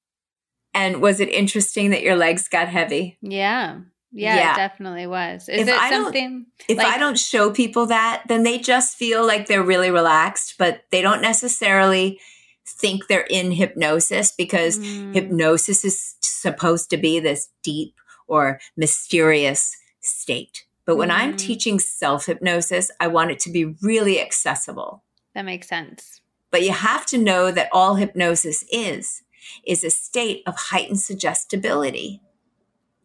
And 0.72 1.00
was 1.00 1.20
it 1.20 1.28
interesting 1.30 1.90
that 1.90 2.02
your 2.02 2.16
legs 2.16 2.48
got 2.48 2.68
heavy? 2.68 3.18
Yeah. 3.20 3.80
Yeah, 4.12 4.36
yeah, 4.36 4.52
it 4.52 4.56
definitely 4.56 5.06
was. 5.06 5.46
Is 5.48 5.60
if 5.60 5.68
it 5.68 5.74
I 5.74 5.90
something 5.90 6.46
if 6.68 6.78
like, 6.78 6.86
I 6.86 6.96
don't 6.96 7.18
show 7.18 7.50
people 7.50 7.86
that, 7.86 8.22
then 8.28 8.44
they 8.44 8.58
just 8.58 8.96
feel 8.96 9.26
like 9.26 9.46
they're 9.46 9.62
really 9.62 9.90
relaxed, 9.90 10.54
but 10.58 10.84
they 10.90 11.02
don't 11.02 11.20
necessarily 11.20 12.18
think 12.66 13.06
they're 13.06 13.26
in 13.30 13.52
hypnosis 13.52 14.32
because 14.32 14.78
mm. 14.78 15.14
hypnosis 15.14 15.84
is 15.84 16.16
supposed 16.20 16.90
to 16.90 16.96
be 16.96 17.20
this 17.20 17.48
deep 17.62 17.94
or 18.26 18.60
mysterious 18.76 19.76
state. 20.00 20.64
But 20.84 20.96
when 20.96 21.08
mm. 21.08 21.14
I'm 21.14 21.36
teaching 21.36 21.78
self 21.78 22.26
hypnosis, 22.26 22.90
I 23.00 23.06
want 23.08 23.30
it 23.30 23.40
to 23.40 23.50
be 23.50 23.64
really 23.82 24.20
accessible. 24.20 25.02
That 25.34 25.44
makes 25.44 25.68
sense. 25.68 26.20
But 26.50 26.62
you 26.62 26.72
have 26.72 27.06
to 27.06 27.18
know 27.18 27.50
that 27.50 27.68
all 27.72 27.96
hypnosis 27.96 28.64
is 28.70 29.22
is 29.64 29.84
a 29.84 29.90
state 29.90 30.42
of 30.46 30.56
heightened 30.56 31.00
suggestibility 31.00 32.20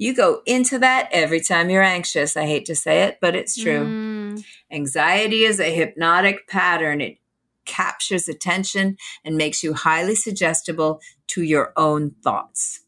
you 0.01 0.15
go 0.15 0.41
into 0.47 0.79
that 0.79 1.09
every 1.11 1.39
time 1.41 1.69
you're 1.69 1.83
anxious. 1.83 2.35
I 2.35 2.47
hate 2.47 2.65
to 2.65 2.75
say 2.75 3.03
it, 3.03 3.19
but 3.21 3.35
it's 3.35 3.55
true. 3.55 3.85
Mm. 3.85 4.43
Anxiety 4.71 5.43
is 5.43 5.59
a 5.59 5.71
hypnotic 5.71 6.47
pattern. 6.47 7.01
It 7.01 7.17
captures 7.65 8.27
attention 8.27 8.97
and 9.23 9.37
makes 9.37 9.63
you 9.63 9.73
highly 9.73 10.15
suggestible 10.15 10.99
to 11.27 11.43
your 11.43 11.73
own 11.77 12.11
thoughts. 12.23 12.81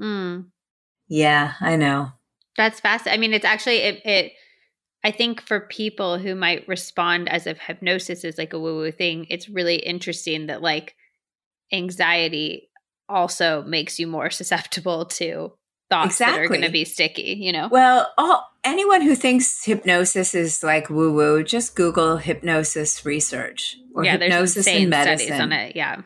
Mm. 0.00 0.46
Yeah, 1.08 1.54
I 1.60 1.76
know. 1.76 2.12
That's 2.56 2.80
fast. 2.80 3.06
I 3.06 3.16
mean, 3.16 3.32
it's 3.32 3.44
actually 3.44 3.76
it, 3.78 4.06
it 4.06 4.32
I 5.04 5.10
think 5.10 5.42
for 5.42 5.60
people 5.60 6.18
who 6.18 6.34
might 6.34 6.68
respond 6.68 7.28
as 7.28 7.46
if 7.46 7.58
hypnosis 7.58 8.24
is 8.24 8.38
like 8.38 8.52
a 8.52 8.58
woo 8.58 8.76
woo 8.76 8.92
thing, 8.92 9.26
it's 9.30 9.48
really 9.48 9.76
interesting 9.76 10.46
that 10.46 10.62
like 10.62 10.94
anxiety 11.72 12.70
also 13.08 13.62
makes 13.62 13.98
you 13.98 14.06
more 14.06 14.30
susceptible 14.40 15.06
to 15.06 15.52
thoughts 15.92 16.14
exactly. 16.14 16.38
that 16.38 16.44
are 16.44 16.48
going 16.48 16.62
to 16.62 16.70
be 16.70 16.84
sticky, 16.84 17.36
you 17.38 17.52
know? 17.52 17.68
Well, 17.70 18.10
all, 18.16 18.50
anyone 18.64 19.02
who 19.02 19.14
thinks 19.14 19.64
hypnosis 19.64 20.34
is 20.34 20.62
like 20.62 20.88
woo 20.88 21.12
woo, 21.12 21.42
just 21.44 21.76
Google 21.76 22.16
hypnosis 22.16 23.04
research 23.04 23.76
or 23.94 24.04
yeah, 24.04 24.16
hypnosis 24.16 24.66
in 24.66 24.88
medicine. 24.88 25.40
on 25.40 25.52
it. 25.52 25.76
Yeah. 25.76 26.00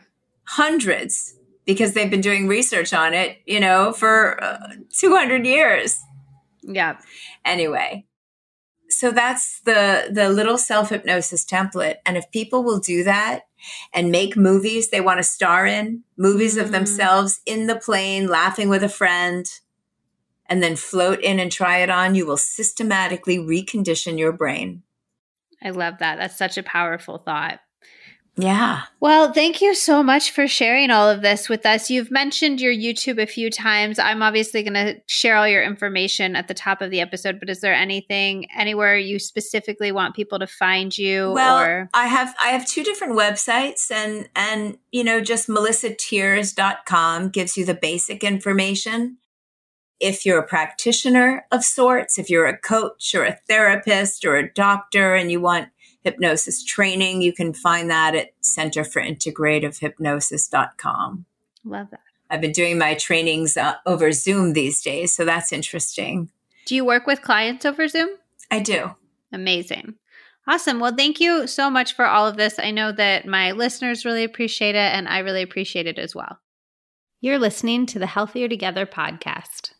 Hundreds 0.44 1.34
because 1.66 1.92
they've 1.92 2.10
been 2.10 2.20
doing 2.20 2.48
research 2.48 2.92
on 2.92 3.14
it, 3.14 3.38
you 3.46 3.60
know, 3.60 3.92
for 3.92 4.42
uh, 4.42 4.58
200 4.98 5.46
years. 5.46 6.00
Yeah. 6.62 6.98
Anyway, 7.44 8.06
so 8.88 9.12
that's 9.12 9.60
the 9.60 10.08
the 10.10 10.28
little 10.28 10.58
self 10.58 10.90
hypnosis 10.90 11.44
template 11.44 11.96
and 12.04 12.16
if 12.16 12.30
people 12.32 12.64
will 12.64 12.80
do 12.80 13.04
that 13.04 13.42
and 13.92 14.10
make 14.10 14.36
movies 14.36 14.90
they 14.90 15.00
want 15.00 15.18
to 15.18 15.24
star 15.24 15.64
in, 15.64 16.02
movies 16.16 16.56
mm-hmm. 16.56 16.64
of 16.64 16.72
themselves 16.72 17.40
in 17.46 17.66
the 17.66 17.76
plane 17.76 18.26
laughing 18.26 18.68
with 18.68 18.82
a 18.82 18.88
friend, 18.88 19.46
and 20.48 20.62
then 20.62 20.76
float 20.76 21.20
in 21.20 21.38
and 21.38 21.50
try 21.50 21.78
it 21.78 21.90
on, 21.90 22.14
you 22.14 22.26
will 22.26 22.36
systematically 22.36 23.38
recondition 23.38 24.18
your 24.18 24.32
brain. 24.32 24.82
I 25.62 25.70
love 25.70 25.98
that. 25.98 26.18
That's 26.18 26.36
such 26.36 26.58
a 26.58 26.62
powerful 26.62 27.18
thought. 27.18 27.60
Yeah. 28.38 28.82
Well, 29.00 29.32
thank 29.32 29.62
you 29.62 29.74
so 29.74 30.02
much 30.02 30.30
for 30.30 30.46
sharing 30.46 30.90
all 30.90 31.08
of 31.08 31.22
this 31.22 31.48
with 31.48 31.64
us. 31.64 31.88
You've 31.88 32.10
mentioned 32.10 32.60
your 32.60 32.72
YouTube 32.72 33.20
a 33.20 33.26
few 33.26 33.48
times. 33.48 33.98
I'm 33.98 34.22
obviously 34.22 34.62
going 34.62 34.74
to 34.74 35.00
share 35.06 35.36
all 35.36 35.48
your 35.48 35.62
information 35.62 36.36
at 36.36 36.46
the 36.46 36.52
top 36.52 36.82
of 36.82 36.90
the 36.90 37.00
episode, 37.00 37.40
but 37.40 37.48
is 37.48 37.62
there 37.62 37.72
anything 37.72 38.46
anywhere 38.54 38.98
you 38.98 39.18
specifically 39.18 39.90
want 39.90 40.14
people 40.14 40.38
to 40.38 40.46
find 40.46 40.96
you 40.96 41.32
well, 41.32 41.58
or 41.58 41.88
I 41.94 42.08
have 42.08 42.34
I 42.38 42.48
have 42.48 42.66
two 42.66 42.84
different 42.84 43.14
websites 43.18 43.90
and 43.90 44.28
and 44.36 44.76
you 44.92 45.02
know 45.02 45.22
just 45.22 45.48
melissatiers.com 45.48 47.30
gives 47.30 47.56
you 47.56 47.64
the 47.64 47.74
basic 47.74 48.22
information. 48.22 49.16
If 49.98 50.26
you're 50.26 50.38
a 50.38 50.46
practitioner 50.46 51.46
of 51.50 51.64
sorts, 51.64 52.18
if 52.18 52.28
you're 52.28 52.46
a 52.46 52.58
coach 52.58 53.14
or 53.14 53.24
a 53.24 53.38
therapist 53.48 54.24
or 54.24 54.36
a 54.36 54.52
doctor 54.52 55.14
and 55.14 55.32
you 55.32 55.40
want 55.40 55.68
hypnosis 56.06 56.62
training. 56.62 57.20
You 57.20 57.32
can 57.32 57.52
find 57.52 57.90
that 57.90 58.14
at 58.14 58.28
Center 58.40 58.84
for 58.84 59.02
Integrative 59.02 59.80
Hypnosis.com. 59.80 61.26
Love 61.64 61.90
that. 61.90 62.00
I've 62.30 62.40
been 62.40 62.52
doing 62.52 62.78
my 62.78 62.94
trainings 62.94 63.56
uh, 63.56 63.74
over 63.84 64.12
Zoom 64.12 64.52
these 64.52 64.80
days, 64.82 65.12
so 65.12 65.24
that's 65.24 65.52
interesting. 65.52 66.30
Do 66.64 66.76
you 66.76 66.84
work 66.84 67.08
with 67.08 67.22
clients 67.22 67.64
over 67.64 67.88
Zoom? 67.88 68.08
I 68.52 68.60
do. 68.60 68.94
Amazing. 69.32 69.94
Awesome. 70.46 70.78
Well, 70.78 70.94
thank 70.94 71.18
you 71.18 71.48
so 71.48 71.68
much 71.68 71.94
for 71.94 72.06
all 72.06 72.28
of 72.28 72.36
this. 72.36 72.60
I 72.60 72.70
know 72.70 72.92
that 72.92 73.26
my 73.26 73.50
listeners 73.50 74.04
really 74.04 74.22
appreciate 74.22 74.76
it, 74.76 74.92
and 74.94 75.08
I 75.08 75.18
really 75.18 75.42
appreciate 75.42 75.88
it 75.88 75.98
as 75.98 76.14
well. 76.14 76.38
You're 77.20 77.40
listening 77.40 77.86
to 77.86 77.98
the 77.98 78.06
Healthier 78.06 78.48
Together 78.48 78.86
podcast. 78.86 79.72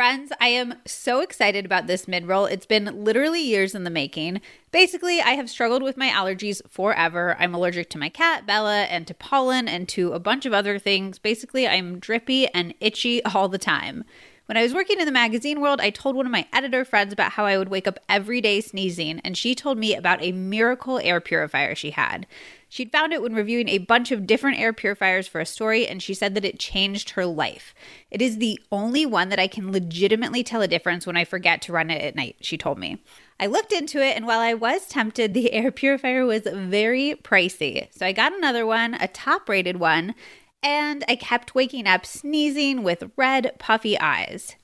Friends, 0.00 0.32
I 0.40 0.48
am 0.48 0.76
so 0.86 1.20
excited 1.20 1.66
about 1.66 1.86
this 1.86 2.08
mid 2.08 2.26
roll. 2.26 2.46
It's 2.46 2.64
been 2.64 3.04
literally 3.04 3.42
years 3.42 3.74
in 3.74 3.84
the 3.84 3.90
making. 3.90 4.40
Basically, 4.72 5.20
I 5.20 5.32
have 5.32 5.50
struggled 5.50 5.82
with 5.82 5.98
my 5.98 6.08
allergies 6.08 6.62
forever. 6.66 7.36
I'm 7.38 7.54
allergic 7.54 7.90
to 7.90 7.98
my 7.98 8.08
cat, 8.08 8.46
Bella, 8.46 8.84
and 8.84 9.06
to 9.08 9.12
pollen 9.12 9.68
and 9.68 9.86
to 9.90 10.12
a 10.12 10.18
bunch 10.18 10.46
of 10.46 10.54
other 10.54 10.78
things. 10.78 11.18
Basically, 11.18 11.68
I'm 11.68 11.98
drippy 11.98 12.46
and 12.46 12.72
itchy 12.80 13.22
all 13.24 13.50
the 13.50 13.58
time. 13.58 14.04
When 14.50 14.56
I 14.56 14.64
was 14.64 14.74
working 14.74 14.98
in 14.98 15.06
the 15.06 15.12
magazine 15.12 15.60
world, 15.60 15.80
I 15.80 15.90
told 15.90 16.16
one 16.16 16.26
of 16.26 16.32
my 16.32 16.44
editor 16.52 16.84
friends 16.84 17.12
about 17.12 17.30
how 17.30 17.46
I 17.46 17.56
would 17.56 17.68
wake 17.68 17.86
up 17.86 18.00
every 18.08 18.40
day 18.40 18.60
sneezing, 18.60 19.20
and 19.20 19.38
she 19.38 19.54
told 19.54 19.78
me 19.78 19.94
about 19.94 20.20
a 20.24 20.32
miracle 20.32 20.98
air 20.98 21.20
purifier 21.20 21.76
she 21.76 21.92
had. 21.92 22.26
She'd 22.68 22.90
found 22.90 23.12
it 23.12 23.22
when 23.22 23.32
reviewing 23.32 23.68
a 23.68 23.78
bunch 23.78 24.10
of 24.10 24.26
different 24.26 24.58
air 24.58 24.72
purifiers 24.72 25.28
for 25.28 25.40
a 25.40 25.46
story, 25.46 25.86
and 25.86 26.02
she 26.02 26.14
said 26.14 26.34
that 26.34 26.44
it 26.44 26.58
changed 26.58 27.10
her 27.10 27.24
life. 27.26 27.76
It 28.10 28.20
is 28.20 28.38
the 28.38 28.58
only 28.72 29.06
one 29.06 29.28
that 29.28 29.38
I 29.38 29.46
can 29.46 29.70
legitimately 29.70 30.42
tell 30.42 30.62
a 30.62 30.66
difference 30.66 31.06
when 31.06 31.16
I 31.16 31.24
forget 31.24 31.62
to 31.62 31.72
run 31.72 31.88
it 31.88 32.02
at 32.02 32.16
night, 32.16 32.34
she 32.40 32.58
told 32.58 32.76
me. 32.76 32.98
I 33.38 33.46
looked 33.46 33.72
into 33.72 34.04
it, 34.04 34.16
and 34.16 34.26
while 34.26 34.40
I 34.40 34.54
was 34.54 34.88
tempted, 34.88 35.32
the 35.32 35.52
air 35.52 35.70
purifier 35.70 36.26
was 36.26 36.42
very 36.42 37.14
pricey. 37.22 37.86
So 37.96 38.04
I 38.04 38.10
got 38.10 38.32
another 38.32 38.66
one, 38.66 38.94
a 38.94 39.06
top 39.06 39.48
rated 39.48 39.78
one, 39.78 40.16
and 40.62 41.04
I 41.08 41.16
kept 41.16 41.54
waking 41.54 41.86
up 41.86 42.04
sneezing 42.04 42.82
with 42.82 43.10
red, 43.16 43.52
puffy 43.58 43.98
eyes. 43.98 44.56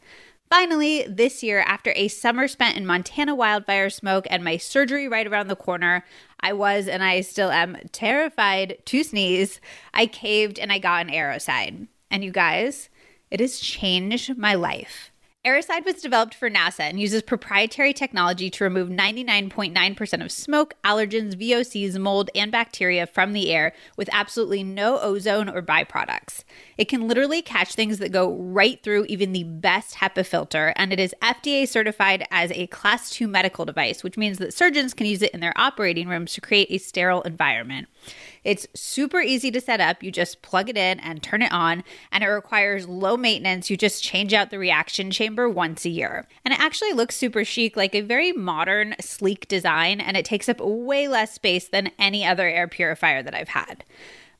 Finally, 0.48 1.04
this 1.08 1.42
year, 1.42 1.60
after 1.60 1.92
a 1.96 2.06
summer 2.06 2.46
spent 2.46 2.76
in 2.76 2.86
Montana 2.86 3.34
wildfire 3.34 3.90
smoke 3.90 4.26
and 4.30 4.44
my 4.44 4.56
surgery 4.56 5.08
right 5.08 5.26
around 5.26 5.48
the 5.48 5.56
corner, 5.56 6.04
I 6.40 6.52
was 6.52 6.86
and 6.86 7.02
I 7.02 7.22
still 7.22 7.50
am 7.50 7.76
terrified 7.90 8.78
to 8.84 9.02
sneeze. 9.02 9.60
I 9.92 10.06
caved 10.06 10.58
and 10.58 10.70
I 10.70 10.78
got 10.78 11.06
an 11.06 11.12
Airocide. 11.12 11.88
And 12.10 12.22
you 12.22 12.30
guys, 12.30 12.88
it 13.30 13.40
has 13.40 13.58
changed 13.58 14.38
my 14.38 14.54
life. 14.54 15.10
Airocide 15.46 15.84
was 15.84 16.02
developed 16.02 16.34
for 16.34 16.50
NASA 16.50 16.80
and 16.80 16.98
uses 16.98 17.22
proprietary 17.22 17.92
technology 17.92 18.50
to 18.50 18.64
remove 18.64 18.88
99.9% 18.88 20.24
of 20.24 20.32
smoke, 20.32 20.74
allergens, 20.82 21.36
VOCs, 21.36 21.96
mold, 22.00 22.30
and 22.34 22.50
bacteria 22.50 23.06
from 23.06 23.32
the 23.32 23.52
air 23.52 23.72
with 23.96 24.10
absolutely 24.10 24.64
no 24.64 24.98
ozone 24.98 25.48
or 25.48 25.62
byproducts. 25.62 26.42
It 26.76 26.86
can 26.86 27.06
literally 27.06 27.42
catch 27.42 27.74
things 27.74 27.98
that 27.98 28.10
go 28.10 28.34
right 28.34 28.82
through 28.82 29.04
even 29.04 29.30
the 29.30 29.44
best 29.44 29.94
HEPA 29.98 30.26
filter, 30.26 30.72
and 30.74 30.92
it 30.92 30.98
is 30.98 31.14
FDA 31.22 31.68
certified 31.68 32.26
as 32.32 32.50
a 32.50 32.66
Class 32.66 33.08
2 33.10 33.28
medical 33.28 33.64
device, 33.64 34.02
which 34.02 34.16
means 34.16 34.38
that 34.38 34.52
surgeons 34.52 34.94
can 34.94 35.06
use 35.06 35.22
it 35.22 35.32
in 35.32 35.38
their 35.38 35.54
operating 35.54 36.08
rooms 36.08 36.32
to 36.32 36.40
create 36.40 36.66
a 36.72 36.78
sterile 36.78 37.22
environment. 37.22 37.86
It's 38.46 38.68
super 38.74 39.20
easy 39.20 39.50
to 39.50 39.60
set 39.60 39.80
up. 39.80 40.04
You 40.04 40.12
just 40.12 40.40
plug 40.40 40.70
it 40.70 40.76
in 40.76 41.00
and 41.00 41.20
turn 41.20 41.42
it 41.42 41.50
on, 41.50 41.82
and 42.12 42.22
it 42.22 42.28
requires 42.28 42.86
low 42.86 43.16
maintenance. 43.16 43.68
You 43.68 43.76
just 43.76 44.04
change 44.04 44.32
out 44.32 44.50
the 44.50 44.58
reaction 44.60 45.10
chamber 45.10 45.48
once 45.48 45.84
a 45.84 45.88
year. 45.88 46.28
And 46.44 46.54
it 46.54 46.60
actually 46.60 46.92
looks 46.92 47.16
super 47.16 47.44
chic, 47.44 47.76
like 47.76 47.92
a 47.92 48.02
very 48.02 48.30
modern, 48.30 48.94
sleek 49.00 49.48
design, 49.48 50.00
and 50.00 50.16
it 50.16 50.24
takes 50.24 50.48
up 50.48 50.60
way 50.60 51.08
less 51.08 51.34
space 51.34 51.66
than 51.66 51.90
any 51.98 52.24
other 52.24 52.46
air 52.46 52.68
purifier 52.68 53.20
that 53.20 53.34
I've 53.34 53.48
had. 53.48 53.82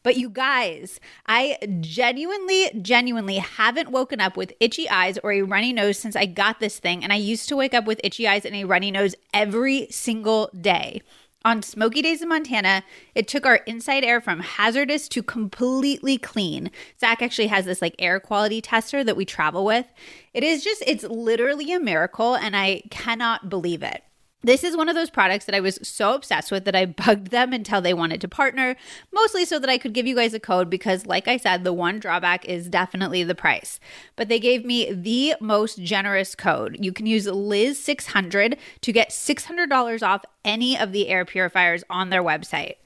But 0.05 0.17
you 0.17 0.31
guys, 0.31 1.01
I 1.27 1.59
genuinely, 1.81 2.71
genuinely 2.81 3.39
haven't 3.39 3.91
woken 3.91 4.21
up 4.21 4.37
with 4.37 4.53
itchy 4.61 4.89
eyes 4.89 5.19
or 5.19 5.33
a 5.33 5.43
runny 5.43 5.73
nose 5.73 5.99
since 5.99 6.15
I 6.15 6.27
got 6.27 6.61
this 6.61 6.79
thing. 6.79 7.03
And 7.03 7.13
I 7.13 7.17
used 7.17 7.49
to 7.49 7.57
wake 7.57 7.75
up 7.75 7.87
with 7.87 8.01
itchy 8.05 8.29
eyes 8.29 8.45
and 8.45 8.55
a 8.55 8.63
runny 8.63 8.93
nose 8.93 9.17
every 9.35 9.89
single 9.91 10.49
day. 10.61 11.03
On 11.47 11.63
smoky 11.63 12.03
days 12.03 12.23
in 12.23 12.29
Montana, 12.29 12.83
it 13.15 13.29
took 13.29 13.47
our 13.47 13.61
inside 13.69 14.03
air 14.03 14.21
from 14.21 14.41
hazardous 14.41 15.09
to 15.11 15.23
completely 15.23 16.19
clean. 16.19 16.73
Zach 17.01 17.23
actually 17.23 17.47
has 17.47 17.67
this 17.67 17.81
like 17.81 17.95
air 18.01 18.19
quality 18.19 18.61
tester 18.61 19.05
that 19.05 19.17
we 19.17 19.25
travel 19.25 19.65
with. 19.65 19.87
It 20.35 20.43
is 20.43 20.65
just, 20.65 20.83
it's 20.89 21.05
literally 21.05 21.73
a 21.73 21.79
miracle, 21.79 22.35
and 22.35 22.57
I 22.57 22.83
cannot 22.91 23.49
believe 23.49 23.85
it. 23.85 24.03
This 24.43 24.63
is 24.63 24.77
one 24.77 24.89
of 24.89 24.95
those 24.95 25.11
products 25.11 25.47
that 25.47 25.55
I 25.55 25.61
was 25.61 25.79
so 25.83 26.15
obsessed 26.15 26.53
with 26.53 26.65
that 26.67 26.77
I 26.77 26.87
bugged 27.07 27.29
them 27.31 27.53
until 27.53 27.81
they 27.81 27.95
wanted 27.95 28.21
to 28.21 28.29
partner, 28.29 28.77
mostly 29.13 29.45
so 29.45 29.59
that 29.59 29.71
I 29.71 29.79
could 29.79 29.93
give 29.93 30.07
you 30.07 30.15
guys 30.15 30.35
a 30.35 30.41
code 30.41 30.71
because, 30.71 31.07
like 31.07 31.27
I 31.27 31.37
said, 31.37 31.65
the 31.65 31.73
one 31.73 31.99
drawback 31.99 32.45
is 32.45 32.69
definitely 32.69 33.25
the 33.25 33.35
price. 33.35 33.81
But 34.15 34.29
they 34.29 34.39
gave 34.39 34.65
me 34.65 34.93
the 34.93 35.35
most 35.41 35.83
generous 35.83 36.35
code. 36.35 36.77
You 36.81 36.93
can 36.93 37.07
use 37.07 37.27
Liz600 37.27 38.59
to 38.83 38.93
get 38.93 39.11
$600 39.11 40.07
off 40.07 40.25
any 40.45 40.79
of 40.79 40.93
the 40.93 41.09
air 41.09 41.25
purifiers 41.25 41.83
on 41.91 42.11
their 42.11 42.23
website. 42.23 42.77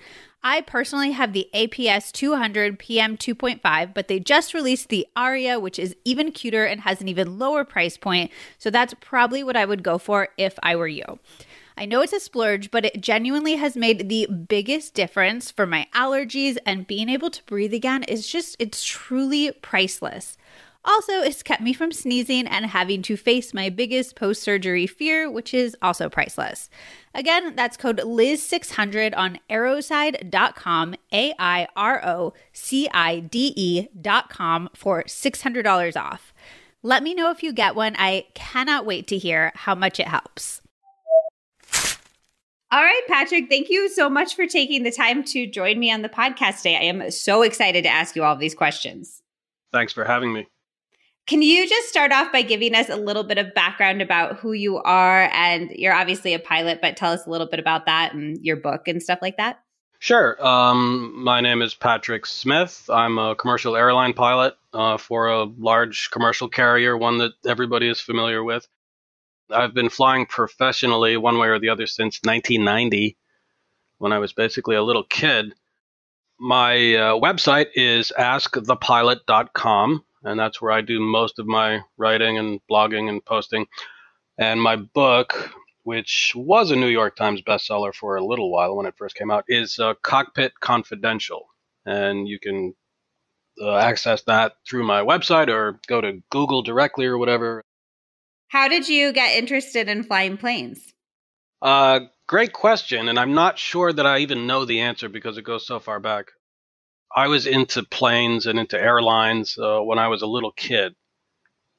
I 0.43 0.63
personally 0.63 1.11
have 1.13 1.35
the 1.35 1.49
APS 1.55 2.13
200 2.13 2.79
PM 2.79 3.19
2.5, 3.19 3.93
but 3.93 4.09
they 4.09 4.19
just 4.19 4.55
released 4.55 4.89
the 4.89 5.07
Aria, 5.15 5.61
which 5.61 5.79
is 5.79 5.95
even 6.05 6.33
cuter 6.33 6.65
and 6.65 6.81
has 6.81 7.03
an 7.03 7.09
even 7.09 7.39
lower 7.39 7.63
price 7.63 7.99
point. 7.99 8.31
So 8.59 8.71
that's 8.71 8.95
probably 9.01 9.45
what 9.45 9.57
I 9.57 9.67
would 9.67 9.83
go 9.83 9.99
for 9.99 10.29
if 10.39 10.59
I 10.63 10.77
were 10.77 10.89
you. 10.89 11.19
I 11.77 11.85
know 11.85 12.01
it's 12.01 12.15
a 12.15 12.21
splurge, 12.21 12.71
but 12.71 12.87
it 12.87 13.01
genuinely 13.01 13.57
has 13.57 13.77
made 13.77 14.09
the 14.09 14.27
biggest 14.27 14.95
difference 14.95 15.51
for 15.51 15.67
my 15.67 15.87
allergies 15.95 16.57
and 16.65 16.87
being 16.87 17.09
able 17.09 17.31
to 17.31 17.45
breathe 17.45 17.75
again 17.75 18.03
is 18.05 18.27
just, 18.27 18.57
it's 18.59 18.83
truly 18.85 19.53
priceless. 19.53 20.39
Also, 20.85 21.21
it's 21.21 21.43
kept 21.43 21.63
me 21.63 21.75
from 21.75 21.93
sneezing 21.93 22.47
and 22.47 22.67
having 22.67 23.03
to 23.03 23.17
face 23.17 23.53
my 23.53 23.69
biggest 23.69 24.17
post 24.17 24.43
surgery 24.43 24.87
fear, 24.87 25.31
which 25.31 25.53
is 25.53 25.77
also 25.83 26.09
priceless. 26.09 26.71
Again, 27.15 27.55
that's 27.55 27.77
code 27.77 27.99
Liz600 27.99 29.15
on 29.15 29.39
airocide.com, 29.51 30.95
A 31.13 31.35
I 31.39 31.69
R 31.77 32.05
O 32.05 32.33
C 32.53 32.89
I 32.95 33.21
D 33.21 33.53
E.com 33.57 34.71
for 34.75 35.05
$600 35.05 36.01
off. 36.01 36.33
Let 36.83 37.03
me 37.03 37.15
know 37.15 37.31
if 37.31 37.43
you 37.43 37.53
get 37.53 37.75
one. 37.75 37.95
I 37.99 38.27
cannot 38.35 38.87
wait 38.87 39.07
to 39.09 39.19
hear 39.19 39.53
how 39.55 39.75
much 39.75 40.01
it 40.01 40.09
helps. 40.09 40.63
All 42.73 42.83
right, 42.83 43.03
Patrick, 43.09 43.51
thank 43.51 43.69
you 43.69 43.89
so 43.91 44.09
much 44.09 44.35
for 44.37 44.47
taking 44.47 44.85
the 44.85 44.93
time 44.93 45.25
to 45.25 45.47
join 45.47 45.79
me 45.79 45.93
on 45.93 46.03
the 46.03 46.09
podcast 46.09 46.59
today. 46.59 46.77
I 46.77 46.85
am 46.85 47.11
so 47.11 47.43
excited 47.43 47.83
to 47.83 47.91
ask 47.91 48.15
you 48.15 48.23
all 48.23 48.33
of 48.33 48.39
these 48.39 48.55
questions. 48.55 49.23
Thanks 49.73 49.93
for 49.93 50.05
having 50.05 50.33
me. 50.33 50.47
Can 51.27 51.43
you 51.43 51.69
just 51.69 51.89
start 51.89 52.13
off 52.13 52.33
by 52.33 52.43
giving 52.43 52.75
us 52.75 52.89
a 52.89 52.97
little 52.97 53.23
bit 53.23 53.39
of 53.39 53.55
background 53.55 54.03
about 54.03 54.39
who 54.39 54.53
you 54.53 54.79
are? 54.79 55.31
And 55.33 55.71
you're 55.71 55.95
obviously 55.95 56.35
a 56.35 56.39
pilot, 56.39 56.81
but 56.81 56.97
tell 56.97 57.13
us 57.13 57.27
a 57.27 57.31
little 57.31 57.47
bit 57.47 57.61
about 57.61 57.87
that 57.87 58.15
and 58.15 58.39
your 58.45 58.57
book 58.57 58.89
and 58.89 59.03
stuff 59.03 59.21
like 59.23 59.37
that. 59.37 59.61
Sure. 60.01 60.45
Um, 60.45 61.13
my 61.23 61.43
name 61.43 61.61
is 61.61 61.75
Patrick 61.75 62.25
Smith. 62.25 62.89
I'm 62.91 63.19
a 63.19 63.37
commercial 63.37 63.77
airline 63.77 64.15
pilot 64.15 64.55
uh, 64.73 64.97
for 64.97 65.29
a 65.29 65.45
large 65.45 66.11
commercial 66.11 66.49
carrier, 66.49 66.97
one 66.97 67.19
that 67.19 67.33
everybody 67.47 67.87
is 67.87 68.01
familiar 68.01 68.43
with. 68.43 68.67
I've 69.51 69.75
been 69.75 69.91
flying 69.91 70.25
professionally 70.27 71.19
one 71.19 71.39
way 71.39 71.49
or 71.49 71.59
the 71.59 71.69
other 71.69 71.87
since 71.87 72.21
1990 72.25 73.19
when 73.99 74.13
I 74.13 74.19
was 74.19 74.33
basically 74.33 74.77
a 74.77 74.83
little 74.83 75.05
kid. 75.05 75.55
My 76.39 76.95
uh, 76.95 77.15
website 77.21 77.67
is 77.75 78.11
askthepilot.com 78.19 80.05
and 80.25 80.39
that's 80.39 80.61
where 80.61 80.73
I 80.73 80.81
do 80.81 81.01
most 81.01 81.39
of 81.39 81.47
my 81.47 81.81
writing 81.97 82.39
and 82.39 82.61
blogging 82.71 83.09
and 83.09 83.25
posting. 83.25 83.67
And 84.39 84.61
my 84.61 84.77
book, 84.77 85.51
which 85.83 86.33
was 86.35 86.71
a 86.71 86.77
New 86.77 86.89
York 86.89 87.17
Times 87.17 87.43
bestseller 87.43 87.95
for 87.95 88.17
a 88.17 88.25
little 88.25 88.51
while 88.51 88.77
when 88.77 88.87
it 88.87 88.97
first 88.97 89.15
came 89.15 89.31
out, 89.31 89.45
is 89.49 89.79
uh, 89.79 89.95
Cockpit 90.03 90.53
Confidential, 90.61 91.47
and 91.85 92.29
you 92.29 92.39
can 92.39 92.75
uh, 93.61 93.77
access 93.77 94.23
that 94.23 94.55
through 94.69 94.85
my 94.85 95.03
website 95.03 95.49
or 95.49 95.81
go 95.87 96.01
to 96.01 96.23
Google 96.31 96.63
directly 96.63 97.07
or 97.07 97.19
whatever. 97.19 97.63
How 98.49 98.69
did 98.69 98.89
you 98.89 99.13
get 99.13 99.37
interested 99.37 99.89
in 99.89 100.03
flying 100.03 100.37
planes? 100.37 100.93
Uh, 101.63 102.01
great 102.27 102.53
question, 102.53 103.09
and 103.09 103.19
I'm 103.19 103.35
not 103.35 103.59
sure 103.59 103.93
that 103.93 104.07
I 104.07 104.19
even 104.19 104.47
know 104.47 104.65
the 104.65 104.81
answer 104.81 105.09
because 105.09 105.37
it 105.37 105.43
goes 105.43 105.67
so 105.67 105.79
far 105.79 106.01
back. 106.01 106.33
I 107.15 107.29
was 107.29 107.47
into 107.47 107.83
planes 107.83 108.47
and 108.47 108.59
into 108.59 108.81
airlines 108.81 109.59
uh, 109.59 109.81
when 109.81 109.99
I 109.99 110.09
was 110.09 110.23
a 110.23 110.27
little 110.27 110.53
kid. 110.53 110.95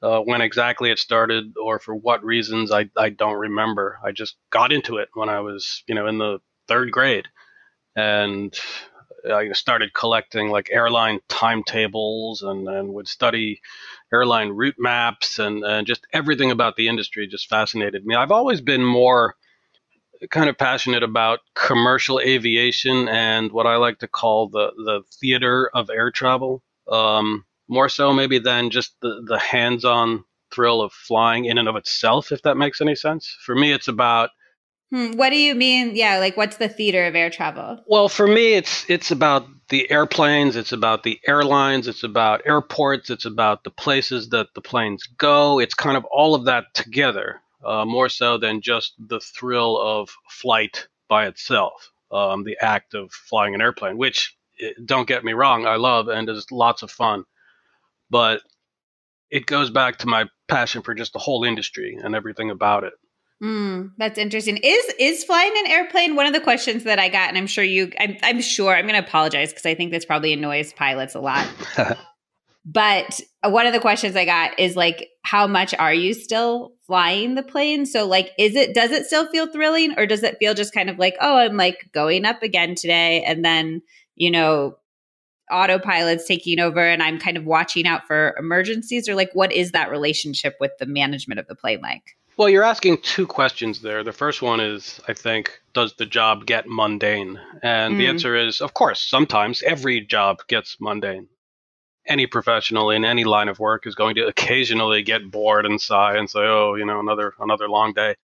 Uh, 0.02 0.20
when 0.20 0.40
exactly 0.40 0.90
it 0.90 0.98
started 0.98 1.54
or 1.56 1.78
for 1.78 1.94
what 1.94 2.24
reasons, 2.24 2.72
I, 2.72 2.90
I 2.96 3.10
don't 3.10 3.38
remember. 3.38 4.00
I 4.04 4.10
just 4.10 4.36
got 4.50 4.72
into 4.72 4.96
it 4.96 5.08
when 5.14 5.28
I 5.28 5.40
was, 5.40 5.84
you 5.86 5.94
know, 5.94 6.08
in 6.08 6.18
the 6.18 6.40
third 6.66 6.90
grade. 6.90 7.26
And 7.94 8.52
I 9.30 9.52
started 9.52 9.94
collecting 9.94 10.48
like 10.50 10.70
airline 10.72 11.20
timetables 11.28 12.42
and, 12.42 12.66
and 12.68 12.92
would 12.94 13.06
study 13.06 13.60
airline 14.12 14.48
route 14.50 14.74
maps 14.78 15.38
and, 15.38 15.62
and 15.64 15.86
just 15.86 16.06
everything 16.12 16.50
about 16.50 16.74
the 16.74 16.88
industry 16.88 17.28
just 17.28 17.48
fascinated 17.48 18.04
me. 18.04 18.16
I've 18.16 18.32
always 18.32 18.60
been 18.60 18.84
more 18.84 19.36
kind 20.30 20.48
of 20.48 20.58
passionate 20.58 21.02
about 21.02 21.40
commercial 21.54 22.20
aviation 22.20 23.08
and 23.08 23.52
what 23.52 23.66
I 23.66 23.76
like 23.76 23.98
to 24.00 24.08
call 24.08 24.48
the, 24.48 24.72
the 24.76 25.02
theater 25.20 25.70
of 25.74 25.90
air 25.90 26.10
travel. 26.10 26.62
Um, 26.90 27.44
more 27.68 27.88
so 27.88 28.12
maybe 28.12 28.38
than 28.38 28.70
just 28.70 28.94
the, 29.00 29.22
the 29.26 29.38
hands-on 29.38 30.24
thrill 30.52 30.82
of 30.82 30.92
flying 30.92 31.46
in 31.46 31.58
and 31.58 31.68
of 31.68 31.76
itself, 31.76 32.32
if 32.32 32.42
that 32.42 32.56
makes 32.56 32.80
any 32.80 32.94
sense. 32.94 33.34
For 33.44 33.54
me, 33.54 33.72
it's 33.72 33.88
about 33.88 34.30
Hmm, 34.92 35.12
what 35.12 35.30
do 35.30 35.36
you 35.36 35.54
mean? 35.54 35.96
Yeah, 35.96 36.18
like 36.18 36.36
what's 36.36 36.58
the 36.58 36.68
theater 36.68 37.06
of 37.06 37.16
air 37.16 37.30
travel? 37.30 37.82
Well, 37.86 38.10
for 38.10 38.26
me, 38.26 38.52
it's 38.52 38.84
it's 38.90 39.10
about 39.10 39.46
the 39.70 39.90
airplanes, 39.90 40.54
it's 40.54 40.72
about 40.72 41.02
the 41.02 41.18
airlines, 41.26 41.88
it's 41.88 42.02
about 42.02 42.42
airports, 42.44 43.08
it's 43.08 43.24
about 43.24 43.64
the 43.64 43.70
places 43.70 44.28
that 44.28 44.48
the 44.54 44.60
planes 44.60 45.04
go. 45.16 45.58
It's 45.60 45.72
kind 45.72 45.96
of 45.96 46.04
all 46.04 46.34
of 46.34 46.44
that 46.44 46.74
together, 46.74 47.40
uh, 47.64 47.84
more 47.84 48.08
so 48.08 48.38
than 48.38 48.60
just 48.60 48.94
the 48.98 49.20
thrill 49.20 49.80
of 49.80 50.10
flight 50.28 50.88
by 51.08 51.26
itself, 51.26 51.90
um, 52.10 52.44
the 52.44 52.56
act 52.60 52.94
of 52.94 53.12
flying 53.12 53.54
an 53.54 53.60
airplane, 53.60 53.98
which 53.98 54.36
eh, 54.60 54.72
don't 54.84 55.08
get 55.08 55.24
me 55.24 55.32
wrong, 55.32 55.66
I 55.66 55.76
love 55.76 56.08
and 56.08 56.28
is 56.28 56.50
lots 56.50 56.82
of 56.82 56.90
fun, 56.90 57.24
but 58.10 58.42
it 59.30 59.46
goes 59.46 59.70
back 59.70 59.98
to 59.98 60.06
my 60.06 60.26
passion 60.48 60.82
for 60.82 60.94
just 60.94 61.12
the 61.12 61.18
whole 61.18 61.44
industry 61.44 61.98
and 62.02 62.14
everything 62.14 62.50
about 62.50 62.84
it. 62.84 62.92
Mm, 63.42 63.92
that's 63.98 64.18
interesting. 64.18 64.58
Is 64.58 64.94
is 65.00 65.24
flying 65.24 65.52
an 65.64 65.72
airplane 65.72 66.14
one 66.14 66.26
of 66.26 66.32
the 66.32 66.40
questions 66.40 66.84
that 66.84 67.00
I 67.00 67.08
got? 67.08 67.28
And 67.28 67.36
I'm 67.36 67.48
sure 67.48 67.64
you. 67.64 67.90
I'm, 67.98 68.16
I'm 68.22 68.40
sure. 68.40 68.72
I'm 68.72 68.86
going 68.86 69.00
to 69.00 69.06
apologize 69.06 69.50
because 69.50 69.66
I 69.66 69.74
think 69.74 69.90
this 69.90 70.04
probably 70.04 70.32
annoys 70.32 70.72
pilots 70.72 71.16
a 71.16 71.20
lot. 71.20 71.48
but 72.64 73.20
one 73.44 73.66
of 73.66 73.72
the 73.72 73.80
questions 73.80 74.14
I 74.14 74.24
got 74.24 74.58
is 74.58 74.76
like, 74.76 75.08
how 75.22 75.46
much 75.46 75.74
are 75.74 75.94
you 75.94 76.14
still 76.14 76.72
flying 76.86 77.34
the 77.34 77.42
plane? 77.42 77.86
So 77.86 78.06
like, 78.06 78.30
is 78.38 78.54
it 78.54 78.74
does 78.74 78.90
it 78.90 79.06
still 79.06 79.26
feel 79.26 79.46
thrilling, 79.46 79.98
or 79.98 80.06
does 80.06 80.22
it 80.22 80.36
feel 80.38 80.54
just 80.54 80.74
kind 80.74 80.88
of 80.88 80.98
like, 80.98 81.16
oh, 81.20 81.38
I'm 81.38 81.56
like 81.56 81.90
going 81.92 82.24
up 82.24 82.42
again 82.42 82.74
today, 82.74 83.22
and 83.24 83.44
then 83.44 83.82
you 84.14 84.30
know 84.30 84.76
autopilot's 85.50 86.26
taking 86.26 86.58
over 86.58 86.80
and 86.80 87.02
I'm 87.02 87.18
kind 87.18 87.36
of 87.36 87.44
watching 87.44 87.86
out 87.86 88.06
for 88.06 88.34
emergencies 88.38 89.08
or 89.08 89.14
like 89.14 89.30
what 89.34 89.52
is 89.52 89.72
that 89.72 89.90
relationship 89.90 90.56
with 90.60 90.72
the 90.78 90.86
management 90.86 91.38
of 91.38 91.46
the 91.46 91.54
plane 91.54 91.80
like? 91.82 92.16
Well, 92.38 92.48
you're 92.48 92.64
asking 92.64 92.98
two 93.02 93.26
questions 93.26 93.82
there. 93.82 94.02
The 94.02 94.12
first 94.12 94.40
one 94.40 94.58
is, 94.58 95.00
I 95.06 95.12
think, 95.12 95.60
does 95.74 95.94
the 95.94 96.06
job 96.06 96.46
get 96.46 96.64
mundane? 96.66 97.38
And 97.62 97.94
mm. 97.94 97.98
the 97.98 98.06
answer 98.06 98.34
is, 98.34 98.62
of 98.62 98.72
course, 98.72 99.00
sometimes 99.00 99.62
every 99.62 100.00
job 100.00 100.38
gets 100.48 100.78
mundane. 100.80 101.28
Any 102.06 102.26
professional 102.26 102.90
in 102.90 103.04
any 103.04 103.24
line 103.24 103.48
of 103.48 103.58
work 103.58 103.86
is 103.86 103.94
going 103.94 104.16
to 104.16 104.26
occasionally 104.26 105.02
get 105.02 105.30
bored 105.30 105.66
and 105.66 105.80
sigh 105.80 106.16
and 106.16 106.28
say, 106.28 106.40
oh, 106.40 106.74
you 106.74 106.84
know, 106.84 107.00
another 107.00 107.34
another 107.40 107.68
long 107.68 107.92
day. 107.92 108.16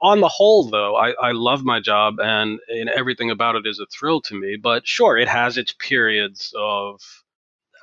On 0.00 0.20
the 0.20 0.28
whole, 0.28 0.64
though, 0.64 0.96
I, 0.96 1.10
I 1.20 1.32
love 1.32 1.64
my 1.64 1.80
job 1.80 2.20
and, 2.20 2.60
and 2.68 2.88
everything 2.88 3.30
about 3.30 3.56
it 3.56 3.66
is 3.66 3.80
a 3.80 3.86
thrill 3.86 4.20
to 4.22 4.34
me. 4.34 4.56
But 4.56 4.86
sure, 4.86 5.16
it 5.18 5.28
has 5.28 5.58
its 5.58 5.74
periods 5.78 6.54
of 6.56 7.00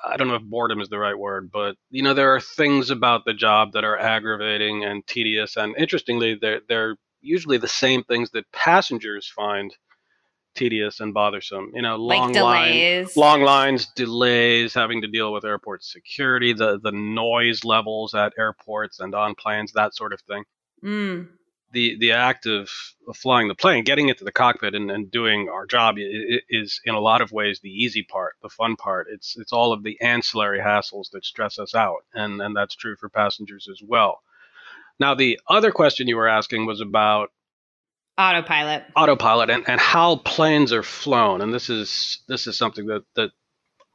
I 0.06 0.18
don't 0.18 0.28
know 0.28 0.36
if 0.36 0.44
boredom 0.44 0.82
is 0.82 0.90
the 0.90 1.00
right 1.00 1.18
word, 1.18 1.52
but 1.52 1.76
you 1.90 2.04
know 2.04 2.14
there 2.14 2.34
are 2.36 2.40
things 2.40 2.90
about 2.92 3.26
the 3.26 3.34
job 3.34 3.74
that 3.74 3.84
are 3.84 3.98
aggravating 3.98 4.84
and 4.86 5.06
tedious, 5.08 5.58
and 5.58 5.76
interestingly, 5.78 6.36
they're 6.36 6.62
they're 6.70 6.98
usually 7.22 7.58
the 7.58 7.68
same 7.68 8.04
things 8.04 8.30
that 8.32 8.52
passengers 8.52 9.28
find 9.28 9.76
tedious 10.56 11.00
and 11.00 11.14
bothersome. 11.14 11.72
You 11.74 11.82
know, 11.82 11.96
long 11.96 12.34
like 12.34 12.42
lines, 12.42 13.18
long 13.18 13.42
lines, 13.42 13.88
delays, 13.96 14.74
having 14.74 15.02
to 15.02 15.08
deal 15.08 15.32
with 15.34 15.46
airport 15.46 15.84
security, 15.84 16.54
the 16.54 16.80
the 16.80 16.92
noise 16.92 17.64
levels 17.64 18.14
at 18.16 18.34
airports 18.38 19.00
and 19.00 19.14
on 19.14 19.36
planes, 19.36 19.74
that 19.74 19.96
sort 19.96 20.14
of 20.14 20.22
thing. 20.22 20.44
Mm 20.84 21.28
the 21.76 21.98
the 22.00 22.14
act 22.14 22.48
of, 22.48 22.70
of 23.08 23.18
flying 23.18 23.48
the 23.48 23.54
plane, 23.54 23.84
getting 23.84 24.10
into 24.10 24.24
the 24.24 24.32
cockpit 24.32 24.74
and, 24.74 24.90
and 24.90 25.12
doing 25.12 25.50
our 25.50 25.68
job 25.68 25.96
is 25.98 26.80
in 26.86 26.96
a 26.96 27.00
lot 27.00 27.22
of 27.22 27.32
ways 27.32 27.60
the 27.60 27.70
easy 27.70 28.02
part, 28.02 28.34
the 28.42 28.50
fun 28.50 28.76
part. 28.76 29.08
It's 29.12 29.38
it's 29.38 29.54
all 29.54 29.74
of 29.74 29.84
the 29.84 30.00
ancillary 30.02 30.60
hassles 30.60 31.12
that 31.12 31.26
stress 31.26 31.60
us 31.60 31.76
out, 31.76 32.00
and 32.14 32.42
and 32.42 32.56
that's 32.56 32.76
true 32.76 32.96
for 32.96 33.10
passengers 33.10 33.68
as 33.70 33.82
well. 33.86 34.22
Now, 35.00 35.14
the 35.14 35.40
other 35.50 35.72
question 35.72 36.08
you 36.08 36.16
were 36.16 36.30
asking 36.30 36.66
was 36.66 36.80
about 36.80 37.30
autopilot, 38.18 38.84
autopilot, 38.96 39.50
and, 39.50 39.68
and 39.68 39.80
how 39.80 40.18
planes 40.18 40.74
are 40.74 40.84
flown, 40.84 41.42
and 41.42 41.54
this 41.54 41.70
is 41.70 42.24
this 42.28 42.48
is 42.48 42.58
something 42.58 42.88
that 42.88 43.04
that 43.16 43.32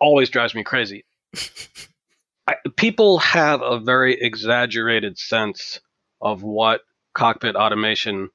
always 0.00 0.30
drives 0.30 0.54
me 0.54 0.62
crazy. 0.62 1.04
I, 2.46 2.54
people 2.76 3.18
have 3.18 3.62
a 3.62 3.78
very 3.78 4.20
exaggerated 4.20 5.18
sense 5.18 5.80
of 6.20 6.42
what 6.42 6.82
cockpit 7.14 7.56
automation 7.56 8.30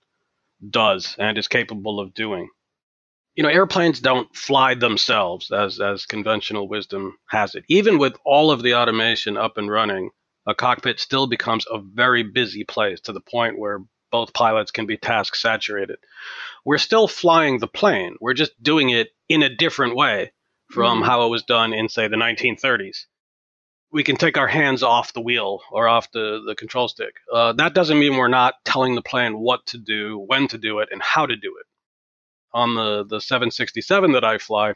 does 0.69 1.15
and 1.19 1.37
is 1.37 1.47
capable 1.47 1.99
of 1.99 2.13
doing. 2.13 2.49
You 3.35 3.43
know, 3.43 3.49
airplanes 3.49 3.99
don't 3.99 4.33
fly 4.33 4.75
themselves 4.75 5.51
as 5.51 5.81
as 5.81 6.05
conventional 6.05 6.69
wisdom 6.69 7.17
has 7.29 7.55
it. 7.55 7.65
Even 7.67 7.97
with 7.97 8.15
all 8.25 8.51
of 8.51 8.63
the 8.63 8.75
automation 8.75 9.35
up 9.35 9.57
and 9.57 9.69
running, 9.69 10.11
a 10.47 10.55
cockpit 10.55 10.99
still 10.99 11.27
becomes 11.27 11.65
a 11.69 11.79
very 11.79 12.23
busy 12.23 12.63
place 12.63 13.01
to 13.01 13.11
the 13.11 13.19
point 13.19 13.59
where 13.59 13.79
both 14.15 14.33
pilots 14.33 14.71
can 14.71 14.85
be 14.85 14.97
task 14.97 15.35
saturated. 15.35 15.97
We're 16.63 16.77
still 16.77 17.07
flying 17.07 17.59
the 17.59 17.67
plane. 17.67 18.15
We're 18.21 18.33
just 18.33 18.53
doing 18.63 18.89
it 18.89 19.09
in 19.27 19.43
a 19.43 19.53
different 19.53 19.95
way 19.95 20.31
from 20.71 21.01
mm. 21.01 21.05
how 21.05 21.25
it 21.25 21.29
was 21.29 21.43
done 21.43 21.73
in 21.73 21.89
say 21.89 22.07
the 22.07 22.15
1930s 22.15 23.05
we 23.95 24.03
can 24.03 24.17
take 24.17 24.37
our 24.37 24.47
hands 24.47 24.83
off 24.83 25.13
the 25.13 25.21
wheel 25.21 25.61
or 25.71 25.87
off 25.87 26.11
the, 26.11 26.43
the 26.45 26.53
control 26.53 26.89
stick. 26.89 27.15
Uh, 27.33 27.53
that 27.53 27.73
doesn't 27.73 27.97
mean 27.97 28.17
we're 28.17 28.27
not 28.27 28.55
telling 28.65 28.93
the 28.93 29.01
plane 29.01 29.39
what 29.39 29.65
to 29.67 29.77
do, 29.77 30.21
when 30.27 30.49
to 30.49 30.57
do 30.57 30.79
it, 30.79 30.89
and 30.91 31.01
how 31.01 31.25
to 31.25 31.35
do 31.37 31.55
it. 31.57 31.65
On 32.53 32.75
the, 32.75 33.05
the 33.05 33.21
767 33.21 34.11
that 34.11 34.25
I 34.25 34.37
fly, 34.37 34.73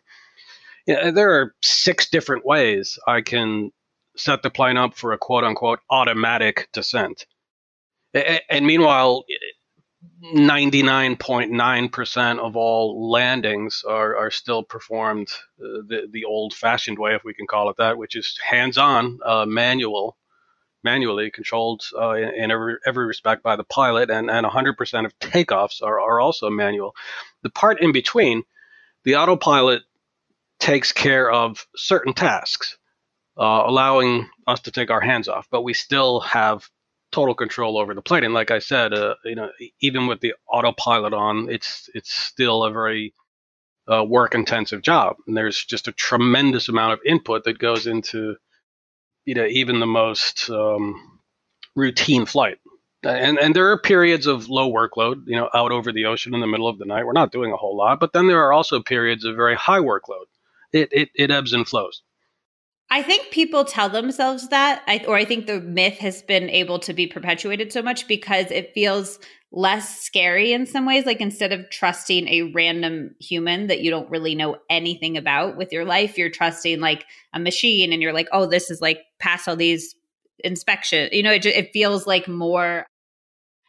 yeah, 0.87 1.11
there 1.11 1.31
are 1.31 1.55
six 1.61 2.09
different 2.09 2.45
ways 2.45 2.97
I 3.07 3.19
can 3.19 3.71
set 4.15 4.41
the 4.41 4.49
plane 4.49 4.77
up 4.77 4.95
for 4.95 5.11
a 5.11 5.17
quote 5.17 5.43
unquote 5.43 5.79
automatic 5.89 6.69
descent. 6.71 7.25
And 8.13 8.65
meanwhile, 8.65 9.25
99.9% 10.23 12.39
of 12.39 12.55
all 12.55 13.11
landings 13.11 13.83
are, 13.87 14.17
are 14.17 14.31
still 14.31 14.63
performed 14.63 15.29
uh, 15.59 15.83
the, 15.87 16.07
the 16.11 16.25
old 16.25 16.53
fashioned 16.53 16.99
way, 16.99 17.15
if 17.15 17.23
we 17.23 17.33
can 17.33 17.47
call 17.47 17.69
it 17.69 17.77
that, 17.77 17.97
which 17.97 18.15
is 18.15 18.37
hands 18.45 18.77
on, 18.77 19.19
uh, 19.25 19.45
manual, 19.45 20.17
manually 20.83 21.31
controlled 21.31 21.83
uh, 21.97 22.11
in, 22.11 22.29
in, 22.29 22.51
every, 22.51 22.75
every 22.85 23.05
respect 23.05 23.43
by 23.43 23.55
the 23.55 23.63
pilot, 23.63 24.09
and, 24.09 24.29
and 24.29 24.45
100% 24.45 25.05
of 25.05 25.19
takeoffs 25.19 25.81
are, 25.81 25.99
are 25.99 26.19
also 26.19 26.49
manual. 26.49 26.95
The 27.43 27.49
part 27.49 27.81
in 27.81 27.91
between, 27.91 28.43
the 29.03 29.15
autopilot 29.15 29.83
takes 30.59 30.91
care 30.91 31.31
of 31.31 31.65
certain 31.75 32.13
tasks, 32.13 32.77
uh, 33.37 33.63
allowing 33.65 34.29
us 34.47 34.61
to 34.61 34.71
take 34.71 34.91
our 34.91 35.01
hands 35.01 35.29
off, 35.29 35.47
but 35.49 35.63
we 35.63 35.73
still 35.73 36.19
have 36.21 36.69
total 37.11 37.35
control 37.35 37.77
over 37.77 37.93
the 37.93 38.01
plane. 38.01 38.23
And 38.23 38.33
like 38.33 38.51
I 38.51 38.59
said, 38.59 38.93
uh, 38.93 39.15
you 39.25 39.35
know, 39.35 39.49
even 39.81 40.07
with 40.07 40.21
the 40.21 40.33
autopilot 40.51 41.13
on, 41.13 41.49
it's 41.49 41.89
it's 41.93 42.11
still 42.13 42.63
a 42.63 42.71
very 42.71 43.13
uh, 43.91 44.03
work 44.03 44.35
intensive 44.35 44.81
job, 44.81 45.17
and 45.27 45.35
there's 45.37 45.63
just 45.65 45.87
a 45.87 45.93
tremendous 45.93 46.69
amount 46.69 46.93
of 46.93 46.99
input 47.05 47.43
that 47.45 47.59
goes 47.59 47.87
into 47.87 48.35
you 49.25 49.35
know 49.35 49.45
even 49.45 49.79
the 49.79 49.85
most 49.87 50.49
um, 50.49 51.19
routine 51.75 52.25
flight. 52.25 52.57
And 53.03 53.39
and 53.39 53.55
there 53.55 53.71
are 53.71 53.79
periods 53.79 54.27
of 54.27 54.49
low 54.49 54.71
workload, 54.71 55.23
you 55.27 55.35
know, 55.37 55.49
out 55.53 55.71
over 55.71 55.91
the 55.93 56.05
ocean 56.05 56.33
in 56.33 56.41
the 56.41 56.47
middle 56.47 56.67
of 56.67 56.79
the 56.79 56.85
night. 56.85 57.05
We're 57.05 57.13
not 57.13 57.31
doing 57.31 57.53
a 57.53 57.57
whole 57.57 57.77
lot, 57.77 57.99
but 57.99 58.13
then 58.13 58.27
there 58.27 58.43
are 58.43 58.53
also 58.53 58.81
periods 58.81 59.25
of 59.25 59.35
very 59.37 59.55
high 59.55 59.79
workload. 59.79 60.25
It 60.73 60.89
it, 60.91 61.09
it 61.15 61.31
ebbs 61.31 61.53
and 61.53 61.67
flows. 61.67 62.03
I 62.91 63.03
think 63.03 63.29
people 63.29 63.65
tell 63.65 63.89
themselves 63.89 64.49
that, 64.49 64.81
I, 64.87 65.03
or 65.07 65.15
I 65.15 65.25
think 65.25 65.45
the 65.45 65.61
myth 65.61 65.99
has 65.99 66.23
been 66.23 66.49
able 66.49 66.79
to 66.79 66.93
be 66.93 67.05
perpetuated 67.05 67.71
so 67.71 67.83
much 67.83 68.07
because 68.07 68.49
it 68.49 68.73
feels 68.73 69.19
less 69.51 70.01
scary 70.01 70.53
in 70.53 70.65
some 70.65 70.87
ways. 70.87 71.05
Like 71.05 71.21
instead 71.21 71.51
of 71.51 71.69
trusting 71.69 72.27
a 72.27 72.51
random 72.53 73.15
human 73.19 73.67
that 73.67 73.81
you 73.81 73.91
don't 73.91 74.09
really 74.09 74.33
know 74.33 74.57
anything 74.71 75.17
about 75.17 75.55
with 75.55 75.71
your 75.71 75.85
life, 75.85 76.17
you're 76.17 76.31
trusting 76.31 76.79
like 76.79 77.05
a 77.33 77.39
machine 77.39 77.93
and 77.93 78.01
you're 78.01 78.13
like, 78.13 78.27
oh, 78.31 78.47
this 78.47 78.71
is 78.71 78.81
like 78.81 79.01
pass 79.19 79.47
all 79.47 79.55
these 79.55 79.95
inspections. 80.43 81.09
You 81.11 81.21
know, 81.21 81.33
it, 81.33 81.45
it 81.45 81.71
feels 81.71 82.07
like 82.07 82.27
more 82.27 82.87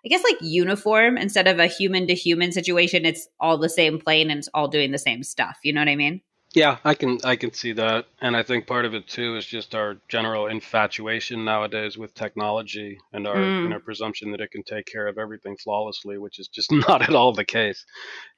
I 0.03 0.09
guess 0.09 0.25
like 0.25 0.39
uniform 0.41 1.19
instead 1.19 1.47
of 1.47 1.59
a 1.59 1.67
human 1.67 2.07
to 2.07 2.15
human 2.15 2.53
situation. 2.53 3.05
It's 3.05 3.29
all 3.39 3.59
the 3.59 3.69
same 3.69 3.99
plane 3.99 4.31
and 4.31 4.39
it's 4.39 4.49
all 4.55 4.67
doing 4.67 4.93
the 4.93 4.99
same 4.99 5.23
stuff. 5.23 5.59
You 5.63 5.75
know 5.75 5.83
what 5.83 5.89
I 5.89 5.97
mean? 5.97 6.23
Yeah, 6.53 6.79
I 6.85 6.95
can 6.95 7.19
I 7.23 7.37
can 7.37 7.53
see 7.53 7.73
that, 7.75 8.07
and 8.21 8.37
I 8.37 8.43
think 8.43 8.67
part 8.67 8.85
of 8.85 8.93
it 8.93 9.07
too 9.07 9.37
is 9.37 9.47
just 9.47 9.77
our 9.77 9.99
general 10.09 10.49
infatuation 10.49 11.45
nowadays 11.45 11.97
with 11.97 12.13
technology 12.13 12.99
and 13.13 13.29
our 13.29 13.37
mm. 13.37 13.67
and 13.67 13.73
our 13.73 13.79
presumption 13.79 14.33
that 14.33 14.41
it 14.41 14.51
can 14.51 14.65
take 14.65 14.87
care 14.87 15.07
of 15.07 15.17
everything 15.17 15.57
flawlessly, 15.57 16.19
which 16.19 16.41
is 16.41 16.49
just 16.49 16.73
not 16.89 17.03
at 17.03 17.15
all 17.15 17.33
the 17.33 17.45
case. 17.45 17.85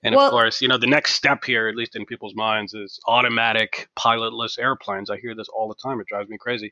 And 0.03 0.15
well, 0.15 0.27
of 0.27 0.31
course, 0.31 0.61
you 0.61 0.69
know, 0.69 0.77
the 0.77 0.87
next 0.87 1.15
step 1.15 1.45
here, 1.45 1.69
at 1.69 1.75
least 1.75 1.97
in 1.97 2.05
people's 2.05 2.35
minds, 2.35 2.75
is 2.75 3.01
automatic 3.09 3.89
pilotless 3.99 4.59
airplanes. 4.59 5.09
I 5.09 5.17
hear 5.17 5.35
this 5.35 5.49
all 5.49 5.69
the 5.69 5.83
time; 5.83 5.99
it 5.99 6.07
drives 6.07 6.29
me 6.29 6.37
crazy. 6.39 6.71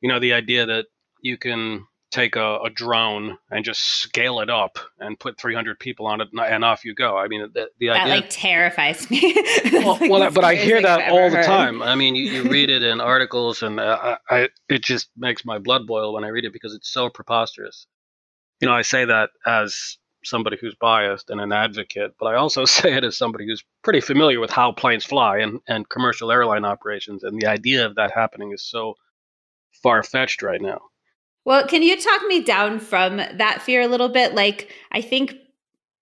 You 0.00 0.08
know, 0.08 0.20
the 0.20 0.32
idea 0.32 0.64
that 0.64 0.86
you 1.20 1.36
can 1.36 1.86
take 2.12 2.36
a, 2.36 2.58
a, 2.58 2.70
drone 2.70 3.38
and 3.50 3.64
just 3.64 3.80
scale 3.80 4.40
it 4.40 4.50
up 4.50 4.78
and 5.00 5.18
put 5.18 5.40
300 5.40 5.78
people 5.80 6.06
on 6.06 6.20
it 6.20 6.28
and 6.32 6.64
off 6.64 6.84
you 6.84 6.94
go. 6.94 7.16
I 7.16 7.26
mean, 7.26 7.50
the, 7.54 7.68
the 7.78 7.88
that 7.88 8.02
idea 8.02 8.14
like 8.16 8.30
terrifies 8.30 9.10
me. 9.10 9.34
well, 9.72 9.98
well 10.02 10.30
but 10.30 10.44
I 10.44 10.54
hear 10.54 10.80
that 10.82 11.10
all 11.10 11.30
the 11.30 11.42
time. 11.42 11.82
I 11.82 11.94
mean, 11.94 12.14
you, 12.14 12.24
you 12.24 12.42
read 12.50 12.70
it 12.70 12.82
in 12.82 13.00
articles, 13.00 13.62
and 13.62 13.80
uh, 13.80 14.18
I, 14.30 14.50
it 14.68 14.82
just 14.82 15.10
makes 15.16 15.44
my 15.44 15.58
blood 15.58 15.86
boil 15.86 16.12
when 16.12 16.22
I 16.22 16.28
read 16.28 16.44
it 16.44 16.52
because 16.52 16.74
it's 16.74 16.92
so 16.92 17.08
preposterous. 17.08 17.86
You 18.60 18.68
know, 18.68 18.74
I 18.74 18.82
say 18.82 19.06
that 19.06 19.30
as 19.46 19.96
somebody 20.22 20.56
who's 20.60 20.76
biased 20.76 21.30
and 21.30 21.40
an 21.40 21.50
advocate, 21.50 22.14
but 22.20 22.26
I 22.26 22.36
also 22.36 22.64
say 22.66 22.92
it 22.92 23.04
as 23.04 23.16
somebody 23.16 23.46
who's 23.46 23.64
pretty 23.82 24.00
familiar 24.00 24.38
with 24.38 24.50
how 24.50 24.70
planes 24.72 25.04
fly 25.04 25.38
and, 25.38 25.60
and 25.66 25.88
commercial 25.88 26.30
airline 26.30 26.66
operations, 26.66 27.24
and 27.24 27.40
the 27.40 27.46
idea 27.46 27.86
of 27.86 27.94
that 27.94 28.12
happening 28.12 28.52
is 28.52 28.62
so 28.62 28.94
far 29.82 30.02
fetched 30.02 30.42
right 30.42 30.60
now. 30.60 30.80
Well, 31.44 31.66
can 31.66 31.82
you 31.82 32.00
talk 32.00 32.22
me 32.26 32.42
down 32.42 32.78
from 32.78 33.16
that 33.16 33.62
fear 33.62 33.82
a 33.82 33.88
little 33.88 34.08
bit? 34.08 34.34
Like, 34.34 34.72
I 34.92 35.00
think 35.00 35.34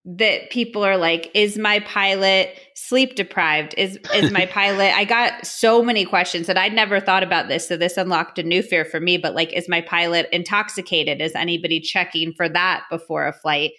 that 0.05 0.49
people 0.51 0.83
are 0.83 0.97
like 0.97 1.31
is 1.35 1.59
my 1.59 1.81
pilot 1.81 2.59
sleep 2.75 3.17
deprived? 3.17 3.75
Is 3.77 3.99
is 4.15 4.31
my 4.31 4.47
pilot 4.53 4.97
i 4.97 5.05
got 5.05 5.47
so 5.47 5.83
many 5.83 6.07
questions 6.07 6.47
that 6.47 6.57
i'd 6.57 6.73
never 6.73 7.01
thought 7.01 7.23
about 7.23 7.49
this 7.49 7.69
so 7.69 7.77
this 7.77 7.99
unlocked 7.99 8.39
a 8.39 8.43
new 8.43 8.63
fear 8.63 8.87
for 8.87 8.99
me 8.99 9.19
but 9.19 9.35
like 9.35 9.53
is 9.53 9.69
my 9.69 9.81
pilot 9.83 10.29
intoxicated? 10.33 11.21
Is 11.21 11.35
anybody 11.35 11.81
checking 11.81 12.33
for 12.33 12.49
that 12.49 12.85
before 12.91 13.27
a 13.27 13.33
flight? 13.33 13.73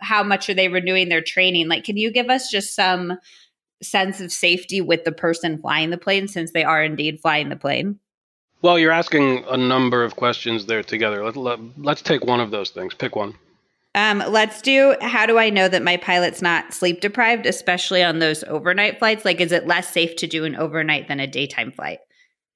How 0.00 0.22
much 0.22 0.48
are 0.48 0.54
they 0.54 0.68
renewing 0.68 1.08
their 1.08 1.22
training? 1.22 1.68
Like 1.68 1.84
can 1.84 1.96
you 1.96 2.12
give 2.12 2.30
us 2.30 2.48
just 2.48 2.74
some 2.74 3.18
sense 3.82 4.20
of 4.20 4.30
safety 4.32 4.80
with 4.80 5.04
the 5.04 5.12
person 5.12 5.60
flying 5.60 5.90
the 5.90 5.98
plane 5.98 6.28
since 6.28 6.52
they 6.52 6.64
are 6.64 6.82
indeed 6.82 7.20
flying 7.20 7.48
the 7.48 7.56
plane 7.56 7.98
well, 8.64 8.78
you're 8.78 8.92
asking 8.92 9.44
a 9.46 9.58
number 9.58 10.02
of 10.02 10.16
questions 10.16 10.64
there 10.64 10.82
together. 10.82 11.22
Let, 11.22 11.36
let, 11.36 11.58
let's 11.76 12.00
take 12.00 12.24
one 12.24 12.40
of 12.40 12.50
those 12.50 12.70
things. 12.70 12.94
Pick 12.94 13.14
one. 13.14 13.34
Um, 13.94 14.24
let's 14.26 14.62
do 14.62 14.96
how 15.02 15.26
do 15.26 15.38
I 15.38 15.50
know 15.50 15.68
that 15.68 15.82
my 15.82 15.98
pilot's 15.98 16.40
not 16.40 16.72
sleep 16.72 17.02
deprived, 17.02 17.44
especially 17.44 18.02
on 18.02 18.20
those 18.20 18.42
overnight 18.44 18.98
flights? 18.98 19.22
Like, 19.22 19.42
is 19.42 19.52
it 19.52 19.66
less 19.66 19.92
safe 19.92 20.16
to 20.16 20.26
do 20.26 20.46
an 20.46 20.56
overnight 20.56 21.08
than 21.08 21.20
a 21.20 21.26
daytime 21.26 21.72
flight? 21.72 21.98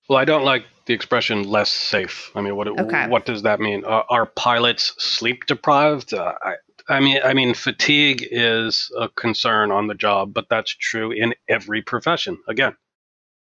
Well, 0.08 0.18
I 0.18 0.24
don't 0.24 0.44
like 0.44 0.64
the 0.86 0.94
expression 0.94 1.42
less 1.42 1.70
safe. 1.70 2.30
I 2.34 2.40
mean, 2.40 2.56
what 2.56 2.68
okay. 2.68 3.06
what 3.08 3.26
does 3.26 3.42
that 3.42 3.60
mean? 3.60 3.84
Uh, 3.84 4.02
are 4.08 4.24
pilots 4.24 4.94
sleep 4.96 5.44
deprived? 5.44 6.14
Uh, 6.14 6.32
I, 6.42 6.54
I 6.88 7.00
mean, 7.00 7.20
I 7.22 7.34
mean, 7.34 7.52
fatigue 7.52 8.26
is 8.30 8.90
a 8.98 9.10
concern 9.10 9.70
on 9.70 9.88
the 9.88 9.94
job, 9.94 10.32
but 10.32 10.46
that's 10.48 10.74
true 10.74 11.12
in 11.12 11.34
every 11.50 11.82
profession. 11.82 12.38
Again, 12.48 12.74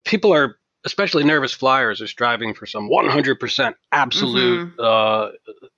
people 0.03 0.33
are 0.33 0.55
especially 0.85 1.23
nervous 1.23 1.53
flyers 1.53 2.01
are 2.01 2.07
striving 2.07 2.53
for 2.53 2.65
some 2.65 2.89
100% 2.89 3.73
absolute 3.91 4.69
mm-hmm. 4.69 4.81
uh, 4.81 5.29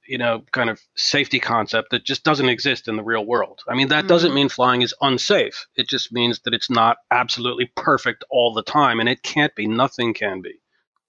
you 0.07 0.17
know 0.17 0.43
kind 0.51 0.69
of 0.69 0.79
safety 0.95 1.39
concept 1.39 1.91
that 1.91 2.03
just 2.03 2.23
doesn't 2.23 2.49
exist 2.49 2.87
in 2.87 2.95
the 2.95 3.03
real 3.03 3.25
world 3.25 3.61
i 3.67 3.75
mean 3.75 3.87
that 3.87 3.99
mm-hmm. 3.99 4.07
doesn't 4.07 4.33
mean 4.33 4.49
flying 4.49 4.81
is 4.81 4.93
unsafe 5.01 5.67
it 5.75 5.87
just 5.87 6.11
means 6.11 6.39
that 6.41 6.53
it's 6.53 6.69
not 6.69 6.97
absolutely 7.09 7.71
perfect 7.75 8.23
all 8.29 8.53
the 8.53 8.63
time 8.63 8.99
and 8.99 9.09
it 9.09 9.23
can't 9.23 9.55
be 9.55 9.67
nothing 9.67 10.13
can 10.13 10.41
be 10.41 10.61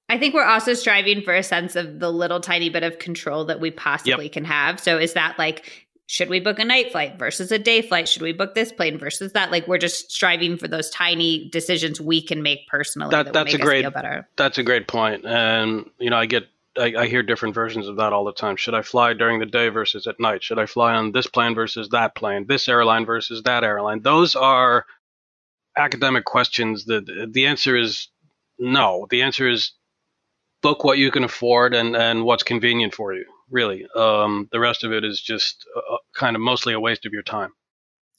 I 0.08 0.18
think 0.18 0.34
we're 0.34 0.44
also 0.44 0.74
striving 0.74 1.22
for 1.22 1.34
a 1.34 1.42
sense 1.42 1.74
of 1.74 1.98
the 1.98 2.12
little 2.12 2.38
tiny 2.38 2.68
bit 2.68 2.82
of 2.82 2.98
control 2.98 3.46
that 3.46 3.60
we 3.60 3.70
possibly 3.70 4.24
yep. 4.24 4.32
can 4.32 4.44
have. 4.44 4.78
So 4.78 4.98
is 4.98 5.14
that 5.14 5.38
like 5.38 5.86
should 6.12 6.28
we 6.28 6.40
book 6.40 6.58
a 6.58 6.64
night 6.66 6.92
flight 6.92 7.18
versus 7.18 7.50
a 7.52 7.58
day 7.58 7.80
flight? 7.80 8.06
Should 8.06 8.20
we 8.20 8.34
book 8.34 8.54
this 8.54 8.70
plane 8.70 8.98
versus 8.98 9.32
that? 9.32 9.50
Like 9.50 9.66
we're 9.66 9.78
just 9.78 10.12
striving 10.12 10.58
for 10.58 10.68
those 10.68 10.90
tiny 10.90 11.48
decisions 11.48 12.02
we 12.02 12.20
can 12.20 12.42
make 12.42 12.68
personally. 12.68 13.08
That, 13.12 13.24
that 13.24 13.32
that's 13.32 13.54
a 13.54 13.58
great. 13.58 13.86
That's 14.36 14.58
a 14.58 14.62
great 14.62 14.88
point, 14.88 15.24
and 15.24 15.88
you 15.98 16.10
know 16.10 16.18
I 16.18 16.26
get 16.26 16.48
I, 16.76 16.92
I, 16.98 17.06
hear 17.06 17.22
different 17.22 17.54
versions 17.54 17.88
of 17.88 17.96
that 17.96 18.12
all 18.12 18.26
the 18.26 18.32
time. 18.34 18.56
Should 18.56 18.74
I 18.74 18.82
fly 18.82 19.14
during 19.14 19.40
the 19.40 19.46
day 19.46 19.70
versus 19.70 20.06
at 20.06 20.20
night? 20.20 20.42
Should 20.42 20.58
I 20.58 20.66
fly 20.66 20.92
on 20.92 21.12
this 21.12 21.26
plane 21.26 21.54
versus 21.54 21.88
that 21.92 22.14
plane? 22.14 22.44
This 22.46 22.68
airline 22.68 23.06
versus 23.06 23.42
that 23.44 23.64
airline? 23.64 24.02
Those 24.02 24.36
are 24.36 24.84
academic 25.78 26.26
questions. 26.26 26.84
That 26.84 27.30
the 27.32 27.46
answer 27.46 27.74
is 27.74 28.08
no. 28.58 29.06
The 29.08 29.22
answer 29.22 29.48
is 29.48 29.72
book 30.60 30.84
what 30.84 30.98
you 30.98 31.10
can 31.10 31.24
afford 31.24 31.74
and 31.74 31.96
and 31.96 32.24
what's 32.24 32.42
convenient 32.42 32.94
for 32.94 33.14
you 33.14 33.24
really. 33.50 33.86
Um, 33.94 34.48
the 34.52 34.60
rest 34.60 34.84
of 34.84 34.92
it 34.92 35.04
is 35.04 35.20
just 35.20 35.66
uh, 35.76 35.94
uh, 35.94 35.98
kind 36.14 36.36
of 36.36 36.42
mostly 36.42 36.72
a 36.72 36.80
waste 36.80 37.06
of 37.06 37.12
your 37.12 37.22
time. 37.22 37.50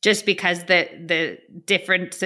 Just 0.01 0.25
because 0.25 0.65
the 0.65 0.89
the 1.05 1.37
difference 1.65 2.23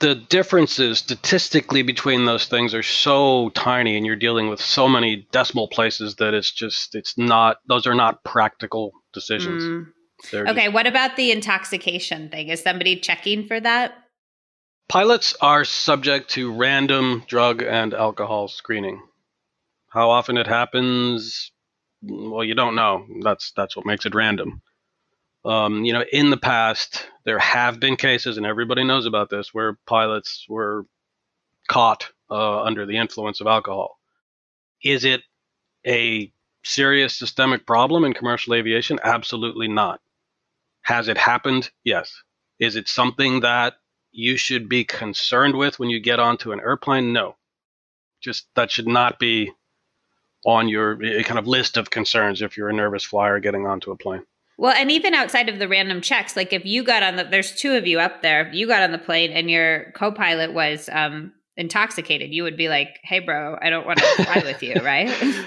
the 0.00 0.14
differences 0.14 0.98
statistically 0.98 1.82
between 1.82 2.24
those 2.24 2.46
things 2.46 2.72
are 2.74 2.82
so 2.82 3.50
tiny 3.50 3.96
and 3.96 4.06
you're 4.06 4.16
dealing 4.16 4.48
with 4.48 4.60
so 4.60 4.88
many 4.88 5.26
decimal 5.32 5.68
places 5.68 6.16
that 6.16 6.34
it's 6.34 6.52
just 6.52 6.94
it's 6.94 7.18
not 7.18 7.58
those 7.66 7.86
are 7.86 7.94
not 7.94 8.22
practical 8.24 8.92
decisions. 9.12 9.62
Mm. 9.62 9.86
Okay, 10.48 10.64
just, 10.64 10.74
what 10.74 10.86
about 10.86 11.16
the 11.16 11.30
intoxication 11.30 12.28
thing? 12.28 12.48
Is 12.48 12.62
somebody 12.62 12.96
checking 12.96 13.46
for 13.46 13.60
that? 13.60 13.94
Pilots 14.88 15.36
are 15.40 15.64
subject 15.64 16.30
to 16.30 16.52
random 16.52 17.22
drug 17.26 17.62
and 17.62 17.94
alcohol 17.94 18.48
screening. 18.48 19.02
How 19.88 20.10
often 20.10 20.36
it 20.36 20.46
happens, 20.46 21.52
well, 22.02 22.44
you 22.44 22.54
don't 22.54 22.74
know. 22.74 23.06
That's 23.22 23.52
that's 23.56 23.76
what 23.76 23.86
makes 23.86 24.06
it 24.06 24.14
random. 24.14 24.62
Um, 25.44 25.84
you 25.84 25.92
know, 25.92 26.04
in 26.12 26.30
the 26.30 26.36
past, 26.36 27.06
there 27.24 27.38
have 27.38 27.80
been 27.80 27.96
cases, 27.96 28.36
and 28.36 28.46
everybody 28.46 28.84
knows 28.84 29.06
about 29.06 29.30
this, 29.30 29.54
where 29.54 29.78
pilots 29.86 30.44
were 30.48 30.84
caught 31.68 32.10
uh, 32.30 32.62
under 32.62 32.86
the 32.86 32.98
influence 32.98 33.40
of 33.40 33.46
alcohol. 33.46 33.98
Is 34.82 35.04
it 35.04 35.22
a 35.86 36.32
serious 36.64 37.16
systemic 37.16 37.66
problem 37.66 38.04
in 38.04 38.14
commercial 38.14 38.54
aviation? 38.54 38.98
Absolutely 39.02 39.68
not. 39.68 40.00
Has 40.82 41.08
it 41.08 41.18
happened? 41.18 41.70
Yes. 41.84 42.22
Is 42.58 42.76
it 42.76 42.88
something 42.88 43.40
that 43.40 43.74
you 44.10 44.36
should 44.36 44.68
be 44.68 44.84
concerned 44.84 45.56
with 45.56 45.78
when 45.78 45.90
you 45.90 46.00
get 46.00 46.20
onto 46.20 46.52
an 46.52 46.60
airplane? 46.60 47.12
No. 47.12 47.36
Just 48.20 48.46
that 48.54 48.70
should 48.70 48.88
not 48.88 49.18
be 49.18 49.52
on 50.44 50.68
your 50.68 51.02
eh, 51.02 51.22
kind 51.22 51.38
of 51.38 51.46
list 51.46 51.76
of 51.76 51.90
concerns 51.90 52.42
if 52.42 52.56
you're 52.56 52.68
a 52.68 52.72
nervous 52.72 53.04
flyer 53.04 53.40
getting 53.40 53.66
onto 53.66 53.90
a 53.90 53.96
plane. 53.96 54.22
Well, 54.56 54.74
and 54.76 54.90
even 54.90 55.14
outside 55.14 55.48
of 55.48 55.60
the 55.60 55.68
random 55.68 56.00
checks, 56.00 56.36
like 56.36 56.52
if 56.52 56.64
you 56.64 56.82
got 56.82 57.02
on 57.02 57.16
the, 57.16 57.24
there's 57.24 57.54
two 57.54 57.76
of 57.76 57.86
you 57.86 58.00
up 58.00 58.22
there, 58.22 58.52
you 58.52 58.66
got 58.66 58.82
on 58.82 58.90
the 58.90 58.98
plane 58.98 59.30
and 59.30 59.48
your 59.48 59.92
co 59.92 60.10
pilot 60.10 60.52
was 60.52 60.88
um, 60.92 61.32
intoxicated, 61.56 62.32
you 62.32 62.42
would 62.42 62.56
be 62.56 62.68
like, 62.68 62.98
hey, 63.02 63.20
bro, 63.20 63.56
I 63.60 63.70
don't 63.70 63.86
want 63.86 63.98
to 64.00 64.24
fly 64.24 64.42
with 64.44 64.62
you, 64.62 64.74
right? 64.82 65.10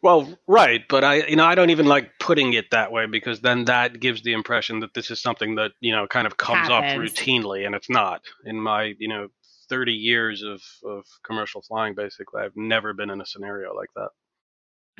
Well, 0.00 0.38
right, 0.46 0.84
but 0.88 1.02
I, 1.02 1.26
you 1.26 1.34
know, 1.34 1.44
I 1.44 1.56
don't 1.56 1.70
even 1.70 1.86
like 1.86 2.20
putting 2.20 2.52
it 2.52 2.70
that 2.70 2.92
way 2.92 3.06
because 3.06 3.40
then 3.40 3.64
that 3.64 3.98
gives 3.98 4.22
the 4.22 4.32
impression 4.32 4.78
that 4.80 4.94
this 4.94 5.10
is 5.10 5.20
something 5.20 5.56
that 5.56 5.72
you 5.80 5.90
know 5.90 6.06
kind 6.06 6.26
of 6.26 6.36
comes 6.36 6.68
Happens. 6.68 6.92
up 6.92 7.16
routinely, 7.16 7.66
and 7.66 7.74
it's 7.74 7.90
not. 7.90 8.22
In 8.44 8.60
my, 8.60 8.94
you 8.98 9.08
know, 9.08 9.28
30 9.68 9.92
years 9.92 10.42
of, 10.42 10.62
of 10.84 11.04
commercial 11.24 11.62
flying, 11.62 11.94
basically, 11.94 12.42
I've 12.42 12.56
never 12.56 12.92
been 12.92 13.10
in 13.10 13.20
a 13.20 13.26
scenario 13.26 13.74
like 13.74 13.90
that. 13.96 14.08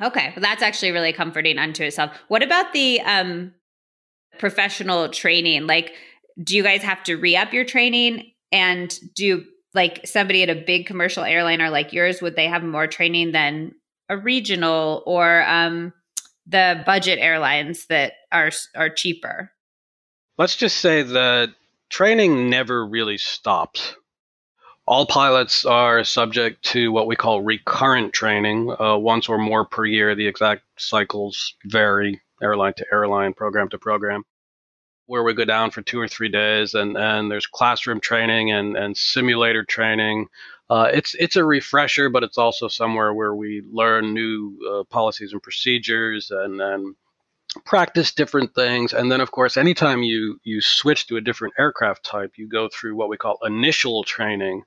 Okay, 0.01 0.31
well, 0.35 0.41
that's 0.41 0.63
actually 0.63 0.91
really 0.91 1.11
comforting 1.13 1.57
unto 1.57 1.83
itself. 1.83 2.11
What 2.29 2.43
about 2.43 2.71
the 2.73 3.01
um, 3.01 3.53
professional 4.37 5.09
training? 5.09 5.67
Like, 5.67 5.93
do 6.41 6.55
you 6.55 6.63
guys 6.63 6.81
have 6.83 7.03
to 7.03 7.15
re 7.15 7.35
up 7.35 7.53
your 7.53 7.65
training? 7.65 8.31
And 8.51 8.97
do 9.13 9.45
like 9.75 10.07
somebody 10.07 10.41
at 10.41 10.49
a 10.49 10.55
big 10.55 10.87
commercial 10.87 11.23
airliner 11.23 11.69
like 11.69 11.93
yours, 11.93 12.21
would 12.21 12.35
they 12.35 12.47
have 12.47 12.63
more 12.63 12.87
training 12.87 13.31
than 13.31 13.73
a 14.09 14.17
regional 14.17 15.03
or 15.05 15.43
um, 15.43 15.93
the 16.47 16.81
budget 16.85 17.19
airlines 17.19 17.85
that 17.87 18.13
are 18.31 18.51
are 18.75 18.89
cheaper? 18.89 19.51
Let's 20.37 20.55
just 20.55 20.77
say 20.77 21.03
that 21.03 21.49
training 21.89 22.49
never 22.49 22.85
really 22.85 23.17
stops. 23.17 23.95
All 24.89 25.05
pilots 25.05 25.65
are 25.65 26.03
subject 26.03 26.63
to 26.71 26.91
what 26.91 27.05
we 27.05 27.15
call 27.15 27.43
recurrent 27.43 28.11
training, 28.11 28.75
uh, 28.79 28.97
once 28.97 29.29
or 29.29 29.37
more 29.37 29.63
per 29.63 29.85
year. 29.85 30.15
The 30.15 30.25
exact 30.25 30.63
cycles 30.77 31.53
vary 31.65 32.19
airline 32.41 32.73
to 32.77 32.85
airline, 32.91 33.35
program 33.35 33.69
to 33.69 33.77
program, 33.77 34.23
where 35.05 35.21
we 35.21 35.35
go 35.35 35.45
down 35.45 35.69
for 35.69 35.83
two 35.83 35.99
or 35.99 36.07
three 36.07 36.27
days, 36.27 36.73
and, 36.73 36.97
and 36.97 37.29
there's 37.29 37.45
classroom 37.45 37.99
training 37.99 38.49
and, 38.49 38.75
and 38.75 38.97
simulator 38.97 39.63
training. 39.63 40.25
Uh, 40.71 40.89
it's 40.91 41.13
it's 41.19 41.35
a 41.35 41.45
refresher, 41.45 42.09
but 42.09 42.23
it's 42.23 42.39
also 42.39 42.67
somewhere 42.67 43.13
where 43.13 43.35
we 43.35 43.61
learn 43.71 44.15
new 44.15 44.57
uh, 44.67 44.83
policies 44.85 45.33
and 45.33 45.43
procedures 45.43 46.31
and, 46.31 46.59
and 46.59 46.95
practice 47.63 48.11
different 48.11 48.55
things, 48.55 48.93
and 48.93 49.11
then 49.11 49.21
of 49.21 49.29
course, 49.29 49.55
anytime 49.55 50.01
you 50.01 50.39
you 50.43 50.61
switch 50.61 51.05
to 51.05 51.17
a 51.17 51.21
different 51.21 51.53
aircraft 51.59 52.03
type, 52.03 52.31
you 52.37 52.47
go 52.49 52.67
through 52.73 52.95
what 52.95 53.09
we 53.09 53.17
call 53.17 53.37
initial 53.43 54.03
training. 54.03 54.63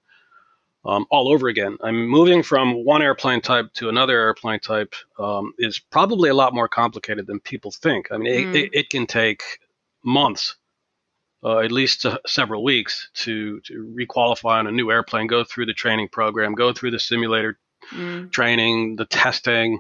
Um, 0.85 1.07
all 1.11 1.33
over 1.33 1.47
again. 1.47 1.79
I'm 1.81 2.09
moving 2.09 2.43
from 2.43 2.85
one 2.85 3.03
airplane 3.03 3.41
type 3.41 3.73
to 3.75 3.89
another 3.89 4.19
airplane 4.19 4.59
type 4.59 4.97
um, 5.17 5.53
is 5.57 5.79
probably 5.79 6.29
a 6.29 6.35
lot 6.35 6.55
more 6.55 6.67
complicated 6.67 7.29
than 7.29 7.39
people 7.39 7.71
think. 7.71 8.11
I 8.11 8.17
mean, 8.17 8.49
mm. 8.49 8.55
it, 8.57 8.71
it, 8.73 8.91
can 8.91 9.07
take 9.07 9.45
months 10.03 10.57
uh, 11.45 11.59
at 11.59 11.71
least 11.71 12.05
uh, 12.05 12.19
several 12.27 12.65
weeks 12.65 13.11
to, 13.15 13.61
to 13.61 13.95
requalify 13.97 14.59
on 14.59 14.67
a 14.67 14.73
new 14.73 14.91
airplane, 14.91 15.29
go 15.29 15.45
through 15.45 15.67
the 15.67 15.73
training 15.73 16.09
program, 16.09 16.55
go 16.55 16.73
through 16.73 16.91
the 16.91 16.99
simulator 16.99 17.59
mm. 17.93 18.31
training, 18.33 18.97
the 18.97 19.07
testing, 19.07 19.79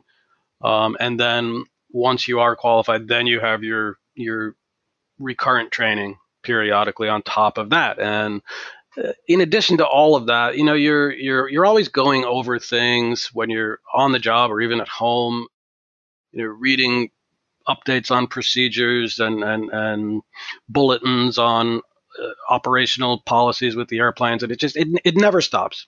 um, 0.63 0.97
and 1.01 1.19
then 1.19 1.65
once 1.91 2.27
you 2.27 2.41
are 2.41 2.57
qualified, 2.57 3.09
then 3.09 3.27
you 3.27 3.41
have 3.41 3.63
your 3.63 3.99
your 4.15 4.55
recurrent 5.19 5.71
training 5.71 6.17
periodically 6.43 7.09
on 7.09 7.23
top 7.23 7.59
of 7.59 7.71
that. 7.71 7.99
And 7.99 8.43
in 9.29 9.41
addition 9.41 9.79
to 9.79 9.87
all 9.87 10.17
of 10.17 10.27
that, 10.27 10.57
you 10.57 10.65
know, 10.65 10.75
you're 10.75 11.13
you're 11.13 11.49
you're 11.49 11.67
always 11.67 11.89
going 11.89 12.25
over 12.25 12.59
things 12.59 13.31
when 13.33 13.51
you're 13.51 13.81
on 13.95 14.13
the 14.13 14.19
job 14.19 14.51
or 14.51 14.61
even 14.61 14.81
at 14.81 14.89
home. 14.89 15.47
You 16.35 16.45
know, 16.45 16.49
reading 16.49 17.11
updates 17.69 18.11
on 18.11 18.27
procedures 18.27 19.19
and, 19.19 19.45
and, 19.45 19.71
and 19.71 20.23
bulletins 20.67 21.37
on 21.37 21.83
uh, 22.19 22.29
operational 22.49 23.21
policies 23.27 23.77
with 23.77 23.89
the 23.89 23.99
airplanes. 23.99 24.43
And 24.43 24.51
it 24.51 24.59
just, 24.59 24.77
it, 24.77 24.89
it 25.05 25.15
never 25.15 25.43
stops. 25.43 25.87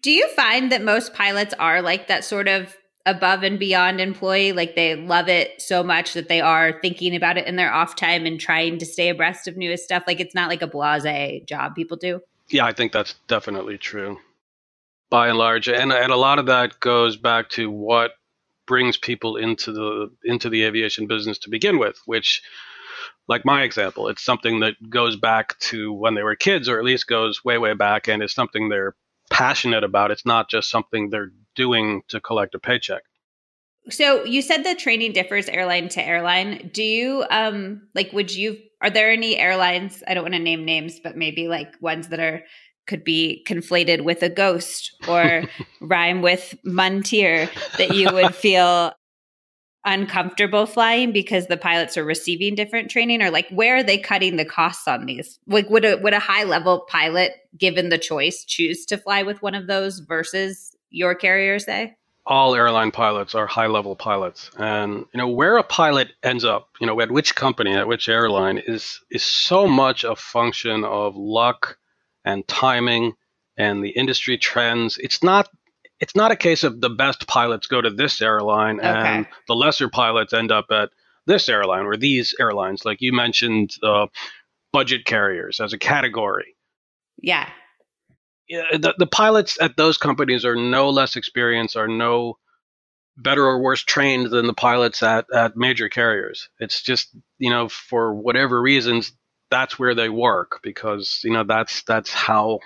Do 0.00 0.10
you 0.10 0.26
find 0.28 0.72
that 0.72 0.82
most 0.82 1.12
pilots 1.12 1.52
are 1.58 1.82
like 1.82 2.08
that 2.08 2.24
sort 2.24 2.48
of 2.48 2.74
above 3.06 3.42
and 3.42 3.58
beyond 3.58 4.00
employee? 4.00 4.52
Like 4.52 4.76
they 4.76 4.94
love 4.96 5.28
it 5.28 5.60
so 5.60 5.82
much 5.82 6.14
that 6.14 6.28
they 6.28 6.40
are 6.40 6.80
thinking 6.80 7.14
about 7.14 7.38
it 7.38 7.46
in 7.46 7.56
their 7.56 7.72
off 7.72 7.96
time 7.96 8.26
and 8.26 8.38
trying 8.38 8.78
to 8.78 8.86
stay 8.86 9.08
abreast 9.08 9.48
of 9.48 9.56
newest 9.56 9.84
stuff? 9.84 10.04
Like 10.06 10.20
it's 10.20 10.34
not 10.34 10.48
like 10.48 10.62
a 10.62 10.66
blase 10.66 11.42
job 11.46 11.74
people 11.74 11.96
do? 11.96 12.20
Yeah, 12.48 12.66
I 12.66 12.72
think 12.72 12.92
that's 12.92 13.14
definitely 13.28 13.78
true 13.78 14.18
by 15.10 15.28
and 15.28 15.38
large. 15.38 15.68
And, 15.68 15.92
and 15.92 16.12
a 16.12 16.16
lot 16.16 16.38
of 16.38 16.46
that 16.46 16.80
goes 16.80 17.16
back 17.16 17.50
to 17.50 17.70
what 17.70 18.12
brings 18.66 18.96
people 18.96 19.36
into 19.36 19.72
the 19.72 20.10
into 20.24 20.48
the 20.48 20.62
aviation 20.62 21.08
business 21.08 21.38
to 21.40 21.50
begin 21.50 21.78
with, 21.78 22.00
which 22.06 22.42
like 23.28 23.44
my 23.44 23.62
example, 23.62 24.08
it's 24.08 24.24
something 24.24 24.60
that 24.60 24.74
goes 24.88 25.16
back 25.16 25.58
to 25.58 25.92
when 25.92 26.14
they 26.14 26.22
were 26.22 26.36
kids, 26.36 26.68
or 26.68 26.78
at 26.78 26.84
least 26.84 27.06
goes 27.06 27.44
way, 27.44 27.58
way 27.58 27.74
back, 27.74 28.08
and 28.08 28.22
it's 28.22 28.34
something 28.34 28.68
they're 28.68 28.94
passionate 29.30 29.84
about. 29.84 30.10
It's 30.10 30.26
not 30.26 30.50
just 30.50 30.70
something 30.70 31.10
they're 31.10 31.32
doing 31.60 32.02
to 32.08 32.20
collect 32.20 32.54
a 32.54 32.58
paycheck. 32.58 33.02
So 33.90 34.24
you 34.24 34.40
said 34.40 34.64
the 34.64 34.74
training 34.74 35.12
differs 35.12 35.48
airline 35.48 35.90
to 35.90 36.02
airline. 36.02 36.70
Do 36.72 36.82
you 36.82 37.24
um 37.30 37.82
like 37.94 38.12
would 38.12 38.34
you 38.34 38.56
are 38.80 38.90
there 38.90 39.10
any 39.12 39.36
airlines, 39.36 40.02
I 40.08 40.14
don't 40.14 40.24
want 40.24 40.34
to 40.34 40.40
name 40.40 40.64
names, 40.64 41.00
but 41.00 41.16
maybe 41.16 41.48
like 41.48 41.74
ones 41.82 42.08
that 42.08 42.20
are 42.20 42.42
could 42.86 43.04
be 43.04 43.44
conflated 43.46 44.02
with 44.02 44.22
a 44.22 44.30
ghost 44.30 44.92
or 45.06 45.44
rhyme 45.80 46.22
with 46.22 46.54
muntier 46.64 47.48
that 47.76 47.94
you 47.94 48.10
would 48.12 48.34
feel 48.34 48.92
uncomfortable 49.84 50.66
flying 50.66 51.12
because 51.12 51.46
the 51.46 51.56
pilots 51.56 51.96
are 51.96 52.04
receiving 52.04 52.54
different 52.54 52.90
training 52.90 53.22
or 53.22 53.30
like 53.30 53.48
where 53.50 53.76
are 53.76 53.82
they 53.82 53.96
cutting 53.96 54.36
the 54.36 54.44
costs 54.44 54.86
on 54.86 55.06
these 55.06 55.38
like 55.46 55.70
would 55.70 55.86
a 55.86 55.96
would 55.98 56.12
a 56.12 56.18
high 56.18 56.44
level 56.44 56.84
pilot 56.90 57.32
given 57.56 57.88
the 57.88 57.96
choice 57.96 58.44
choose 58.44 58.84
to 58.84 58.98
fly 58.98 59.22
with 59.22 59.40
one 59.40 59.54
of 59.54 59.68
those 59.68 60.00
versus 60.00 60.69
your 60.90 61.14
carrier 61.14 61.58
say 61.58 61.96
all 62.26 62.54
airline 62.54 62.90
pilots 62.90 63.34
are 63.34 63.46
high 63.46 63.66
level 63.66 63.96
pilots 63.96 64.50
and 64.58 65.04
you 65.12 65.18
know 65.18 65.28
where 65.28 65.56
a 65.56 65.62
pilot 65.62 66.12
ends 66.22 66.44
up 66.44 66.68
you 66.80 66.86
know 66.86 67.00
at 67.00 67.10
which 67.10 67.34
company 67.34 67.74
at 67.74 67.88
which 67.88 68.08
airline 68.08 68.58
is 68.58 69.00
is 69.10 69.24
so 69.24 69.66
much 69.66 70.04
a 70.04 70.14
function 70.14 70.84
of 70.84 71.16
luck 71.16 71.78
and 72.24 72.46
timing 72.46 73.14
and 73.56 73.84
the 73.84 73.90
industry 73.90 74.38
trends. 74.38 74.98
It's 74.98 75.22
not 75.22 75.48
it's 76.00 76.16
not 76.16 76.30
a 76.30 76.36
case 76.36 76.64
of 76.64 76.80
the 76.80 76.88
best 76.88 77.26
pilots 77.26 77.66
go 77.66 77.80
to 77.80 77.90
this 77.90 78.22
airline 78.22 78.78
okay. 78.78 78.88
and 78.88 79.26
the 79.46 79.54
lesser 79.54 79.88
pilots 79.90 80.32
end 80.32 80.50
up 80.50 80.66
at 80.70 80.88
this 81.26 81.48
airline 81.48 81.84
or 81.84 81.96
these 81.96 82.34
airlines. 82.40 82.86
Like 82.86 83.02
you 83.02 83.12
mentioned, 83.12 83.76
uh, 83.82 84.06
budget 84.72 85.04
carriers 85.04 85.60
as 85.60 85.74
a 85.74 85.78
category. 85.78 86.56
Yeah. 87.18 87.50
Yeah 88.50 88.76
the, 88.76 88.94
the 88.98 89.06
pilots 89.06 89.56
at 89.60 89.76
those 89.76 89.96
companies 89.96 90.44
are 90.44 90.56
no 90.56 90.90
less 90.90 91.16
experienced, 91.16 91.76
are 91.76 91.88
no 91.88 92.36
better 93.16 93.44
or 93.44 93.60
worse 93.60 93.82
trained 93.82 94.30
than 94.30 94.46
the 94.46 94.54
pilots 94.54 95.02
at, 95.02 95.26
at 95.32 95.56
major 95.56 95.88
carriers. 95.88 96.48
It's 96.58 96.82
just, 96.82 97.14
you 97.38 97.50
know, 97.50 97.68
for 97.68 98.14
whatever 98.14 98.60
reasons, 98.60 99.12
that's 99.50 99.78
where 99.78 99.94
they 99.94 100.08
work 100.08 100.60
because 100.62 101.20
you 101.24 101.32
know 101.32 101.44
that's 101.44 101.82
that's 101.82 102.12
how 102.12 102.60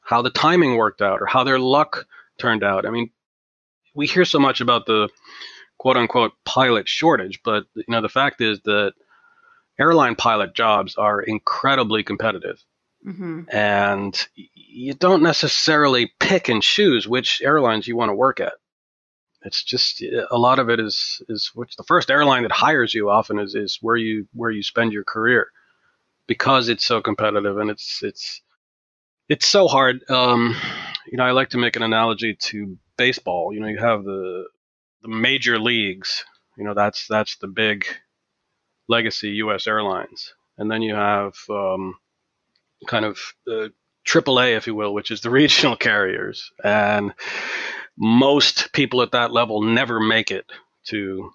how 0.00 0.22
the 0.22 0.30
timing 0.30 0.76
worked 0.76 1.02
out 1.02 1.20
or 1.20 1.26
how 1.26 1.44
their 1.44 1.58
luck 1.58 2.06
turned 2.38 2.64
out. 2.64 2.86
I 2.86 2.90
mean, 2.90 3.10
we 3.94 4.06
hear 4.06 4.24
so 4.24 4.38
much 4.38 4.60
about 4.60 4.86
the 4.86 5.08
quote 5.78 5.96
unquote 5.96 6.32
pilot 6.44 6.88
shortage, 6.88 7.40
but 7.44 7.64
you 7.74 7.84
know 7.88 8.00
the 8.00 8.08
fact 8.08 8.40
is 8.40 8.60
that 8.64 8.94
airline 9.78 10.16
pilot 10.16 10.54
jobs 10.54 10.96
are 10.96 11.20
incredibly 11.20 12.02
competitive. 12.02 12.62
Mm-hmm. 13.06 13.42
And 13.50 14.28
you 14.72 14.94
don't 14.94 15.22
necessarily 15.22 16.12
pick 16.18 16.48
and 16.48 16.62
choose 16.62 17.08
which 17.08 17.42
airlines 17.42 17.86
you 17.88 17.96
want 17.96 18.10
to 18.10 18.14
work 18.14 18.40
at. 18.40 18.54
It's 19.42 19.62
just 19.62 20.02
a 20.02 20.36
lot 20.36 20.58
of 20.58 20.68
it 20.68 20.78
is 20.80 21.22
is 21.28 21.50
which 21.54 21.76
the 21.76 21.84
first 21.84 22.10
airline 22.10 22.42
that 22.42 22.52
hires 22.52 22.92
you 22.92 23.08
often 23.08 23.38
is 23.38 23.54
is 23.54 23.78
where 23.80 23.96
you 23.96 24.28
where 24.34 24.50
you 24.50 24.62
spend 24.62 24.92
your 24.92 25.04
career 25.04 25.48
because 26.26 26.68
it's 26.68 26.84
so 26.84 27.00
competitive 27.00 27.56
and 27.56 27.70
it's 27.70 28.02
it's 28.02 28.42
it's 29.28 29.46
so 29.46 29.66
hard. 29.66 30.08
Um, 30.10 30.56
you 31.06 31.16
know, 31.16 31.24
I 31.24 31.30
like 31.30 31.50
to 31.50 31.58
make 31.58 31.76
an 31.76 31.82
analogy 31.82 32.34
to 32.34 32.76
baseball. 32.98 33.52
You 33.54 33.60
know, 33.60 33.68
you 33.68 33.78
have 33.78 34.04
the 34.04 34.44
the 35.02 35.08
major 35.08 35.58
leagues. 35.58 36.24
You 36.58 36.64
know, 36.64 36.74
that's 36.74 37.06
that's 37.08 37.36
the 37.36 37.46
big 37.46 37.86
legacy 38.88 39.30
U.S. 39.44 39.66
airlines, 39.66 40.34
and 40.58 40.70
then 40.70 40.82
you 40.82 40.94
have 40.94 41.34
um, 41.48 41.94
kind 42.86 43.06
of 43.06 43.18
the 43.46 43.72
AAA, 44.06 44.56
if 44.56 44.66
you 44.66 44.74
will, 44.74 44.94
which 44.94 45.10
is 45.10 45.20
the 45.20 45.30
regional 45.40 45.76
carriers, 45.76 46.50
and 46.64 47.12
most 47.96 48.72
people 48.72 49.02
at 49.02 49.12
that 49.12 49.32
level 49.32 49.62
never 49.62 50.00
make 50.00 50.30
it 50.30 50.46
to 50.86 51.30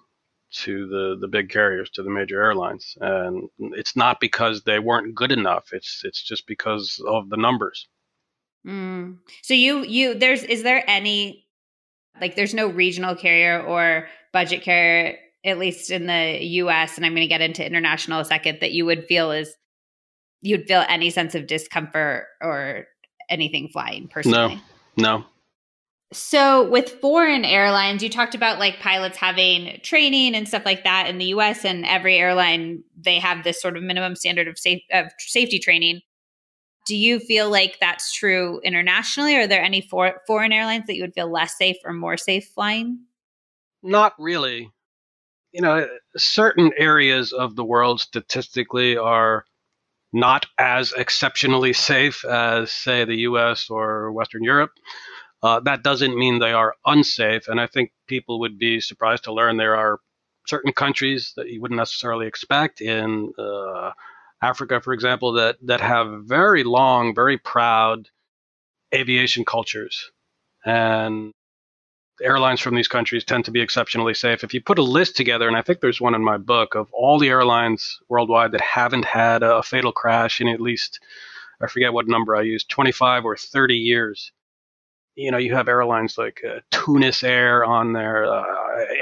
to 0.52 0.86
the 0.88 1.16
the 1.20 1.28
big 1.28 1.50
carriers, 1.50 1.90
to 1.90 2.02
the 2.02 2.10
major 2.10 2.42
airlines, 2.42 2.96
and 3.00 3.48
it's 3.58 3.96
not 3.96 4.20
because 4.20 4.62
they 4.62 4.78
weren't 4.78 5.14
good 5.14 5.32
enough. 5.32 5.68
It's 5.72 6.02
it's 6.04 6.22
just 6.22 6.46
because 6.46 7.02
of 7.06 7.28
the 7.28 7.36
numbers. 7.36 7.88
Mm. 8.66 9.18
So 9.42 9.54
you 9.54 9.84
you 9.84 10.14
there's 10.14 10.42
is 10.42 10.62
there 10.62 10.82
any 10.88 11.46
like 12.20 12.34
there's 12.34 12.54
no 12.54 12.66
regional 12.66 13.14
carrier 13.14 13.62
or 13.62 14.08
budget 14.32 14.62
carrier 14.62 15.18
at 15.44 15.58
least 15.58 15.90
in 15.90 16.06
the 16.06 16.38
US 16.42 16.96
and 16.96 17.06
I'm 17.06 17.12
going 17.12 17.22
to 17.22 17.28
get 17.28 17.40
into 17.40 17.64
international 17.64 18.20
a 18.20 18.24
second 18.24 18.58
that 18.60 18.72
you 18.72 18.84
would 18.84 19.06
feel 19.06 19.30
is 19.30 19.54
you'd 20.42 20.66
feel 20.66 20.84
any 20.88 21.10
sense 21.10 21.34
of 21.34 21.46
discomfort 21.46 22.26
or 22.40 22.86
anything 23.28 23.68
flying 23.68 24.08
personally. 24.08 24.60
No. 24.96 25.18
No. 25.18 25.24
So, 26.12 26.68
with 26.68 27.00
foreign 27.00 27.44
airlines, 27.44 28.02
you 28.02 28.08
talked 28.08 28.36
about 28.36 28.60
like 28.60 28.78
pilots 28.78 29.16
having 29.16 29.80
training 29.82 30.36
and 30.36 30.46
stuff 30.46 30.64
like 30.64 30.84
that 30.84 31.08
in 31.08 31.18
the 31.18 31.26
US, 31.26 31.64
and 31.64 31.84
every 31.84 32.16
airline, 32.16 32.84
they 32.96 33.18
have 33.18 33.42
this 33.42 33.60
sort 33.60 33.76
of 33.76 33.82
minimum 33.82 34.14
standard 34.14 34.46
of, 34.46 34.56
safe, 34.56 34.82
of 34.92 35.06
safety 35.18 35.58
training. 35.58 36.00
Do 36.86 36.96
you 36.96 37.18
feel 37.18 37.50
like 37.50 37.78
that's 37.80 38.12
true 38.12 38.60
internationally? 38.62 39.34
Are 39.34 39.48
there 39.48 39.62
any 39.62 39.80
for- 39.80 40.22
foreign 40.28 40.52
airlines 40.52 40.86
that 40.86 40.94
you 40.94 41.02
would 41.02 41.14
feel 41.14 41.30
less 41.30 41.58
safe 41.58 41.76
or 41.84 41.92
more 41.92 42.16
safe 42.16 42.46
flying? 42.54 43.00
Not 43.82 44.14
really. 44.16 44.70
You 45.52 45.62
know, 45.62 45.88
certain 46.16 46.70
areas 46.76 47.32
of 47.32 47.56
the 47.56 47.64
world 47.64 48.00
statistically 48.00 48.96
are 48.96 49.44
not 50.12 50.46
as 50.58 50.92
exceptionally 50.92 51.72
safe 51.72 52.24
as, 52.24 52.72
say, 52.72 53.04
the 53.04 53.20
US 53.20 53.68
or 53.70 54.12
Western 54.12 54.44
Europe. 54.44 54.70
Uh, 55.42 55.60
that 55.60 55.82
doesn't 55.82 56.16
mean 56.16 56.38
they 56.38 56.52
are 56.52 56.74
unsafe. 56.86 57.48
And 57.48 57.60
I 57.60 57.66
think 57.66 57.92
people 58.06 58.40
would 58.40 58.58
be 58.58 58.80
surprised 58.80 59.24
to 59.24 59.32
learn 59.32 59.56
there 59.56 59.76
are 59.76 59.98
certain 60.46 60.72
countries 60.72 61.32
that 61.36 61.48
you 61.48 61.60
wouldn't 61.60 61.78
necessarily 61.78 62.26
expect 62.26 62.80
in 62.80 63.32
uh, 63.38 63.90
Africa, 64.42 64.80
for 64.80 64.92
example, 64.92 65.32
that, 65.32 65.56
that 65.62 65.80
have 65.80 66.22
very 66.24 66.64
long, 66.64 67.14
very 67.14 67.38
proud 67.38 68.08
aviation 68.94 69.44
cultures. 69.44 70.10
And 70.64 71.32
airlines 72.22 72.60
from 72.60 72.74
these 72.74 72.88
countries 72.88 73.24
tend 73.24 73.44
to 73.44 73.50
be 73.50 73.60
exceptionally 73.60 74.14
safe. 74.14 74.44
If 74.44 74.54
you 74.54 74.60
put 74.60 74.78
a 74.78 74.82
list 74.82 75.16
together, 75.16 75.48
and 75.48 75.56
I 75.56 75.62
think 75.62 75.80
there's 75.80 76.00
one 76.00 76.14
in 76.14 76.24
my 76.24 76.36
book 76.38 76.74
of 76.74 76.88
all 76.92 77.18
the 77.18 77.28
airlines 77.28 77.98
worldwide 78.08 78.52
that 78.52 78.60
haven't 78.60 79.04
had 79.04 79.42
a 79.42 79.62
fatal 79.62 79.92
crash 79.92 80.40
in 80.40 80.48
at 80.48 80.60
least, 80.60 81.00
I 81.60 81.66
forget 81.66 81.92
what 81.92 82.08
number 82.08 82.36
I 82.36 82.42
used, 82.42 82.68
25 82.70 83.24
or 83.24 83.36
30 83.36 83.76
years 83.76 84.32
you 85.16 85.30
know, 85.30 85.38
you 85.38 85.54
have 85.54 85.66
airlines 85.66 86.18
like 86.18 86.42
uh, 86.46 86.60
Tunisair 86.70 87.66
on 87.66 87.92
there, 87.92 88.26
uh, 88.26 88.44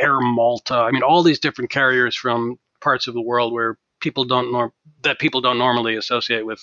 Air 0.01 0.21
Malta. 0.21 0.75
I 0.75 0.93
mean, 0.93 1.03
all 1.03 1.23
these 1.23 1.41
different 1.41 1.71
carriers 1.71 2.17
from 2.17 2.59
parts 2.81 3.09
of 3.09 3.15
the 3.15 3.21
world 3.21 3.53
where 3.53 3.77
people 4.01 4.25
don't 4.25 4.53
norm 4.53 4.73
that 5.03 5.19
people 5.19 5.41
don't 5.41 5.59
normally 5.59 5.97
associate 5.97 6.47
with 6.47 6.61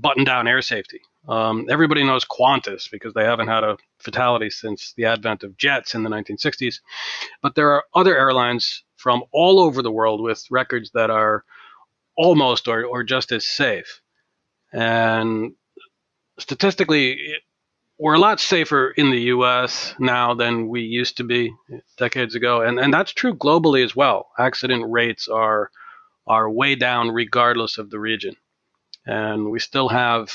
button 0.00 0.24
down 0.24 0.48
air 0.48 0.62
safety. 0.62 1.00
Um, 1.28 1.66
everybody 1.70 2.02
knows 2.02 2.24
Qantas 2.24 2.90
because 2.90 3.14
they 3.14 3.24
haven't 3.24 3.48
had 3.48 3.64
a 3.64 3.76
fatality 3.98 4.50
since 4.50 4.94
the 4.96 5.04
advent 5.04 5.42
of 5.42 5.56
jets 5.56 5.94
in 5.94 6.02
the 6.02 6.10
1960s. 6.10 6.80
But 7.42 7.54
there 7.54 7.72
are 7.72 7.84
other 7.94 8.16
airlines 8.16 8.84
from 8.96 9.22
all 9.32 9.60
over 9.60 9.82
the 9.82 9.92
world 9.92 10.22
with 10.22 10.44
records 10.50 10.90
that 10.94 11.10
are 11.10 11.44
almost 12.16 12.68
or, 12.68 12.84
or 12.84 13.02
just 13.02 13.32
as 13.32 13.46
safe. 13.46 14.00
And 14.72 15.52
statistically, 16.38 17.34
we're 17.98 18.14
a 18.14 18.18
lot 18.18 18.40
safer 18.40 18.90
in 18.90 19.10
the 19.10 19.20
US 19.34 19.94
now 19.98 20.34
than 20.34 20.68
we 20.68 20.82
used 20.82 21.18
to 21.18 21.24
be 21.24 21.54
decades 21.98 22.34
ago. 22.34 22.62
And, 22.62 22.78
and 22.78 22.92
that's 22.92 23.12
true 23.12 23.34
globally 23.34 23.84
as 23.84 23.94
well. 23.94 24.30
Accident 24.38 24.84
rates 24.88 25.28
are, 25.28 25.70
are 26.26 26.50
way 26.50 26.76
down 26.76 27.10
regardless 27.10 27.76
of 27.76 27.90
the 27.90 27.98
region. 27.98 28.36
And 29.10 29.50
we 29.50 29.58
still 29.58 29.88
have 29.88 30.32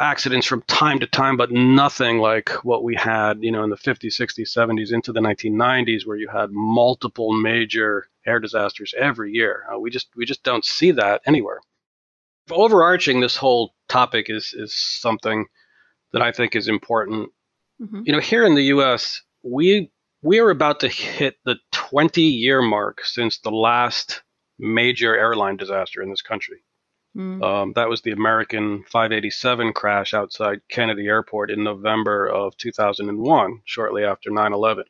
accidents 0.00 0.44
from 0.44 0.62
time 0.62 0.98
to 0.98 1.06
time, 1.06 1.36
but 1.36 1.52
nothing 1.52 2.18
like 2.18 2.48
what 2.64 2.82
we 2.82 2.96
had, 2.96 3.44
you 3.44 3.52
know, 3.52 3.62
in 3.62 3.70
the 3.70 3.76
50s, 3.76 4.20
60s, 4.20 4.56
70s 4.56 4.92
into 4.92 5.12
the 5.12 5.20
1990s, 5.20 6.04
where 6.04 6.16
you 6.16 6.28
had 6.28 6.50
multiple 6.50 7.32
major 7.32 8.08
air 8.26 8.40
disasters 8.40 8.92
every 8.98 9.30
year. 9.30 9.66
Uh, 9.72 9.78
we 9.78 9.88
just 9.88 10.08
we 10.16 10.26
just 10.26 10.42
don't 10.42 10.64
see 10.64 10.90
that 10.90 11.20
anywhere. 11.26 11.60
Overarching 12.50 13.20
this 13.20 13.36
whole 13.36 13.72
topic 13.88 14.26
is 14.28 14.52
is 14.52 14.74
something 14.74 15.46
that 16.12 16.22
I 16.22 16.32
think 16.32 16.56
is 16.56 16.66
important. 16.66 17.30
Mm-hmm. 17.80 18.02
You 18.04 18.12
know, 18.14 18.20
here 18.20 18.44
in 18.44 18.56
the 18.56 18.64
U.S., 18.74 19.22
we 19.44 19.92
we 20.22 20.40
are 20.40 20.50
about 20.50 20.80
to 20.80 20.88
hit 20.88 21.36
the 21.44 21.54
20 21.70 22.20
year 22.20 22.62
mark 22.62 23.04
since 23.04 23.38
the 23.38 23.52
last 23.52 24.22
major 24.58 25.16
airline 25.16 25.56
disaster 25.56 26.02
in 26.02 26.10
this 26.10 26.20
country. 26.20 26.64
Mm. 27.16 27.42
Um, 27.42 27.72
that 27.74 27.88
was 27.88 28.02
the 28.02 28.12
American 28.12 28.84
587 28.84 29.72
crash 29.72 30.14
outside 30.14 30.60
Kennedy 30.70 31.06
Airport 31.06 31.50
in 31.50 31.64
November 31.64 32.28
of 32.28 32.56
2001, 32.56 33.62
shortly 33.64 34.04
after 34.04 34.30
9 34.30 34.52
11. 34.52 34.84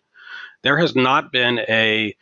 There 0.62 0.78
has 0.78 0.94
not 0.94 1.32
been 1.32 1.60
a 1.60 2.14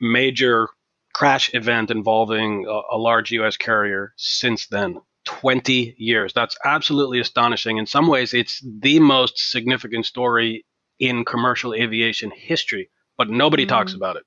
major 0.00 0.68
crash 1.12 1.52
event 1.52 1.90
involving 1.90 2.66
a, 2.68 2.96
a 2.96 2.98
large 2.98 3.32
U.S. 3.32 3.56
carrier 3.56 4.12
since 4.16 4.66
then. 4.68 5.00
20 5.24 5.96
years. 5.98 6.32
That's 6.32 6.56
absolutely 6.64 7.20
astonishing. 7.20 7.76
In 7.76 7.84
some 7.84 8.06
ways, 8.06 8.32
it's 8.32 8.64
the 8.80 8.98
most 8.98 9.50
significant 9.50 10.06
story 10.06 10.64
in 10.98 11.26
commercial 11.26 11.74
aviation 11.74 12.30
history, 12.30 12.88
but 13.18 13.28
nobody 13.28 13.66
mm. 13.66 13.68
talks 13.68 13.92
about 13.92 14.16
it. 14.16 14.22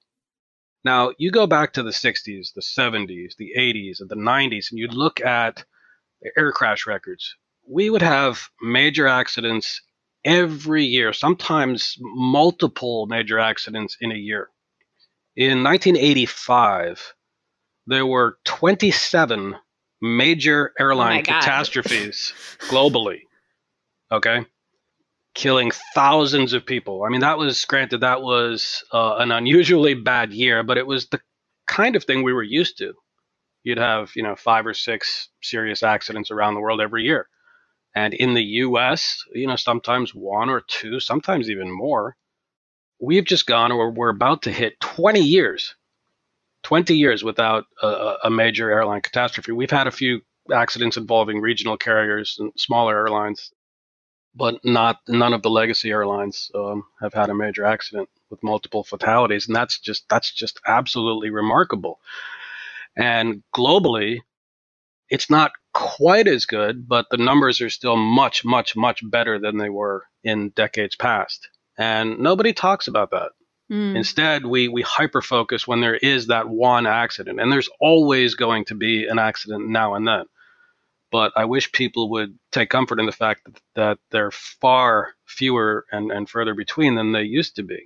Now, 0.83 1.11
you 1.17 1.31
go 1.31 1.45
back 1.45 1.73
to 1.73 1.83
the 1.83 1.91
60s, 1.91 2.53
the 2.53 2.61
70s, 2.61 3.35
the 3.37 3.53
80s, 3.57 4.01
and 4.01 4.09
the 4.09 4.15
90s, 4.15 4.71
and 4.71 4.79
you 4.79 4.87
look 4.87 5.21
at 5.21 5.63
the 6.21 6.31
air 6.37 6.51
crash 6.51 6.87
records. 6.87 7.35
We 7.67 7.89
would 7.89 8.01
have 8.01 8.49
major 8.61 9.07
accidents 9.07 9.81
every 10.25 10.83
year, 10.83 11.13
sometimes 11.13 11.97
multiple 11.99 13.05
major 13.05 13.39
accidents 13.39 13.97
in 14.01 14.11
a 14.11 14.15
year. 14.15 14.49
In 15.35 15.63
1985, 15.63 17.13
there 17.87 18.05
were 18.05 18.37
27 18.45 19.55
major 20.01 20.73
airline 20.79 21.21
oh 21.21 21.23
catastrophes 21.23 22.33
globally. 22.59 23.21
Okay 24.11 24.45
killing 25.33 25.71
thousands 25.93 26.53
of 26.53 26.65
people. 26.65 27.03
I 27.03 27.09
mean, 27.09 27.21
that 27.21 27.37
was 27.37 27.63
granted 27.65 28.01
that 28.01 28.21
was 28.21 28.83
uh, 28.91 29.15
an 29.17 29.31
unusually 29.31 29.93
bad 29.93 30.33
year, 30.33 30.63
but 30.63 30.77
it 30.77 30.87
was 30.87 31.07
the 31.07 31.21
kind 31.67 31.95
of 31.95 32.03
thing 32.03 32.23
we 32.23 32.33
were 32.33 32.43
used 32.43 32.77
to. 32.79 32.93
You'd 33.63 33.77
have 33.77 34.11
you 34.15 34.23
know 34.23 34.35
five 34.35 34.65
or 34.65 34.73
six 34.73 35.29
serious 35.41 35.83
accidents 35.83 36.31
around 36.31 36.55
the 36.55 36.61
world 36.61 36.81
every 36.81 37.03
year, 37.03 37.27
and 37.95 38.13
in 38.13 38.33
the 38.33 38.43
U.S., 38.43 39.23
you 39.33 39.47
know 39.47 39.55
sometimes 39.55 40.15
one 40.15 40.49
or 40.49 40.61
two, 40.67 40.99
sometimes 40.99 41.49
even 41.49 41.71
more. 41.71 42.15
We've 42.99 43.25
just 43.25 43.47
gone, 43.47 43.71
or 43.71 43.91
we're 43.91 44.09
about 44.09 44.43
to 44.43 44.51
hit 44.51 44.79
20 44.79 45.21
years, 45.21 45.75
20 46.63 46.95
years 46.95 47.23
without 47.23 47.65
a, 47.81 48.15
a 48.25 48.29
major 48.29 48.69
airline 48.69 49.01
catastrophe. 49.01 49.51
We've 49.51 49.71
had 49.71 49.87
a 49.87 49.91
few 49.91 50.21
accidents 50.53 50.97
involving 50.97 51.41
regional 51.41 51.77
carriers 51.77 52.37
and 52.39 52.51
smaller 52.57 52.95
airlines 52.95 53.51
but 54.35 54.63
not 54.63 54.99
none 55.07 55.33
of 55.33 55.41
the 55.41 55.49
legacy 55.49 55.91
airlines 55.91 56.51
um, 56.55 56.83
have 57.01 57.13
had 57.13 57.29
a 57.29 57.35
major 57.35 57.65
accident 57.65 58.09
with 58.29 58.43
multiple 58.43 58.83
fatalities, 58.83 59.47
and 59.47 59.55
that's 59.55 59.79
just 59.79 60.07
that's 60.09 60.31
just 60.31 60.59
absolutely 60.65 61.29
remarkable. 61.29 61.99
And 62.95 63.43
globally, 63.55 64.19
it's 65.09 65.29
not 65.29 65.51
quite 65.73 66.27
as 66.27 66.45
good, 66.45 66.87
but 66.87 67.07
the 67.09 67.17
numbers 67.17 67.61
are 67.61 67.69
still 67.69 67.95
much, 67.97 68.43
much, 68.43 68.75
much 68.75 69.01
better 69.09 69.39
than 69.39 69.57
they 69.57 69.69
were 69.69 70.05
in 70.23 70.49
decades 70.49 70.95
past. 70.95 71.49
And 71.77 72.19
nobody 72.19 72.53
talks 72.53 72.87
about 72.87 73.11
that. 73.11 73.31
Mm. 73.71 73.95
Instead, 73.95 74.45
we 74.45 74.67
we 74.67 74.81
hyper 74.81 75.21
focus 75.21 75.67
when 75.67 75.81
there 75.81 75.95
is 75.95 76.27
that 76.27 76.49
one 76.49 76.85
accident, 76.85 77.39
and 77.39 77.51
there's 77.51 77.69
always 77.79 78.35
going 78.35 78.65
to 78.65 78.75
be 78.75 79.07
an 79.07 79.19
accident 79.19 79.69
now 79.69 79.95
and 79.95 80.07
then. 80.07 80.25
But 81.11 81.33
I 81.35 81.45
wish 81.45 81.71
people 81.71 82.09
would 82.11 82.37
take 82.51 82.69
comfort 82.69 82.99
in 82.99 83.05
the 83.05 83.11
fact 83.11 83.41
that, 83.45 83.61
that 83.75 83.97
they're 84.11 84.31
far 84.31 85.13
fewer 85.25 85.85
and, 85.91 86.11
and 86.11 86.29
further 86.29 86.55
between 86.55 86.95
than 86.95 87.11
they 87.11 87.23
used 87.23 87.55
to 87.57 87.63
be. 87.63 87.79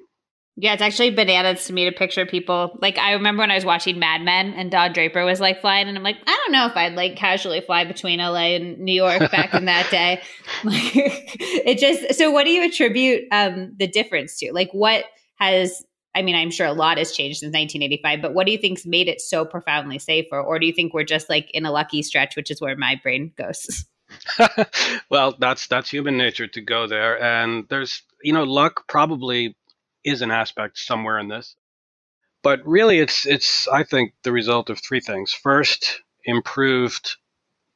Yeah, 0.57 0.71
it's 0.71 0.81
actually 0.81 1.09
bananas 1.09 1.65
to 1.65 1.73
me 1.73 1.83
to 1.83 1.91
picture 1.91 2.25
people. 2.25 2.77
Like, 2.81 2.97
I 2.97 3.11
remember 3.11 3.41
when 3.41 3.51
I 3.51 3.55
was 3.55 3.65
watching 3.65 3.99
Mad 3.99 4.21
Men 4.21 4.53
and 4.53 4.71
Don 4.71 4.93
Draper 4.93 5.25
was 5.25 5.41
like 5.41 5.59
flying, 5.59 5.89
and 5.89 5.97
I'm 5.97 6.03
like, 6.03 6.15
I 6.25 6.31
don't 6.31 6.53
know 6.53 6.65
if 6.65 6.77
I'd 6.77 6.95
like 6.95 7.17
casually 7.17 7.59
fly 7.59 7.83
between 7.83 8.19
LA 8.19 8.55
and 8.55 8.79
New 8.79 8.93
York 8.93 9.19
back 9.31 9.53
in 9.53 9.65
that 9.65 9.89
day. 9.91 10.21
Like, 10.63 10.95
it 10.95 11.77
just, 11.77 12.17
so 12.17 12.31
what 12.31 12.45
do 12.45 12.51
you 12.51 12.65
attribute 12.65 13.25
um, 13.31 13.73
the 13.77 13.87
difference 13.87 14.37
to? 14.39 14.53
Like, 14.53 14.69
what 14.71 15.03
has 15.35 15.83
I 16.15 16.21
mean, 16.21 16.35
I'm 16.35 16.49
sure 16.49 16.65
a 16.65 16.73
lot 16.73 16.97
has 16.97 17.11
changed 17.11 17.39
since 17.39 17.53
1985, 17.53 18.21
but 18.21 18.33
what 18.33 18.45
do 18.45 18.53
you 18.53 18.57
think's 18.57 18.85
made 18.85 19.09
it 19.09 19.19
so 19.19 19.43
profoundly 19.43 19.99
safer? 19.99 20.39
Or 20.39 20.57
do 20.57 20.65
you 20.65 20.73
think 20.73 20.93
we're 20.93 21.03
just 21.03 21.29
like 21.29 21.51
in 21.51 21.65
a 21.65 21.71
lucky 21.71 22.01
stretch, 22.01 22.37
which 22.37 22.49
is 22.49 22.61
where 22.61 22.75
my 22.77 22.99
brain 23.03 23.33
goes? 23.37 23.85
well, 25.09 25.35
that's 25.39 25.67
that's 25.67 25.89
human 25.89 26.17
nature 26.17 26.47
to 26.47 26.61
go 26.61 26.87
there, 26.87 27.21
and 27.21 27.65
there's 27.69 28.03
you 28.23 28.33
know 28.33 28.43
luck 28.43 28.87
probably 28.87 29.55
is 30.03 30.21
an 30.21 30.31
aspect 30.31 30.77
somewhere 30.77 31.19
in 31.19 31.27
this, 31.27 31.55
but 32.43 32.65
really 32.65 32.99
it's 32.99 33.25
it's 33.25 33.67
I 33.67 33.83
think 33.83 34.13
the 34.23 34.31
result 34.31 34.69
of 34.69 34.79
three 34.79 35.01
things. 35.01 35.33
First, 35.33 36.01
improved 36.23 37.17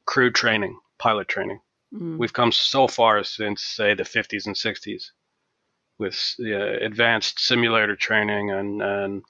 crew 0.06 0.30
training, 0.30 0.78
pilot 0.98 1.28
training. 1.28 1.60
Mm. 1.92 2.18
We've 2.18 2.32
come 2.32 2.52
so 2.52 2.86
far 2.86 3.22
since 3.24 3.62
say 3.62 3.94
the 3.94 4.04
50s 4.04 4.46
and 4.46 4.54
60s 4.54 5.10
with 6.00 6.34
uh, 6.40 6.78
advanced 6.80 7.38
simulator 7.38 7.94
training 7.94 8.50
and, 8.50 8.82
and 8.82 9.22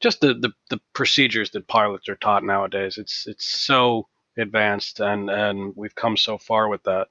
just 0.00 0.20
the, 0.20 0.34
the, 0.34 0.52
the, 0.68 0.80
procedures 0.92 1.50
that 1.52 1.68
pilots 1.68 2.08
are 2.08 2.16
taught 2.16 2.44
nowadays. 2.44 2.98
It's 2.98 3.26
it's 3.26 3.46
so 3.46 4.08
advanced 4.36 5.00
and, 5.00 5.30
and 5.30 5.72
we've 5.76 5.94
come 5.94 6.16
so 6.16 6.36
far 6.36 6.68
with 6.68 6.82
that. 6.82 7.08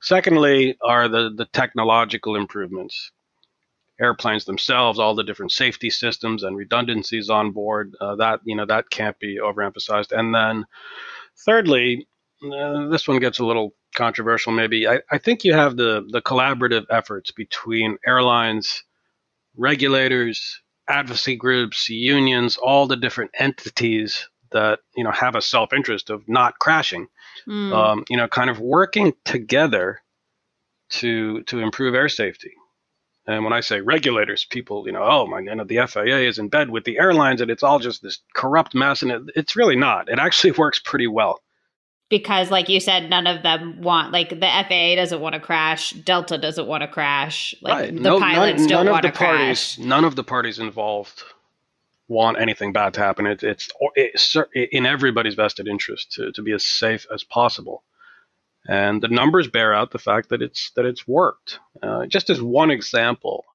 Secondly, 0.00 0.76
are 0.82 1.08
the, 1.08 1.30
the 1.34 1.46
technological 1.46 2.36
improvements. 2.36 3.10
Airplanes 4.00 4.44
themselves, 4.44 4.98
all 4.98 5.14
the 5.14 5.24
different 5.24 5.52
safety 5.52 5.90
systems 5.90 6.42
and 6.42 6.56
redundancies 6.56 7.30
on 7.30 7.52
board. 7.52 7.94
Uh, 8.00 8.16
that 8.16 8.40
you 8.44 8.56
know 8.56 8.66
that 8.66 8.90
can't 8.90 9.18
be 9.20 9.38
overemphasized. 9.38 10.10
And 10.10 10.34
then, 10.34 10.64
thirdly, 11.44 12.08
uh, 12.42 12.88
this 12.88 13.06
one 13.06 13.20
gets 13.20 13.38
a 13.38 13.46
little 13.46 13.72
controversial 13.94 14.52
maybe. 14.52 14.86
I, 14.86 15.00
I 15.10 15.18
think 15.18 15.44
you 15.44 15.54
have 15.54 15.76
the, 15.76 16.06
the 16.10 16.22
collaborative 16.22 16.84
efforts 16.90 17.30
between 17.30 17.98
airlines, 18.06 18.84
regulators, 19.56 20.60
advocacy 20.88 21.36
groups, 21.36 21.88
unions, 21.88 22.56
all 22.56 22.86
the 22.86 22.96
different 22.96 23.30
entities 23.38 24.28
that 24.52 24.78
you 24.96 25.04
know 25.04 25.10
have 25.10 25.34
a 25.34 25.42
self 25.42 25.72
interest 25.72 26.10
of 26.10 26.22
not 26.28 26.58
crashing. 26.58 27.08
Mm. 27.48 27.72
Um, 27.72 28.04
you 28.08 28.16
know, 28.16 28.28
kind 28.28 28.50
of 28.50 28.60
working 28.60 29.12
together 29.24 30.00
to 30.90 31.42
to 31.44 31.60
improve 31.60 31.94
air 31.94 32.08
safety. 32.08 32.52
And 33.26 33.42
when 33.42 33.54
I 33.54 33.60
say 33.60 33.80
regulators, 33.80 34.44
people, 34.44 34.84
you 34.86 34.92
know, 34.92 35.02
oh 35.02 35.26
my, 35.26 35.40
you 35.40 35.54
know, 35.54 35.64
the 35.64 35.86
FAA 35.86 36.28
is 36.28 36.38
in 36.38 36.48
bed 36.48 36.68
with 36.68 36.84
the 36.84 36.98
airlines, 36.98 37.40
and 37.40 37.50
it's 37.50 37.62
all 37.62 37.78
just 37.78 38.02
this 38.02 38.18
corrupt 38.34 38.74
mess, 38.74 39.02
and 39.02 39.10
it, 39.10 39.22
it's 39.34 39.56
really 39.56 39.76
not. 39.76 40.08
It 40.08 40.18
actually 40.18 40.52
works 40.58 40.80
pretty 40.84 41.06
well 41.06 41.40
because 42.08 42.50
like 42.50 42.68
you 42.68 42.80
said 42.80 43.08
none 43.10 43.26
of 43.26 43.42
them 43.42 43.80
want 43.80 44.12
like 44.12 44.28
the 44.28 44.36
FAA 44.36 44.94
doesn't 44.96 45.20
want 45.20 45.34
to 45.34 45.40
crash 45.40 45.90
Delta 45.90 46.38
doesn't 46.38 46.66
want 46.66 46.82
to 46.82 46.88
crash 46.88 47.54
like 47.62 47.74
right. 47.74 47.94
the 47.94 48.00
no, 48.00 48.18
pilots 48.18 48.60
none, 48.60 48.68
don't 48.68 48.90
want 48.90 49.04
to 49.04 49.12
crash. 49.12 49.78
none 49.78 50.04
of 50.04 50.16
the 50.16 50.24
parties 50.24 50.58
involved 50.58 51.22
want 52.06 52.38
anything 52.38 52.70
bad 52.70 52.92
to 52.92 53.00
happen. 53.00 53.26
It, 53.26 53.42
it's 53.42 53.70
it's 53.94 54.36
in 54.54 54.84
everybody's 54.84 55.34
vested 55.34 55.66
interest 55.66 56.12
to, 56.12 56.32
to 56.32 56.42
be 56.42 56.52
as 56.52 56.62
safe 56.62 57.06
as 57.12 57.24
possible. 57.24 57.82
And 58.66 59.02
the 59.02 59.08
numbers 59.08 59.48
bear 59.48 59.72
out 59.72 59.90
the 59.90 59.98
fact 59.98 60.28
that 60.28 60.42
it's 60.42 60.70
that 60.76 60.84
it's 60.84 61.08
worked. 61.08 61.60
Uh, 61.82 62.04
just 62.06 62.28
as 62.28 62.42
one 62.42 62.70
example 62.70 63.46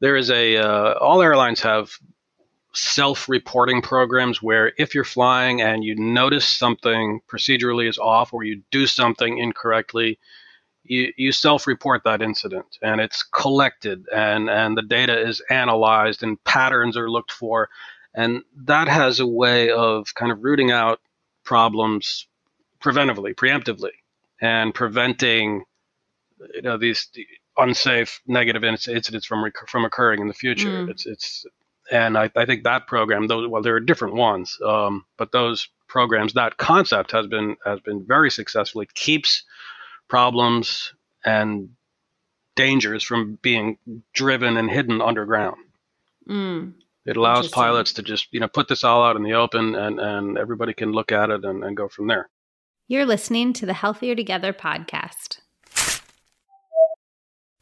there 0.00 0.16
is 0.16 0.30
a 0.30 0.58
uh, 0.58 0.94
all 1.00 1.22
airlines 1.22 1.62
have 1.62 1.96
self 2.74 3.28
reporting 3.28 3.82
programs 3.82 4.42
where 4.42 4.72
if 4.78 4.94
you're 4.94 5.04
flying 5.04 5.60
and 5.60 5.84
you 5.84 5.94
notice 5.96 6.48
something 6.48 7.20
procedurally 7.28 7.88
is 7.88 7.98
off 7.98 8.32
or 8.32 8.44
you 8.44 8.62
do 8.70 8.86
something 8.86 9.38
incorrectly, 9.38 10.18
you, 10.82 11.12
you 11.16 11.32
self 11.32 11.66
report 11.66 12.02
that 12.04 12.22
incident 12.22 12.78
and 12.82 13.00
it's 13.00 13.22
collected 13.22 14.06
and, 14.14 14.50
and 14.50 14.76
the 14.76 14.82
data 14.82 15.18
is 15.18 15.42
analyzed 15.50 16.22
and 16.22 16.42
patterns 16.44 16.96
are 16.96 17.10
looked 17.10 17.32
for. 17.32 17.68
And 18.14 18.42
that 18.64 18.88
has 18.88 19.20
a 19.20 19.26
way 19.26 19.70
of 19.70 20.14
kind 20.14 20.30
of 20.30 20.44
rooting 20.44 20.70
out 20.70 21.00
problems 21.44 22.26
preventively, 22.82 23.34
preemptively, 23.34 23.90
and 24.40 24.74
preventing 24.74 25.64
you 26.54 26.62
know 26.62 26.76
these 26.76 27.08
unsafe 27.56 28.20
negative 28.26 28.64
incidents 28.64 29.26
from 29.26 29.50
from 29.68 29.84
occurring 29.84 30.20
in 30.20 30.28
the 30.28 30.34
future. 30.34 30.84
Mm. 30.84 30.90
It's 30.90 31.06
it's 31.06 31.46
and 31.90 32.16
I, 32.16 32.30
I 32.34 32.46
think 32.46 32.64
that 32.64 32.86
program, 32.86 33.26
though, 33.26 33.48
well, 33.48 33.62
there 33.62 33.76
are 33.76 33.80
different 33.80 34.14
ones, 34.14 34.58
um, 34.64 35.04
but 35.16 35.32
those 35.32 35.68
programs, 35.88 36.32
that 36.34 36.56
concept 36.56 37.12
has 37.12 37.26
been 37.26 37.56
has 37.64 37.80
been 37.80 38.04
very 38.06 38.30
successful. 38.30 38.80
It 38.80 38.94
keeps 38.94 39.44
problems 40.08 40.92
and 41.24 41.70
dangers 42.56 43.02
from 43.02 43.38
being 43.42 43.78
driven 44.12 44.56
and 44.56 44.70
hidden 44.70 45.00
underground. 45.00 45.56
Mm. 46.28 46.74
It 47.06 47.16
allows 47.16 47.48
pilots 47.48 47.92
to 47.94 48.02
just 48.02 48.28
you 48.32 48.40
know 48.40 48.48
put 48.48 48.68
this 48.68 48.84
all 48.84 49.04
out 49.04 49.16
in 49.16 49.22
the 49.22 49.34
open, 49.34 49.74
and 49.74 50.00
and 50.00 50.38
everybody 50.38 50.72
can 50.72 50.92
look 50.92 51.12
at 51.12 51.30
it 51.30 51.44
and, 51.44 51.62
and 51.62 51.76
go 51.76 51.88
from 51.88 52.06
there. 52.06 52.30
You're 52.88 53.06
listening 53.06 53.52
to 53.54 53.66
the 53.66 53.74
Healthier 53.74 54.14
Together 54.14 54.52
podcast. 54.52 55.38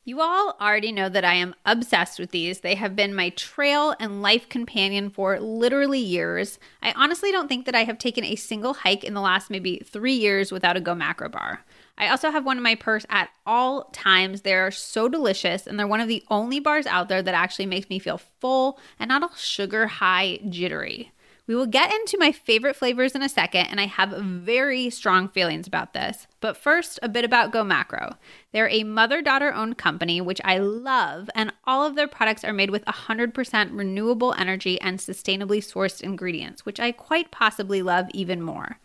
You 0.04 0.20
all 0.20 0.56
already 0.60 0.90
know 0.90 1.08
that 1.08 1.24
I 1.24 1.34
am 1.34 1.54
obsessed 1.64 2.18
with 2.18 2.32
these. 2.32 2.60
They 2.60 2.74
have 2.74 2.96
been 2.96 3.14
my 3.14 3.28
trail 3.30 3.94
and 4.00 4.20
life 4.20 4.48
companion 4.48 5.10
for 5.10 5.38
literally 5.38 6.00
years. 6.00 6.58
I 6.82 6.90
honestly 6.96 7.30
don't 7.30 7.46
think 7.46 7.66
that 7.66 7.76
I 7.76 7.84
have 7.84 7.98
taken 7.98 8.24
a 8.24 8.34
single 8.34 8.74
hike 8.74 9.04
in 9.04 9.14
the 9.14 9.20
last 9.20 9.48
maybe 9.48 9.80
three 9.86 10.14
years 10.14 10.50
without 10.50 10.76
a 10.76 10.80
Go 10.80 10.96
Macro 10.96 11.28
bar. 11.28 11.64
I 11.96 12.08
also 12.08 12.32
have 12.32 12.44
one 12.44 12.56
in 12.56 12.64
my 12.64 12.74
purse 12.74 13.06
at 13.10 13.28
all 13.46 13.84
times. 13.92 14.40
They're 14.40 14.72
so 14.72 15.08
delicious, 15.08 15.68
and 15.68 15.78
they're 15.78 15.86
one 15.86 16.00
of 16.00 16.08
the 16.08 16.24
only 16.30 16.58
bars 16.58 16.86
out 16.86 17.08
there 17.08 17.22
that 17.22 17.34
actually 17.34 17.66
makes 17.66 17.88
me 17.88 18.00
feel 18.00 18.18
full 18.18 18.80
and 18.98 19.08
not 19.08 19.22
all 19.22 19.36
sugar 19.36 19.86
high 19.86 20.40
jittery. 20.48 21.12
We 21.48 21.56
will 21.56 21.66
get 21.66 21.92
into 21.92 22.18
my 22.18 22.30
favorite 22.30 22.76
flavors 22.76 23.16
in 23.16 23.22
a 23.22 23.28
second, 23.28 23.66
and 23.66 23.80
I 23.80 23.86
have 23.86 24.10
very 24.10 24.90
strong 24.90 25.28
feelings 25.28 25.66
about 25.66 25.92
this. 25.92 26.28
But 26.40 26.56
first, 26.56 27.00
a 27.02 27.08
bit 27.08 27.24
about 27.24 27.50
Go 27.50 27.64
Macro. 27.64 28.16
They're 28.52 28.68
a 28.68 28.84
mother 28.84 29.22
daughter 29.22 29.52
owned 29.52 29.76
company, 29.76 30.20
which 30.20 30.40
I 30.44 30.58
love, 30.58 31.28
and 31.34 31.52
all 31.64 31.84
of 31.84 31.96
their 31.96 32.06
products 32.06 32.44
are 32.44 32.52
made 32.52 32.70
with 32.70 32.84
100% 32.84 33.76
renewable 33.76 34.34
energy 34.38 34.80
and 34.80 35.00
sustainably 35.00 35.58
sourced 35.58 36.00
ingredients, 36.00 36.64
which 36.64 36.78
I 36.78 36.92
quite 36.92 37.32
possibly 37.32 37.82
love 37.82 38.06
even 38.14 38.40
more. 38.40 38.78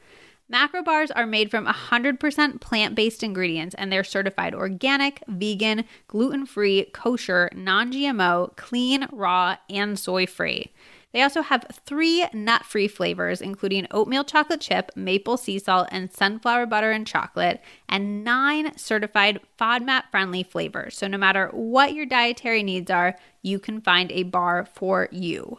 Macro 0.50 0.82
bars 0.82 1.12
are 1.12 1.28
made 1.28 1.52
from 1.52 1.68
100% 1.68 2.62
plant 2.62 2.96
based 2.96 3.22
ingredients 3.22 3.76
and 3.78 3.92
they're 3.92 4.04
certified 4.04 4.56
organic, 4.56 5.22
vegan, 5.28 5.84
gluten 6.08 6.46
free, 6.46 6.86
kosher, 6.94 7.50
non 7.54 7.92
GMO, 7.92 8.56
clean, 8.56 9.08
raw, 9.12 9.58
and 9.70 10.00
soy 10.00 10.26
free. 10.26 10.72
They 11.18 11.24
also 11.24 11.42
have 11.42 11.66
three 11.72 12.28
nut 12.32 12.64
free 12.64 12.88
flavors, 12.88 13.42
including 13.42 13.88
oatmeal 13.90 14.24
chocolate 14.24 14.62
chip, 14.62 14.92
maple 14.96 15.36
sea 15.36 15.58
salt, 15.58 15.88
and 15.92 16.14
sunflower 16.14 16.68
butter 16.68 16.92
and 16.92 17.08
chocolate, 17.08 17.60
and 17.90 18.24
nine 18.24 18.78
certified 18.78 19.40
FODMAP 19.60 20.12
friendly 20.12 20.44
flavors. 20.44 20.96
So, 20.96 21.08
no 21.08 21.18
matter 21.18 21.48
what 21.54 21.96
your 21.96 22.06
dietary 22.06 22.62
needs 22.62 22.92
are, 22.92 23.16
you 23.42 23.58
can 23.58 23.82
find 23.82 24.12
a 24.12 24.22
bar 24.22 24.68
for 24.76 25.10
you. 25.12 25.58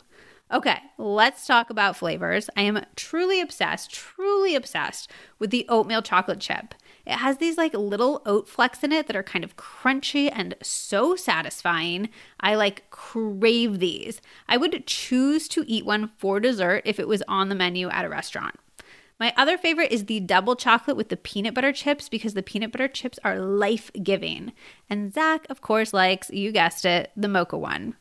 Okay, 0.53 0.79
let's 0.97 1.45
talk 1.45 1.71
about 1.71 1.97
flavors. 1.97 2.49
I 2.57 2.63
am 2.63 2.87
truly 2.95 3.41
obsessed, 3.41 3.93
truly 3.93 4.55
obsessed 4.55 5.11
with 5.41 5.51
the 5.51 5.67
oatmeal 5.69 6.03
chocolate 6.03 6.39
chip. 6.39 6.73
It 7.09 7.17
has 7.17 7.39
these 7.39 7.57
like 7.57 7.73
little 7.73 8.21
oat 8.27 8.47
flecks 8.47 8.85
in 8.85 8.93
it 8.93 9.07
that 9.07 9.17
are 9.17 9.23
kind 9.23 9.43
of 9.43 9.57
crunchy 9.57 10.31
and 10.31 10.55
so 10.63 11.17
satisfying. 11.17 12.11
I 12.39 12.55
like 12.55 12.91
crave 12.91 13.79
these. 13.79 14.21
I 14.47 14.59
would 14.59 14.87
choose 14.87 15.49
to 15.49 15.65
eat 15.67 15.87
one 15.87 16.11
for 16.19 16.39
dessert 16.39 16.83
if 16.85 17.01
it 17.01 17.09
was 17.09 17.23
on 17.27 17.49
the 17.49 17.55
menu 17.55 17.89
at 17.89 18.05
a 18.05 18.11
restaurant. 18.11 18.57
My 19.19 19.33
other 19.37 19.57
favorite 19.57 19.91
is 19.91 20.05
the 20.05 20.21
double 20.21 20.55
chocolate 20.55 20.99
with 20.99 21.09
the 21.09 21.17
peanut 21.17 21.55
butter 21.55 21.73
chips 21.73 22.11
because 22.11 22.35
the 22.35 22.43
peanut 22.43 22.73
butter 22.73 22.89
chips 22.89 23.19
are 23.25 23.41
life 23.41 23.91
giving. 24.03 24.53
And 24.91 25.13
Zach, 25.13 25.47
of 25.49 25.63
course, 25.63 25.95
likes, 25.95 26.31
you 26.31 26.53
guessed 26.53 26.85
it, 26.85 27.11
the 27.17 27.27
mocha 27.27 27.57
one. 27.57 27.97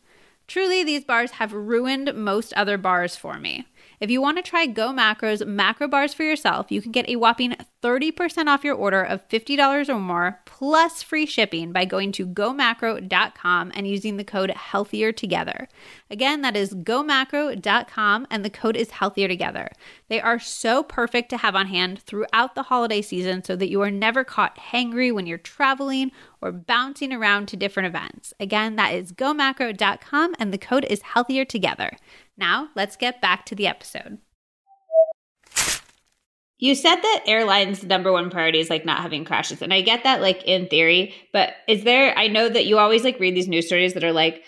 Truly, 0.48 0.84
these 0.84 1.04
bars 1.04 1.32
have 1.32 1.54
ruined 1.54 2.14
most 2.14 2.54
other 2.54 2.78
bars 2.78 3.16
for 3.16 3.40
me. 3.40 3.68
If 4.00 4.12
you 4.12 4.22
want 4.22 4.38
to 4.38 4.44
try 4.44 4.68
Go 4.68 4.94
Macro's 4.94 5.44
macro 5.44 5.88
bars 5.88 6.14
for 6.14 6.22
yourself, 6.24 6.72
you 6.72 6.84
can 6.84 6.92
get 6.92 7.10
a 7.10 7.16
whopping 7.16 7.56
30% 7.82 8.48
off 8.48 8.64
your 8.64 8.76
order 8.76 9.02
of 9.02 9.28
$50 9.28 9.90
or 9.90 10.00
more 10.00 10.40
plus 10.46 11.02
free 11.02 11.26
shipping 11.26 11.72
by 11.72 11.86
going 11.86 12.12
to 12.12 12.28
gomacro.com 12.28 13.72
and 13.74 13.88
using 13.88 14.18
the 14.18 14.24
code 14.24 14.52
healthier 14.52 15.12
together. 15.12 15.68
Again, 16.12 16.42
that 16.42 16.56
is 16.56 16.76
gomacro.com 16.76 18.28
and 18.30 18.46
the 18.46 18.50
code 18.52 18.76
is 18.76 18.92
healthier 18.92 19.28
together. 19.28 19.70
They 20.10 20.22
are 20.22 20.40
so 20.40 20.84
perfect 20.84 21.30
to 21.30 21.38
have 21.38 21.56
on 21.56 21.68
hand 21.68 22.00
throughout 22.00 22.54
the 22.54 22.64
holiday 22.64 23.02
season 23.02 23.44
so 23.44 23.56
that 23.56 23.70
you 23.70 23.82
are 23.82 23.92
never 23.92 24.24
caught 24.24 24.58
hangry 24.58 25.14
when 25.14 25.26
you're 25.26 25.38
traveling 25.40 26.12
or 26.40 26.52
bouncing 26.52 27.12
around 27.12 27.48
to 27.48 27.58
different 27.58 27.88
events. 27.88 28.34
Again, 28.40 28.76
that 28.76 28.94
is 28.94 29.12
gomacro.com 29.12 30.36
and 30.38 30.54
the 30.54 30.60
code 30.60 30.86
is 30.86 31.02
healthier 31.02 31.46
together. 31.46 31.92
Now, 32.38 32.70
let's 32.76 32.96
get 32.96 33.22
back 33.22 33.46
to 33.48 33.56
the 33.56 33.68
episode. 33.68 34.20
You 36.60 36.74
said 36.74 36.96
that 36.96 37.24
airlines' 37.28 37.84
number 37.84 38.12
one 38.12 38.30
priority 38.30 38.60
is 38.60 38.70
like 38.70 38.86
not 38.86 39.02
having 39.02 39.26
crashes. 39.26 39.62
And 39.62 39.74
I 39.74 39.82
get 39.82 40.04
that, 40.04 40.22
like, 40.22 40.44
in 40.44 40.68
theory, 40.68 41.14
but 41.32 41.54
is 41.68 41.84
there, 41.84 42.18
I 42.18 42.28
know 42.28 42.50
that 42.50 42.66
you 42.66 42.80
always 42.80 43.04
like 43.04 43.20
read 43.20 43.36
these 43.36 43.48
news 43.48 43.68
stories 43.68 43.94
that 43.94 44.04
are 44.04 44.14
like, 44.14 44.44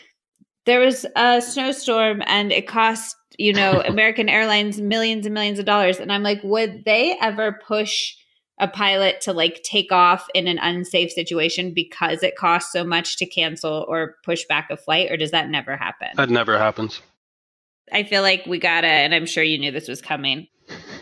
there 0.65 0.79
was 0.79 1.05
a 1.15 1.41
snowstorm 1.41 2.23
and 2.25 2.51
it 2.51 2.67
cost, 2.67 3.15
you 3.37 3.53
know, 3.53 3.81
American 3.87 4.27
Airlines 4.27 4.81
millions 4.81 5.25
and 5.25 5.33
millions 5.33 5.59
of 5.59 5.65
dollars. 5.65 5.99
And 5.99 6.11
I'm 6.11 6.23
like, 6.23 6.41
would 6.43 6.83
they 6.85 7.15
ever 7.21 7.59
push 7.65 8.15
a 8.59 8.67
pilot 8.67 9.21
to 9.21 9.33
like 9.33 9.61
take 9.63 9.91
off 9.91 10.27
in 10.33 10.47
an 10.47 10.57
unsafe 10.59 11.11
situation 11.11 11.73
because 11.73 12.23
it 12.23 12.35
costs 12.35 12.71
so 12.71 12.83
much 12.83 13.17
to 13.17 13.25
cancel 13.25 13.85
or 13.87 14.15
push 14.23 14.45
back 14.49 14.69
a 14.69 14.77
flight? 14.77 15.11
Or 15.11 15.17
does 15.17 15.31
that 15.31 15.49
never 15.49 15.77
happen? 15.77 16.09
That 16.15 16.29
never 16.29 16.57
happens. 16.57 17.01
I 17.91 18.03
feel 18.03 18.21
like 18.21 18.45
we 18.45 18.59
gotta, 18.59 18.87
and 18.87 19.13
I'm 19.13 19.25
sure 19.25 19.43
you 19.43 19.57
knew 19.57 19.71
this 19.71 19.87
was 19.87 20.01
coming. 20.01 20.47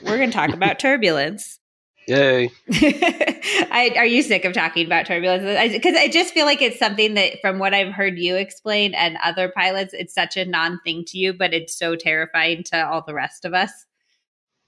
We're 0.04 0.18
gonna 0.18 0.32
talk 0.32 0.54
about 0.54 0.80
turbulence. 0.80 1.60
Yay! 2.08 2.50
I, 2.72 3.94
are 3.98 4.06
you 4.06 4.22
sick 4.22 4.46
of 4.46 4.54
talking 4.54 4.86
about 4.86 5.06
turbulence? 5.06 5.44
Because 5.74 5.96
I, 5.98 6.04
I, 6.04 6.08
just 6.08 6.34
feel 6.34 6.46
like 6.46 6.62
it's 6.62 6.80
something 6.80 7.16
that, 7.16 7.42
from 7.42 7.60
what 7.60 7.74
I've 7.74 7.94
heard 7.94 8.18
you 8.18 8.38
explain 8.38 8.94
and 8.94 9.18
other 9.22 9.52
pilots, 9.54 9.94
it's 9.94 10.14
such 10.14 10.38
a 10.38 10.46
non 10.46 10.80
thing 10.86 11.04
to 11.08 11.18
you, 11.18 11.34
but 11.34 11.54
it's 11.54 11.78
so 11.78 11.98
terrifying 11.98 12.64
to 12.68 12.88
all 12.88 13.04
the 13.06 13.14
rest 13.14 13.44
of 13.44 13.54
us. 13.54 13.72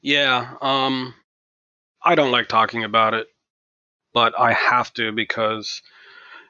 Yeah, 0.02 0.56
um, 0.62 1.14
I 2.04 2.16
don't 2.16 2.32
like 2.32 2.50
talking 2.50 2.84
about 2.84 3.14
it, 3.14 3.28
but 4.14 4.38
I 4.38 4.52
have 4.52 4.94
to 4.96 5.14
because, 5.14 5.82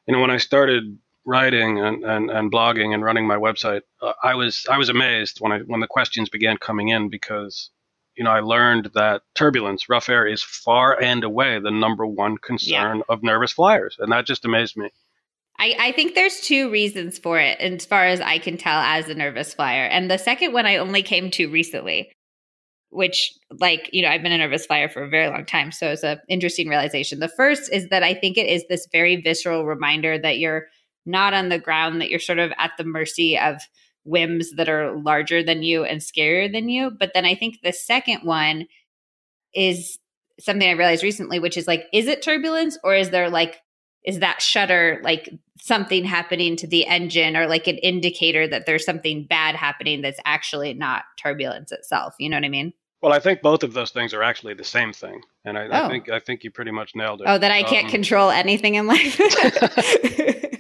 you 0.08 0.16
know, 0.16 0.22
when 0.22 0.32
I 0.32 0.38
started 0.38 0.98
writing 1.30 1.80
and, 1.80 2.04
and, 2.04 2.32
and 2.32 2.52
blogging 2.52 2.94
and 2.94 3.04
running 3.04 3.28
my 3.28 3.38
website, 3.38 3.82
uh, 4.02 4.14
I 4.24 4.34
was 4.36 4.66
I 4.70 4.78
was 4.78 4.90
amazed 4.90 5.38
when 5.40 5.52
I 5.52 5.60
when 5.60 5.80
the 5.80 5.88
questions 5.88 6.30
began 6.30 6.58
coming 6.58 6.90
in 6.90 7.10
because 7.10 7.70
you 8.16 8.24
know 8.24 8.32
I 8.32 8.40
learned 8.40 8.92
that 8.96 9.22
turbulence, 9.36 9.88
rough 9.88 10.10
air, 10.10 10.26
is 10.26 10.44
far 10.44 11.00
and 11.00 11.24
away 11.24 11.60
the 11.60 11.72
number 11.72 12.06
one 12.06 12.38
concern 12.38 12.98
yeah. 12.98 13.04
of 13.14 13.24
nervous 13.24 13.52
flyers, 13.52 13.96
and 14.00 14.12
that 14.12 14.26
just 14.26 14.44
amazed 14.44 14.76
me. 14.76 14.90
I, 15.60 15.76
I 15.78 15.92
think 15.92 16.16
there's 16.16 16.40
two 16.40 16.72
reasons 16.72 17.20
for 17.20 17.38
it, 17.38 17.60
as 17.60 17.86
far 17.86 18.06
as 18.06 18.22
I 18.22 18.40
can 18.40 18.58
tell, 18.58 18.80
as 18.80 19.10
a 19.10 19.14
nervous 19.14 19.54
flyer. 19.54 19.84
And 19.86 20.10
the 20.10 20.18
second 20.18 20.54
one 20.54 20.66
I 20.66 20.78
only 20.78 21.04
came 21.04 21.30
to 21.32 21.50
recently, 21.50 22.14
which, 22.92 23.34
like, 23.52 23.90
you 23.92 24.02
know, 24.02 24.08
I've 24.08 24.24
been 24.24 24.32
a 24.32 24.38
nervous 24.38 24.66
flyer 24.66 24.88
for 24.88 25.04
a 25.04 25.10
very 25.10 25.28
long 25.28 25.46
time. 25.46 25.74
So 25.74 25.92
it's 25.92 26.04
an 26.04 26.20
interesting 26.30 26.70
realization. 26.70 27.20
The 27.20 27.28
first 27.28 27.70
is 27.74 27.90
that 27.90 28.04
I 28.04 28.14
think 28.14 28.38
it 28.38 28.48
is 28.48 28.64
this 28.70 28.88
very 28.90 29.18
visceral 29.18 29.66
reminder 29.66 30.18
that 30.18 30.40
you're 30.40 30.68
not 31.06 31.34
on 31.34 31.50
the 31.50 31.60
ground, 31.60 32.02
that 32.02 32.10
you're 32.10 32.20
sort 32.20 32.40
of 32.40 32.52
at 32.58 32.72
the 32.78 32.84
mercy 32.84 33.38
of 33.38 33.62
whims 34.04 34.52
that 34.52 34.70
are 34.70 34.96
larger 34.98 35.44
than 35.44 35.64
you 35.64 35.84
and 35.84 36.02
scarier 36.02 36.52
than 36.52 36.70
you. 36.70 36.92
But 36.92 37.12
then 37.14 37.26
I 37.26 37.36
think 37.36 37.60
the 37.64 37.74
second 37.74 38.22
one 38.24 38.68
is 39.54 40.00
something 40.40 40.68
I 40.68 40.74
realized 40.74 41.04
recently, 41.04 41.40
which 41.40 41.58
is 41.58 41.68
like, 41.68 41.86
is 41.94 42.08
it 42.08 42.22
turbulence 42.22 42.78
or 42.84 42.96
is 42.96 43.10
there 43.10 43.30
like, 43.30 43.62
is 44.06 44.20
that 44.20 44.42
shutter 44.42 45.02
like 45.04 45.30
something 45.60 46.06
happening 46.06 46.56
to 46.56 46.68
the 46.68 46.88
engine 46.88 47.36
or 47.36 47.48
like 47.48 47.68
an 47.68 47.78
indicator 47.78 48.48
that 48.48 48.66
there's 48.66 48.86
something 48.86 49.26
bad 49.26 49.56
happening 49.56 50.02
that's 50.02 50.20
actually 50.26 50.74
not 50.74 51.04
turbulence 51.18 51.72
itself? 51.72 52.16
You 52.20 52.30
know 52.30 52.38
what 52.38 52.46
I 52.46 52.50
mean? 52.50 52.74
Well, 53.02 53.14
I 53.14 53.20
think 53.20 53.42
both 53.42 53.64
of 53.64 53.74
those 53.74 53.92
things 53.92 54.14
are 54.14 54.24
actually 54.24 54.56
the 54.56 54.66
same 54.66 54.92
thing, 54.92 55.22
and 55.46 55.58
I, 55.58 55.68
oh. 55.68 55.86
I 55.86 55.88
think 55.88 56.10
I 56.10 56.20
think 56.20 56.44
you 56.44 56.52
pretty 56.52 56.72
much 56.72 56.96
nailed 56.96 57.22
it. 57.22 57.28
Oh, 57.30 57.38
that 57.38 57.50
I 57.50 57.64
can't 57.64 57.86
um, 57.86 57.92
control 57.92 58.30
anything 58.30 58.76
in 58.76 58.88
life. 58.88 59.18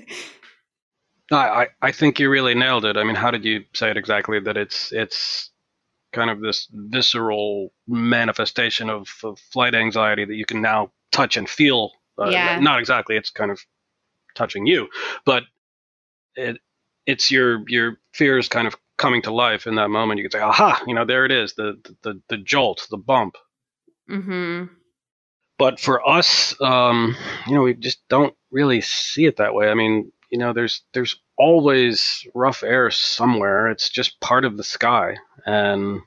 I, 1.31 1.68
I 1.81 1.91
think 1.91 2.19
you 2.19 2.30
really 2.30 2.56
nailed 2.56 2.86
it. 2.86 2.98
I 2.98 3.03
mean, 3.03 3.15
how 3.15 3.31
did 3.31 3.45
you 3.45 3.64
say 3.73 3.91
it 3.91 3.98
exactly? 3.98 4.40
That 4.40 4.57
it's 4.57 4.91
it's 4.91 5.52
kind 6.11 6.30
of 6.30 6.41
this 6.41 6.68
visceral 6.72 7.72
manifestation 7.88 8.90
of, 8.90 9.07
of 9.23 9.38
flight 9.52 9.76
anxiety 9.76 10.26
that 10.26 10.34
you 10.34 10.45
can 10.45 10.61
now 10.61 10.91
touch 11.11 11.38
and 11.38 11.48
feel. 11.48 11.91
Uh, 12.18 12.30
yeah. 12.30 12.60
Not 12.60 12.80
exactly. 12.80 13.15
It's 13.15 13.30
kind 13.30 13.52
of 13.52 13.60
touching 14.36 14.65
you, 14.65 14.88
but 15.26 15.44
it 16.36 16.57
it's 17.06 17.31
your 17.31 17.64
your 17.68 17.99
fears 18.14 18.48
kind 18.49 18.68
of 18.68 18.76
coming 18.98 19.22
to 19.23 19.34
life 19.34 19.68
in 19.68 19.76
that 19.76 19.90
moment. 19.90 20.18
You 20.18 20.23
can 20.23 20.31
say, 20.31 20.44
"Aha!" 20.44 20.84
You 20.88 20.95
know, 20.95 21.06
there 21.06 21.26
it 21.26 21.31
is. 21.31 21.53
The 21.53 21.80
the 22.02 22.22
the 22.30 22.38
jolt, 22.38 22.88
the 22.90 22.98
bump. 22.98 23.36
Hmm. 24.07 24.65
But 25.57 25.80
for 25.80 26.07
us, 26.07 26.60
um, 26.61 27.15
you 27.45 27.53
know, 27.53 27.64
we 27.64 27.73
just 27.73 27.99
don't 28.10 28.34
really 28.51 28.81
see 28.81 29.26
it 29.26 29.38
that 29.38 29.53
way. 29.53 29.69
I 29.69 29.73
mean, 29.73 30.11
you 30.30 30.38
know, 30.38 30.53
there's 30.53 30.81
there's 30.93 31.15
always 31.38 32.26
rough 32.34 32.63
air 32.63 32.91
somewhere. 32.91 33.67
It's 33.67 33.89
just 33.89 34.19
part 34.19 34.45
of 34.45 34.57
the 34.57 34.63
sky, 34.63 35.17
and 35.45 36.01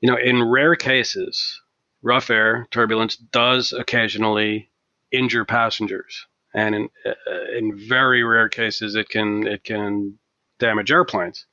you 0.00 0.10
know, 0.10 0.16
in 0.16 0.42
rare 0.42 0.76
cases, 0.76 1.60
rough 2.02 2.30
air 2.30 2.66
turbulence 2.70 3.16
does 3.16 3.72
occasionally 3.72 4.70
injure 5.10 5.44
passengers, 5.44 6.26
and 6.54 6.74
in 6.74 6.88
uh, 7.06 7.56
in 7.56 7.76
very 7.88 8.22
rare 8.22 8.48
cases, 8.48 8.94
it 8.94 9.08
can 9.08 9.46
it 9.46 9.64
can 9.64 10.18
damage 10.58 10.90
airplanes. 10.90 11.46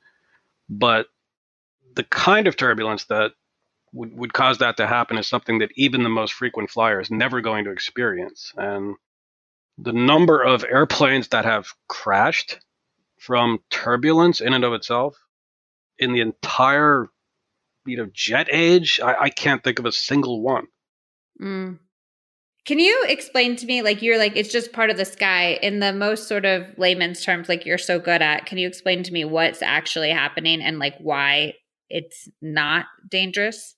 But 0.70 1.08
the 1.96 2.04
kind 2.04 2.48
of 2.48 2.58
turbulence 2.58 3.06
that 3.06 3.32
would, 3.94 4.16
would 4.18 4.34
cause 4.34 4.58
that 4.60 4.78
to 4.78 4.88
happen 4.88 5.18
is 5.18 5.28
something 5.28 5.60
that 5.60 5.72
even 5.76 6.04
the 6.04 6.10
most 6.10 6.34
frequent 6.34 6.70
flyer 6.70 7.00
is 7.00 7.10
never 7.10 7.42
going 7.42 7.64
to 7.66 7.72
experience. 7.72 8.52
And 8.58 8.96
the 9.78 9.94
number 9.94 10.42
of 10.42 10.64
airplanes 10.64 11.30
that 11.30 11.46
have 11.46 11.68
crashed 11.88 12.60
from 13.18 13.60
turbulence 13.70 14.42
in 14.42 14.54
and 14.54 14.64
of 14.64 14.74
itself 14.74 15.18
in 15.98 16.14
the 16.14 16.22
entire 16.22 17.08
you 17.86 17.98
know 17.98 18.08
jet 18.14 18.48
age 18.52 19.00
i, 19.04 19.16
I 19.22 19.30
can't 19.30 19.64
think 19.64 19.80
of 19.80 19.86
a 19.86 19.92
single 19.92 20.42
one. 20.42 20.68
Mm. 21.42 21.80
can 22.66 22.80
you 22.80 23.06
explain 23.08 23.56
to 23.58 23.66
me 23.66 23.82
like 23.82 24.02
you're 24.02 24.18
like 24.18 24.36
it's 24.36 24.52
just 24.52 24.72
part 24.72 24.90
of 24.90 24.98
the 24.98 25.06
sky 25.06 25.60
in 25.62 25.80
the 25.80 25.92
most 25.92 26.28
sort 26.28 26.46
of 26.46 26.66
layman's 26.78 27.24
terms 27.24 27.50
like 27.50 27.66
you're 27.66 27.78
so 27.78 28.00
good 28.00 28.22
at 28.22 28.46
can 28.46 28.58
you 28.58 28.68
explain 28.68 29.04
to 29.04 29.12
me 29.12 29.26
what's 29.26 29.62
actually 29.62 30.12
happening 30.12 30.62
and 30.62 30.80
like 30.80 30.96
why 31.00 31.54
it's 31.90 32.28
not 32.42 32.86
dangerous? 33.10 33.76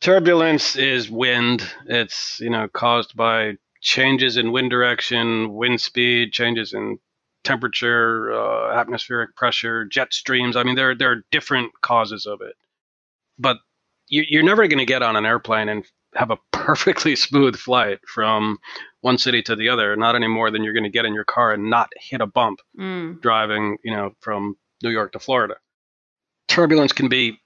Turbulence 0.00 0.76
is 0.76 1.10
wind. 1.10 1.62
It's 1.86 2.40
you 2.40 2.50
know 2.50 2.68
caused 2.68 3.16
by 3.16 3.54
changes 3.84 4.36
in 4.36 4.50
wind 4.50 4.70
direction, 4.70 5.54
wind 5.54 5.80
speed, 5.80 6.32
changes 6.32 6.72
in 6.72 6.98
temperature, 7.44 8.32
uh, 8.32 8.72
atmospheric 8.72 9.36
pressure, 9.36 9.84
jet 9.84 10.12
streams. 10.12 10.56
I 10.56 10.64
mean, 10.64 10.74
there 10.74 10.96
there 10.96 11.12
are 11.12 11.24
different 11.30 11.70
causes 11.82 12.26
of 12.26 12.40
it, 12.40 12.56
but 13.38 13.58
you, 14.08 14.24
you're 14.28 14.42
never 14.42 14.66
going 14.66 14.78
to 14.78 14.86
get 14.86 15.02
on 15.02 15.16
an 15.16 15.26
airplane 15.26 15.68
and 15.68 15.84
have 16.14 16.30
a 16.30 16.38
perfectly 16.52 17.14
smooth 17.14 17.56
flight 17.56 18.00
from 18.08 18.58
one 19.02 19.18
city 19.18 19.42
to 19.42 19.54
the 19.54 19.68
other. 19.68 19.94
Not 19.96 20.16
any 20.16 20.28
more 20.28 20.50
than 20.50 20.64
you're 20.64 20.72
going 20.72 20.84
to 20.84 20.90
get 20.90 21.04
in 21.04 21.14
your 21.14 21.24
car 21.24 21.52
and 21.52 21.70
not 21.70 21.90
hit 21.96 22.20
a 22.20 22.26
bump 22.26 22.60
mm. 22.78 23.20
driving, 23.20 23.76
you 23.84 23.94
know, 23.94 24.12
from 24.20 24.56
New 24.82 24.90
York 24.90 25.12
to 25.12 25.18
Florida. 25.18 25.56
Turbulence 26.48 26.92
can 26.92 27.08
be 27.08 27.38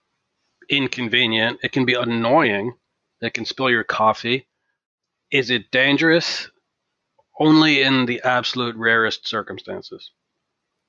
inconvenient. 0.69 1.59
It 1.63 1.73
can 1.73 1.85
be 1.85 1.95
annoying. 1.95 2.75
It 3.21 3.35
can 3.35 3.45
spill 3.45 3.71
your 3.71 3.85
coffee. 3.85 4.48
Is 5.31 5.51
it 5.51 5.71
dangerous? 5.71 6.51
Only 7.39 7.83
in 7.83 8.07
the 8.07 8.21
absolute 8.25 8.77
rarest 8.77 9.29
circumstances. 9.29 10.11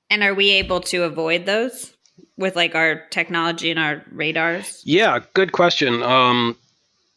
And 0.10 0.24
are 0.24 0.34
we 0.34 0.50
able 0.52 0.82
to 0.82 1.04
avoid 1.04 1.46
those 1.46 1.94
with 2.38 2.56
like 2.56 2.74
our 2.74 3.06
technology 3.10 3.70
and 3.70 3.80
our 3.80 4.04
radars? 4.12 4.82
Yeah, 4.86 5.20
good 5.34 5.52
question. 5.52 6.02
Um, 6.02 6.58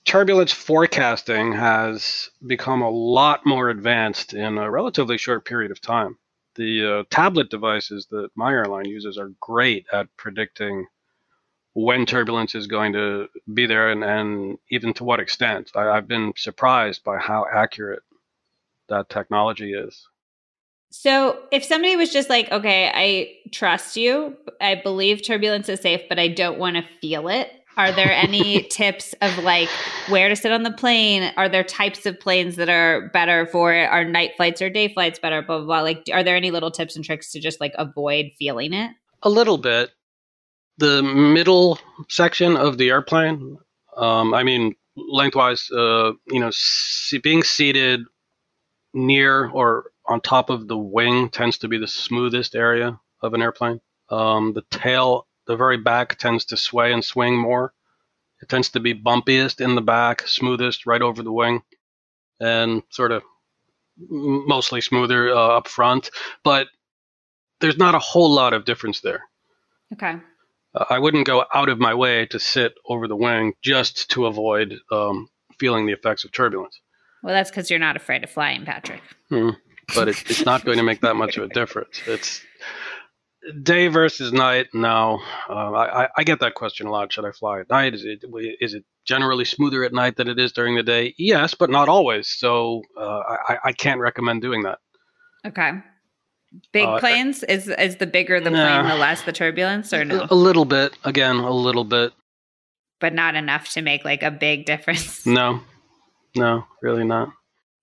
turbulence 0.04 0.52
forecasting 0.52 1.52
has 1.52 2.28
become 2.46 2.82
a 2.82 2.90
lot 2.90 3.46
more 3.46 3.70
advanced 3.70 4.34
in 4.34 4.58
a 4.58 4.70
relatively 4.70 5.16
short 5.16 5.44
period 5.44 5.70
of 5.70 5.80
time. 5.80 6.18
The 6.56 6.98
uh, 7.00 7.04
tablet 7.10 7.48
devices 7.48 8.08
that 8.10 8.28
my 8.34 8.50
airline 8.50 8.84
uses 8.84 9.16
are 9.16 9.32
great 9.40 9.86
at 9.92 10.08
predicting 10.18 10.86
when 11.74 12.04
turbulence 12.06 12.54
is 12.54 12.66
going 12.66 12.92
to 12.92 13.28
be 13.52 13.66
there 13.66 13.90
and, 13.90 14.04
and 14.04 14.58
even 14.70 14.92
to 14.94 15.04
what 15.04 15.20
extent. 15.20 15.70
I, 15.74 15.88
I've 15.88 16.08
been 16.08 16.32
surprised 16.36 17.02
by 17.04 17.18
how 17.18 17.46
accurate 17.52 18.02
that 18.88 19.08
technology 19.08 19.72
is. 19.72 20.06
So, 20.90 21.38
if 21.50 21.64
somebody 21.64 21.96
was 21.96 22.12
just 22.12 22.28
like, 22.28 22.52
okay, 22.52 22.90
I 22.94 23.50
trust 23.50 23.96
you, 23.96 24.36
I 24.60 24.74
believe 24.74 25.24
turbulence 25.24 25.70
is 25.70 25.80
safe, 25.80 26.02
but 26.06 26.18
I 26.18 26.28
don't 26.28 26.58
want 26.58 26.76
to 26.76 26.84
feel 27.00 27.28
it, 27.28 27.50
are 27.76 27.92
there 27.92 28.12
any 28.12 28.62
tips 28.64 29.14
of 29.22 29.38
like 29.38 29.68
where 30.08 30.28
to 30.28 30.36
sit 30.36 30.52
on 30.52 30.62
the 30.62 30.70
plane? 30.70 31.32
Are 31.36 31.48
there 31.48 31.64
types 31.64 32.06
of 32.06 32.18
planes 32.20 32.56
that 32.56 32.68
are 32.68 33.08
better 33.12 33.46
for 33.46 33.72
it? 33.72 33.86
Are 33.86 34.04
night 34.04 34.32
flights 34.36 34.60
or 34.60 34.70
day 34.70 34.92
flights 34.92 35.18
better? 35.18 35.42
Blah, 35.42 35.58
blah, 35.58 35.66
blah. 35.66 35.80
Like, 35.80 36.04
are 36.12 36.22
there 36.22 36.36
any 36.36 36.50
little 36.50 36.70
tips 36.70 36.96
and 36.96 37.04
tricks 37.04 37.32
to 37.32 37.40
just 37.40 37.60
like 37.60 37.72
avoid 37.76 38.32
feeling 38.38 38.72
it? 38.72 38.90
A 39.22 39.30
little 39.30 39.58
bit 39.58 39.90
the 40.78 41.02
middle 41.02 41.78
section 42.08 42.56
of 42.56 42.78
the 42.78 42.90
airplane, 42.90 43.58
um, 43.96 44.34
I 44.34 44.42
mean, 44.42 44.74
lengthwise, 44.96 45.70
uh, 45.70 46.12
you 46.26 46.40
know, 46.40 46.50
see, 46.52 47.18
being 47.18 47.42
seated 47.42 48.00
near 48.94 49.48
or 49.48 49.90
on 50.06 50.20
top 50.20 50.50
of 50.50 50.68
the 50.68 50.76
wing 50.76 51.28
tends 51.28 51.58
to 51.58 51.68
be 51.68 51.78
the 51.78 51.86
smoothest 51.86 52.54
area 52.54 52.98
of 53.20 53.34
an 53.34 53.42
airplane. 53.42 53.80
Um, 54.10 54.52
the 54.52 54.64
tail, 54.70 55.26
the 55.46 55.56
very 55.56 55.78
back, 55.78 56.18
tends 56.18 56.46
to 56.46 56.56
sway 56.56 56.92
and 56.92 57.04
swing 57.04 57.38
more. 57.38 57.72
It 58.42 58.48
tends 58.48 58.70
to 58.70 58.80
be 58.80 58.94
bumpiest 58.94 59.60
in 59.60 59.74
the 59.74 59.80
back, 59.80 60.26
smoothest 60.26 60.84
right 60.84 61.00
over 61.00 61.22
the 61.22 61.32
wing, 61.32 61.62
and 62.40 62.82
sort 62.90 63.12
of 63.12 63.22
mostly 63.96 64.80
smoother 64.80 65.30
uh, 65.30 65.58
up 65.58 65.68
front. 65.68 66.10
But 66.42 66.66
there's 67.60 67.78
not 67.78 67.94
a 67.94 68.00
whole 68.00 68.30
lot 68.30 68.52
of 68.52 68.64
difference 68.64 69.00
there. 69.00 69.22
Okay. 69.92 70.16
I 70.74 70.98
wouldn't 70.98 71.26
go 71.26 71.44
out 71.54 71.68
of 71.68 71.78
my 71.78 71.94
way 71.94 72.26
to 72.26 72.38
sit 72.38 72.74
over 72.86 73.06
the 73.08 73.16
wing 73.16 73.54
just 73.62 74.10
to 74.12 74.26
avoid 74.26 74.74
um, 74.90 75.28
feeling 75.58 75.86
the 75.86 75.92
effects 75.92 76.24
of 76.24 76.32
turbulence. 76.32 76.80
Well, 77.22 77.34
that's 77.34 77.50
because 77.50 77.70
you're 77.70 77.78
not 77.78 77.96
afraid 77.96 78.24
of 78.24 78.30
flying, 78.30 78.64
Patrick. 78.64 79.02
Hmm. 79.28 79.50
But 79.94 80.08
it, 80.08 80.30
it's 80.30 80.44
not 80.44 80.64
going 80.64 80.78
to 80.78 80.82
make 80.82 81.02
that 81.02 81.14
much 81.14 81.36
of 81.36 81.44
a 81.44 81.48
difference. 81.48 82.00
It's 82.06 82.40
day 83.62 83.88
versus 83.88 84.32
night. 84.32 84.68
Now, 84.72 85.20
uh, 85.48 85.72
I, 85.72 86.08
I 86.16 86.24
get 86.24 86.40
that 86.40 86.54
question 86.54 86.86
a 86.86 86.90
lot. 86.90 87.12
Should 87.12 87.24
I 87.24 87.32
fly 87.32 87.60
at 87.60 87.70
night? 87.70 87.94
Is 87.94 88.04
it 88.04 88.24
is 88.60 88.74
it 88.74 88.84
generally 89.04 89.44
smoother 89.44 89.84
at 89.84 89.92
night 89.92 90.16
than 90.16 90.28
it 90.28 90.38
is 90.38 90.52
during 90.52 90.76
the 90.76 90.82
day? 90.82 91.14
Yes, 91.18 91.54
but 91.54 91.70
not 91.70 91.88
always. 91.88 92.28
So 92.28 92.82
uh, 92.98 93.20
I, 93.48 93.58
I 93.64 93.72
can't 93.72 94.00
recommend 94.00 94.42
doing 94.42 94.62
that. 94.62 94.78
Okay. 95.46 95.72
Big 96.72 96.86
uh, 96.86 96.98
planes 96.98 97.42
is 97.44 97.68
is 97.68 97.96
the 97.96 98.06
bigger 98.06 98.40
the 98.40 98.50
plane, 98.50 98.86
the 98.86 98.94
less 98.94 99.22
the 99.22 99.32
turbulence, 99.32 99.92
or 99.92 100.04
no? 100.04 100.26
A 100.30 100.34
little 100.34 100.64
bit. 100.64 100.96
Again, 101.04 101.36
a 101.36 101.50
little 101.50 101.84
bit, 101.84 102.12
but 103.00 103.14
not 103.14 103.34
enough 103.34 103.70
to 103.70 103.82
make 103.82 104.04
like 104.04 104.22
a 104.22 104.30
big 104.30 104.66
difference. 104.66 105.26
No, 105.26 105.60
no, 106.36 106.64
really 106.82 107.04
not. 107.04 107.32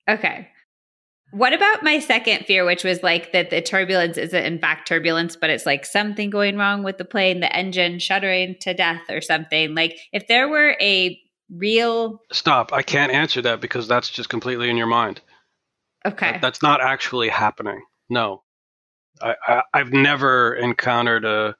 Okay. 0.07 0.49
What 1.31 1.53
about 1.53 1.83
my 1.83 1.99
second 1.99 2.45
fear, 2.45 2.65
which 2.65 2.83
was 2.83 3.03
like 3.03 3.33
that 3.33 3.51
the 3.51 3.61
turbulence 3.61 4.17
isn't 4.17 4.45
in 4.45 4.59
fact 4.59 4.87
turbulence, 4.87 5.35
but 5.35 5.51
it's 5.51 5.65
like 5.65 5.85
something 5.85 6.31
going 6.31 6.57
wrong 6.57 6.83
with 6.83 6.97
the 6.97 7.05
plane, 7.05 7.39
the 7.39 7.55
engine 7.55 7.99
shuddering 7.99 8.55
to 8.61 8.73
death 8.73 9.03
or 9.09 9.21
something? 9.21 9.75
Like 9.75 9.99
if 10.11 10.27
there 10.27 10.47
were 10.47 10.75
a 10.81 11.19
real. 11.51 12.21
Stop. 12.31 12.73
I 12.73 12.81
can't 12.81 13.11
answer 13.11 13.41
that 13.43 13.61
because 13.61 13.87
that's 13.87 14.09
just 14.09 14.29
completely 14.29 14.69
in 14.69 14.77
your 14.77 14.87
mind. 14.87 15.21
Okay. 16.05 16.33
That, 16.33 16.41
that's 16.41 16.61
not 16.61 16.81
actually 16.81 17.29
happening. 17.29 17.81
No. 18.09 18.43
I, 19.21 19.63
have 19.73 19.91
never 19.91 20.55
encountered 20.55 21.25
a 21.25 21.55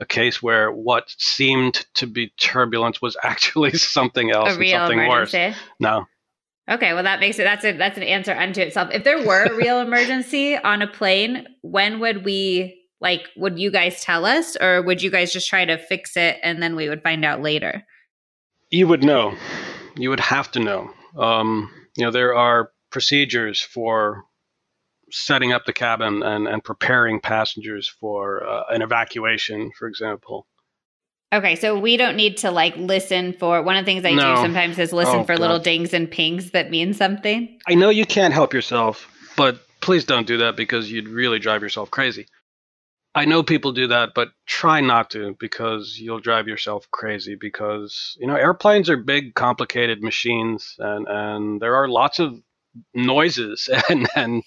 a 0.00 0.06
case 0.06 0.42
where 0.42 0.72
what 0.72 1.14
seemed 1.18 1.86
to 1.94 2.06
be 2.06 2.32
turbulence 2.38 3.02
was 3.02 3.16
actually 3.22 3.72
something 3.74 4.30
else, 4.30 4.48
something 4.48 4.98
emergency. 4.98 5.38
worse. 5.38 5.56
No. 5.78 6.06
Okay, 6.70 6.94
well 6.94 7.02
that 7.02 7.20
makes 7.20 7.38
it 7.38 7.44
that's 7.44 7.64
a 7.64 7.72
that's 7.72 7.96
an 7.96 8.04
answer 8.04 8.32
unto 8.32 8.60
itself. 8.60 8.90
If 8.92 9.04
there 9.04 9.24
were 9.24 9.44
a 9.44 9.54
real 9.54 9.80
emergency 9.86 10.56
on 10.56 10.82
a 10.82 10.86
plane, 10.86 11.46
when 11.62 12.00
would 12.00 12.24
we 12.24 12.80
like 13.00 13.28
would 13.36 13.58
you 13.58 13.70
guys 13.70 14.02
tell 14.02 14.24
us 14.24 14.56
or 14.60 14.82
would 14.82 15.02
you 15.02 15.10
guys 15.10 15.32
just 15.32 15.48
try 15.48 15.64
to 15.64 15.78
fix 15.78 16.16
it 16.16 16.38
and 16.42 16.62
then 16.62 16.76
we 16.76 16.88
would 16.88 17.02
find 17.02 17.24
out 17.24 17.42
later? 17.42 17.84
You 18.70 18.86
would 18.86 19.02
know. 19.02 19.34
You 19.96 20.10
would 20.10 20.20
have 20.20 20.50
to 20.52 20.60
know. 20.60 20.90
Um, 21.16 21.70
you 21.96 22.04
know, 22.04 22.12
there 22.12 22.34
are 22.34 22.70
procedures 22.90 23.60
for 23.60 24.24
setting 25.10 25.52
up 25.52 25.64
the 25.64 25.72
cabin 25.72 26.22
and, 26.22 26.46
and 26.46 26.62
preparing 26.62 27.20
passengers 27.20 27.88
for 27.88 28.46
uh, 28.46 28.64
an 28.70 28.82
evacuation, 28.82 29.70
for 29.78 29.88
example. 29.88 30.46
Okay, 31.32 31.54
so 31.54 31.78
we 31.78 31.96
don't 31.96 32.16
need 32.16 32.38
to 32.38 32.50
like 32.50 32.76
listen 32.76 33.32
for 33.34 33.62
one 33.62 33.76
of 33.76 33.84
the 33.84 33.92
things 33.92 34.04
I 34.04 34.14
no. 34.14 34.34
do 34.34 34.42
sometimes 34.42 34.78
is 34.78 34.92
listen 34.92 35.20
oh, 35.20 35.24
for 35.24 35.34
God. 35.34 35.40
little 35.40 35.58
dings 35.60 35.94
and 35.94 36.10
pings 36.10 36.50
that 36.50 36.70
mean 36.70 36.92
something. 36.92 37.58
I 37.68 37.74
know 37.74 37.88
you 37.88 38.04
can't 38.04 38.34
help 38.34 38.52
yourself, 38.52 39.08
but 39.36 39.60
please 39.80 40.04
don't 40.04 40.26
do 40.26 40.38
that 40.38 40.56
because 40.56 40.90
you'd 40.90 41.08
really 41.08 41.38
drive 41.38 41.62
yourself 41.62 41.90
crazy. 41.90 42.26
I 43.14 43.24
know 43.24 43.42
people 43.42 43.72
do 43.72 43.88
that, 43.88 44.10
but 44.14 44.30
try 44.46 44.80
not 44.80 45.10
to 45.10 45.36
because 45.38 45.98
you'll 46.00 46.20
drive 46.20 46.46
yourself 46.46 46.88
crazy. 46.90 47.36
Because 47.36 48.16
you 48.20 48.26
know 48.26 48.36
airplanes 48.36 48.90
are 48.90 48.96
big, 48.96 49.34
complicated 49.34 50.02
machines, 50.02 50.74
and 50.78 51.06
and 51.08 51.60
there 51.60 51.76
are 51.76 51.88
lots 51.88 52.18
of 52.18 52.40
noises 52.94 53.68
and 53.90 54.08
and 54.16 54.42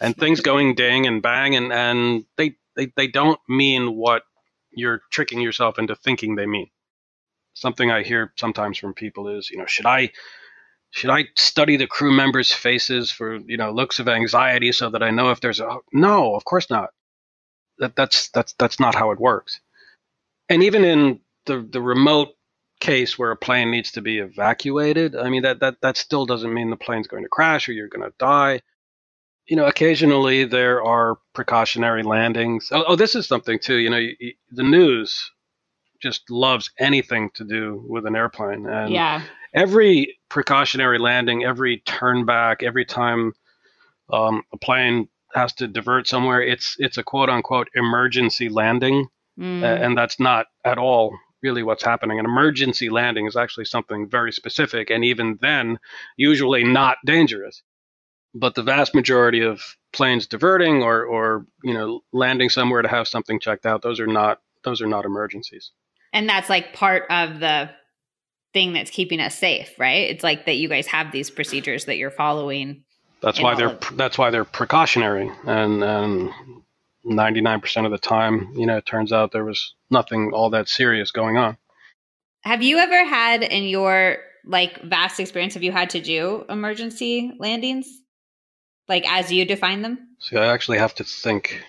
and 0.00 0.16
things 0.16 0.40
going 0.40 0.74
ding 0.74 1.06
and 1.06 1.22
bang, 1.22 1.56
and 1.56 1.72
and 1.72 2.24
they 2.36 2.56
they 2.76 2.92
they 2.96 3.06
don't 3.08 3.40
mean 3.48 3.96
what 3.96 4.22
you're 4.72 5.02
tricking 5.12 5.40
yourself 5.40 5.78
into 5.78 5.96
thinking 5.96 6.36
they 6.36 6.46
mean. 6.46 6.68
Something 7.54 7.90
I 7.90 8.02
hear 8.04 8.32
sometimes 8.38 8.78
from 8.78 8.94
people 8.94 9.28
is, 9.28 9.50
you 9.50 9.58
know, 9.58 9.66
should 9.66 9.86
I 9.86 10.10
should 10.90 11.10
I 11.10 11.26
study 11.36 11.76
the 11.76 11.86
crew 11.88 12.12
members' 12.12 12.52
faces 12.52 13.10
for 13.10 13.36
you 13.36 13.56
know 13.56 13.72
looks 13.72 13.98
of 13.98 14.08
anxiety 14.08 14.72
so 14.72 14.90
that 14.90 15.02
I 15.02 15.10
know 15.10 15.30
if 15.30 15.40
there's 15.40 15.60
a 15.60 15.78
no? 15.92 16.34
Of 16.34 16.44
course 16.44 16.70
not 16.70 16.90
that, 17.78 17.96
that's 17.96 18.28
that's 18.30 18.54
that's 18.58 18.80
not 18.80 18.94
how 18.94 19.10
it 19.10 19.20
works. 19.20 19.60
And 20.48 20.62
even 20.62 20.84
in 20.84 21.20
the 21.46 21.66
the 21.70 21.82
remote 21.82 22.30
case 22.80 23.18
where 23.18 23.30
a 23.30 23.36
plane 23.36 23.70
needs 23.70 23.92
to 23.92 24.02
be 24.02 24.18
evacuated, 24.18 25.16
I 25.16 25.28
mean 25.30 25.42
that 25.42 25.60
that 25.60 25.80
that 25.82 25.96
still 25.96 26.26
doesn't 26.26 26.52
mean 26.52 26.70
the 26.70 26.76
plane's 26.76 27.08
going 27.08 27.22
to 27.22 27.28
crash 27.28 27.68
or 27.68 27.72
you're 27.72 27.88
going 27.88 28.08
to 28.08 28.14
die. 28.18 28.60
You 29.46 29.56
know, 29.56 29.66
occasionally 29.66 30.44
there 30.44 30.82
are 30.82 31.18
precautionary 31.34 32.02
landings. 32.02 32.68
Oh, 32.70 32.84
oh 32.88 32.96
this 32.96 33.14
is 33.14 33.26
something 33.26 33.58
too. 33.58 33.76
You 33.76 33.90
know, 33.90 34.06
the 34.50 34.62
news 34.62 35.30
just 36.00 36.30
loves 36.30 36.70
anything 36.78 37.30
to 37.34 37.44
do 37.44 37.84
with 37.88 38.06
an 38.06 38.14
airplane, 38.14 38.66
and 38.66 38.92
yeah. 38.92 39.22
every 39.54 40.18
precautionary 40.28 40.98
landing, 40.98 41.44
every 41.44 41.78
turn 41.78 42.24
back, 42.24 42.62
every 42.62 42.84
time 42.84 43.32
um, 44.12 44.42
a 44.52 44.58
plane 44.58 45.08
has 45.34 45.52
to 45.54 45.66
divert 45.66 46.06
somewhere, 46.06 46.40
it's 46.40 46.76
it's 46.78 46.98
a 46.98 47.02
quote 47.02 47.28
unquote 47.28 47.68
emergency 47.74 48.48
landing, 48.48 49.08
mm. 49.38 49.62
uh, 49.62 49.66
and 49.66 49.96
that's 49.98 50.20
not 50.20 50.46
at 50.64 50.78
all 50.78 51.16
really 51.42 51.62
what's 51.62 51.84
happening. 51.84 52.18
An 52.18 52.24
emergency 52.24 52.88
landing 52.88 53.26
is 53.26 53.36
actually 53.36 53.66
something 53.66 54.08
very 54.08 54.32
specific, 54.32 54.90
and 54.90 55.04
even 55.04 55.38
then, 55.40 55.78
usually 56.16 56.64
not 56.64 56.98
dangerous. 57.04 57.62
But 58.34 58.54
the 58.54 58.62
vast 58.62 58.94
majority 58.94 59.40
of 59.40 59.60
planes 59.92 60.26
diverting 60.26 60.82
or 60.82 61.04
or 61.04 61.46
you 61.62 61.74
know 61.74 62.00
landing 62.12 62.50
somewhere 62.50 62.82
to 62.82 62.88
have 62.88 63.08
something 63.08 63.40
checked 63.40 63.66
out, 63.66 63.82
those 63.82 64.00
are 64.00 64.06
not 64.06 64.40
those 64.64 64.82
are 64.82 64.86
not 64.86 65.04
emergencies. 65.04 65.70
And 66.12 66.28
that's 66.28 66.48
like 66.48 66.72
part 66.72 67.04
of 67.10 67.40
the 67.40 67.70
thing 68.54 68.72
that's 68.72 68.90
keeping 68.90 69.20
us 69.20 69.38
safe, 69.38 69.70
right? 69.78 70.10
It's 70.10 70.24
like 70.24 70.46
that 70.46 70.56
you 70.56 70.68
guys 70.68 70.86
have 70.86 71.12
these 71.12 71.30
procedures 71.30 71.84
that 71.84 71.96
you're 71.96 72.10
following 72.10 72.84
that's 73.20 73.40
why 73.40 73.54
they're 73.54 73.78
that's 73.94 74.16
why 74.16 74.30
they're 74.30 74.44
precautionary, 74.44 75.30
and 75.44 75.82
and 75.82 76.30
ninety 77.08 77.40
nine 77.40 77.60
percent 77.60 77.86
of 77.86 77.92
the 77.92 77.98
time, 77.98 78.52
you 78.54 78.66
know, 78.66 78.76
it 78.76 78.86
turns 78.86 79.12
out 79.12 79.32
there 79.32 79.44
was 79.44 79.74
nothing 79.90 80.32
all 80.32 80.50
that 80.50 80.68
serious 80.68 81.10
going 81.10 81.36
on. 81.36 81.56
Have 82.42 82.62
you 82.62 82.78
ever 82.78 83.04
had 83.04 83.42
in 83.42 83.64
your 83.64 84.18
like 84.44 84.82
vast 84.82 85.20
experience? 85.20 85.54
Have 85.54 85.62
you 85.62 85.72
had 85.72 85.90
to 85.90 86.00
do 86.00 86.44
emergency 86.48 87.32
landings, 87.38 87.88
like 88.88 89.10
as 89.10 89.32
you 89.32 89.44
define 89.44 89.82
them? 89.82 89.98
See, 90.20 90.36
I 90.36 90.52
actually 90.52 90.78
have 90.78 90.94
to 90.96 91.04
think. 91.04 91.62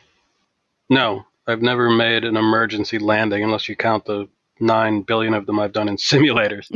No, 0.90 1.26
I've 1.48 1.62
never 1.62 1.90
made 1.90 2.24
an 2.26 2.38
emergency 2.38 3.00
landing 3.00 3.44
unless 3.44 3.70
you 3.70 3.76
count 3.76 4.06
the 4.06 4.28
nine 4.60 5.02
billion 5.02 5.34
of 5.34 5.46
them 5.46 5.60
I've 5.60 5.74
done 5.74 5.90
in 5.90 5.96
simulators. 5.98 6.70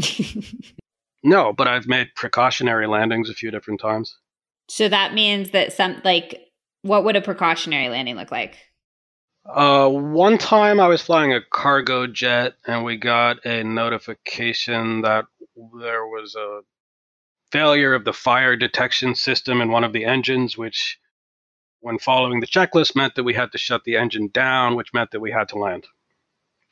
no, 1.23 1.53
but 1.53 1.67
I've 1.67 1.87
made 1.87 2.09
precautionary 2.15 2.87
landings 2.87 3.29
a 3.29 3.33
few 3.33 3.51
different 3.51 3.79
times. 3.79 4.17
So 4.69 4.87
that 4.89 5.13
means 5.13 5.51
that 5.51 5.73
some 5.73 6.01
like 6.03 6.41
what 6.83 7.03
would 7.05 7.15
a 7.15 7.21
precautionary 7.21 7.89
landing 7.89 8.15
look 8.15 8.31
like? 8.31 8.57
Uh, 9.45 9.89
one 9.89 10.37
time 10.37 10.79
I 10.79 10.87
was 10.87 11.01
flying 11.01 11.33
a 11.33 11.41
cargo 11.41 12.07
jet 12.07 12.53
and 12.65 12.85
we 12.85 12.95
got 12.97 13.45
a 13.45 13.63
notification 13.63 15.01
that 15.01 15.25
there 15.81 16.05
was 16.05 16.35
a 16.35 16.61
failure 17.51 17.93
of 17.93 18.05
the 18.05 18.13
fire 18.13 18.55
detection 18.55 19.15
system 19.15 19.59
in 19.61 19.69
one 19.69 19.83
of 19.83 19.93
the 19.93 20.05
engines, 20.05 20.57
which, 20.57 20.97
when 21.81 21.99
following 21.99 22.39
the 22.39 22.47
checklist, 22.47 22.95
meant 22.95 23.15
that 23.15 23.23
we 23.23 23.33
had 23.33 23.51
to 23.51 23.57
shut 23.57 23.83
the 23.83 23.97
engine 23.97 24.29
down, 24.33 24.75
which 24.75 24.93
meant 24.93 25.11
that 25.11 25.19
we 25.19 25.31
had 25.31 25.49
to 25.49 25.59
land. 25.59 25.85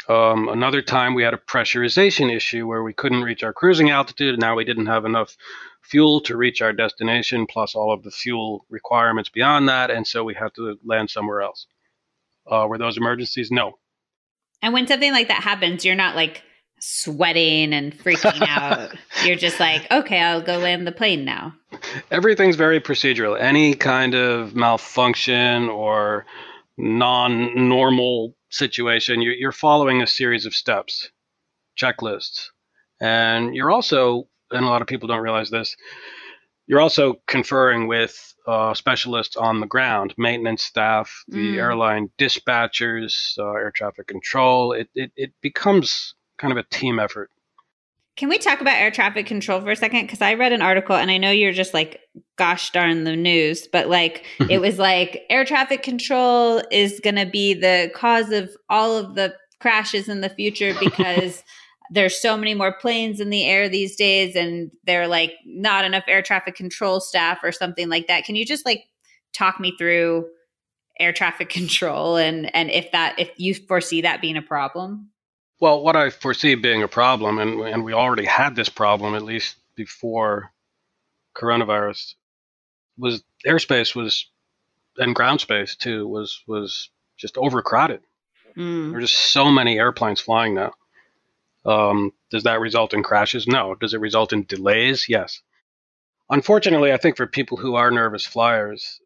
Um, 0.10 0.50
another 0.50 0.82
time 0.82 1.14
we 1.14 1.24
had 1.24 1.34
a 1.34 1.38
pressurization 1.38 2.36
issue 2.36 2.66
where 2.66 2.82
we 2.82 2.94
couldn't 2.94 3.22
reach 3.24 3.44
our 3.44 3.54
cruising 3.54 3.92
altitude, 3.92 4.34
and 4.34 4.42
now 4.42 4.56
we 4.56 4.66
didn't 4.66 4.88
have 4.88 5.06
enough 5.06 5.38
fuel 5.82 6.22
to 6.22 6.38
reach 6.38 6.62
our 6.62 6.74
destination, 6.74 7.45
plus 7.48 7.76
all 7.76 7.94
of 7.94 8.03
the 8.03 8.12
fuel 8.12 8.66
requirements 8.70 9.30
beyond 9.30 9.70
that, 9.70 9.91
and 9.91 10.06
so 10.06 10.24
we 10.24 10.34
have 10.36 10.53
to 10.53 10.78
land 10.86 11.10
somewhere 11.10 11.41
else. 11.41 11.68
Uh, 12.49 12.66
were 12.68 12.78
those 12.78 12.98
emergencies? 12.98 13.52
No. 13.52 13.78
And 14.62 14.74
when 14.74 14.88
something 14.88 15.12
like 15.12 15.28
that 15.28 15.44
happens, 15.44 15.84
you're 15.86 15.95
not 15.95 16.16
like 16.16 16.44
sweating 16.82 17.74
and 17.74 17.98
freaking 17.98 18.45
out. 18.48 18.91
You're 19.24 19.36
just 19.36 19.60
like, 19.60 19.90
okay, 19.91 20.20
I'll 20.20 20.41
go 20.41 20.58
land 20.58 20.86
the 20.86 20.91
plane 20.91 21.24
now. 21.24 21.53
Everything's 22.10 22.56
very 22.56 22.80
procedural. 22.82 23.40
Any 23.40 23.76
kind 23.76 24.16
of 24.16 24.56
malfunction 24.56 25.70
or 25.70 26.26
non 26.78 27.70
normal 27.70 28.36
situation, 28.49 29.22
you're 29.22 29.52
following 29.52 30.02
a 30.02 30.08
series 30.08 30.45
of 30.45 30.56
steps, 30.56 31.12
checklists. 31.78 32.49
And 32.99 33.56
you're 33.56 33.72
also, 33.72 34.28
and 34.52 34.65
a 34.65 34.68
lot 34.68 34.82
of 34.82 34.88
people 34.88 35.07
don't 35.07 35.22
realize 35.22 35.49
this, 35.49 35.76
you're 36.68 36.82
also 36.82 37.15
conferring 37.28 37.88
with 37.88 38.34
uh, 38.48 38.73
specialists 38.73 39.36
on 39.36 39.60
the 39.60 39.68
ground, 39.68 40.14
maintenance 40.18 40.64
staff, 40.64 41.23
the 41.28 41.56
mm. 41.56 41.57
airline 41.57 42.10
dispatchers, 42.18 43.38
uh, 43.38 43.52
air 43.52 43.72
traffic 43.72 44.07
control. 44.07 44.73
It, 44.73 44.90
it, 44.95 45.11
it 45.15 45.34
becomes 45.41 46.15
kind 46.38 46.52
of 46.52 46.57
a 46.57 46.64
team 46.64 46.99
effort. 46.99 47.30
Can 48.18 48.30
we 48.30 48.38
talk 48.38 48.61
about 48.61 48.76
air 48.76 48.91
traffic 48.91 49.26
control 49.26 49.61
for 49.61 49.72
a 49.72 49.76
second? 49.76 50.02
Because 50.02 50.22
I 50.22 50.34
read 50.34 50.52
an 50.52 50.61
article 50.61 50.95
and 50.95 51.10
I 51.10 51.18
know 51.18 51.32
you're 51.32 51.53
just 51.53 51.73
like, 51.73 52.02
gosh 52.36 52.72
darn 52.72 53.03
the 53.03 53.15
news, 53.15 53.68
but 53.68 53.90
like 53.90 54.26
it 54.49 54.57
was 54.61 54.78
like 54.78 55.23
air 55.30 55.45
traffic 55.45 55.82
control 55.82 56.61
is 56.72 56.99
going 56.99 57.15
to 57.15 57.26
be 57.26 57.53
the 57.53 57.91
cause 57.95 58.32
of 58.32 58.49
all 58.69 58.98
of 58.98 59.15
the 59.15 59.34
crashes 59.60 60.10
in 60.10 60.22
the 60.22 60.30
future 60.30 60.73
because 60.80 61.44
there's 61.91 62.19
so 62.19 62.38
many 62.38 62.53
more 62.53 62.73
planes 62.73 63.19
in 63.19 63.30
the 63.30 63.43
air 63.43 63.68
these 63.68 63.97
days 63.97 64.35
and 64.35 64.72
they're 64.85 65.07
like 65.07 65.34
not 65.45 65.84
enough 65.84 66.05
air 66.07 66.22
traffic 66.22 66.55
control 66.55 67.01
staff 67.01 67.39
or 67.43 67.51
something 67.51 67.89
like 67.89 68.07
that. 68.07 68.23
Can 68.23 68.35
you 68.35 68.45
just 68.45 68.65
like 68.65 68.85
talk 69.34 69.59
me 69.59 69.76
through 69.77 70.26
air 70.99 71.11
traffic 71.11 71.49
control 71.59 72.15
and 72.15 72.53
and 72.55 72.72
if 72.72 72.91
that 72.93 73.19
if 73.19 73.30
you 73.38 73.53
foresee 73.53 74.01
that 74.01 74.22
being 74.22 74.38
a 74.38 74.41
problem? 74.41 75.09
Well, 75.59 75.84
what 75.84 75.95
I 75.95 76.09
foresee 76.09 76.55
being 76.55 76.81
a 76.81 76.88
problem, 76.88 77.38
and, 77.38 77.61
and 77.61 77.84
we 77.84 77.93
already 77.93 78.26
had 78.26 78.55
this 78.55 78.68
problem 78.68 79.13
at 79.13 79.22
least 79.22 79.57
before 79.76 80.51
coronavirus, 81.38 82.15
was 82.97 83.23
airspace 83.45 83.95
was, 83.95 84.26
and 84.97 85.13
ground 85.13 85.39
space 85.39 85.76
too, 85.76 86.07
was 86.07 86.41
was 86.47 86.89
just 87.18 87.38
overcrowded. 87.38 88.01
Mm. 88.57 88.89
There 88.89 88.97
are 88.97 89.01
just 89.01 89.31
so 89.31 89.51
many 89.51 89.77
airplanes 89.77 90.19
flying 90.19 90.55
now. 90.55 90.73
Um, 91.66 92.12
does 92.32 92.44
that 92.44 92.60
result 92.60 92.94
in 92.94 93.04
crashes? 93.04 93.48
No. 93.48 93.76
Does 93.76 93.94
it 93.94 94.00
result 94.00 94.34
in 94.34 94.46
delays? 94.46 95.06
Yes. 95.08 95.42
Unfortunately, 96.30 96.94
I 96.94 96.98
think 96.98 97.18
for 97.18 97.28
people 97.28 97.58
who 97.58 97.76
are 97.76 97.92
nervous 97.92 98.26
flyers, 98.26 99.00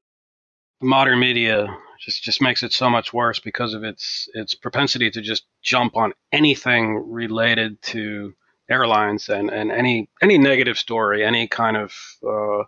modern 0.82 1.20
media 1.20 1.68
just 2.00 2.24
just 2.24 2.42
makes 2.42 2.62
it 2.64 2.72
so 2.74 2.90
much 2.90 3.14
worse 3.14 3.40
because 3.40 3.74
of 3.74 3.84
its 3.84 4.30
its 4.34 4.54
propensity 4.54 5.10
to 5.10 5.22
just 5.22 5.46
jump 5.64 5.96
on 5.96 6.14
anything 6.32 7.12
related 7.12 7.82
to 7.82 8.34
airlines 8.70 9.30
and, 9.30 9.50
and 9.50 9.72
any 9.72 10.10
any 10.22 10.38
negative 10.38 10.78
story, 10.78 11.24
any 11.24 11.48
kind 11.48 11.78
of 11.78 11.94
uh, 12.28 12.64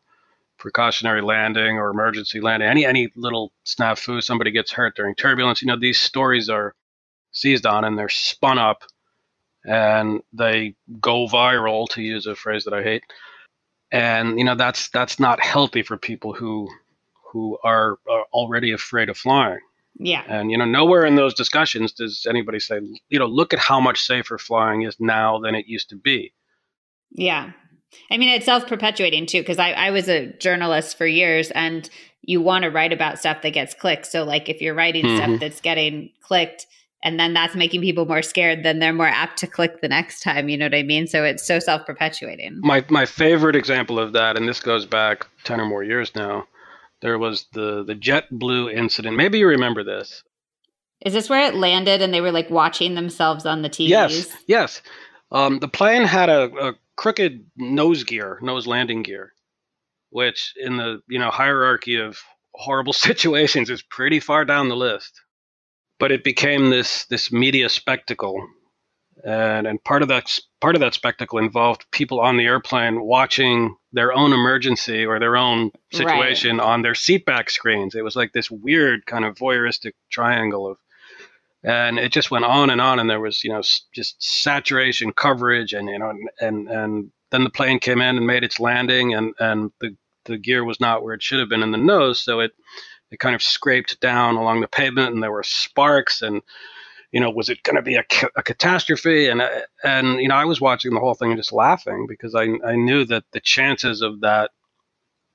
precautionary 0.57 1.21
landing 1.21 1.77
or 1.77 1.89
emergency 1.89 2.39
landing, 2.39 2.67
any 2.67 2.85
any 2.85 3.09
little 3.15 3.51
snafu, 3.65 4.23
somebody 4.23 4.51
gets 4.51 4.71
hurt 4.71 4.95
during 4.95 5.15
turbulence. 5.15 5.61
You 5.61 5.67
know, 5.67 5.79
these 5.79 5.99
stories 5.99 6.49
are 6.49 6.73
seized 7.31 7.65
on 7.65 7.83
and 7.83 7.97
they're 7.97 8.09
spun 8.09 8.57
up 8.57 8.83
and 9.67 10.21
they 10.33 10.75
go 10.99 11.27
viral, 11.27 11.87
to 11.89 12.01
use 12.01 12.25
a 12.25 12.35
phrase 12.35 12.63
that 12.63 12.73
I 12.73 12.81
hate. 12.81 13.03
And 13.91 14.39
you 14.39 14.45
know 14.45 14.55
that's 14.55 14.89
that's 14.89 15.19
not 15.19 15.39
healthy 15.41 15.83
for 15.83 15.97
people 15.97 16.33
who 16.33 16.67
who 17.31 17.57
are, 17.63 17.97
are 18.09 18.25
already 18.33 18.71
afraid 18.71 19.09
of 19.09 19.17
flying. 19.17 19.59
Yeah. 19.99 20.23
And, 20.27 20.51
you 20.51 20.57
know, 20.57 20.65
nowhere 20.65 21.05
in 21.05 21.15
those 21.15 21.33
discussions 21.33 21.91
does 21.91 22.25
anybody 22.29 22.59
say, 22.59 22.79
you 23.09 23.19
know, 23.19 23.25
look 23.25 23.53
at 23.53 23.59
how 23.59 23.79
much 23.79 24.01
safer 24.01 24.37
flying 24.37 24.83
is 24.83 24.95
now 24.99 25.39
than 25.39 25.55
it 25.55 25.67
used 25.67 25.89
to 25.89 25.95
be. 25.95 26.33
Yeah. 27.11 27.51
I 28.11 28.17
mean, 28.17 28.29
it's 28.29 28.45
self 28.45 28.67
perpetuating 28.67 29.25
too, 29.25 29.41
because 29.41 29.59
I, 29.59 29.71
I 29.71 29.91
was 29.91 30.07
a 30.07 30.33
journalist 30.33 30.97
for 30.97 31.07
years 31.07 31.51
and 31.51 31.89
you 32.21 32.41
want 32.41 32.63
to 32.63 32.69
write 32.69 32.93
about 32.93 33.19
stuff 33.19 33.41
that 33.41 33.51
gets 33.51 33.73
clicked. 33.73 34.05
So, 34.05 34.23
like, 34.23 34.49
if 34.49 34.61
you're 34.61 34.75
writing 34.75 35.05
mm-hmm. 35.05 35.17
stuff 35.17 35.39
that's 35.39 35.61
getting 35.61 36.11
clicked 36.21 36.67
and 37.03 37.19
then 37.19 37.33
that's 37.33 37.55
making 37.55 37.81
people 37.81 38.05
more 38.05 38.21
scared, 38.21 38.63
then 38.63 38.79
they're 38.79 38.93
more 38.93 39.07
apt 39.07 39.37
to 39.39 39.47
click 39.47 39.81
the 39.81 39.87
next 39.87 40.21
time. 40.21 40.49
You 40.49 40.57
know 40.57 40.65
what 40.65 40.75
I 40.75 40.83
mean? 40.83 41.07
So, 41.07 41.23
it's 41.23 41.45
so 41.45 41.59
self 41.59 41.85
perpetuating. 41.85 42.59
My, 42.61 42.83
my 42.89 43.05
favorite 43.05 43.55
example 43.55 43.99
of 43.99 44.13
that, 44.13 44.35
and 44.35 44.47
this 44.47 44.59
goes 44.59 44.85
back 44.85 45.27
10 45.43 45.61
or 45.61 45.65
more 45.65 45.83
years 45.83 46.15
now, 46.15 46.47
there 47.01 47.17
was 47.17 47.45
the 47.53 47.83
the 47.83 47.95
JetBlue 47.95 48.73
incident. 48.73 49.15
Maybe 49.15 49.39
you 49.39 49.47
remember 49.47 49.83
this. 49.83 50.23
Is 51.05 51.13
this 51.13 51.29
where 51.29 51.45
it 51.45 51.55
landed 51.55 52.01
and 52.01 52.13
they 52.13 52.21
were 52.21 52.31
like 52.31 52.49
watching 52.49 52.95
themselves 52.95 53.45
on 53.45 53.61
the 53.61 53.69
TVs? 53.69 53.89
Yes, 53.89 54.37
yes. 54.47 54.81
Um, 55.31 55.59
the 55.59 55.67
plane 55.67 56.03
had 56.03 56.29
a, 56.29 56.45
a 56.55 56.73
crooked 56.95 57.45
nose 57.55 58.03
gear, 58.03 58.39
nose 58.41 58.65
landing 58.65 59.03
gear, 59.03 59.33
which 60.09 60.53
in 60.57 60.77
the 60.77 61.01
you 61.07 61.19
know 61.19 61.29
hierarchy 61.29 61.97
of 61.97 62.17
horrible 62.53 62.93
situations 63.07 63.69
is 63.69 63.83
pretty 63.83 64.19
far 64.19 64.45
down 64.45 64.69
the 64.69 64.75
list. 64.75 65.21
But 65.99 66.11
it 66.11 66.23
became 66.23 66.69
this 66.69 67.05
this 67.05 67.31
media 67.31 67.69
spectacle, 67.69 68.47
and 69.25 69.65
and 69.65 69.83
part 69.83 70.01
of 70.01 70.07
that 70.09 70.39
part 70.61 70.75
of 70.75 70.81
that 70.81 70.93
spectacle 70.93 71.39
involved 71.39 71.85
people 71.91 72.19
on 72.19 72.37
the 72.37 72.45
airplane 72.45 73.01
watching 73.01 73.75
their 73.93 74.13
own 74.13 74.31
emergency 74.31 75.05
or 75.05 75.19
their 75.19 75.37
own 75.37 75.71
situation 75.91 76.57
right. 76.57 76.67
on 76.67 76.81
their 76.83 76.93
seatback 76.93 77.49
screens. 77.49 77.95
It 77.95 78.03
was 78.03 78.15
like 78.15 78.33
this 78.33 78.51
weird 78.51 79.05
kind 79.05 79.25
of 79.25 79.35
voyeuristic 79.35 79.93
triangle 80.11 80.67
of 80.67 80.77
and 81.63 81.99
it 81.99 82.11
just 82.11 82.31
went 82.31 82.45
on 82.45 82.69
and 82.69 82.79
on 82.79 82.99
and 82.99 83.09
there 83.09 83.19
was 83.19 83.43
you 83.43 83.51
know 83.51 83.61
just 83.93 84.15
saturation 84.19 85.11
coverage 85.11 85.73
and 85.73 85.89
you 85.89 85.99
know 85.99 86.13
and 86.39 86.69
and 86.69 87.11
then 87.31 87.43
the 87.43 87.49
plane 87.49 87.79
came 87.79 88.01
in 88.01 88.17
and 88.17 88.27
made 88.27 88.43
its 88.43 88.59
landing 88.59 89.13
and 89.13 89.33
and 89.39 89.71
the 89.81 89.95
the 90.25 90.37
gear 90.37 90.63
was 90.63 90.79
not 90.79 91.03
where 91.03 91.13
it 91.13 91.23
should 91.23 91.39
have 91.39 91.49
been 91.49 91.63
in 91.63 91.71
the 91.71 91.77
nose 91.77 92.21
so 92.21 92.39
it 92.39 92.51
it 93.11 93.19
kind 93.19 93.35
of 93.35 93.41
scraped 93.41 93.99
down 93.99 94.35
along 94.35 94.61
the 94.61 94.67
pavement 94.67 95.13
and 95.13 95.23
there 95.23 95.31
were 95.31 95.43
sparks 95.43 96.21
and 96.21 96.41
you 97.11 97.19
know 97.19 97.29
was 97.29 97.49
it 97.49 97.63
going 97.63 97.75
to 97.75 97.81
be 97.81 97.95
a, 97.95 98.03
a 98.35 98.43
catastrophe 98.43 99.27
and 99.27 99.41
and 99.83 100.19
you 100.19 100.27
know 100.27 100.35
I 100.35 100.45
was 100.45 100.61
watching 100.61 100.93
the 100.93 100.99
whole 100.99 101.13
thing 101.13 101.31
and 101.31 101.39
just 101.39 101.53
laughing 101.53 102.05
because 102.07 102.35
I 102.35 102.47
I 102.65 102.75
knew 102.75 103.05
that 103.05 103.23
the 103.31 103.39
chances 103.39 104.01
of 104.01 104.21
that 104.21 104.51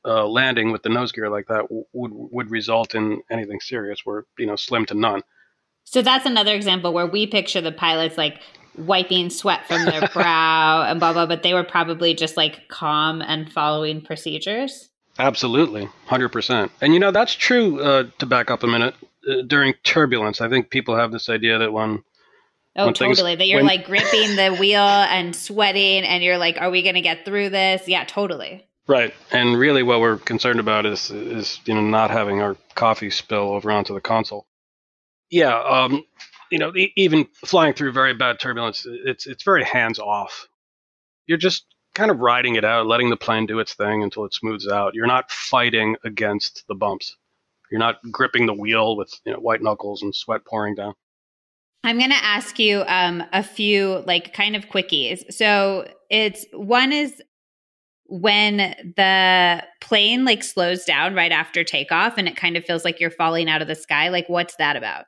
uh, 0.05 0.27
landing 0.27 0.73
with 0.73 0.83
the 0.83 0.89
nose 0.89 1.13
gear 1.13 1.31
like 1.31 1.47
that 1.47 1.63
w- 1.63 1.85
would 1.93 2.11
would 2.13 2.51
result 2.51 2.95
in 2.95 3.23
anything 3.31 3.61
serious 3.61 4.05
were 4.05 4.27
you 4.39 4.47
know 4.47 4.57
slim 4.57 4.85
to 4.87 4.95
none 4.95 5.23
so 5.85 6.03
that's 6.03 6.27
another 6.27 6.55
example 6.55 6.93
where 6.93 7.07
we 7.07 7.27
picture 7.27 7.61
the 7.61 7.73
pilots 7.73 8.19
like 8.19 8.41
wiping 8.77 9.31
sweat 9.31 9.67
from 9.67 9.85
their 9.85 10.09
brow 10.13 10.83
and 10.83 11.01
blah 11.01 11.13
blah, 11.13 11.27
but 11.27 11.43
they 11.43 11.55
were 11.55 11.65
probably 11.65 12.15
just 12.15 12.37
like 12.37 12.69
calm 12.69 13.23
and 13.23 13.53
following 13.53 14.01
procedures. 14.01 14.89
Absolutely, 15.19 15.89
hundred 16.07 16.31
percent. 16.31 16.73
And 16.81 16.95
you 16.95 17.01
know 17.01 17.11
that's 17.11 17.35
true. 17.35 17.81
Uh, 17.81 18.05
to 18.19 18.27
back 18.27 18.51
up 18.51 18.63
a 18.63 18.67
minute, 18.67 18.95
uh, 19.29 19.43
during 19.47 19.75
turbulence, 19.85 20.41
I 20.41 20.49
think 20.49 20.71
people 20.71 20.97
have 20.97 21.13
this 21.13 21.29
idea 21.29 21.59
that 21.59 21.73
when 21.73 22.03
Oh, 22.75 22.87
when 22.87 22.95
totally. 22.95 23.17
Things, 23.17 23.39
that 23.39 23.49
you're 23.49 23.59
when, 23.59 23.67
like 23.67 23.85
gripping 23.85 24.37
the 24.37 24.57
wheel 24.59 24.81
and 24.81 25.37
sweating, 25.37 26.05
and 26.05 26.25
you're 26.25 26.39
like, 26.39 26.59
"Are 26.59 26.71
we 26.71 26.83
going 26.83 26.95
to 26.95 27.03
get 27.03 27.27
through 27.27 27.51
this?" 27.51 27.87
Yeah, 27.87 28.05
totally. 28.05 28.67
Right, 28.87 29.13
and 29.31 29.59
really, 29.59 29.83
what 29.83 30.01
we're 30.01 30.17
concerned 30.17 30.59
about 30.59 30.87
is 30.87 31.11
is 31.11 31.61
you 31.67 31.75
know 31.75 31.83
not 31.83 32.11
having 32.11 32.41
our 32.41 32.57
coffee 32.75 33.11
spill 33.11 33.51
over 33.53 33.71
onto 33.71 33.93
the 33.93 34.01
console 34.01 34.47
yeah, 35.33 35.59
um, 35.63 36.05
you 36.51 36.59
know, 36.59 36.73
even 36.97 37.27
flying 37.35 37.73
through 37.73 37.93
very 37.93 38.13
bad 38.13 38.39
turbulence, 38.39 38.87
it's 38.87 39.27
it's 39.27 39.43
very 39.43 39.65
hands 39.65 39.99
off. 39.99 40.47
You're 41.27 41.39
just 41.39 41.65
kind 41.95 42.11
of 42.11 42.21
riding 42.21 42.57
it 42.57 42.65
out, 42.65 42.87
letting 42.87 43.11
the 43.11 43.17
plane 43.17 43.47
do 43.47 43.59
its 43.59 43.75
thing 43.75 44.03
until 44.03 44.25
it 44.25 44.35
smooths 44.35 44.69
out. 44.69 44.95
You're 44.95 45.07
not 45.07 45.31
fighting 45.31 45.97
against 46.05 46.65
the 46.69 46.75
bumps. 46.75 47.17
You're 47.71 47.79
not 47.79 47.99
gripping 48.11 48.47
the 48.47 48.55
wheel 48.55 48.97
with 48.97 49.13
you 49.25 49.33
know, 49.33 49.39
white 49.39 49.63
knuckles 49.63 50.03
and 50.03 50.15
sweat 50.15 50.45
pouring 50.45 50.75
down. 50.75 50.95
I'm 51.85 51.99
going 51.99 52.11
to 52.11 52.25
ask 52.25 52.59
you 52.59 52.85
um, 52.87 53.25
a 53.33 53.43
few 53.43 54.05
like 54.07 54.33
kind 54.35 54.55
of 54.55 54.67
quickies. 54.67 55.33
So 55.33 55.89
it's 56.11 56.45
one 56.53 56.93
is 56.93 57.21
when 58.07 58.57
the 58.97 59.65
plane 59.81 60.25
like 60.25 60.45
slows 60.45 60.85
down 60.85 61.15
right 61.15 61.33
after 61.33 61.65
takeoff 61.65 62.19
and 62.19 62.29
it 62.29 62.37
kind 62.37 62.57
of 62.57 62.65
feels 62.65 62.85
like 62.85 63.01
you're 63.01 63.11
falling 63.11 63.49
out 63.49 63.63
of 63.63 63.69
the 63.69 63.75
sky. 63.75 64.09
Like, 64.09 64.29
what's 64.29 64.55
that 64.57 64.77
about? 64.77 65.07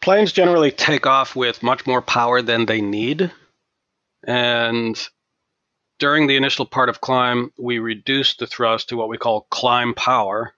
planes 0.00 0.32
generally 0.32 0.70
take 0.70 1.06
off 1.06 1.36
with 1.36 1.62
much 1.62 1.86
more 1.86 2.02
power 2.02 2.42
than 2.42 2.66
they 2.66 2.80
need. 2.80 3.30
And 4.26 5.08
during 6.00 6.26
the 6.26 6.36
initial 6.36 6.66
part 6.66 6.88
of 6.88 7.00
climb, 7.00 7.52
we 7.56 7.78
reduce 7.78 8.34
the 8.34 8.46
thrust 8.46 8.88
to 8.88 8.96
what 8.96 9.08
we 9.08 9.18
call 9.18 9.46
climb 9.50 9.94
power 9.94 10.54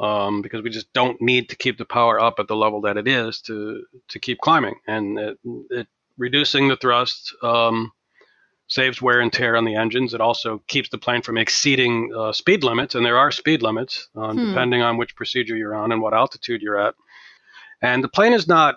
um, 0.00 0.42
because 0.42 0.62
we 0.62 0.70
just 0.70 0.92
don't 0.92 1.20
need 1.22 1.48
to 1.48 1.56
keep 1.56 1.78
the 1.78 1.84
power 1.84 2.20
up 2.20 2.38
at 2.38 2.48
the 2.48 2.56
level 2.56 2.82
that 2.82 2.96
it 2.96 3.08
is 3.08 3.40
to, 3.42 3.84
to 4.08 4.18
keep 4.18 4.38
climbing. 4.38 4.74
And 4.86 5.18
it, 5.18 5.38
it, 5.70 5.86
reducing 6.18 6.68
the 6.68 6.76
thrust 6.76 7.34
um, 7.42 7.92
saves 8.66 9.00
wear 9.00 9.20
and 9.20 9.32
tear 9.32 9.56
on 9.56 9.64
the 9.64 9.76
engines. 9.76 10.12
It 10.12 10.20
also 10.20 10.62
keeps 10.66 10.90
the 10.90 10.98
plane 10.98 11.22
from 11.22 11.38
exceeding 11.38 12.12
uh, 12.16 12.32
speed 12.32 12.64
limits, 12.64 12.94
and 12.94 13.06
there 13.06 13.16
are 13.16 13.30
speed 13.30 13.62
limits 13.62 14.08
uh, 14.16 14.32
hmm. 14.32 14.48
depending 14.48 14.82
on 14.82 14.98
which 14.98 15.16
procedure 15.16 15.56
you're 15.56 15.74
on 15.74 15.92
and 15.92 16.02
what 16.02 16.14
altitude 16.14 16.62
you're 16.62 16.80
at. 16.80 16.94
And 17.80 18.02
the 18.02 18.08
plane 18.08 18.32
is 18.32 18.48
not 18.48 18.76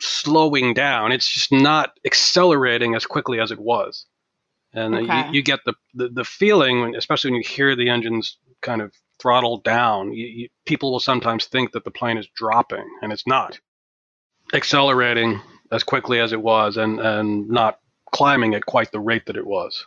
slowing 0.00 0.74
down, 0.74 1.12
it's 1.12 1.32
just 1.32 1.52
not 1.52 1.92
accelerating 2.04 2.94
as 2.94 3.06
quickly 3.06 3.38
as 3.38 3.50
it 3.50 3.60
was. 3.60 4.06
And 4.72 4.94
okay. 4.94 5.26
you, 5.28 5.34
you, 5.34 5.42
get 5.42 5.60
the, 5.64 5.74
the, 5.94 6.08
the 6.08 6.24
feeling, 6.24 6.80
when, 6.80 6.94
especially 6.94 7.32
when 7.32 7.42
you 7.42 7.48
hear 7.48 7.74
the 7.74 7.88
engines 7.88 8.38
kind 8.60 8.80
of 8.80 8.92
throttle 9.18 9.58
down, 9.58 10.12
you, 10.12 10.26
you, 10.26 10.48
people 10.64 10.92
will 10.92 11.00
sometimes 11.00 11.46
think 11.46 11.72
that 11.72 11.84
the 11.84 11.90
plane 11.90 12.18
is 12.18 12.28
dropping, 12.36 12.84
and 13.02 13.12
it's 13.12 13.26
not. 13.26 13.58
Accelerating 14.52 15.40
as 15.72 15.82
quickly 15.82 16.20
as 16.20 16.32
it 16.32 16.40
was 16.40 16.76
and, 16.76 17.00
and 17.00 17.48
not 17.48 17.78
climbing 18.12 18.54
at 18.54 18.66
quite 18.66 18.92
the 18.92 19.00
rate 19.00 19.26
that 19.26 19.36
it 19.36 19.46
was. 19.46 19.86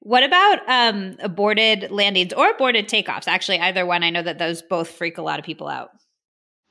What 0.00 0.22
about 0.22 0.58
um, 0.68 1.16
aborted 1.20 1.90
landings 1.90 2.34
or 2.34 2.50
aborted 2.50 2.88
takeoffs? 2.88 3.26
Actually, 3.26 3.60
either 3.60 3.86
one. 3.86 4.02
I 4.02 4.10
know 4.10 4.22
that 4.22 4.38
those 4.38 4.60
both 4.60 4.90
freak 4.90 5.16
a 5.16 5.22
lot 5.22 5.38
of 5.38 5.46
people 5.46 5.66
out. 5.66 5.90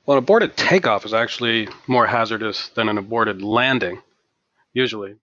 Well, 0.05 0.17
an 0.17 0.23
aborted 0.23 0.55
takeoff 0.55 1.05
is 1.05 1.13
actually 1.13 1.67
more 1.87 2.05
hazardous 2.05 2.69
than 2.69 2.89
an 2.89 2.97
aborted 2.97 3.41
landing, 3.41 4.01
usually, 4.73 5.15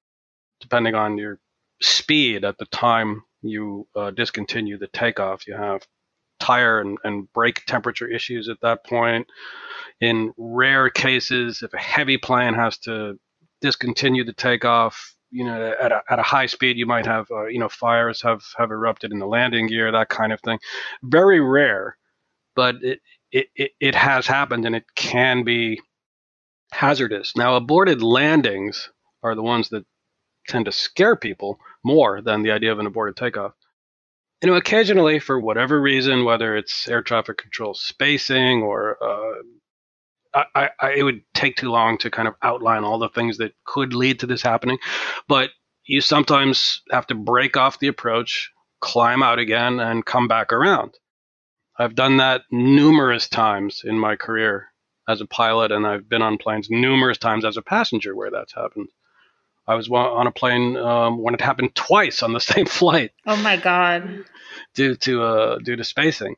depending 0.61 0.95
on 0.95 1.19
your 1.19 1.39
speed 1.81 2.45
at 2.45 2.59
the 2.59 2.67
time 2.67 3.23
you 3.43 3.87
uh, 3.97 4.11
discontinue 4.11 4.79
the 4.79 4.89
takeoff. 4.89 5.47
You 5.47 5.55
have 5.55 5.87
tire 6.39 6.81
and, 6.81 6.99
and 7.05 7.33
brake 7.33 7.65
temperature 7.67 8.09
issues 8.09 8.49
at 8.49 8.61
that 8.63 8.85
point. 8.85 9.27
In 10.01 10.33
rare 10.37 10.91
cases, 10.91 11.63
if 11.63 11.73
a 11.75 11.79
heavy 11.79 12.17
plane 12.17 12.55
has 12.55 12.79
to 12.79 13.19
discontinue 13.61 14.25
the 14.25 14.33
takeoff, 14.33 15.15
you 15.31 15.45
know, 15.45 15.75
at 15.81 15.93
a, 15.93 16.03
at 16.11 16.19
a 16.19 16.23
high 16.23 16.47
speed, 16.47 16.77
you 16.77 16.87
might 16.87 17.07
have, 17.07 17.27
uh, 17.31 17.47
you 17.47 17.59
know, 17.59 17.69
fires 17.69 18.23
have, 18.23 18.43
have 18.57 18.71
erupted 18.71 19.13
in 19.13 19.19
the 19.19 19.27
landing 19.27 19.67
gear, 19.69 19.93
that 19.93 20.09
kind 20.09 20.33
of 20.33 20.41
thing. 20.41 20.59
Very 21.03 21.41
rare, 21.41 21.97
but 22.57 22.77
it, 22.83 23.01
it, 23.31 23.47
it, 23.55 23.71
it 23.79 23.95
has 23.95 24.27
happened 24.27 24.65
and 24.67 24.75
it 24.75 24.85
can 24.97 25.45
be 25.45 25.81
hazardous. 26.73 27.37
Now, 27.37 27.57
aborted 27.57 28.03
landings 28.03 28.91
are 29.23 29.35
the 29.35 29.43
ones 29.43 29.69
that 29.69 29.85
tend 30.51 30.67
to 30.67 30.73
scare 30.73 31.17
people 31.17 31.59
more 31.85 32.21
than 32.21 32.43
the 32.43 32.51
idea 32.51 32.73
of 32.73 32.79
an 32.79 32.87
aborted 32.87 33.17
takeoff. 33.17 33.53
You 34.43 34.51
know, 34.51 34.57
occasionally, 34.57 35.19
for 35.19 35.39
whatever 35.39 35.81
reason, 35.81 36.25
whether 36.25 36.57
it's 36.57 36.89
air 36.89 37.03
traffic 37.03 37.39
control 37.39 37.75
spacing 37.75 38.63
or 38.63 38.97
uh, 39.03 39.43
I, 40.55 40.71
I, 40.81 40.93
it 40.93 41.03
would 41.03 41.23
take 41.35 41.57
too 41.57 41.71
long 41.71 41.99
to 41.99 42.11
kind 42.11 42.29
of 42.29 42.35
outline 42.43 42.85
all 42.85 42.99
the 42.99 43.09
things 43.09 43.39
that 43.39 43.53
could 43.65 43.95
lead 43.95 44.21
to 44.21 44.27
this 44.27 44.43
happening. 44.43 44.79
But 45.29 45.51
you 45.85 46.01
sometimes 46.01 46.83
have 46.91 47.07
to 47.09 47.15
break 47.15 47.57
off 47.57 47.81
the 47.81 47.89
approach, 47.89 48.51
climb 48.81 49.23
out 49.23 49.39
again, 49.39 49.81
and 49.81 50.07
come 50.07 50.29
back 50.29 50.53
around. 50.53 50.95
I've 51.79 51.95
done 51.95 52.19
that 52.19 52.43
numerous 52.51 53.29
times 53.29 53.83
in 53.85 53.99
my 53.99 54.17
career 54.17 54.69
as 55.09 55.21
a 55.21 55.27
pilot, 55.27 55.73
and 55.73 55.87
I've 55.87 56.09
been 56.09 56.23
on 56.23 56.39
planes 56.39 56.69
numerous 56.71 57.19
times 57.19 57.45
as 57.45 57.57
a 57.57 57.63
passenger 57.63 58.15
where 58.15 58.31
that's 58.31 58.55
happened. 58.55 58.89
I 59.71 59.77
was 59.77 59.89
on 59.89 60.27
a 60.27 60.33
plane 60.33 60.77
um, 60.77 61.19
when 61.19 61.35
it 61.35 61.41
happened 61.41 61.75
twice 61.77 62.23
on 62.23 62.33
the 62.33 62.41
same 62.53 62.67
flight. 62.67 63.13
Oh 63.27 63.37
my 63.37 63.57
god! 63.57 64.25
Due 64.75 64.97
to 64.97 65.23
uh, 65.23 65.59
due 65.59 65.77
to 65.77 65.85
spacing. 65.85 66.37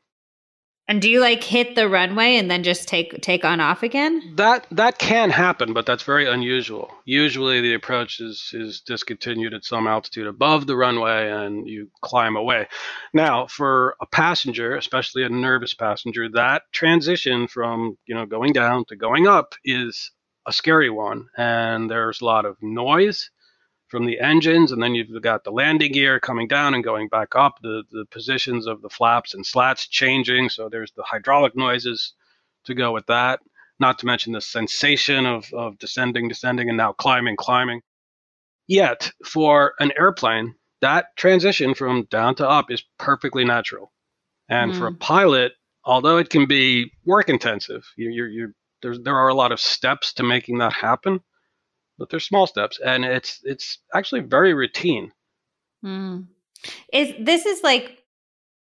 And 0.85 1.01
do 1.01 1.09
you 1.09 1.21
like 1.21 1.41
hit 1.43 1.75
the 1.75 1.87
runway 1.87 2.35
and 2.35 2.51
then 2.51 2.61
just 2.61 2.89
take 2.89 3.21
take 3.21 3.45
on 3.45 3.61
off 3.61 3.83
again? 3.83 4.33
That 4.35 4.67
that 4.71 4.99
can 4.99 5.29
happen, 5.29 5.73
but 5.73 5.85
that's 5.85 6.03
very 6.03 6.29
unusual. 6.29 6.91
Usually 7.05 7.61
the 7.61 7.73
approach 7.73 8.19
is 8.19 8.51
is 8.53 8.81
discontinued 8.81 9.53
at 9.53 9.63
some 9.63 9.87
altitude 9.87 10.27
above 10.27 10.67
the 10.67 10.75
runway 10.75 11.31
and 11.31 11.67
you 11.67 11.89
climb 12.01 12.35
away. 12.35 12.67
Now, 13.13 13.47
for 13.47 13.95
a 14.01 14.05
passenger, 14.05 14.75
especially 14.75 15.23
a 15.23 15.29
nervous 15.29 15.73
passenger, 15.73 16.27
that 16.33 16.63
transition 16.73 17.47
from, 17.47 17.97
you 18.05 18.13
know, 18.13 18.25
going 18.25 18.51
down 18.51 18.83
to 18.89 18.97
going 18.97 19.25
up 19.25 19.55
is 19.63 20.11
a 20.45 20.53
scary 20.53 20.89
one 20.89 21.27
and 21.37 21.89
there's 21.89 22.21
a 22.21 22.25
lot 22.25 22.45
of 22.45 22.57
noise 22.61 23.29
from 23.93 24.05
the 24.05 24.19
engines, 24.19 24.71
and 24.71 24.81
then 24.81 24.95
you've 24.95 25.21
got 25.21 25.43
the 25.43 25.51
landing 25.51 25.91
gear 25.91 26.19
coming 26.19 26.47
down 26.47 26.73
and 26.73 26.83
going 26.83 27.07
back 27.09 27.35
up, 27.35 27.59
the, 27.61 27.83
the 27.91 28.05
positions 28.09 28.65
of 28.65 28.81
the 28.81 28.89
flaps 28.89 29.35
and 29.35 29.45
slats 29.45 29.87
changing. 29.87 30.49
So 30.49 30.67
there's 30.67 30.91
the 30.93 31.03
hydraulic 31.03 31.55
noises 31.55 32.13
to 32.63 32.73
go 32.73 32.91
with 32.91 33.05
that, 33.05 33.39
not 33.79 33.99
to 33.99 34.07
mention 34.07 34.33
the 34.33 34.41
sensation 34.41 35.27
of, 35.27 35.45
of 35.53 35.77
descending, 35.77 36.27
descending, 36.27 36.69
and 36.69 36.77
now 36.77 36.93
climbing, 36.93 37.35
climbing. 37.35 37.81
Yet, 38.65 39.11
for 39.23 39.75
an 39.79 39.91
airplane, 39.95 40.55
that 40.81 41.15
transition 41.15 41.75
from 41.75 42.05
down 42.09 42.33
to 42.35 42.49
up 42.49 42.71
is 42.71 42.83
perfectly 42.97 43.45
natural. 43.45 43.91
And 44.49 44.73
mm. 44.73 44.77
for 44.79 44.87
a 44.87 44.91
mm. 44.91 44.99
pilot, 44.99 45.51
although 45.85 46.17
it 46.17 46.31
can 46.31 46.47
be 46.47 46.91
work 47.05 47.29
intensive, 47.29 47.85
you're, 47.95 48.27
you're 48.27 48.53
There's 48.83 48.99
there 48.99 49.17
are 49.17 49.29
a 49.29 49.33
lot 49.33 49.51
of 49.51 49.59
steps 49.59 50.13
to 50.13 50.23
making 50.23 50.59
that 50.59 50.73
happen, 50.73 51.21
but 51.97 52.09
they're 52.09 52.19
small 52.19 52.45
steps, 52.45 52.79
and 52.79 53.03
it's 53.03 53.39
it's 53.43 53.79
actually 53.95 54.21
very 54.21 54.53
routine. 54.53 55.11
Mm. 55.83 56.27
Is 56.91 57.13
this 57.19 57.47
is 57.47 57.63
like 57.63 58.03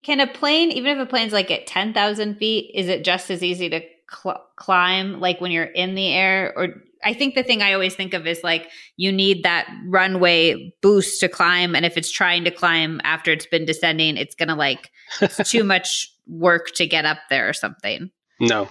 can 0.06 0.20
a 0.20 0.26
plane, 0.28 0.70
even 0.70 0.96
if 0.96 1.02
a 1.02 1.10
plane's 1.10 1.32
like 1.32 1.50
at 1.50 1.66
10,000 1.66 2.36
feet, 2.36 2.70
is 2.74 2.88
it 2.88 3.04
just 3.04 3.28
as 3.28 3.42
easy 3.42 3.68
to 3.68 3.80
cl- 4.08 4.46
climb 4.54 5.18
like 5.18 5.40
when 5.40 5.50
you're 5.50 5.64
in 5.64 5.96
the 5.96 6.06
air? 6.06 6.52
Or 6.56 6.68
I 7.04 7.12
think 7.12 7.34
the 7.34 7.42
thing 7.42 7.60
I 7.60 7.72
always 7.72 7.96
think 7.96 8.14
of 8.14 8.24
is 8.24 8.44
like 8.44 8.70
you 8.96 9.10
need 9.10 9.42
that 9.42 9.68
runway 9.86 10.72
boost 10.80 11.18
to 11.20 11.28
climb. 11.28 11.74
And 11.74 11.84
if 11.84 11.96
it's 11.96 12.10
trying 12.10 12.44
to 12.44 12.52
climb 12.52 13.00
after 13.02 13.32
it's 13.32 13.46
been 13.46 13.64
descending, 13.64 14.16
it's 14.16 14.36
going 14.36 14.48
to 14.48 14.54
like, 14.54 14.92
it's 15.20 15.50
too 15.50 15.64
much 15.74 16.08
work 16.28 16.70
to 16.76 16.86
get 16.86 17.04
up 17.04 17.18
there 17.28 17.48
or 17.48 17.52
something. 17.52 18.10
No. 18.38 18.68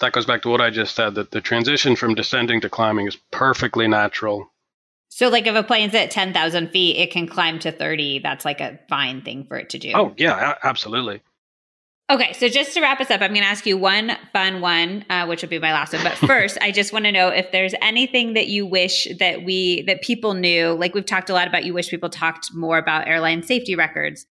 That 0.00 0.12
goes 0.12 0.26
back 0.26 0.42
to 0.42 0.48
what 0.48 0.60
I 0.60 0.70
just 0.70 0.94
said 0.94 1.14
that 1.14 1.30
the 1.30 1.40
transition 1.40 1.96
from 1.96 2.14
descending 2.14 2.60
to 2.62 2.68
climbing 2.68 3.06
is 3.06 3.16
perfectly 3.30 3.88
natural. 3.88 4.50
So, 5.08 5.28
like, 5.28 5.46
if 5.46 5.54
a 5.54 5.62
plane's 5.62 5.94
at 5.94 6.10
10,000 6.10 6.70
feet, 6.70 6.96
it 6.96 7.10
can 7.10 7.26
climb 7.26 7.58
to 7.60 7.72
30. 7.72 8.20
That's 8.20 8.44
like 8.44 8.60
a 8.60 8.78
fine 8.88 9.22
thing 9.22 9.44
for 9.44 9.56
it 9.56 9.70
to 9.70 9.78
do. 9.78 9.92
Oh, 9.94 10.14
yeah, 10.16 10.54
absolutely. 10.62 11.20
Okay, 12.10 12.32
so 12.32 12.48
just 12.48 12.74
to 12.74 12.80
wrap 12.80 13.00
us 13.00 13.10
up, 13.10 13.20
I'm 13.20 13.30
going 13.30 13.42
to 13.42 13.48
ask 13.48 13.66
you 13.66 13.78
one 13.78 14.16
fun 14.32 14.60
one, 14.60 15.04
uh, 15.10 15.26
which 15.26 15.42
will 15.42 15.48
be 15.48 15.60
my 15.60 15.72
last 15.72 15.92
one. 15.92 16.02
But 16.02 16.14
first, 16.26 16.58
I 16.60 16.72
just 16.72 16.92
want 16.92 17.04
to 17.04 17.12
know 17.12 17.28
if 17.28 17.52
there's 17.52 17.74
anything 17.80 18.34
that 18.34 18.48
you 18.48 18.66
wish 18.66 19.06
that 19.18 19.44
we 19.44 19.82
that 19.82 20.02
people 20.02 20.34
knew. 20.34 20.72
Like 20.72 20.92
we've 20.92 21.06
talked 21.06 21.30
a 21.30 21.34
lot 21.34 21.46
about, 21.46 21.64
you 21.64 21.72
wish 21.72 21.88
people 21.88 22.08
talked 22.08 22.52
more 22.52 22.78
about 22.78 23.06
airline 23.06 23.44
safety 23.44 23.76
records. 23.76 24.26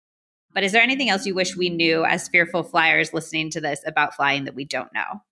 But 0.54 0.64
is 0.64 0.72
there 0.72 0.82
anything 0.82 1.08
else 1.08 1.24
you 1.24 1.34
wish 1.34 1.56
we 1.56 1.70
knew 1.70 2.04
as 2.04 2.28
fearful 2.28 2.64
flyers 2.64 3.14
listening 3.14 3.50
to 3.50 3.60
this 3.60 3.80
about 3.86 4.14
flying 4.14 4.44
that 4.44 4.56
we 4.56 4.64
don't 4.64 4.92
know? 4.92 5.22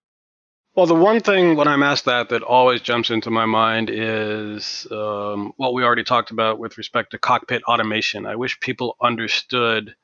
Well, 0.77 0.86
the 0.86 0.94
one 0.94 1.20
thing 1.20 1.57
when 1.57 1.69
I'm 1.69 1.82
asked 1.82 2.05
that 2.05 2.28
that 2.31 2.43
always 2.43 2.82
jumps 2.82 3.11
into 3.11 3.31
my 3.31 3.47
mind 3.47 3.90
is 3.90 4.86
um, 4.93 5.55
what 5.57 5.74
we 5.74 5.82
already 5.82 6.05
talked 6.05 6.31
about 6.32 6.59
with 6.59 6.78
respect 6.78 7.12
to 7.12 7.19
cockpit 7.19 7.62
automation. 7.65 8.27
I 8.27 8.36
wish 8.36 8.61
people 8.61 8.97
understood 9.03 9.97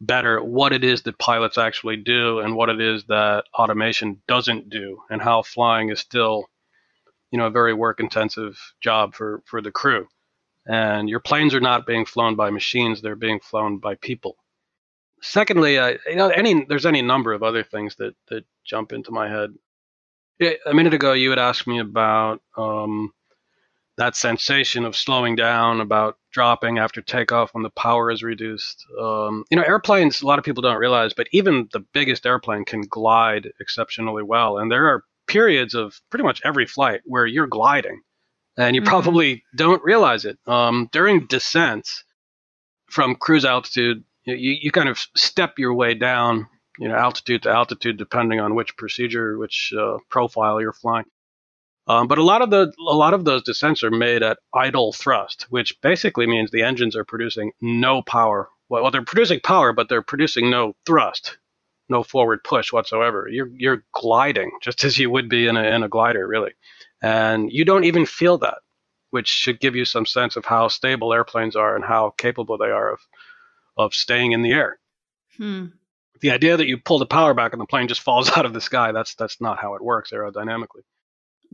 better 0.00 0.42
what 0.42 0.72
it 0.72 0.84
is 0.84 1.02
that 1.02 1.18
pilots 1.18 1.58
actually 1.58 1.96
do 1.96 2.40
and 2.40 2.56
what 2.56 2.70
it 2.70 2.80
is 2.80 3.04
that 3.06 3.44
automation 3.58 4.22
doesn't 4.28 4.70
do, 4.70 5.02
and 5.10 5.22
how 5.22 5.42
flying 5.42 5.90
is 5.90 6.00
still, 6.00 6.46
you 7.30 7.38
know, 7.38 7.46
a 7.46 7.50
very 7.50 7.74
work-intensive 7.74 8.58
job 8.80 9.14
for 9.14 9.42
for 9.46 9.62
the 9.62 9.72
crew. 9.72 10.08
And 10.66 11.08
your 11.08 11.20
planes 11.20 11.54
are 11.54 11.60
not 11.60 11.86
being 11.86 12.06
flown 12.06 12.36
by 12.36 12.50
machines; 12.50 13.02
they're 13.02 13.16
being 13.16 13.40
flown 13.40 13.78
by 13.78 13.96
people. 13.96 14.36
Secondly, 15.22 15.78
I, 15.78 15.98
you 16.08 16.16
know, 16.16 16.28
any 16.30 16.64
there's 16.64 16.86
any 16.86 17.02
number 17.02 17.32
of 17.34 17.42
other 17.42 17.64
things 17.64 17.96
that 17.96 18.14
that 18.28 18.44
jump 18.64 18.92
into 18.92 19.10
my 19.12 19.28
head. 19.28 19.54
Yeah, 20.38 20.52
a 20.66 20.74
minute 20.74 20.94
ago, 20.94 21.12
you 21.12 21.30
had 21.30 21.38
asked 21.38 21.66
me 21.66 21.80
about 21.80 22.40
um, 22.56 23.12
that 23.96 24.14
sensation 24.14 24.84
of 24.84 24.96
slowing 24.96 25.34
down, 25.34 25.80
about 25.80 26.16
dropping 26.32 26.78
after 26.78 27.02
takeoff 27.02 27.52
when 27.52 27.64
the 27.64 27.70
power 27.70 28.10
is 28.10 28.22
reduced. 28.22 28.84
Um, 29.00 29.44
you 29.50 29.56
know, 29.56 29.64
airplanes, 29.64 30.22
a 30.22 30.26
lot 30.26 30.38
of 30.38 30.44
people 30.44 30.62
don't 30.62 30.78
realize, 30.78 31.12
but 31.12 31.28
even 31.32 31.68
the 31.72 31.84
biggest 31.92 32.24
airplane 32.24 32.64
can 32.64 32.82
glide 32.82 33.50
exceptionally 33.60 34.22
well. 34.22 34.58
And 34.58 34.70
there 34.70 34.86
are 34.86 35.04
periods 35.26 35.74
of 35.74 36.00
pretty 36.10 36.22
much 36.24 36.40
every 36.44 36.66
flight 36.66 37.00
where 37.04 37.26
you're 37.26 37.48
gliding 37.48 38.02
and 38.56 38.76
you 38.76 38.82
mm-hmm. 38.82 38.88
probably 38.88 39.44
don't 39.56 39.82
realize 39.82 40.24
it. 40.24 40.38
Um, 40.46 40.88
during 40.92 41.26
descents 41.26 42.04
from 42.88 43.16
cruise 43.16 43.44
altitude, 43.44 44.04
you, 44.24 44.56
you 44.60 44.70
kind 44.70 44.88
of 44.88 44.98
step 45.16 45.58
your 45.58 45.74
way 45.74 45.94
down 45.94 46.46
you 46.78 46.88
know, 46.88 46.94
altitude 46.94 47.42
to 47.42 47.50
altitude, 47.50 47.96
depending 47.98 48.40
on 48.40 48.54
which 48.54 48.76
procedure, 48.76 49.36
which 49.36 49.72
uh, 49.78 49.98
profile 50.08 50.60
you're 50.60 50.72
flying. 50.72 51.06
Um, 51.88 52.06
but 52.06 52.18
a 52.18 52.22
lot 52.22 52.42
of 52.42 52.50
the 52.50 52.72
a 52.78 52.94
lot 52.94 53.14
of 53.14 53.24
those 53.24 53.42
descents 53.42 53.82
are 53.82 53.90
made 53.90 54.22
at 54.22 54.38
idle 54.54 54.92
thrust, 54.92 55.46
which 55.48 55.80
basically 55.80 56.26
means 56.26 56.50
the 56.50 56.62
engines 56.62 56.94
are 56.94 57.04
producing 57.04 57.52
no 57.60 58.02
power. 58.02 58.50
Well, 58.68 58.82
well, 58.82 58.90
they're 58.90 59.02
producing 59.02 59.40
power, 59.40 59.72
but 59.72 59.88
they're 59.88 60.02
producing 60.02 60.50
no 60.50 60.74
thrust, 60.84 61.38
no 61.88 62.02
forward 62.02 62.44
push 62.44 62.72
whatsoever. 62.72 63.26
You're 63.30 63.48
you're 63.48 63.84
gliding 63.92 64.50
just 64.62 64.84
as 64.84 64.98
you 64.98 65.10
would 65.10 65.30
be 65.30 65.48
in 65.48 65.56
a 65.56 65.62
in 65.62 65.82
a 65.82 65.88
glider, 65.88 66.26
really, 66.28 66.52
and 67.02 67.50
you 67.50 67.64
don't 67.64 67.84
even 67.84 68.04
feel 68.04 68.36
that, 68.38 68.58
which 69.10 69.28
should 69.28 69.58
give 69.58 69.74
you 69.74 69.86
some 69.86 70.04
sense 70.04 70.36
of 70.36 70.44
how 70.44 70.68
stable 70.68 71.14
airplanes 71.14 71.56
are 71.56 71.74
and 71.74 71.84
how 71.84 72.10
capable 72.18 72.58
they 72.58 72.70
are 72.70 72.92
of 72.92 73.00
of 73.78 73.94
staying 73.94 74.32
in 74.32 74.42
the 74.42 74.52
air. 74.52 74.78
Hmm 75.38 75.66
the 76.20 76.30
idea 76.30 76.56
that 76.56 76.66
you 76.66 76.78
pull 76.78 76.98
the 76.98 77.06
power 77.06 77.34
back 77.34 77.52
and 77.52 77.60
the 77.60 77.66
plane 77.66 77.88
just 77.88 78.00
falls 78.00 78.30
out 78.36 78.46
of 78.46 78.52
the 78.52 78.60
sky 78.60 78.92
that's 78.92 79.14
that's 79.14 79.40
not 79.40 79.58
how 79.58 79.74
it 79.74 79.82
works 79.82 80.10
aerodynamically. 80.12 80.82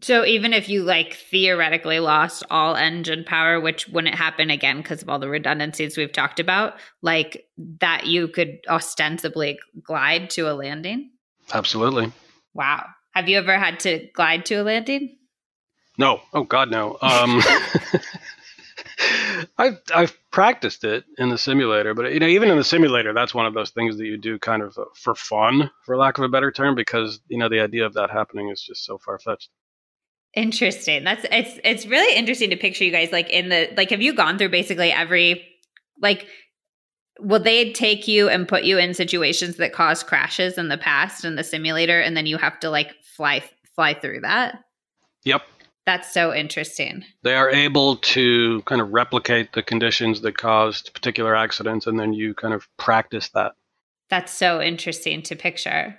So 0.02 0.24
even 0.24 0.52
if 0.52 0.68
you 0.68 0.82
like 0.82 1.14
theoretically 1.14 2.00
lost 2.00 2.42
all 2.50 2.74
engine 2.74 3.22
power 3.24 3.60
which 3.60 3.88
wouldn't 3.88 4.16
happen 4.16 4.50
again 4.50 4.78
because 4.78 5.02
of 5.02 5.08
all 5.08 5.20
the 5.20 5.28
redundancies 5.28 5.96
we've 5.96 6.12
talked 6.12 6.40
about 6.40 6.74
like 7.00 7.46
that 7.80 8.06
you 8.06 8.26
could 8.28 8.58
ostensibly 8.68 9.58
glide 9.82 10.30
to 10.30 10.50
a 10.50 10.54
landing? 10.54 11.10
Absolutely. 11.52 12.12
Wow. 12.54 12.86
Have 13.12 13.28
you 13.28 13.38
ever 13.38 13.56
had 13.56 13.80
to 13.80 14.08
glide 14.14 14.46
to 14.46 14.56
a 14.56 14.62
landing? 14.62 15.16
No. 15.96 16.20
Oh 16.32 16.42
god 16.42 16.70
no. 16.70 16.98
Um 17.00 17.40
I've 19.58 19.80
I've 19.94 20.18
practiced 20.34 20.82
it 20.82 21.04
in 21.16 21.28
the 21.28 21.38
simulator, 21.38 21.94
but 21.94 22.12
you 22.12 22.18
know, 22.18 22.26
even 22.26 22.50
in 22.50 22.56
the 22.56 22.64
simulator, 22.64 23.14
that's 23.14 23.32
one 23.32 23.46
of 23.46 23.54
those 23.54 23.70
things 23.70 23.98
that 23.98 24.04
you 24.04 24.16
do 24.18 24.36
kind 24.36 24.62
of 24.62 24.76
uh, 24.76 24.82
for 24.96 25.14
fun, 25.14 25.70
for 25.84 25.96
lack 25.96 26.18
of 26.18 26.24
a 26.24 26.28
better 26.28 26.50
term, 26.50 26.74
because 26.74 27.20
you 27.28 27.38
know 27.38 27.48
the 27.48 27.60
idea 27.60 27.86
of 27.86 27.94
that 27.94 28.10
happening 28.10 28.50
is 28.50 28.60
just 28.60 28.84
so 28.84 28.98
far 28.98 29.16
fetched. 29.20 29.48
Interesting. 30.34 31.04
That's 31.04 31.24
it's 31.30 31.60
it's 31.62 31.86
really 31.86 32.18
interesting 32.18 32.50
to 32.50 32.56
picture 32.56 32.82
you 32.82 32.90
guys 32.90 33.12
like 33.12 33.30
in 33.30 33.48
the 33.48 33.72
like. 33.76 33.90
Have 33.90 34.02
you 34.02 34.12
gone 34.12 34.36
through 34.36 34.48
basically 34.48 34.90
every 34.90 35.46
like? 36.02 36.26
Will 37.20 37.38
they 37.38 37.70
take 37.70 38.08
you 38.08 38.28
and 38.28 38.48
put 38.48 38.64
you 38.64 38.76
in 38.76 38.92
situations 38.92 39.54
that 39.58 39.72
cause 39.72 40.02
crashes 40.02 40.58
in 40.58 40.66
the 40.66 40.76
past 40.76 41.24
in 41.24 41.36
the 41.36 41.44
simulator, 41.44 42.00
and 42.00 42.16
then 42.16 42.26
you 42.26 42.38
have 42.38 42.58
to 42.58 42.70
like 42.70 42.92
fly 43.04 43.44
fly 43.76 43.94
through 43.94 44.22
that? 44.22 44.64
Yep. 45.22 45.42
That's 45.86 46.12
so 46.12 46.32
interesting. 46.32 47.04
They 47.22 47.34
are 47.34 47.50
able 47.50 47.96
to 47.96 48.62
kind 48.62 48.80
of 48.80 48.92
replicate 48.92 49.52
the 49.52 49.62
conditions 49.62 50.22
that 50.22 50.38
caused 50.38 50.94
particular 50.94 51.36
accidents, 51.36 51.86
and 51.86 51.98
then 51.98 52.14
you 52.14 52.34
kind 52.34 52.54
of 52.54 52.66
practice 52.78 53.28
that. 53.34 53.52
That's 54.08 54.32
so 54.32 54.62
interesting 54.62 55.22
to 55.22 55.36
picture. 55.36 55.96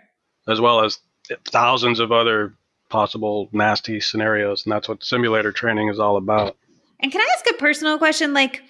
As 0.47 0.59
well 0.59 0.83
as 0.83 0.99
thousands 1.45 1.99
of 1.99 2.11
other 2.11 2.55
possible 2.89 3.49
nasty 3.51 3.99
scenarios. 3.99 4.65
And 4.65 4.71
that's 4.71 4.87
what 4.87 5.03
simulator 5.03 5.51
training 5.51 5.89
is 5.89 5.99
all 5.99 6.17
about. 6.17 6.55
And 6.99 7.11
can 7.11 7.21
I 7.21 7.27
ask 7.35 7.45
a 7.49 7.53
personal 7.57 7.97
question? 7.97 8.33
Like, 8.33 8.61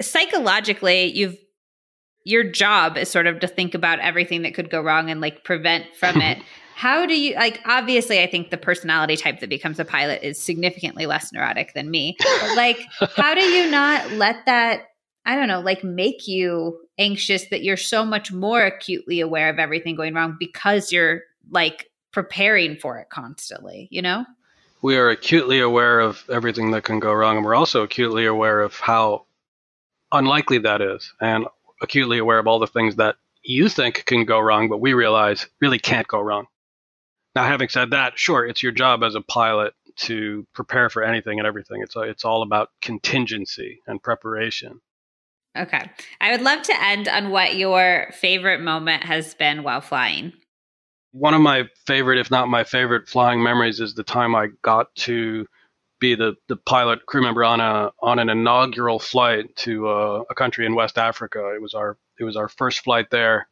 psychologically, 0.00 1.12
you've 1.12 1.36
your 2.24 2.42
job 2.42 2.96
is 2.96 3.08
sort 3.08 3.28
of 3.28 3.38
to 3.38 3.46
think 3.46 3.74
about 3.74 4.00
everything 4.00 4.42
that 4.42 4.52
could 4.52 4.68
go 4.68 4.82
wrong 4.82 5.10
and 5.10 5.20
like 5.20 5.44
prevent 5.44 5.84
from 5.94 6.16
it. 6.20 6.38
How 6.76 7.06
do 7.06 7.18
you 7.18 7.34
like 7.36 7.62
obviously 7.64 8.22
I 8.22 8.26
think 8.26 8.50
the 8.50 8.58
personality 8.58 9.16
type 9.16 9.40
that 9.40 9.48
becomes 9.48 9.80
a 9.80 9.84
pilot 9.86 10.22
is 10.22 10.38
significantly 10.38 11.06
less 11.06 11.32
neurotic 11.32 11.72
than 11.72 11.90
me. 11.90 12.18
But 12.18 12.54
like 12.54 12.86
how 13.16 13.34
do 13.34 13.40
you 13.40 13.70
not 13.70 14.10
let 14.12 14.44
that 14.44 14.88
I 15.24 15.36
don't 15.36 15.48
know, 15.48 15.60
like 15.60 15.82
make 15.82 16.28
you 16.28 16.78
anxious 16.98 17.48
that 17.48 17.62
you're 17.62 17.78
so 17.78 18.04
much 18.04 18.30
more 18.30 18.60
acutely 18.60 19.20
aware 19.20 19.48
of 19.48 19.58
everything 19.58 19.96
going 19.96 20.12
wrong 20.12 20.36
because 20.38 20.92
you're 20.92 21.22
like 21.50 21.90
preparing 22.12 22.76
for 22.76 22.98
it 22.98 23.08
constantly, 23.08 23.88
you 23.90 24.02
know? 24.02 24.26
We 24.82 24.98
are 24.98 25.08
acutely 25.08 25.60
aware 25.60 26.00
of 26.00 26.24
everything 26.30 26.72
that 26.72 26.84
can 26.84 27.00
go 27.00 27.14
wrong 27.14 27.38
and 27.38 27.46
we're 27.46 27.54
also 27.54 27.84
acutely 27.84 28.26
aware 28.26 28.60
of 28.60 28.78
how 28.78 29.24
unlikely 30.12 30.58
that 30.58 30.82
is 30.82 31.10
and 31.22 31.46
acutely 31.80 32.18
aware 32.18 32.38
of 32.38 32.46
all 32.46 32.58
the 32.58 32.66
things 32.66 32.96
that 32.96 33.16
you 33.42 33.70
think 33.70 34.04
can 34.04 34.26
go 34.26 34.38
wrong 34.38 34.68
but 34.68 34.82
we 34.82 34.92
realize 34.92 35.46
really 35.62 35.78
can't 35.78 36.06
go 36.06 36.20
wrong. 36.20 36.46
Now, 37.36 37.44
having 37.44 37.68
said 37.68 37.90
that, 37.90 38.18
sure, 38.18 38.46
it's 38.46 38.62
your 38.62 38.72
job 38.72 39.04
as 39.04 39.14
a 39.14 39.20
pilot 39.20 39.74
to 39.96 40.46
prepare 40.54 40.88
for 40.88 41.04
anything 41.04 41.38
and 41.38 41.46
everything. 41.46 41.82
It's 41.82 41.94
it's 41.94 42.24
all 42.24 42.40
about 42.40 42.70
contingency 42.80 43.82
and 43.86 44.02
preparation. 44.02 44.80
Okay. 45.54 45.90
I 46.18 46.30
would 46.32 46.40
love 46.40 46.62
to 46.62 46.82
end 46.82 47.08
on 47.08 47.30
what 47.30 47.56
your 47.56 48.10
favorite 48.12 48.62
moment 48.62 49.04
has 49.04 49.34
been 49.34 49.62
while 49.62 49.82
flying. 49.82 50.32
One 51.12 51.34
of 51.34 51.42
my 51.42 51.64
favorite, 51.86 52.18
if 52.18 52.30
not 52.30 52.48
my 52.48 52.64
favorite, 52.64 53.06
flying 53.06 53.42
memories 53.42 53.80
is 53.80 53.92
the 53.92 54.02
time 54.02 54.34
I 54.34 54.48
got 54.62 54.94
to 54.96 55.46
be 56.00 56.14
the, 56.14 56.36
the 56.48 56.56
pilot 56.56 57.04
crew 57.04 57.20
member 57.20 57.44
on 57.44 57.60
a 57.60 57.90
on 58.00 58.18
an 58.18 58.30
inaugural 58.30 58.98
flight 58.98 59.54
to 59.56 59.88
uh, 59.88 60.22
a 60.30 60.34
country 60.34 60.64
in 60.64 60.74
West 60.74 60.96
Africa. 60.96 61.52
It 61.54 61.60
was 61.60 61.74
our 61.74 61.98
it 62.18 62.24
was 62.24 62.36
our 62.36 62.48
first 62.48 62.80
flight 62.80 63.10
there, 63.10 63.46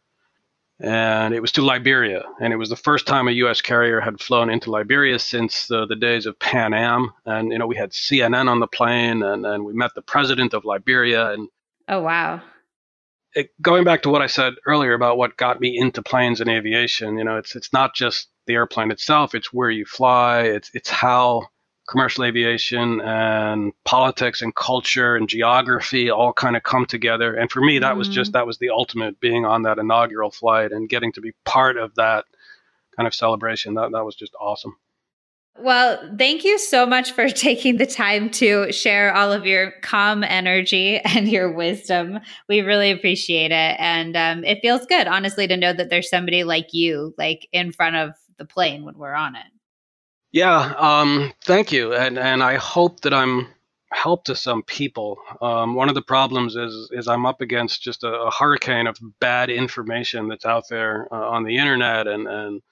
and 0.81 1.35
it 1.35 1.41
was 1.41 1.53
to 1.53 1.63
Liberia. 1.63 2.25
And 2.41 2.53
it 2.53 2.57
was 2.57 2.69
the 2.69 2.77
first 2.77 3.07
time 3.07 3.29
a 3.29 3.33
U.S. 3.33 3.61
carrier 3.61 4.01
had 4.01 4.21
flown 4.21 4.51
into 4.51 4.71
Liberia 4.71 5.19
since 5.19 5.71
uh, 5.71 5.87
the 5.87 5.97
days 5.97 6.27
of 6.27 6.39
Pan 6.39 6.75
Am. 6.75 7.13
And 7.27 7.53
you 7.53 7.59
know, 7.59 7.67
we 7.67 7.77
had 7.77 7.91
CNN 7.91 8.49
on 8.49 8.61
the 8.61 8.67
plane, 8.67 9.23
and, 9.23 9.47
and 9.47 9.65
we 9.65 9.73
met 9.73 9.95
the 9.95 10.03
president 10.03 10.55
of 10.55 10.65
Liberia. 10.65 11.31
And 11.31 11.49
oh 11.89 12.01
wow, 12.01 12.43
it, 13.35 13.51
going 13.63 13.85
back 13.85 14.03
to 14.03 14.11
what 14.11 14.23
I 14.23 14.27
said 14.27 14.55
earlier 14.67 14.95
about 14.95 15.17
what 15.17 15.37
got 15.37 15.61
me 15.61 15.77
into 15.79 16.03
planes 16.03 16.41
and 16.41 16.51
aviation, 16.51 17.19
you 17.19 17.25
know, 17.25 17.37
it's 17.37 17.55
it's 17.55 17.73
not 17.73 17.95
just 17.95 18.29
the 18.47 18.55
airplane 18.55 18.91
itself; 18.91 19.35
it's 19.35 19.53
where 19.53 19.71
you 19.71 19.85
fly. 19.85 20.41
It's 20.41 20.71
it's 20.75 20.91
how 20.91 21.49
commercial 21.89 22.24
aviation 22.24 23.01
and 23.01 23.73
politics 23.85 24.40
and 24.43 24.55
culture 24.55 25.16
and 25.16 25.28
geography 25.28 26.11
all 26.11 26.32
kind 26.32 26.56
of 26.56 26.62
come 26.62 26.86
together. 26.86 27.35
And 27.35 27.51
for 27.51 27.61
me, 27.61 27.78
that 27.78 27.94
mm. 27.94 27.98
was 27.98 28.09
just 28.09 28.31
mm. 28.31 28.35
that 28.35 28.47
was 28.47 28.59
the 28.59 28.70
ultimate 28.70 29.20
being 29.20 29.44
on 29.44 29.62
that 29.62 29.78
inaugural 29.78 30.31
flight 30.31 30.73
and 30.73 30.89
getting 30.89 31.12
to 31.12 31.20
be 31.20 31.32
part 31.44 31.77
of 31.77 31.94
that 31.97 32.24
kind 32.97 33.06
of 33.06 33.15
celebration. 33.15 33.74
That 33.74 33.93
that 33.93 34.05
was 34.05 34.15
just 34.15 34.35
awesome. 34.40 34.77
Well, 35.56 36.16
thank 36.19 36.43
you 36.43 36.59
so 36.59 36.85
much 36.85 37.12
for 37.12 37.28
taking 37.28 37.77
the 37.77 37.86
time 37.86 38.31
to 38.31 38.73
share 38.73 39.15
all 39.15 39.32
of 39.32 39.47
your 39.47 39.73
calm 39.82 40.24
energy 40.24 40.98
and 41.05 41.28
your 41.28 41.52
wisdom. 41.52 42.19
We 42.48 42.61
really 42.61 42.90
appreciate 42.90 43.52
it. 43.52 43.77
And 43.78 44.16
um, 44.16 44.44
it 44.44 44.61
feels 44.62 44.86
good, 44.86 45.06
honestly, 45.06 45.47
to 45.47 45.56
know 45.56 45.73
that 45.73 45.90
there's 45.90 46.11
somebody 46.11 46.44
like 46.44 46.73
you, 46.73 47.15
like 47.19 47.47
in 47.52 47.73
front 47.73 47.97
of 47.97 48.15
the 48.39 48.44
plane 48.44 48.85
when 48.85 48.98
we're 48.98 49.15
on 49.15 49.36
it. 49.36 49.47
Yeah, 50.35 50.74
um, 50.78 51.32
thank 51.44 51.70
you. 51.70 51.94
And, 51.94 52.19
and 52.19 52.43
I 52.43 52.56
hope 52.56 53.02
that 53.02 53.15
I'm 53.15 53.47
help 53.93 54.24
to 54.24 54.35
some 54.35 54.65
people. 54.65 55.16
Um, 55.40 55.77
one 55.77 55.89
of 55.89 55.94
the 55.94 56.02
problems 56.02 56.56
is 56.56 56.90
is 56.90 57.06
I'm 57.06 57.24
up 57.24 57.40
against 57.40 57.82
just 57.82 58.02
a, 58.02 58.12
a 58.12 58.32
hurricane 58.32 58.89
of 58.89 58.98
bad 59.20 59.48
information 59.48 60.27
that's 60.27 60.44
out 60.44 60.65
there 60.69 61.06
uh, 61.12 61.28
on 61.28 61.44
the 61.44 61.56
internet 61.56 62.09
and, 62.09 62.27
and 62.27 62.62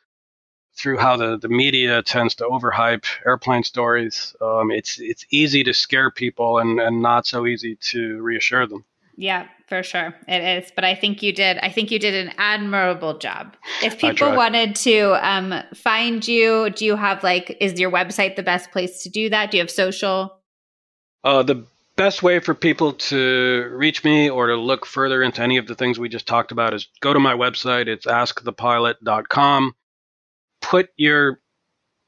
through 0.76 0.98
how 0.98 1.16
the, 1.16 1.39
the 1.39 1.48
media 1.48 2.02
tends 2.02 2.34
to 2.34 2.44
overhype 2.44 3.05
airplane 3.24 3.62
stories, 3.62 4.34
um, 4.40 4.72
it's 4.72 4.98
it's 4.98 5.24
easy 5.30 5.62
to 5.62 5.72
scare 5.72 6.10
people 6.10 6.59
and, 6.59 6.80
and 6.80 7.01
not 7.01 7.28
so 7.28 7.47
easy 7.47 7.76
to 7.93 8.20
reassure 8.20 8.66
them. 8.66 8.84
Yeah, 9.14 9.47
for 9.73 9.82
sure. 9.82 10.15
It 10.28 10.43
is. 10.43 10.70
But 10.74 10.85
I 10.85 10.94
think 10.94 11.23
you 11.23 11.32
did 11.32 11.57
I 11.62 11.70
think 11.70 11.90
you 11.90 11.99
did 11.99 12.15
an 12.15 12.35
admirable 12.36 13.16
job. 13.16 13.57
If 13.82 13.99
people 13.99 14.36
wanted 14.36 14.77
to 14.77 15.16
um, 15.27 15.55
find 15.74 16.28
you, 16.28 16.69
do 16.69 16.85
you 16.85 16.94
have 16.94 17.23
like 17.23 17.57
is 17.59 17.81
your 17.81 17.90
website 17.90 18.36
the 18.36 18.43
best 18.43 18.70
place 18.70 19.03
to 19.05 19.09
do 19.09 19.31
that? 19.31 19.51
Do 19.51 19.57
you 19.57 19.62
have 19.62 19.70
social? 19.70 20.39
Uh, 21.24 21.43
the 21.43 21.65
best 21.97 22.23
way 22.23 22.39
for 22.39 22.53
people 22.53 22.93
to 22.93 23.70
reach 23.73 24.05
me 24.05 24.28
or 24.28 24.49
to 24.49 24.57
look 24.57 24.85
further 24.85 25.23
into 25.23 25.40
any 25.40 25.57
of 25.57 25.66
the 25.66 25.74
things 25.74 25.99
we 25.99 26.11
just 26.11 26.27
talked 26.27 26.53
about 26.53 26.74
is 26.74 26.89
go 27.01 27.15
to 27.15 27.19
my 27.19 27.32
website. 27.32 27.86
It's 27.86 28.05
askthepilot.com 28.05 29.74
put 30.62 30.89
your 30.97 31.40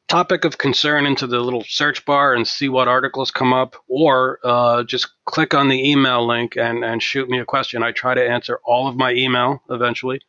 topic 0.09 0.45
of 0.45 0.59
concern 0.59 1.07
into 1.07 1.27
the 1.27 1.41
little 1.41 1.65
search 1.67 2.05
bar 2.05 2.35
and 2.35 2.47
see 2.47 2.69
what 2.69 2.89
articles 2.89 3.31
come 3.31 3.53
up, 3.53 3.77
or 3.89 4.39
uh, 4.45 4.83
just 4.85 5.09
click 5.25 5.55
on 5.55 5.69
the 5.69 5.91
email 5.91 6.27
link 6.27 6.57
and, 6.57 6.85
and 6.85 7.03
shoot 7.03 7.29
me 7.29 7.39
a 7.41 7.45
question. 7.45 7.83
I 7.83 7.93
try 7.93 8.15
to 8.15 8.29
answer 8.29 8.61
all 8.65 8.87
of 8.89 8.97
my 8.97 9.13
email 9.13 9.63
eventually. 9.71 10.21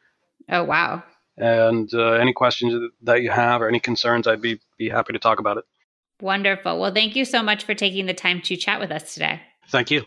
Oh, 0.49 0.63
wow. 0.63 1.03
And 1.37 1.93
uh, 1.93 2.13
any 2.13 2.31
questions 2.31 2.91
that 3.03 3.21
you 3.21 3.29
have 3.29 3.61
or 3.61 3.67
any 3.67 3.79
concerns, 3.79 4.27
I'd 4.27 4.41
be, 4.41 4.59
be 4.77 4.89
happy 4.89 5.13
to 5.13 5.19
talk 5.19 5.39
about 5.39 5.57
it. 5.57 5.65
Wonderful. 6.21 6.79
Well, 6.79 6.93
thank 6.93 7.15
you 7.15 7.25
so 7.25 7.43
much 7.43 7.65
for 7.65 7.73
taking 7.73 8.05
the 8.05 8.13
time 8.13 8.41
to 8.43 8.55
chat 8.55 8.79
with 8.79 8.91
us 8.91 9.13
today. 9.13 9.41
Thank 9.69 9.91
you. 9.91 10.05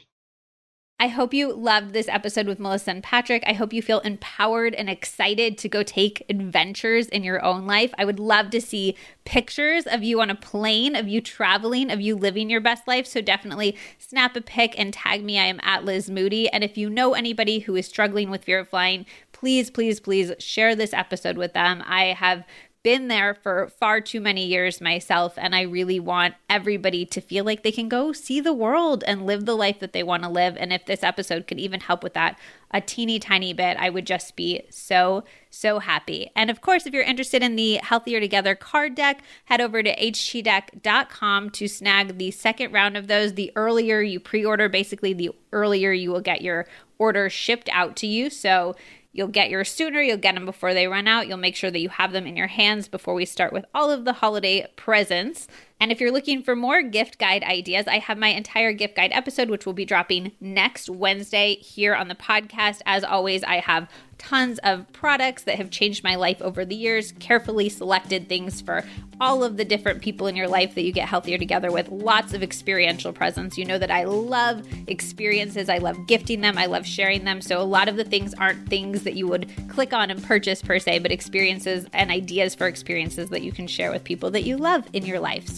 I 1.00 1.06
hope 1.06 1.32
you 1.32 1.52
loved 1.52 1.92
this 1.92 2.08
episode 2.08 2.48
with 2.48 2.58
Melissa 2.58 2.90
and 2.90 3.04
Patrick. 3.04 3.44
I 3.46 3.52
hope 3.52 3.72
you 3.72 3.82
feel 3.82 4.00
empowered 4.00 4.74
and 4.74 4.90
excited 4.90 5.56
to 5.58 5.68
go 5.68 5.84
take 5.84 6.24
adventures 6.28 7.06
in 7.06 7.22
your 7.22 7.40
own 7.44 7.66
life. 7.66 7.94
I 7.96 8.04
would 8.04 8.18
love 8.18 8.50
to 8.50 8.60
see 8.60 8.96
pictures 9.24 9.86
of 9.86 10.02
you 10.02 10.20
on 10.20 10.28
a 10.28 10.34
plane, 10.34 10.96
of 10.96 11.06
you 11.06 11.20
traveling, 11.20 11.92
of 11.92 12.00
you 12.00 12.16
living 12.16 12.50
your 12.50 12.60
best 12.60 12.88
life. 12.88 13.06
So 13.06 13.20
definitely 13.20 13.76
snap 13.98 14.34
a 14.34 14.40
pic 14.40 14.74
and 14.76 14.92
tag 14.92 15.22
me. 15.22 15.38
I 15.38 15.44
am 15.44 15.60
at 15.62 15.84
Liz 15.84 16.10
Moody. 16.10 16.48
And 16.48 16.64
if 16.64 16.76
you 16.76 16.90
know 16.90 17.14
anybody 17.14 17.60
who 17.60 17.76
is 17.76 17.86
struggling 17.86 18.28
with 18.28 18.42
fear 18.42 18.58
of 18.58 18.68
flying, 18.68 19.06
please, 19.30 19.70
please, 19.70 20.00
please 20.00 20.32
share 20.40 20.74
this 20.74 20.92
episode 20.92 21.36
with 21.36 21.52
them. 21.52 21.80
I 21.86 22.06
have 22.06 22.44
been 22.88 23.08
there 23.08 23.34
for 23.34 23.68
far 23.68 24.00
too 24.00 24.18
many 24.18 24.46
years 24.46 24.80
myself, 24.80 25.34
and 25.36 25.54
I 25.54 25.60
really 25.60 26.00
want 26.00 26.36
everybody 26.48 27.04
to 27.04 27.20
feel 27.20 27.44
like 27.44 27.62
they 27.62 27.70
can 27.70 27.86
go 27.86 28.12
see 28.12 28.40
the 28.40 28.54
world 28.54 29.04
and 29.06 29.26
live 29.26 29.44
the 29.44 29.54
life 29.54 29.80
that 29.80 29.92
they 29.92 30.02
want 30.02 30.22
to 30.22 30.28
live. 30.30 30.56
And 30.58 30.72
if 30.72 30.86
this 30.86 31.02
episode 31.02 31.46
could 31.46 31.60
even 31.60 31.80
help 31.80 32.02
with 32.02 32.14
that 32.14 32.38
a 32.70 32.80
teeny 32.80 33.18
tiny 33.18 33.52
bit, 33.52 33.76
I 33.78 33.90
would 33.90 34.06
just 34.06 34.36
be 34.36 34.62
so, 34.70 35.24
so 35.50 35.80
happy. 35.80 36.30
And 36.34 36.50
of 36.50 36.62
course, 36.62 36.86
if 36.86 36.94
you're 36.94 37.02
interested 37.02 37.42
in 37.42 37.56
the 37.56 37.74
Healthier 37.82 38.20
Together 38.20 38.54
card 38.54 38.94
deck, 38.94 39.22
head 39.44 39.60
over 39.60 39.82
to 39.82 39.94
htdeck.com 39.94 41.50
to 41.50 41.68
snag 41.68 42.16
the 42.16 42.30
second 42.30 42.72
round 42.72 42.96
of 42.96 43.06
those. 43.06 43.34
The 43.34 43.52
earlier 43.54 44.00
you 44.00 44.18
pre 44.18 44.46
order, 44.46 44.70
basically, 44.70 45.12
the 45.12 45.30
earlier 45.52 45.92
you 45.92 46.10
will 46.10 46.22
get 46.22 46.40
your 46.40 46.66
order 46.98 47.30
shipped 47.30 47.68
out 47.70 47.96
to 47.96 48.06
you. 48.06 48.28
So 48.28 48.76
You'll 49.18 49.26
get 49.26 49.50
yours 49.50 49.68
sooner, 49.68 50.00
you'll 50.00 50.16
get 50.16 50.36
them 50.36 50.44
before 50.44 50.74
they 50.74 50.86
run 50.86 51.08
out. 51.08 51.26
You'll 51.26 51.38
make 51.38 51.56
sure 51.56 51.72
that 51.72 51.80
you 51.80 51.88
have 51.88 52.12
them 52.12 52.24
in 52.24 52.36
your 52.36 52.46
hands 52.46 52.86
before 52.86 53.14
we 53.14 53.24
start 53.24 53.52
with 53.52 53.64
all 53.74 53.90
of 53.90 54.04
the 54.04 54.12
holiday 54.12 54.64
presents. 54.76 55.48
And 55.80 55.92
if 55.92 56.00
you're 56.00 56.12
looking 56.12 56.42
for 56.42 56.56
more 56.56 56.82
gift 56.82 57.18
guide 57.18 57.44
ideas, 57.44 57.86
I 57.86 57.98
have 57.98 58.18
my 58.18 58.28
entire 58.28 58.72
gift 58.72 58.96
guide 58.96 59.12
episode, 59.12 59.48
which 59.48 59.64
will 59.64 59.72
be 59.72 59.84
dropping 59.84 60.32
next 60.40 60.90
Wednesday 60.90 61.54
here 61.56 61.94
on 61.94 62.08
the 62.08 62.14
podcast. 62.14 62.80
As 62.84 63.04
always, 63.04 63.44
I 63.44 63.60
have 63.60 63.88
tons 64.18 64.58
of 64.64 64.92
products 64.92 65.44
that 65.44 65.56
have 65.56 65.70
changed 65.70 66.02
my 66.04 66.16
life 66.16 66.42
over 66.42 66.64
the 66.64 66.74
years, 66.74 67.12
carefully 67.20 67.68
selected 67.68 68.28
things 68.28 68.60
for 68.60 68.84
all 69.20 69.42
of 69.42 69.56
the 69.56 69.64
different 69.64 70.02
people 70.02 70.26
in 70.26 70.36
your 70.36 70.48
life 70.48 70.74
that 70.74 70.82
you 70.82 70.92
get 70.92 71.08
healthier 71.08 71.38
together 71.38 71.72
with, 71.72 71.88
lots 71.88 72.34
of 72.34 72.42
experiential 72.42 73.12
presents. 73.12 73.56
You 73.56 73.64
know 73.64 73.78
that 73.78 73.90
I 73.90 74.04
love 74.04 74.66
experiences, 74.88 75.68
I 75.68 75.78
love 75.78 76.06
gifting 76.06 76.40
them, 76.40 76.58
I 76.58 76.66
love 76.66 76.86
sharing 76.86 77.24
them. 77.24 77.40
So 77.40 77.60
a 77.60 77.64
lot 77.64 77.88
of 77.88 77.96
the 77.96 78.04
things 78.04 78.34
aren't 78.34 78.68
things 78.68 79.04
that 79.04 79.14
you 79.14 79.26
would 79.28 79.50
click 79.68 79.92
on 79.92 80.10
and 80.10 80.22
purchase 80.22 80.62
per 80.62 80.78
se, 80.78 81.00
but 81.00 81.10
experiences 81.10 81.86
and 81.92 82.10
ideas 82.10 82.54
for 82.54 82.66
experiences 82.66 83.30
that 83.30 83.42
you 83.42 83.52
can 83.52 83.66
share 83.66 83.90
with 83.90 84.04
people 84.04 84.30
that 84.32 84.42
you 84.42 84.56
love 84.56 84.84
in 84.92 85.04
your 85.04 85.20
life. 85.20 85.48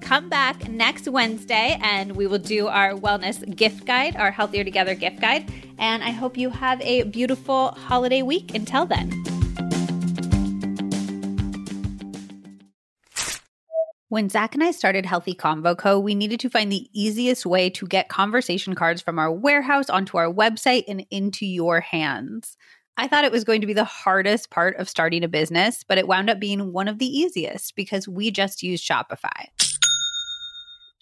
Come 0.00 0.28
back 0.28 0.68
next 0.68 1.08
Wednesday 1.08 1.78
and 1.82 2.14
we 2.14 2.26
will 2.26 2.38
do 2.38 2.68
our 2.68 2.92
wellness 2.92 3.56
gift 3.56 3.86
guide, 3.86 4.16
our 4.16 4.30
Healthier 4.30 4.64
Together 4.64 4.94
gift 4.94 5.20
guide. 5.20 5.50
And 5.78 6.04
I 6.04 6.10
hope 6.10 6.36
you 6.36 6.50
have 6.50 6.80
a 6.80 7.02
beautiful 7.04 7.68
holiday 7.72 8.22
week. 8.22 8.54
Until 8.54 8.86
then. 8.86 9.10
When 14.08 14.28
Zach 14.28 14.54
and 14.54 14.62
I 14.62 14.70
started 14.70 15.04
Healthy 15.04 15.34
Convo 15.34 15.76
Co., 15.76 15.98
we 15.98 16.14
needed 16.14 16.38
to 16.40 16.48
find 16.48 16.70
the 16.70 16.88
easiest 16.92 17.44
way 17.44 17.68
to 17.70 17.86
get 17.86 18.08
conversation 18.08 18.76
cards 18.76 19.02
from 19.02 19.18
our 19.18 19.32
warehouse 19.32 19.90
onto 19.90 20.16
our 20.16 20.32
website 20.32 20.84
and 20.86 21.04
into 21.10 21.44
your 21.44 21.80
hands. 21.80 22.56
I 22.98 23.08
thought 23.08 23.24
it 23.24 23.32
was 23.32 23.44
going 23.44 23.60
to 23.60 23.66
be 23.66 23.74
the 23.74 23.84
hardest 23.84 24.50
part 24.50 24.76
of 24.76 24.88
starting 24.88 25.22
a 25.22 25.28
business, 25.28 25.84
but 25.86 25.98
it 25.98 26.08
wound 26.08 26.30
up 26.30 26.40
being 26.40 26.72
one 26.72 26.88
of 26.88 26.98
the 26.98 27.06
easiest 27.06 27.76
because 27.76 28.08
we 28.08 28.30
just 28.30 28.62
use 28.62 28.82
Shopify. 28.82 29.48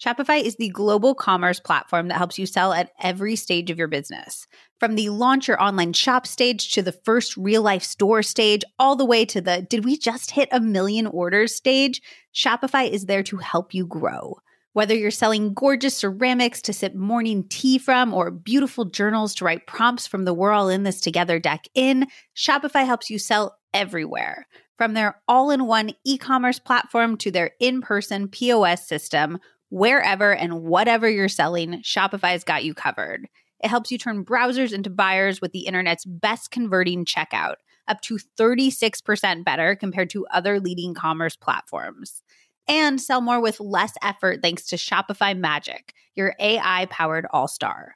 Shopify 0.03 0.41
is 0.41 0.57
the 0.57 0.69
global 0.69 1.15
commerce 1.15 1.61
platform 1.61 2.09
that 2.09 2.17
helps 2.17 2.37
you 2.37 2.45
sell 2.45 2.73
at 2.73 2.91
every 3.01 3.37
stage 3.37 3.71
of 3.71 3.77
your 3.77 3.87
business. 3.87 4.45
From 4.77 4.95
the 4.95 5.07
launch 5.07 5.47
your 5.47 5.61
online 5.63 5.93
shop 5.93 6.27
stage 6.27 6.73
to 6.73 6.81
the 6.81 6.91
first 6.91 7.37
real 7.37 7.61
life 7.61 7.83
store 7.83 8.21
stage, 8.21 8.63
all 8.77 8.97
the 8.97 9.05
way 9.05 9.23
to 9.23 9.39
the 9.39 9.61
did 9.61 9.85
we 9.85 9.97
just 9.97 10.31
hit 10.31 10.49
a 10.51 10.59
million 10.59 11.07
orders 11.07 11.55
stage, 11.55 12.01
Shopify 12.35 12.89
is 12.89 13.05
there 13.05 13.23
to 13.23 13.37
help 13.37 13.73
you 13.73 13.87
grow. 13.87 14.35
Whether 14.75 14.93
you're 14.93 15.09
selling 15.09 15.53
gorgeous 15.53 15.95
ceramics 15.95 16.61
to 16.63 16.73
sip 16.73 16.93
morning 16.93 17.45
tea 17.47 17.77
from 17.77 18.13
or 18.13 18.29
beautiful 18.29 18.83
journals 18.83 19.33
to 19.35 19.45
write 19.45 19.67
prompts 19.67 20.05
from 20.05 20.25
the 20.25 20.33
We're 20.33 20.51
All 20.51 20.67
in 20.67 20.83
This 20.83 20.99
Together 20.99 21.39
deck 21.39 21.69
in, 21.73 22.07
Shopify 22.35 22.85
helps 22.85 23.09
you 23.09 23.17
sell 23.17 23.57
everywhere. 23.73 24.45
From 24.77 24.93
their 24.93 25.21
all 25.29 25.49
in 25.49 25.65
one 25.65 25.91
e 26.03 26.17
commerce 26.17 26.59
platform 26.59 27.15
to 27.19 27.31
their 27.31 27.51
in 27.61 27.79
person 27.79 28.27
POS 28.27 28.85
system, 28.85 29.39
Wherever 29.69 30.35
and 30.35 30.63
whatever 30.63 31.09
you're 31.09 31.29
selling, 31.29 31.81
Shopify's 31.81 32.43
got 32.43 32.65
you 32.65 32.73
covered. 32.73 33.29
It 33.63 33.69
helps 33.69 33.91
you 33.91 33.97
turn 33.97 34.25
browsers 34.25 34.73
into 34.73 34.89
buyers 34.89 35.39
with 35.39 35.53
the 35.53 35.67
internet's 35.67 36.03
best 36.03 36.51
converting 36.51 37.05
checkout, 37.05 37.55
up 37.87 38.01
to 38.01 38.19
36% 38.37 39.45
better 39.45 39.73
compared 39.77 40.09
to 40.09 40.27
other 40.33 40.59
leading 40.59 40.93
commerce 40.93 41.37
platforms. 41.37 42.21
And 42.67 42.99
sell 42.99 43.21
more 43.21 43.39
with 43.39 43.59
less 43.59 43.93
effort 44.01 44.41
thanks 44.41 44.65
to 44.67 44.75
Shopify 44.75 45.37
Magic, 45.37 45.93
your 46.15 46.33
AI 46.39 46.87
powered 46.89 47.27
all 47.31 47.47
star. 47.47 47.95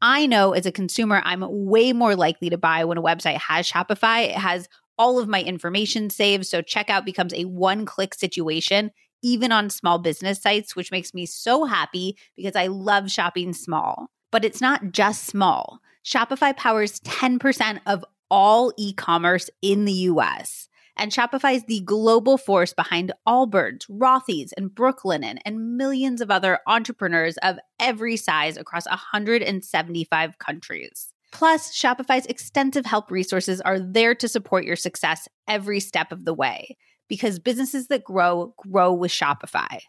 I 0.00 0.26
know 0.26 0.52
as 0.52 0.66
a 0.66 0.72
consumer, 0.72 1.20
I'm 1.24 1.44
way 1.48 1.92
more 1.92 2.16
likely 2.16 2.50
to 2.50 2.58
buy 2.58 2.84
when 2.84 2.98
a 2.98 3.02
website 3.02 3.38
has 3.38 3.70
Shopify. 3.70 4.28
It 4.28 4.36
has 4.36 4.68
all 4.96 5.18
of 5.18 5.28
my 5.28 5.42
information 5.42 6.10
saved, 6.10 6.46
so 6.46 6.62
checkout 6.62 7.04
becomes 7.04 7.32
a 7.34 7.44
one 7.44 7.86
click 7.86 8.14
situation 8.14 8.90
even 9.22 9.52
on 9.52 9.70
small 9.70 9.98
business 9.98 10.40
sites, 10.40 10.76
which 10.76 10.92
makes 10.92 11.14
me 11.14 11.26
so 11.26 11.64
happy 11.64 12.16
because 12.36 12.56
I 12.56 12.68
love 12.68 13.10
shopping 13.10 13.52
small. 13.52 14.08
But 14.30 14.44
it's 14.44 14.60
not 14.60 14.92
just 14.92 15.24
small. 15.24 15.80
Shopify 16.04 16.56
powers 16.56 17.00
10% 17.00 17.80
of 17.86 18.04
all 18.30 18.72
e 18.76 18.92
commerce 18.92 19.50
in 19.62 19.84
the 19.84 19.92
US. 19.92 20.67
And 20.98 21.12
Shopify 21.12 21.54
is 21.54 21.64
the 21.64 21.80
global 21.80 22.36
force 22.36 22.74
behind 22.74 23.12
Allbirds, 23.26 23.88
Rothy's, 23.88 24.52
and 24.52 24.70
Brooklinen, 24.70 25.38
and 25.44 25.76
millions 25.76 26.20
of 26.20 26.30
other 26.30 26.58
entrepreneurs 26.66 27.36
of 27.38 27.56
every 27.78 28.16
size 28.16 28.56
across 28.56 28.86
175 28.86 30.38
countries. 30.38 31.12
Plus, 31.30 31.72
Shopify's 31.76 32.26
extensive 32.26 32.84
help 32.84 33.10
resources 33.10 33.60
are 33.60 33.78
there 33.78 34.14
to 34.16 34.28
support 34.28 34.64
your 34.64 34.76
success 34.76 35.28
every 35.46 35.78
step 35.78 36.10
of 36.10 36.24
the 36.24 36.34
way 36.34 36.76
because 37.08 37.38
businesses 37.38 37.88
that 37.88 38.04
grow 38.04 38.54
grow 38.56 38.92
with 38.92 39.10
Shopify. 39.10 39.80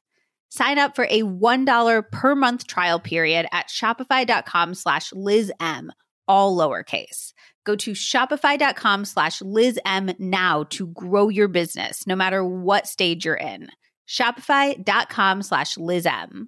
Sign 0.50 0.80
up 0.80 0.96
for 0.96 1.06
a 1.10 1.22
$1 1.22 2.12
per 2.12 2.36
month 2.36 2.68
trial 2.68 3.00
period 3.00 3.48
at 3.52 3.68
shopify.com 3.68 4.74
slash 4.74 5.12
lizm, 5.12 5.90
all 6.28 6.58
lowercase. 6.58 7.34
Go 7.70 7.76
to 7.76 7.92
shopify.com 7.92 9.06
slash 9.06 9.44
lizm 9.44 10.20
now 10.20 10.64
to 10.72 10.88
grow 10.88 11.30
your 11.30 11.48
business, 11.48 12.08
no 12.08 12.16
matter 12.16 12.44
what 12.44 12.88
stage 12.88 13.26
you're 13.26 13.36
in. 13.36 13.68
Shopify.com 14.08 15.44
slash 15.44 15.76
lizm. 15.76 16.48